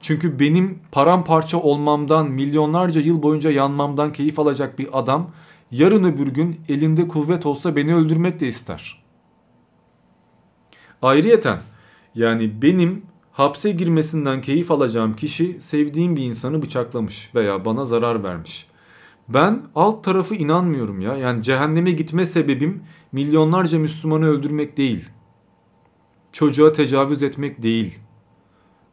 [0.00, 5.30] Çünkü benim paramparça olmamdan, milyonlarca yıl boyunca yanmamdan keyif alacak bir adam
[5.70, 9.02] yarın öbür gün elinde kuvvet olsa beni öldürmek de ister.
[11.02, 11.58] Ayrıyeten
[12.14, 18.66] yani benim hapse girmesinden keyif alacağım kişi sevdiğim bir insanı bıçaklamış veya bana zarar vermiş.
[19.34, 21.16] Ben alt tarafı inanmıyorum ya.
[21.16, 25.08] Yani cehenneme gitme sebebim milyonlarca Müslümanı öldürmek değil.
[26.32, 27.98] Çocuğa tecavüz etmek değil.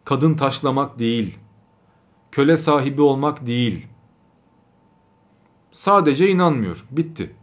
[0.05, 1.39] Kadın taşlamak değil.
[2.31, 3.87] Köle sahibi olmak değil.
[5.71, 6.85] Sadece inanmıyor.
[6.91, 7.35] Bitti.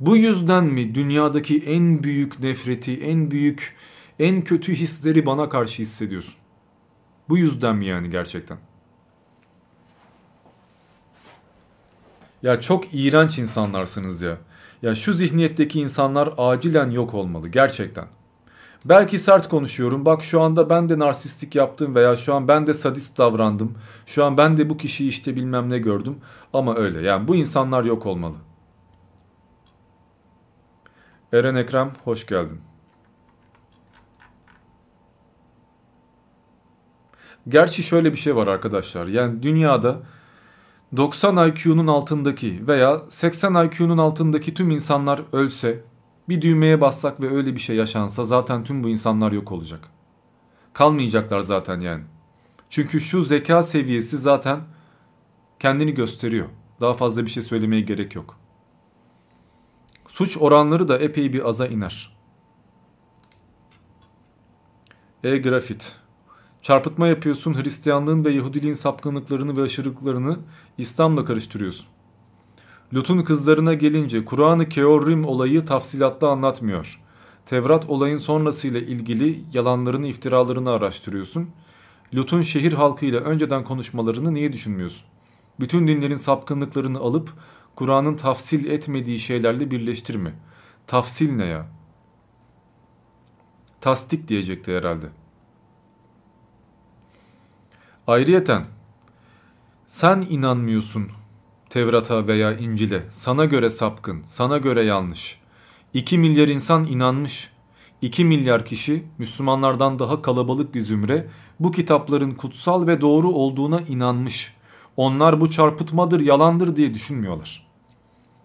[0.00, 3.76] Bu yüzden mi dünyadaki en büyük nefreti, en büyük,
[4.18, 6.34] en kötü hisleri bana karşı hissediyorsun?
[7.28, 8.58] Bu yüzden mi yani gerçekten?
[12.44, 14.36] Ya çok iğrenç insanlarsınız ya.
[14.82, 18.04] Ya şu zihniyetteki insanlar acilen yok olmalı gerçekten.
[18.84, 20.04] Belki sert konuşuyorum.
[20.04, 23.78] Bak şu anda ben de narsistik yaptım veya şu an ben de sadist davrandım.
[24.06, 26.16] Şu an ben de bu kişiyi işte bilmem ne gördüm.
[26.52, 28.36] Ama öyle yani bu insanlar yok olmalı.
[31.32, 32.60] Eren Ekrem hoş geldin.
[37.48, 39.06] Gerçi şöyle bir şey var arkadaşlar.
[39.06, 40.02] Yani dünyada
[40.96, 45.84] 90 IQ'nun altındaki veya 80 IQ'nun altındaki tüm insanlar ölse
[46.28, 49.90] bir düğmeye bassak ve öyle bir şey yaşansa zaten tüm bu insanlar yok olacak.
[50.72, 52.04] Kalmayacaklar zaten yani.
[52.70, 54.60] Çünkü şu zeka seviyesi zaten
[55.60, 56.48] kendini gösteriyor.
[56.80, 58.36] Daha fazla bir şey söylemeye gerek yok.
[60.08, 62.16] Suç oranları da epey bir aza iner.
[65.24, 66.03] E-grafit.
[66.64, 70.38] Çarpıtma yapıyorsun Hristiyanlığın ve Yahudiliğin sapkınlıklarını ve aşırılıklarını
[70.78, 71.86] İslam'la karıştırıyorsun.
[72.94, 77.00] Lut'un kızlarına gelince Kur'an-ı Keorim olayı tafsilatlı anlatmıyor.
[77.46, 81.50] Tevrat olayın sonrasıyla ilgili yalanlarını iftiralarını araştırıyorsun.
[82.14, 85.06] Lut'un şehir halkıyla önceden konuşmalarını niye düşünmüyorsun?
[85.60, 87.32] Bütün dinlerin sapkınlıklarını alıp
[87.76, 90.34] Kur'an'ın tafsil etmediği şeylerle birleştirme.
[90.86, 91.66] Tafsil ne ya?
[93.80, 95.23] Tasdik diyecekti herhalde.
[98.06, 98.64] Ayrıyeten
[99.86, 101.08] sen inanmıyorsun
[101.70, 105.40] Tevrat'a veya İncil'e sana göre sapkın, sana göre yanlış.
[105.94, 107.50] 2 milyar insan inanmış.
[108.02, 111.28] 2 milyar kişi Müslümanlardan daha kalabalık bir zümre
[111.60, 114.54] bu kitapların kutsal ve doğru olduğuna inanmış.
[114.96, 117.66] Onlar bu çarpıtmadır, yalandır diye düşünmüyorlar.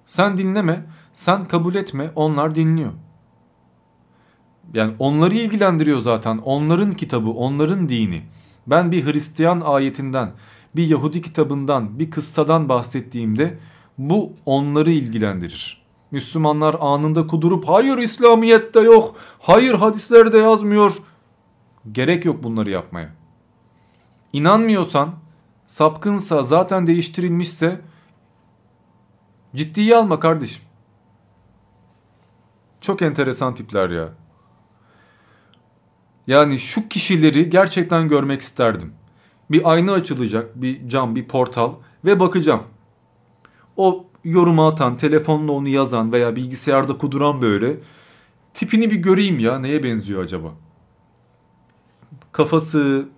[0.05, 2.91] Sen dinleme, sen kabul etme, onlar dinliyor.
[4.73, 6.37] Yani onları ilgilendiriyor zaten.
[6.37, 8.21] Onların kitabı, onların dini.
[8.69, 10.31] Ben bir Hristiyan ayetinden
[10.75, 13.59] bir Yahudi kitabından, bir kıssadan bahsettiğimde
[13.97, 15.85] bu onları ilgilendirir.
[16.11, 20.97] Müslümanlar anında kudurup hayır İslamiyet'te yok, hayır hadislerde yazmıyor.
[21.91, 23.09] Gerek yok bunları yapmaya.
[24.33, 25.15] İnanmıyorsan
[25.67, 27.81] sapkınsa, zaten değiştirilmişse
[29.55, 30.63] ciddiye alma kardeşim.
[32.81, 34.09] Çok enteresan tipler ya.
[36.29, 38.93] Yani şu kişileri gerçekten görmek isterdim.
[39.51, 41.73] Bir ayna açılacak, bir cam, bir portal
[42.05, 42.63] ve bakacağım.
[43.77, 47.77] O yorumu atan, telefonla onu yazan veya bilgisayarda kuduran böyle
[48.53, 50.47] tipini bir göreyim ya neye benziyor acaba?
[52.31, 53.09] Kafası,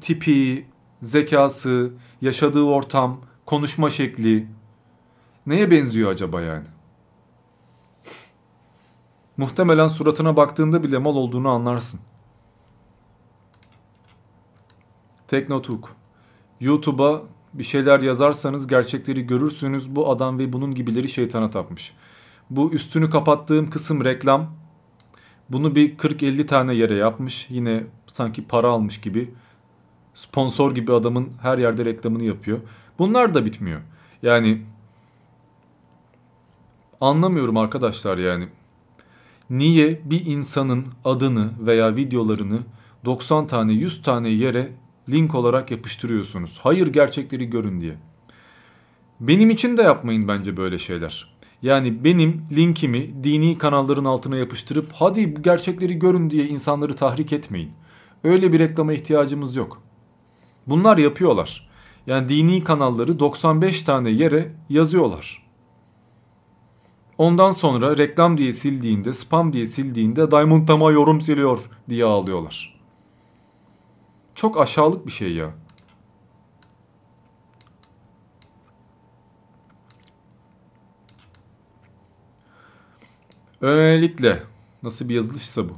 [0.00, 0.66] tipi,
[1.02, 4.46] zekası, yaşadığı ortam, konuşma şekli
[5.46, 6.66] neye benziyor acaba yani?
[9.36, 12.00] Muhtemelen suratına baktığında bile mal olduğunu anlarsın.
[15.28, 15.96] Teknotuk.
[16.60, 17.22] YouTube'a
[17.54, 19.96] bir şeyler yazarsanız gerçekleri görürsünüz.
[19.96, 21.92] Bu adam ve bunun gibileri şeytana tapmış.
[22.50, 24.54] Bu üstünü kapattığım kısım reklam.
[25.50, 27.46] Bunu bir 40-50 tane yere yapmış.
[27.50, 29.30] Yine sanki para almış gibi.
[30.14, 32.58] Sponsor gibi adamın her yerde reklamını yapıyor.
[32.98, 33.80] Bunlar da bitmiyor.
[34.22, 34.62] Yani
[37.00, 38.48] anlamıyorum arkadaşlar yani.
[39.50, 42.58] Niye bir insanın adını veya videolarını
[43.04, 44.72] 90 tane 100 tane yere
[45.10, 46.58] link olarak yapıştırıyorsunuz.
[46.62, 47.94] Hayır gerçekleri görün diye.
[49.20, 51.36] Benim için de yapmayın bence böyle şeyler.
[51.62, 57.70] Yani benim linkimi dini kanalların altına yapıştırıp hadi gerçekleri görün diye insanları tahrik etmeyin.
[58.24, 59.82] Öyle bir reklama ihtiyacımız yok.
[60.66, 61.68] Bunlar yapıyorlar.
[62.06, 65.46] Yani dini kanalları 95 tane yere yazıyorlar.
[67.18, 72.75] Ondan sonra reklam diye sildiğinde, spam diye sildiğinde Diamond Tama yorum siliyor diye ağlıyorlar.
[74.36, 75.50] Çok aşağılık bir şey ya.
[83.60, 84.42] Öylelikle
[84.82, 85.72] nasıl bir yazılışsa bu.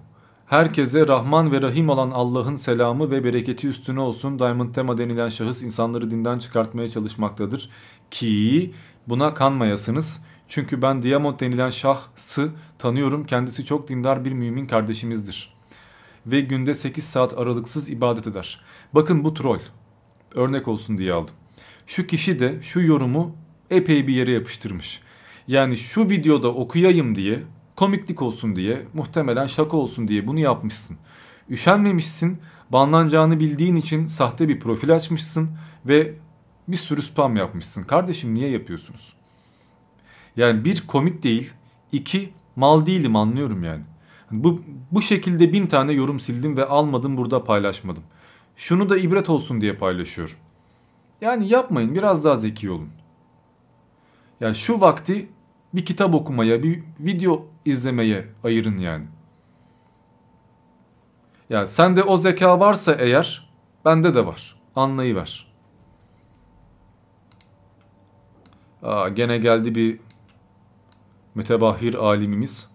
[0.47, 4.39] Herkese Rahman ve Rahim olan Allah'ın selamı ve bereketi üstüne olsun.
[4.39, 7.71] Diamond Tema denilen şahıs insanları dinden çıkartmaya çalışmaktadır.
[8.11, 8.75] Ki
[9.09, 10.25] buna kanmayasınız.
[10.49, 13.27] Çünkü ben Diamond denilen şahsı tanıyorum.
[13.27, 15.58] Kendisi çok dindar bir mümin kardeşimizdir
[16.31, 18.61] ve günde 8 saat aralıksız ibadet eder.
[18.93, 19.61] Bakın bu troll.
[20.35, 21.35] Örnek olsun diye aldım.
[21.87, 23.37] Şu kişi de şu yorumu
[23.71, 25.01] epey bir yere yapıştırmış.
[25.47, 27.43] Yani şu videoda okuyayım diye,
[27.77, 30.97] komiklik olsun diye, muhtemelen şaka olsun diye bunu yapmışsın.
[31.51, 32.39] Üşenmemişsin,
[32.71, 35.51] banlanacağını bildiğin için sahte bir profil açmışsın
[35.87, 36.15] ve
[36.69, 37.85] bir sürü spam yapmışsın.
[37.85, 39.13] Kardeşim niye yapıyorsunuz?
[40.37, 41.53] Yani bir komik değil,
[41.93, 43.85] iki mal değilim anlıyorum yani.
[44.31, 48.03] Bu, bu şekilde bin tane yorum sildim ve almadım burada paylaşmadım.
[48.57, 50.37] Şunu da ibret olsun diye paylaşıyorum.
[51.21, 52.91] Yani yapmayın biraz daha zeki olun.
[54.41, 55.29] Yani şu vakti
[55.75, 59.07] bir kitap okumaya, bir video izlemeye ayırın yani.
[61.51, 63.51] Yani sende o zeka varsa eğer
[63.85, 64.57] bende de var.
[64.77, 65.49] Anlayıver.
[68.83, 70.01] Aa, gene geldi bir
[71.35, 72.68] mütebahhir alimimiz.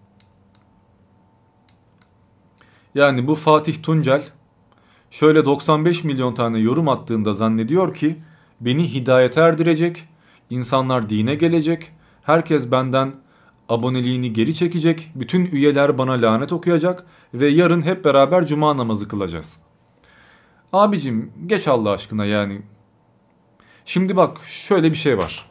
[2.94, 4.22] Yani bu Fatih Tuncel
[5.10, 8.16] şöyle 95 milyon tane yorum attığında zannediyor ki
[8.60, 10.08] beni hidayete erdirecek,
[10.50, 11.92] insanlar dine gelecek,
[12.22, 13.14] herkes benden
[13.68, 19.60] aboneliğini geri çekecek, bütün üyeler bana lanet okuyacak ve yarın hep beraber cuma namazı kılacağız.
[20.72, 22.62] Abicim geç Allah aşkına yani.
[23.84, 25.46] Şimdi bak şöyle bir şey var.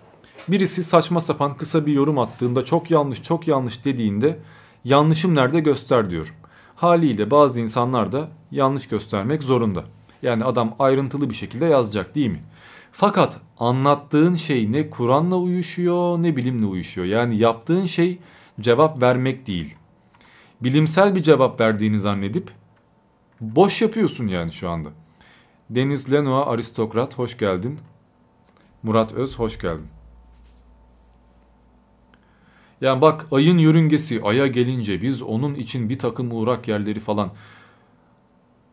[0.47, 4.39] Birisi saçma sapan kısa bir yorum attığında çok yanlış çok yanlış dediğinde
[4.85, 6.35] yanlışım nerede göster diyorum.
[6.83, 9.83] Haliyle bazı insanlar da yanlış göstermek zorunda.
[10.21, 12.43] Yani adam ayrıntılı bir şekilde yazacak değil mi?
[12.91, 17.07] Fakat anlattığın şey ne Kur'an'la uyuşuyor ne bilimle uyuşuyor.
[17.07, 18.19] Yani yaptığın şey
[18.59, 19.75] cevap vermek değil.
[20.61, 22.51] Bilimsel bir cevap verdiğini zannedip
[23.41, 24.89] boş yapıyorsun yani şu anda.
[25.69, 27.79] Deniz Lenoa aristokrat hoş geldin.
[28.83, 29.87] Murat Öz hoş geldin.
[32.83, 37.31] Yani bak ayın yörüngesi aya gelince biz onun için bir takım uğrak yerleri falan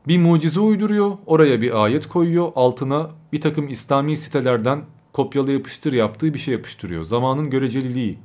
[0.08, 1.18] bir mucize uyduruyor.
[1.26, 2.52] Oraya bir ayet koyuyor.
[2.54, 7.04] Altına bir takım İslami sitelerden kopyala yapıştır yaptığı bir şey yapıştırıyor.
[7.04, 8.18] Zamanın göreceliliği.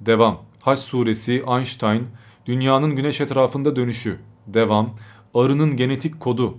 [0.00, 0.42] Devam.
[0.62, 2.06] Haç suresi, Einstein,
[2.46, 4.18] dünyanın güneş etrafında dönüşü.
[4.46, 4.94] Devam.
[5.34, 6.58] Arının genetik kodu.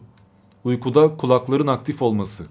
[0.63, 2.45] Uykuda kulakların aktif olması.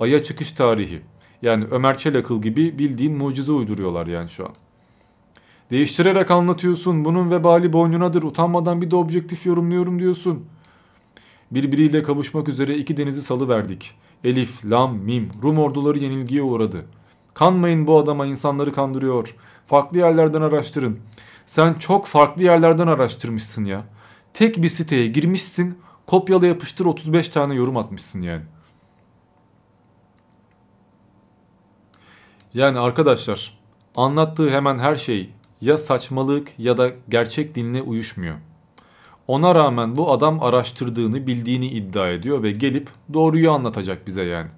[0.00, 1.02] Aya çıkış tarihi.
[1.42, 4.52] Yani Ömer Çelakıl gibi bildiğin mucize uyduruyorlar yani şu an.
[5.70, 7.04] Değiştirerek anlatıyorsun.
[7.04, 8.22] Bunun vebali boynunadır.
[8.22, 10.46] Utanmadan bir de objektif yorumluyorum diyorsun.
[11.50, 13.94] Birbiriyle kavuşmak üzere iki denizi salı verdik.
[14.24, 16.86] Elif, Lam, Mim, Rum orduları yenilgiye uğradı.
[17.34, 19.36] Kanmayın bu adama insanları kandırıyor.
[19.66, 20.98] Farklı yerlerden araştırın.
[21.46, 23.84] Sen çok farklı yerlerden araştırmışsın ya.
[24.34, 28.42] Tek bir siteye girmişsin, kopyala yapıştır 35 tane yorum atmışsın yani.
[32.54, 33.58] Yani arkadaşlar
[33.96, 38.36] anlattığı hemen her şey ya saçmalık ya da gerçek dinle uyuşmuyor.
[39.26, 44.48] Ona rağmen bu adam araştırdığını bildiğini iddia ediyor ve gelip doğruyu anlatacak bize yani.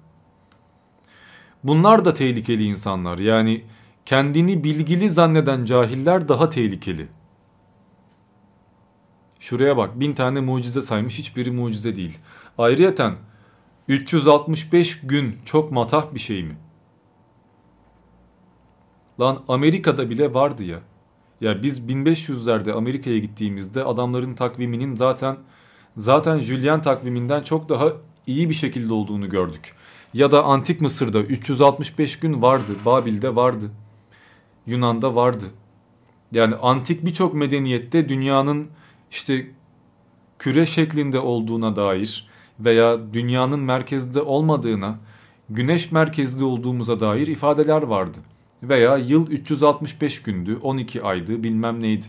[1.63, 3.63] Bunlar da tehlikeli insanlar yani
[4.05, 7.07] kendini bilgili zanneden cahiller daha tehlikeli.
[9.39, 12.17] Şuraya bak bin tane mucize saymış hiçbiri mucize değil.
[12.57, 13.15] Ayrıyeten
[13.87, 16.57] 365 gün çok matah bir şey mi?
[19.19, 20.79] Lan Amerika'da bile vardı ya.
[21.43, 25.37] Ya biz 1500'lerde Amerika'ya gittiğimizde adamların takviminin zaten
[25.97, 27.93] zaten Julian takviminden çok daha
[28.27, 29.75] iyi bir şekilde olduğunu gördük.
[30.13, 33.71] Ya da Antik Mısır'da 365 gün vardı, Babil'de vardı.
[34.65, 35.43] Yunan'da vardı.
[36.31, 38.67] Yani antik birçok medeniyette dünyanın
[39.11, 39.47] işte
[40.39, 44.99] küre şeklinde olduğuna dair veya dünyanın merkezde olmadığına,
[45.49, 48.17] güneş merkezli olduğumuza dair ifadeler vardı.
[48.63, 52.05] Veya yıl 365 gündü, 12 aydı, bilmem neydi.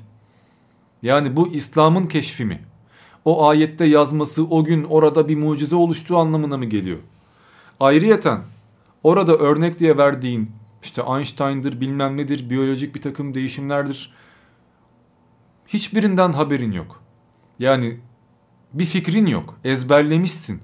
[1.03, 2.61] Yani bu İslam'ın keşfi mi?
[3.25, 6.99] O ayette yazması o gün orada bir mucize oluştuğu anlamına mı geliyor?
[7.81, 8.43] Ayrıyeten
[9.03, 10.51] orada örnek diye verdiğin
[10.83, 14.15] işte Einstein'dır bilmem nedir biyolojik bir takım değişimlerdir.
[15.69, 17.03] Hiçbirinden haberin yok.
[17.59, 18.01] Yani
[18.73, 19.59] bir fikrin yok.
[19.65, 20.61] Ezberlemişsin.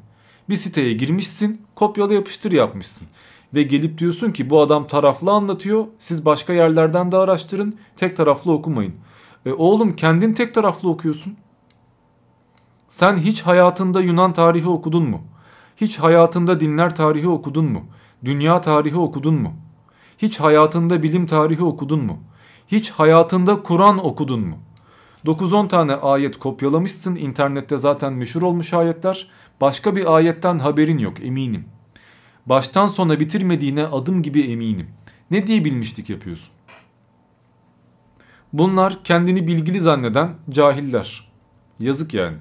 [0.49, 3.09] Bir siteye girmişsin, kopyala yapıştır yapmışsın.
[3.55, 5.85] Ve gelip diyorsun ki bu adam taraflı anlatıyor.
[5.99, 7.79] Siz başka yerlerden de araştırın.
[7.97, 8.95] Tek taraflı okumayın.
[9.47, 11.37] E oğlum kendin tek taraflı okuyorsun.
[12.89, 15.21] Sen hiç hayatında Yunan tarihi okudun mu?
[15.77, 17.83] Hiç hayatında dinler tarihi okudun mu?
[18.25, 19.53] Dünya tarihi okudun mu?
[20.19, 22.19] Hiç hayatında bilim tarihi okudun mu?
[22.69, 24.57] Hiç hayatında Kur'an okudun mu?
[25.27, 27.17] 9-10 tane ayet kopyalamışsın.
[27.17, 29.31] internette zaten meşhur olmuş ayetler.
[29.61, 31.65] Başka bir ayetten haberin yok eminim.
[32.51, 34.91] Baştan sona bitirmediğine adım gibi eminim.
[35.31, 36.53] Ne diye bilmişlik yapıyorsun?
[38.53, 41.33] Bunlar kendini bilgili zanneden cahiller.
[41.81, 42.37] Yazık yani.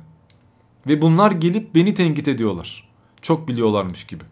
[0.87, 2.89] Ve bunlar gelip beni tenkit ediyorlar.
[3.21, 4.23] Çok biliyorlarmış gibi.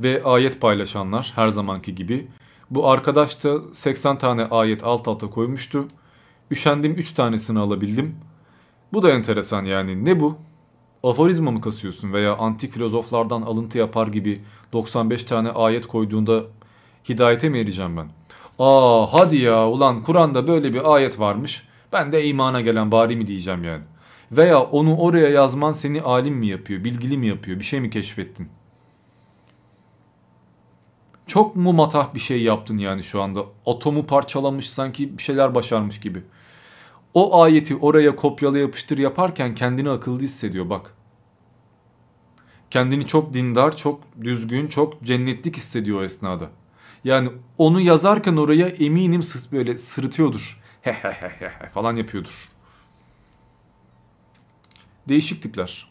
[0.00, 2.28] Ve ayet paylaşanlar her zamanki gibi
[2.70, 5.88] bu arkadaş da 80 tane ayet alt alta koymuştu.
[6.50, 8.16] Üşendim 3 tanesini alabildim.
[8.92, 10.04] Bu da enteresan yani.
[10.04, 10.49] Ne bu?
[11.04, 14.40] Aforizma mı kasıyorsun veya antik filozoflardan alıntı yapar gibi
[14.72, 16.44] 95 tane ayet koyduğunda
[17.08, 18.08] hidayete mi ereceğim ben?
[18.58, 21.68] Aa hadi ya ulan Kur'an'da böyle bir ayet varmış.
[21.92, 23.82] Ben de imana gelen bari mi diyeceğim yani.
[24.32, 28.48] Veya onu oraya yazman seni alim mi yapıyor, bilgili mi yapıyor, bir şey mi keşfettin?
[31.26, 33.44] Çok mu matah bir şey yaptın yani şu anda?
[33.66, 36.22] Atomu parçalamış sanki bir şeyler başarmış gibi.
[37.14, 40.94] O ayeti oraya kopyala yapıştır yaparken kendini akıllı hissediyor bak.
[42.70, 46.50] Kendini çok dindar, çok düzgün, çok cennetlik hissediyor o esnada.
[47.04, 49.20] Yani onu yazarken oraya eminim
[49.52, 50.60] böyle sırıtıyordur.
[50.82, 52.52] Hehehehe falan yapıyordur.
[55.08, 55.90] Değişik tipler.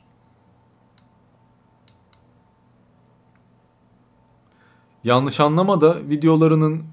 [5.04, 6.84] Yanlış anlama da videolarının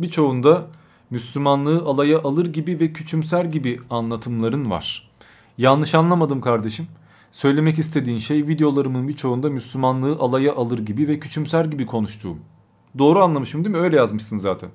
[0.00, 0.66] birçoğunda
[1.14, 5.10] Müslümanlığı alaya alır gibi ve küçümser gibi anlatımların var.
[5.58, 6.86] Yanlış anlamadım kardeşim.
[7.32, 12.38] Söylemek istediğin şey videolarımın birçoğunda Müslümanlığı alaya alır gibi ve küçümser gibi konuştuğum.
[12.98, 13.82] Doğru anlamışım değil mi?
[13.82, 14.70] Öyle yazmışsın zaten.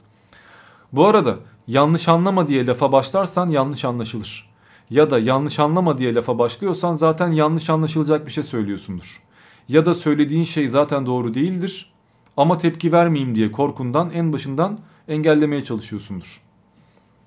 [0.94, 1.36] Bu arada
[1.68, 4.50] yanlış anlama diye lafa başlarsan yanlış anlaşılır.
[4.90, 9.24] Ya da yanlış anlama diye lafa başlıyorsan zaten yanlış anlaşılacak bir şey söylüyorsundur.
[9.68, 11.94] Ya da söylediğin şey zaten doğru değildir
[12.38, 16.42] ama tepki vermeyeyim diye korkundan en başından engellemeye çalışıyorsundur.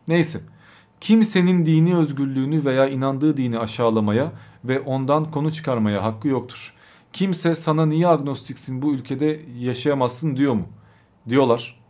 [0.09, 0.41] Neyse.
[1.01, 4.33] Kimsenin dini özgürlüğünü veya inandığı dini aşağılamaya
[4.65, 6.75] ve ondan konu çıkarmaya hakkı yoktur.
[7.13, 10.67] Kimse sana niye agnostiksin bu ülkede yaşayamazsın diyor mu?
[11.29, 11.81] Diyorlar.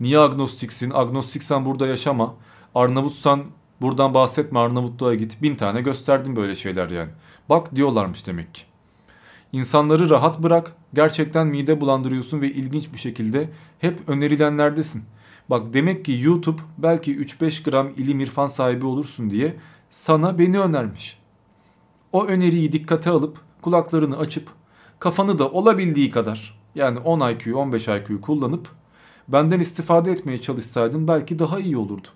[0.00, 0.90] Niye agnostiksin?
[0.94, 2.34] Agnostiksen burada yaşama.
[2.74, 3.44] Arnavutsan
[3.80, 5.42] buradan bahsetme Arnavutluğa git.
[5.42, 7.10] Bin tane gösterdim böyle şeyler yani.
[7.48, 8.62] Bak diyorlarmış demek ki.
[9.52, 10.76] İnsanları rahat bırak.
[10.94, 13.48] Gerçekten mide bulandırıyorsun ve ilginç bir şekilde
[13.78, 15.04] hep önerilenlerdesin.
[15.50, 19.56] Bak demek ki YouTube belki 3-5 gram ilim irfan sahibi olursun diye
[19.90, 21.18] sana beni önermiş.
[22.12, 24.48] O öneriyi dikkate alıp kulaklarını açıp
[24.98, 28.68] kafanı da olabildiği kadar yani 10 IQ 15 IQ kullanıp
[29.28, 32.08] benden istifade etmeye çalışsaydın belki daha iyi olurdu.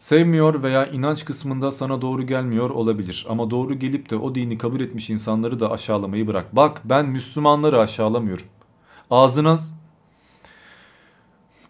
[0.00, 4.80] Sevmiyor veya inanç kısmında sana doğru gelmiyor olabilir ama doğru gelip de o dini kabul
[4.80, 6.56] etmiş insanları da aşağılamayı bırak.
[6.56, 8.46] Bak ben Müslümanları aşağılamıyorum.
[9.10, 9.56] Ağzına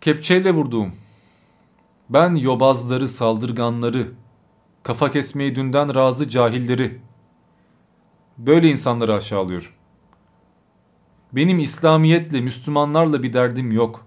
[0.00, 0.92] kepçeyle vurduğum.
[2.10, 4.08] Ben yobazları, saldırganları,
[4.82, 7.00] kafa kesmeyi dünden razı cahilleri,
[8.46, 9.68] Böyle insanları aşağılıyorum.
[11.32, 14.06] Benim İslamiyetle, Müslümanlarla bir derdim yok.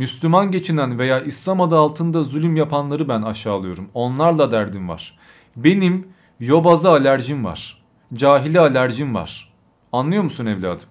[0.00, 3.88] Müslüman geçinen veya İslam adı altında zulüm yapanları ben aşağılıyorum.
[3.94, 5.18] Onlarla derdim var.
[5.56, 6.08] Benim
[6.40, 7.82] yobaza alerjim var.
[8.14, 9.52] Cahile alerjim var.
[9.92, 10.86] Anlıyor musun evladım?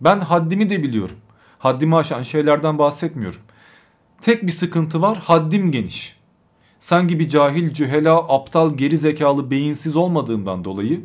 [0.00, 1.16] Ben haddimi de biliyorum.
[1.58, 3.40] Haddimi aşan şeylerden bahsetmiyorum.
[4.20, 6.16] Tek bir sıkıntı var haddim geniş.
[6.78, 11.00] Sen gibi cahil, cühela, aptal, geri zekalı, beyinsiz olmadığımdan dolayı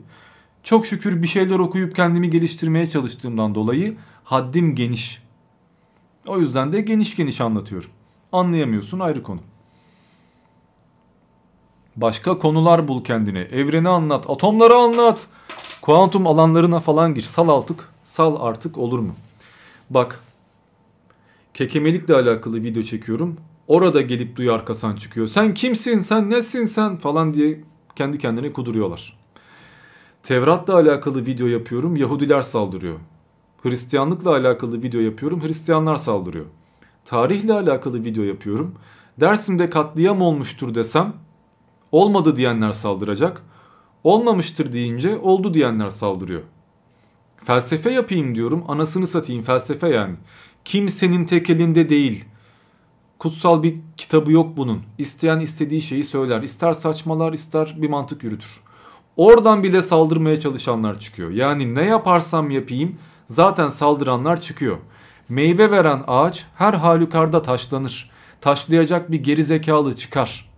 [0.64, 5.21] çok şükür bir şeyler okuyup kendimi geliştirmeye çalıştığımdan dolayı haddim geniş.
[6.28, 7.90] O yüzden de geniş geniş anlatıyorum.
[8.32, 9.40] Anlayamıyorsun ayrı konu.
[11.96, 13.40] Başka konular bul kendine.
[13.40, 15.28] Evreni anlat, atomları anlat.
[15.82, 17.22] Kuantum alanlarına falan gir.
[17.22, 17.90] Sal artık.
[18.04, 19.16] Sal artık olur mu?
[19.90, 20.20] Bak.
[21.54, 23.38] Kekemelikle alakalı video çekiyorum.
[23.68, 25.28] Orada gelip duyar kasan çıkıyor.
[25.28, 25.98] Sen kimsin?
[25.98, 26.98] Sen nesin sen?
[26.98, 27.64] Falan diye
[27.96, 29.18] kendi kendine kuduruyorlar.
[30.24, 31.96] Tevrat'la alakalı video yapıyorum.
[31.96, 33.00] Yahudiler saldırıyor.
[33.64, 35.42] Hristiyanlıkla alakalı video yapıyorum.
[35.44, 36.46] Hristiyanlar saldırıyor.
[37.06, 38.76] Tarihle alakalı video yapıyorum.
[39.20, 41.14] Dersimde katliam olmuştur desem
[41.92, 43.42] olmadı diyenler saldıracak.
[44.04, 46.42] Olmamıştır deyince oldu diyenler saldırıyor.
[47.44, 48.64] Felsefe yapayım diyorum.
[48.68, 50.16] Anasını satayım felsefe yani.
[50.66, 52.26] Kimsenin tek elinde değil.
[53.20, 54.82] Kutsal bir kitabı yok bunun.
[54.98, 56.42] İsteyen istediği şeyi söyler.
[56.42, 58.62] İster saçmalar ister bir mantık yürütür.
[59.18, 61.32] Oradan bile saldırmaya çalışanlar çıkıyor.
[61.32, 62.96] Yani ne yaparsam yapayım
[63.32, 64.78] zaten saldıranlar çıkıyor.
[65.30, 68.12] Meyve veren ağaç her halükarda taşlanır.
[68.42, 70.50] Taşlayacak bir geri zekalı çıkar.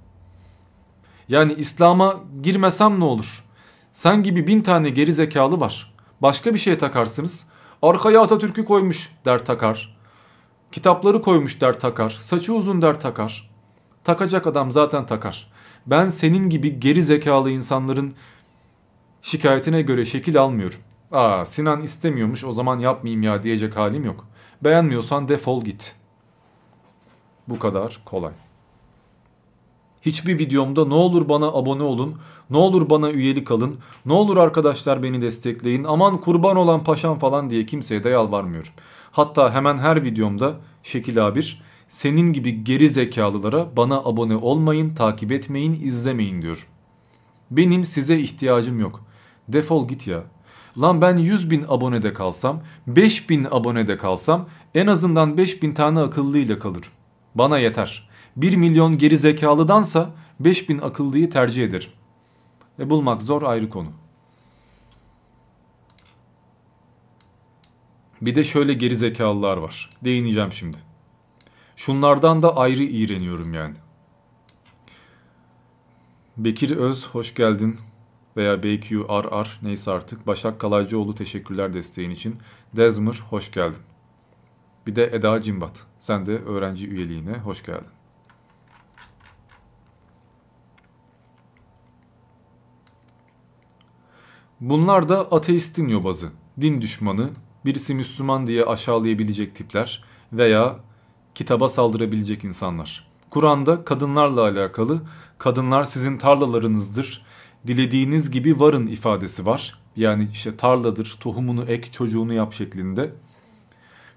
[1.29, 3.43] Yani İslam'a girmesem ne olur?
[3.91, 5.93] Sen gibi bin tane geri zekalı var.
[6.21, 7.47] Başka bir şey takarsınız.
[7.81, 9.97] Arkaya Atatürk'ü koymuş der takar.
[10.71, 12.17] Kitapları koymuş der takar.
[12.19, 13.49] Saçı uzun der takar.
[14.03, 15.51] Takacak adam zaten takar.
[15.85, 18.13] Ben senin gibi geri zekalı insanların
[19.21, 20.79] şikayetine göre şekil almıyorum.
[21.13, 24.27] Aa Sinan istemiyormuş o zaman yapmayayım ya diyecek halim yok.
[24.63, 25.95] Beğenmiyorsan defol git.
[27.47, 28.31] Bu kadar kolay.
[30.01, 32.15] Hiçbir videomda ne olur bana abone olun,
[32.49, 37.49] ne olur bana üyelik alın, ne olur arkadaşlar beni destekleyin, aman kurban olan paşam falan
[37.49, 38.71] diye kimseye de yalvarmıyorum.
[39.11, 45.81] Hatta hemen her videomda Şekil A1 senin gibi geri zekalılara bana abone olmayın, takip etmeyin,
[45.83, 46.67] izlemeyin diyor.
[47.51, 49.01] Benim size ihtiyacım yok.
[49.47, 50.23] Defol git ya.
[50.77, 55.99] Lan ben 100 bin abonede kalsam, 5 bin abonede kalsam en azından 5 bin tane
[55.99, 56.91] akıllıyla kalırım.
[57.35, 58.09] Bana yeter.
[58.35, 61.89] 1 milyon geri zekalıdansa 5 bin akıllıyı tercih ederim.
[62.79, 63.89] Ve bulmak zor ayrı konu.
[68.21, 69.89] Bir de şöyle geri zekalılar var.
[70.03, 70.77] Değineceğim şimdi.
[71.75, 73.75] Şunlardan da ayrı iğreniyorum yani.
[76.37, 77.77] Bekir Öz hoş geldin
[78.37, 80.27] veya BQRR neyse artık.
[80.27, 82.35] Başak Kalaycıoğlu teşekkürler desteğin için.
[82.75, 83.79] Dezmir hoş geldin.
[84.87, 85.83] Bir de Eda Cimbat.
[85.99, 87.87] Sen de öğrenci üyeliğine hoş geldin.
[94.61, 96.29] Bunlar da ateistin yobazı,
[96.61, 97.29] din düşmanı,
[97.65, 100.03] birisi Müslüman diye aşağılayabilecek tipler
[100.33, 100.75] veya
[101.35, 103.07] kitaba saldırabilecek insanlar.
[103.29, 105.01] Kur'an'da kadınlarla alakalı
[105.37, 107.25] kadınlar sizin tarlalarınızdır,
[107.67, 109.79] dilediğiniz gibi varın ifadesi var.
[109.95, 113.11] Yani işte tarladır, tohumunu ek, çocuğunu yap şeklinde.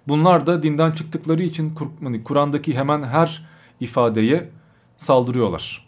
[0.09, 3.47] Bunlar da dinden çıktıkları için hani Kur'an'daki hemen her
[3.81, 4.51] ifadeye
[4.97, 5.87] saldırıyorlar.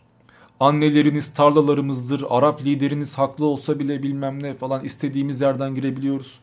[0.61, 6.39] Anneleriniz tarlalarımızdır, Arap lideriniz haklı olsa bile bilmem ne falan istediğimiz yerden girebiliyoruz.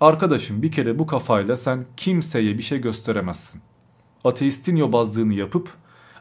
[0.00, 3.60] Arkadaşım bir kere bu kafayla sen kimseye bir şey gösteremezsin.
[4.24, 5.68] Ateistin yobazlığını yapıp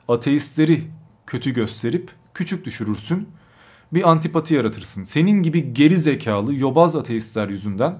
[0.08, 0.82] ateistleri
[1.28, 3.28] kötü gösterip küçük düşürürsün.
[3.94, 5.04] Bir antipati yaratırsın.
[5.04, 8.00] Senin gibi geri zekalı yobaz ateistler yüzünden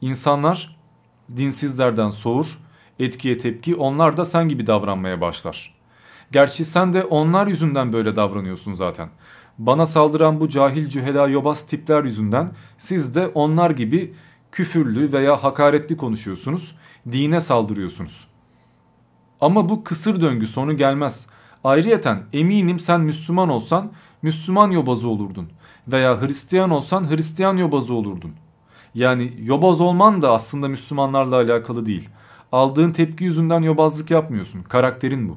[0.00, 0.76] insanlar
[1.36, 2.58] dinsizlerden soğur,
[2.98, 5.74] etkiye tepki onlar da sen gibi davranmaya başlar.
[6.32, 9.08] Gerçi sen de onlar yüzünden böyle davranıyorsun zaten.
[9.58, 14.14] Bana saldıran bu cahil cühela yobaz tipler yüzünden siz de onlar gibi
[14.52, 16.76] küfürlü veya hakaretli konuşuyorsunuz,
[17.12, 18.26] dine saldırıyorsunuz.
[19.40, 21.28] Ama bu kısır döngü sonu gelmez.
[21.64, 25.48] Ayrıyeten eminim sen Müslüman olsan Müslüman yobazı olurdun.
[25.88, 28.32] Veya Hristiyan olsan Hristiyan yobazı olurdun.
[28.94, 32.08] Yani yobaz olman da aslında Müslümanlarla alakalı değil.
[32.52, 34.62] Aldığın tepki yüzünden yobazlık yapmıyorsun.
[34.62, 35.36] Karakterin bu.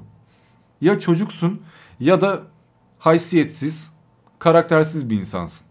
[0.82, 1.62] Ya çocuksun
[2.00, 2.42] ya da
[3.00, 3.94] haysiyetsiz,
[4.40, 5.68] karaktersiz bir insansın.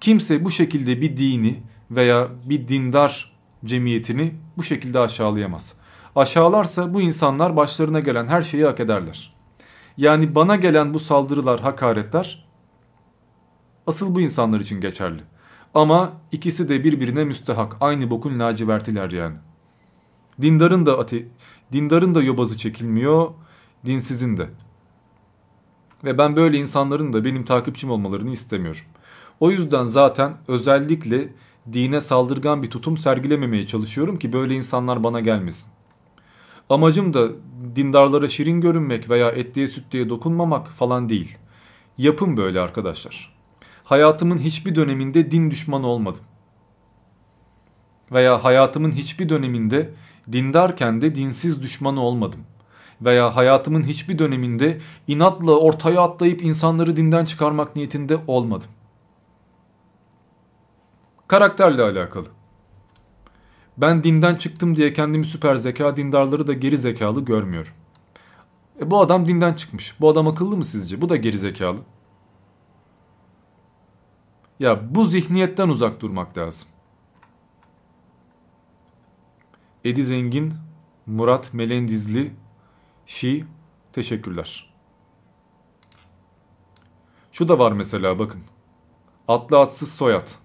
[0.00, 3.32] Kimse bu şekilde bir dini veya bir dindar
[3.64, 5.76] cemiyetini bu şekilde aşağılayamaz.
[6.16, 9.39] Aşağılarsa bu insanlar başlarına gelen her şeyi hak ederler.
[10.00, 12.48] Yani bana gelen bu saldırılar, hakaretler
[13.86, 15.22] asıl bu insanlar için geçerli.
[15.74, 17.76] Ama ikisi de birbirine müstehak.
[17.80, 19.36] Aynı bokun lacivertiler yani.
[20.42, 21.28] Dindarın da ate
[21.72, 23.30] dindarın da yobazı çekilmiyor,
[23.86, 24.46] dinsizin de.
[26.04, 28.84] Ve ben böyle insanların da benim takipçim olmalarını istemiyorum.
[29.40, 31.34] O yüzden zaten özellikle
[31.72, 35.72] dine saldırgan bir tutum sergilememeye çalışıyorum ki böyle insanlar bana gelmesin.
[36.70, 37.28] Amacım da
[37.76, 41.38] dindarlara şirin görünmek veya etliye sütlüye dokunmamak falan değil.
[41.98, 43.34] Yapım böyle arkadaşlar.
[43.84, 46.20] Hayatımın hiçbir döneminde din düşmanı olmadım.
[48.12, 49.94] Veya hayatımın hiçbir döneminde
[50.32, 52.40] dindarken de dinsiz düşmanı olmadım.
[53.02, 58.68] Veya hayatımın hiçbir döneminde inatla ortaya atlayıp insanları dinden çıkarmak niyetinde olmadım.
[61.28, 62.26] Karakterle alakalı.
[63.80, 67.72] Ben dinden çıktım diye kendimi süper zeka, dindarları da geri zekalı görmüyorum.
[68.80, 70.00] E bu adam dinden çıkmış.
[70.00, 71.00] Bu adam akıllı mı sizce?
[71.00, 71.78] Bu da geri zekalı.
[74.60, 76.68] Ya bu zihniyetten uzak durmak lazım.
[79.84, 80.54] Edi Zengin,
[81.06, 82.32] Murat Melendizli,
[83.06, 83.44] Şi,
[83.92, 84.74] teşekkürler.
[87.32, 88.40] Şu da var mesela bakın.
[89.28, 90.39] Atlı atsız soyad.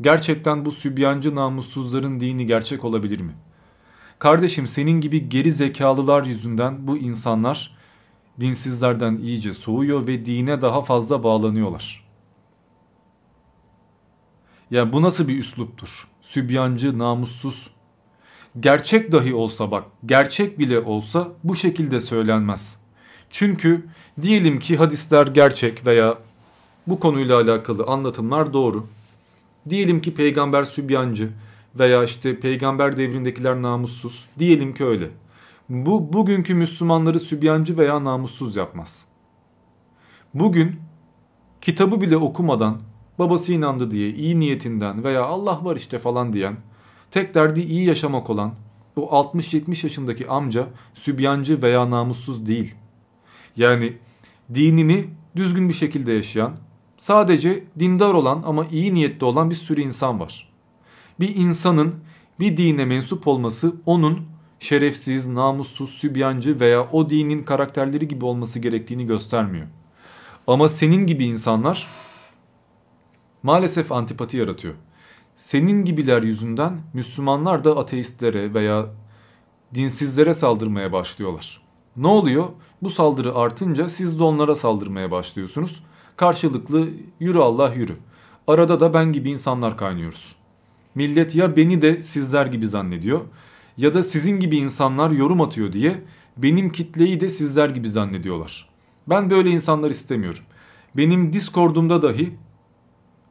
[0.00, 3.32] Gerçekten bu sübyancı namussuzların dini gerçek olabilir mi?
[4.18, 7.76] Kardeşim senin gibi geri zekalılar yüzünden bu insanlar
[8.40, 12.04] dinsizlerden iyice soğuyor ve dine daha fazla bağlanıyorlar.
[14.70, 16.08] Ya bu nasıl bir üsluptur?
[16.22, 17.70] Sübyancı, namussuz.
[18.60, 22.80] Gerçek dahi olsa bak, gerçek bile olsa bu şekilde söylenmez.
[23.30, 23.86] Çünkü
[24.22, 26.18] diyelim ki hadisler gerçek veya
[26.86, 28.86] bu konuyla alakalı anlatımlar doğru.
[29.70, 31.30] Diyelim ki peygamber sübyancı
[31.78, 34.26] veya işte peygamber devrindekiler namussuz.
[34.38, 35.10] Diyelim ki öyle.
[35.68, 39.06] Bu bugünkü Müslümanları sübyancı veya namussuz yapmaz.
[40.34, 40.76] Bugün
[41.60, 42.80] kitabı bile okumadan
[43.18, 46.56] babası inandı diye iyi niyetinden veya Allah var işte falan diyen
[47.10, 48.54] tek derdi iyi yaşamak olan
[48.96, 52.74] o 60-70 yaşındaki amca sübyancı veya namussuz değil.
[53.56, 53.96] Yani
[54.54, 56.56] dinini düzgün bir şekilde yaşayan
[56.98, 60.48] Sadece dindar olan ama iyi niyetli olan bir sürü insan var.
[61.20, 61.94] Bir insanın
[62.40, 64.20] bir dine mensup olması onun
[64.58, 69.66] şerefsiz, namussuz, sübyancı veya o dinin karakterleri gibi olması gerektiğini göstermiyor.
[70.46, 71.88] Ama senin gibi insanlar
[73.42, 74.74] maalesef antipati yaratıyor.
[75.34, 78.86] Senin gibiler yüzünden Müslümanlar da ateistlere veya
[79.74, 81.62] dinsizlere saldırmaya başlıyorlar.
[81.96, 82.48] Ne oluyor?
[82.82, 85.82] Bu saldırı artınca siz de onlara saldırmaya başlıyorsunuz.
[86.16, 86.88] Karşılıklı
[87.20, 87.96] yürü Allah yürü.
[88.46, 90.36] Arada da ben gibi insanlar kaynıyoruz.
[90.94, 93.20] Millet ya beni de sizler gibi zannediyor
[93.76, 96.02] ya da sizin gibi insanlar yorum atıyor diye
[96.36, 98.68] benim kitleyi de sizler gibi zannediyorlar.
[99.08, 100.42] Ben böyle insanlar istemiyorum.
[100.96, 102.34] Benim Discord'umda dahi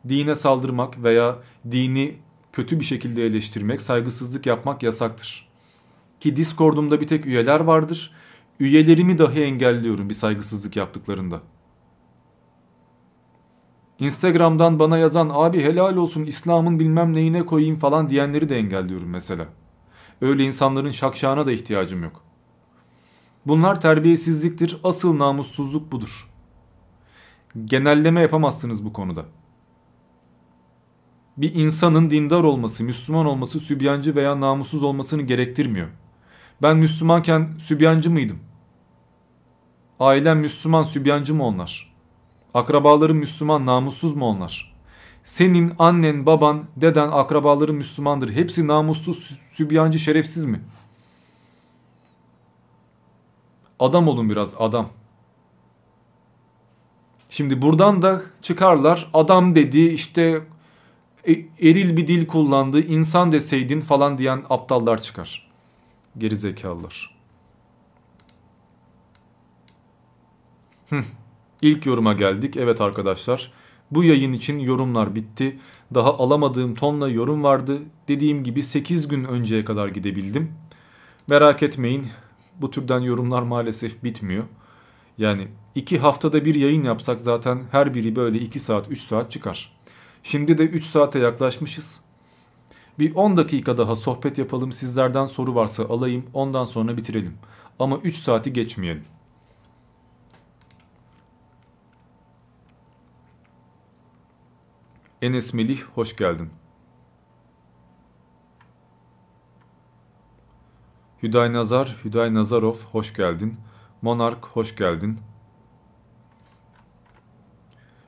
[0.10, 1.40] dine saldırmak veya
[1.72, 2.16] dini
[2.54, 5.50] kötü bir şekilde eleştirmek, saygısızlık yapmak yasaktır.
[6.20, 8.12] Ki Discord'umda bir tek üyeler vardır.
[8.60, 11.42] Üyelerimi dahi engelliyorum bir saygısızlık yaptıklarında.
[14.04, 19.46] Instagram'dan bana yazan abi helal olsun İslam'ın bilmem neyine koyayım falan diyenleri de engelliyorum mesela.
[20.22, 22.24] Öyle insanların şakşağına da ihtiyacım yok.
[23.46, 26.30] Bunlar terbiyesizliktir, asıl namussuzluk budur.
[27.66, 29.26] Genelleme yapamazsınız bu konuda.
[31.38, 35.88] Bir insanın dindar olması, Müslüman olması sübyancı veya namussuz olmasını gerektirmiyor.
[36.62, 38.40] Ben Müslümanken sübyancı mıydım?
[40.00, 41.93] Ailem Müslüman sübyancı mı onlar?''
[42.54, 44.74] Akrabaların Müslüman namussuz mu onlar?
[45.24, 48.30] Senin annen, baban, deden, akrabaların Müslümandır.
[48.30, 50.62] Hepsi namussuz, sübyancı, şerefsiz mi?
[53.80, 54.90] Adam olun biraz adam.
[57.30, 60.42] Şimdi buradan da çıkarlar adam dedi işte
[61.28, 61.32] e,
[61.70, 65.52] eril bir dil kullandı insan deseydin falan diyen aptallar çıkar.
[66.18, 67.16] Gerizekalılar.
[70.90, 71.04] Hıh.
[71.64, 72.58] İlk yoruma geldik.
[72.58, 73.52] Evet arkadaşlar
[73.92, 75.60] bu yayın için yorumlar bitti.
[75.94, 77.80] Daha alamadığım tonla yorum vardı.
[78.08, 80.52] Dediğim gibi 8 gün önceye kadar gidebildim.
[81.28, 82.06] Merak etmeyin
[82.62, 84.44] bu türden yorumlar maalesef bitmiyor.
[85.18, 89.72] Yani 2 haftada bir yayın yapsak zaten her biri böyle 2 saat 3 saat çıkar.
[90.24, 92.02] Şimdi de 3 saate yaklaşmışız.
[93.00, 97.34] Bir 10 dakika daha sohbet yapalım sizlerden soru varsa alayım ondan sonra bitirelim.
[97.80, 99.04] Ama 3 saati geçmeyelim.
[105.24, 106.50] Enes Melih hoş geldin.
[111.24, 113.58] Hüday Nazar, Hüday Nazarov hoş geldin.
[114.02, 115.20] Monark hoş geldin.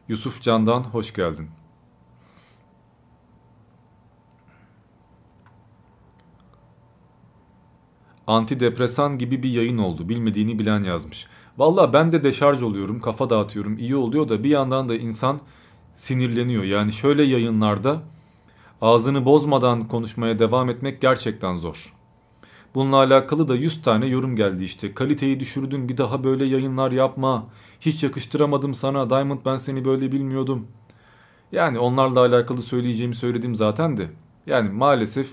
[0.07, 1.49] Yusuf Candan hoş geldin.
[8.27, 10.09] Antidepresan gibi bir yayın oldu.
[10.09, 11.27] Bilmediğini bilen yazmış.
[11.57, 13.77] Valla ben de deşarj oluyorum, kafa dağıtıyorum.
[13.77, 15.39] iyi oluyor da bir yandan da insan
[15.95, 16.63] sinirleniyor.
[16.63, 18.01] Yani şöyle yayınlarda
[18.81, 21.93] ağzını bozmadan konuşmaya devam etmek gerçekten zor.
[22.75, 24.93] Bununla alakalı da 100 tane yorum geldi işte.
[24.93, 27.47] Kaliteyi düşürdün bir daha böyle yayınlar yapma.
[27.81, 29.09] Hiç yakıştıramadım sana.
[29.09, 30.67] Diamond ben seni böyle bilmiyordum.
[31.51, 34.09] Yani onlarla alakalı söyleyeceğimi söyledim zaten de.
[34.45, 35.29] Yani maalesef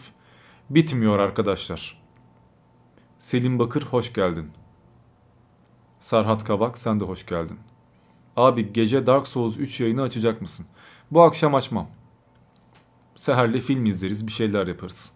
[0.70, 2.02] bitmiyor arkadaşlar.
[3.18, 4.50] Selim Bakır hoş geldin.
[6.00, 7.58] Sarhat Kavak sen de hoş geldin.
[8.36, 10.66] Abi gece Dark Souls 3 yayını açacak mısın?
[11.10, 11.88] Bu akşam açmam.
[13.16, 15.12] Seher'le film izleriz bir şeyler yaparız.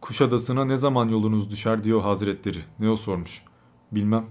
[0.00, 2.58] Kuşadası'na ne zaman yolunuz düşer diyor hazretleri.
[2.80, 3.44] Ne o sormuş.
[3.92, 4.26] Bilmem.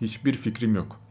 [0.00, 1.01] Hiçbir fikrim yok.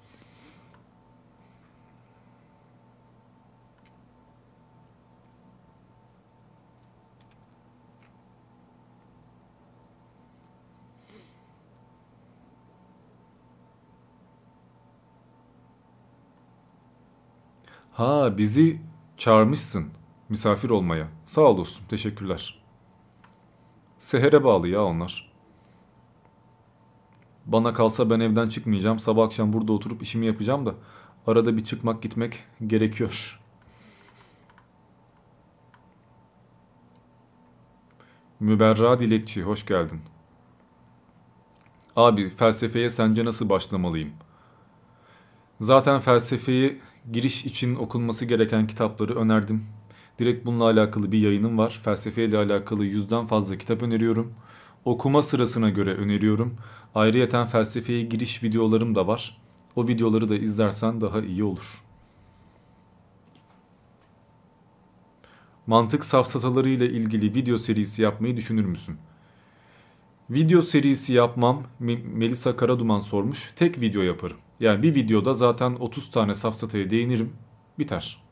[17.91, 18.81] Ha bizi
[19.17, 19.87] çağırmışsın
[20.29, 21.07] misafir olmaya.
[21.25, 22.63] Sağ ol dostum teşekkürler.
[23.97, 25.31] Seher'e bağlı ya onlar.
[27.45, 28.99] Bana kalsa ben evden çıkmayacağım.
[28.99, 30.75] Sabah akşam burada oturup işimi yapacağım da
[31.27, 33.39] arada bir çıkmak gitmek gerekiyor.
[38.39, 40.01] Müberra Dilekçi hoş geldin.
[41.95, 44.13] Abi felsefeye sence nasıl başlamalıyım?
[45.59, 46.81] Zaten felsefeyi
[47.11, 49.65] giriş için okunması gereken kitapları önerdim.
[50.19, 51.79] Direkt bununla alakalı bir yayınım var.
[51.83, 54.33] Felsefeyle alakalı yüzden fazla kitap öneriyorum.
[54.85, 56.57] Okuma sırasına göre öneriyorum.
[56.95, 59.41] Ayrıyeten felsefeye giriş videolarım da var.
[59.75, 61.81] O videoları da izlersen daha iyi olur.
[65.67, 68.97] Mantık safsataları ile ilgili video serisi yapmayı düşünür müsün?
[70.31, 73.53] Video serisi yapmam Melisa Karaduman sormuş.
[73.55, 74.37] Tek video yaparım.
[74.59, 77.33] Yani bir videoda zaten 30 tane safsataya değinirim.
[77.79, 78.23] Biter.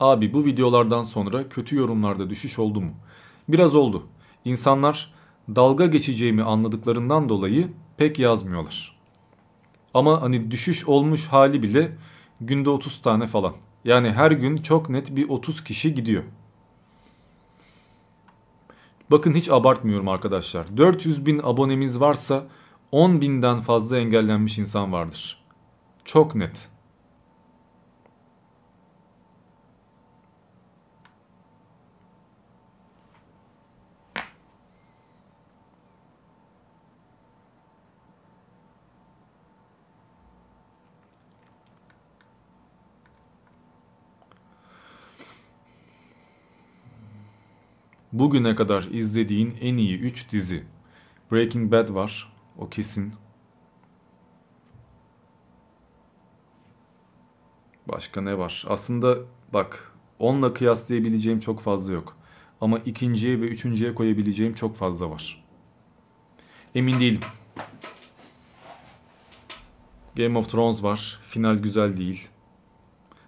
[0.00, 2.92] Abi bu videolardan sonra kötü yorumlarda düşüş oldu mu?
[3.48, 4.06] Biraz oldu.
[4.44, 5.14] İnsanlar
[5.48, 8.96] dalga geçeceğimi anladıklarından dolayı pek yazmıyorlar.
[9.94, 11.96] Ama hani düşüş olmuş hali bile
[12.40, 13.54] günde 30 tane falan.
[13.84, 16.22] Yani her gün çok net bir 30 kişi gidiyor.
[19.10, 20.76] Bakın hiç abartmıyorum arkadaşlar.
[20.76, 22.46] 400 bin abonemiz varsa
[22.92, 25.44] 10 binden fazla engellenmiş insan vardır.
[26.04, 26.73] Çok net.
[48.14, 50.64] Bugüne kadar izlediğin en iyi 3 dizi.
[51.32, 52.32] Breaking Bad var.
[52.58, 53.14] O kesin.
[57.88, 58.64] Başka ne var?
[58.68, 59.18] Aslında
[59.52, 62.16] bak onunla kıyaslayabileceğim çok fazla yok.
[62.60, 65.44] Ama ikinciye ve üçüncüye koyabileceğim çok fazla var.
[66.74, 67.20] Emin değilim.
[70.16, 71.20] Game of Thrones var.
[71.28, 72.28] Final güzel değil.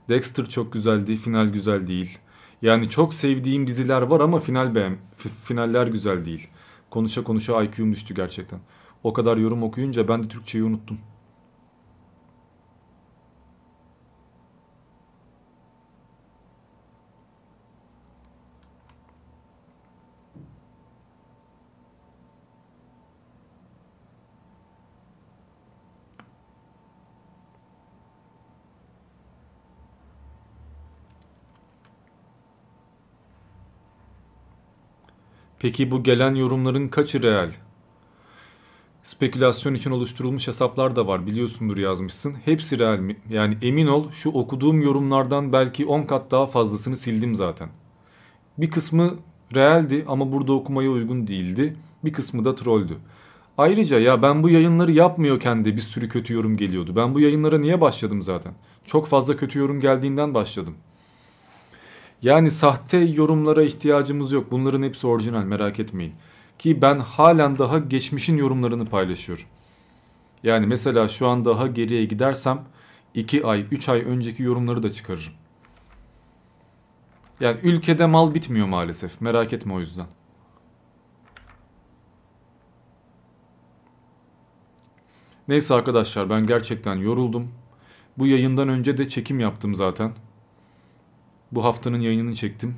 [0.08, 1.16] Dexter çok güzeldi.
[1.16, 2.18] Final güzel değil.
[2.62, 4.97] Yani çok sevdiğim diziler var ama final beğen
[5.44, 6.49] finaller güzel değil.
[6.91, 8.59] Konuşa konuşa IQ'm düştü gerçekten.
[9.02, 10.99] O kadar yorum okuyunca ben de Türkçeyi unuttum.
[35.66, 37.50] Peki bu gelen yorumların kaçı real?
[39.02, 42.34] Spekülasyon için oluşturulmuş hesaplar da var biliyorsundur yazmışsın.
[42.44, 43.16] Hepsi real mi?
[43.30, 47.68] Yani emin ol şu okuduğum yorumlardan belki 10 kat daha fazlasını sildim zaten.
[48.58, 49.14] Bir kısmı
[49.54, 51.76] realdi ama burada okumaya uygun değildi.
[52.04, 52.96] Bir kısmı da trolldü.
[53.58, 56.96] Ayrıca ya ben bu yayınları yapmıyorken de bir sürü kötü yorum geliyordu.
[56.96, 58.52] Ben bu yayınlara niye başladım zaten?
[58.84, 60.74] Çok fazla kötü yorum geldiğinden başladım.
[62.26, 64.52] Yani sahte yorumlara ihtiyacımız yok.
[64.52, 66.14] Bunların hepsi orijinal merak etmeyin.
[66.58, 69.44] Ki ben halen daha geçmişin yorumlarını paylaşıyorum.
[70.42, 72.64] Yani mesela şu an daha geriye gidersem
[73.14, 75.32] 2 ay 3 ay önceki yorumları da çıkarırım.
[77.40, 79.20] Yani ülkede mal bitmiyor maalesef.
[79.20, 80.06] Merak etme o yüzden.
[85.48, 87.48] Neyse arkadaşlar ben gerçekten yoruldum.
[88.18, 90.12] Bu yayından önce de çekim yaptım zaten.
[91.52, 92.75] Bu haftanın yayınını çektim.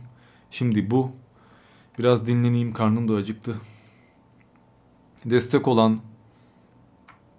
[0.51, 1.11] Şimdi bu.
[1.99, 3.57] Biraz dinleneyim karnım da acıktı.
[5.25, 6.01] Destek olan,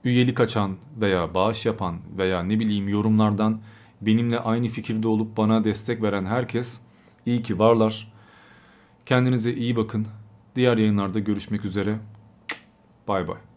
[0.04, 3.62] üyelik açan veya bağış yapan veya ne bileyim yorumlardan
[4.02, 6.82] benimle aynı fikirde olup bana destek veren herkes
[7.26, 8.14] iyi ki varlar.
[9.06, 10.08] Kendinize iyi bakın.
[10.56, 12.00] Diğer yayınlarda görüşmek üzere.
[13.08, 13.49] Bay bay.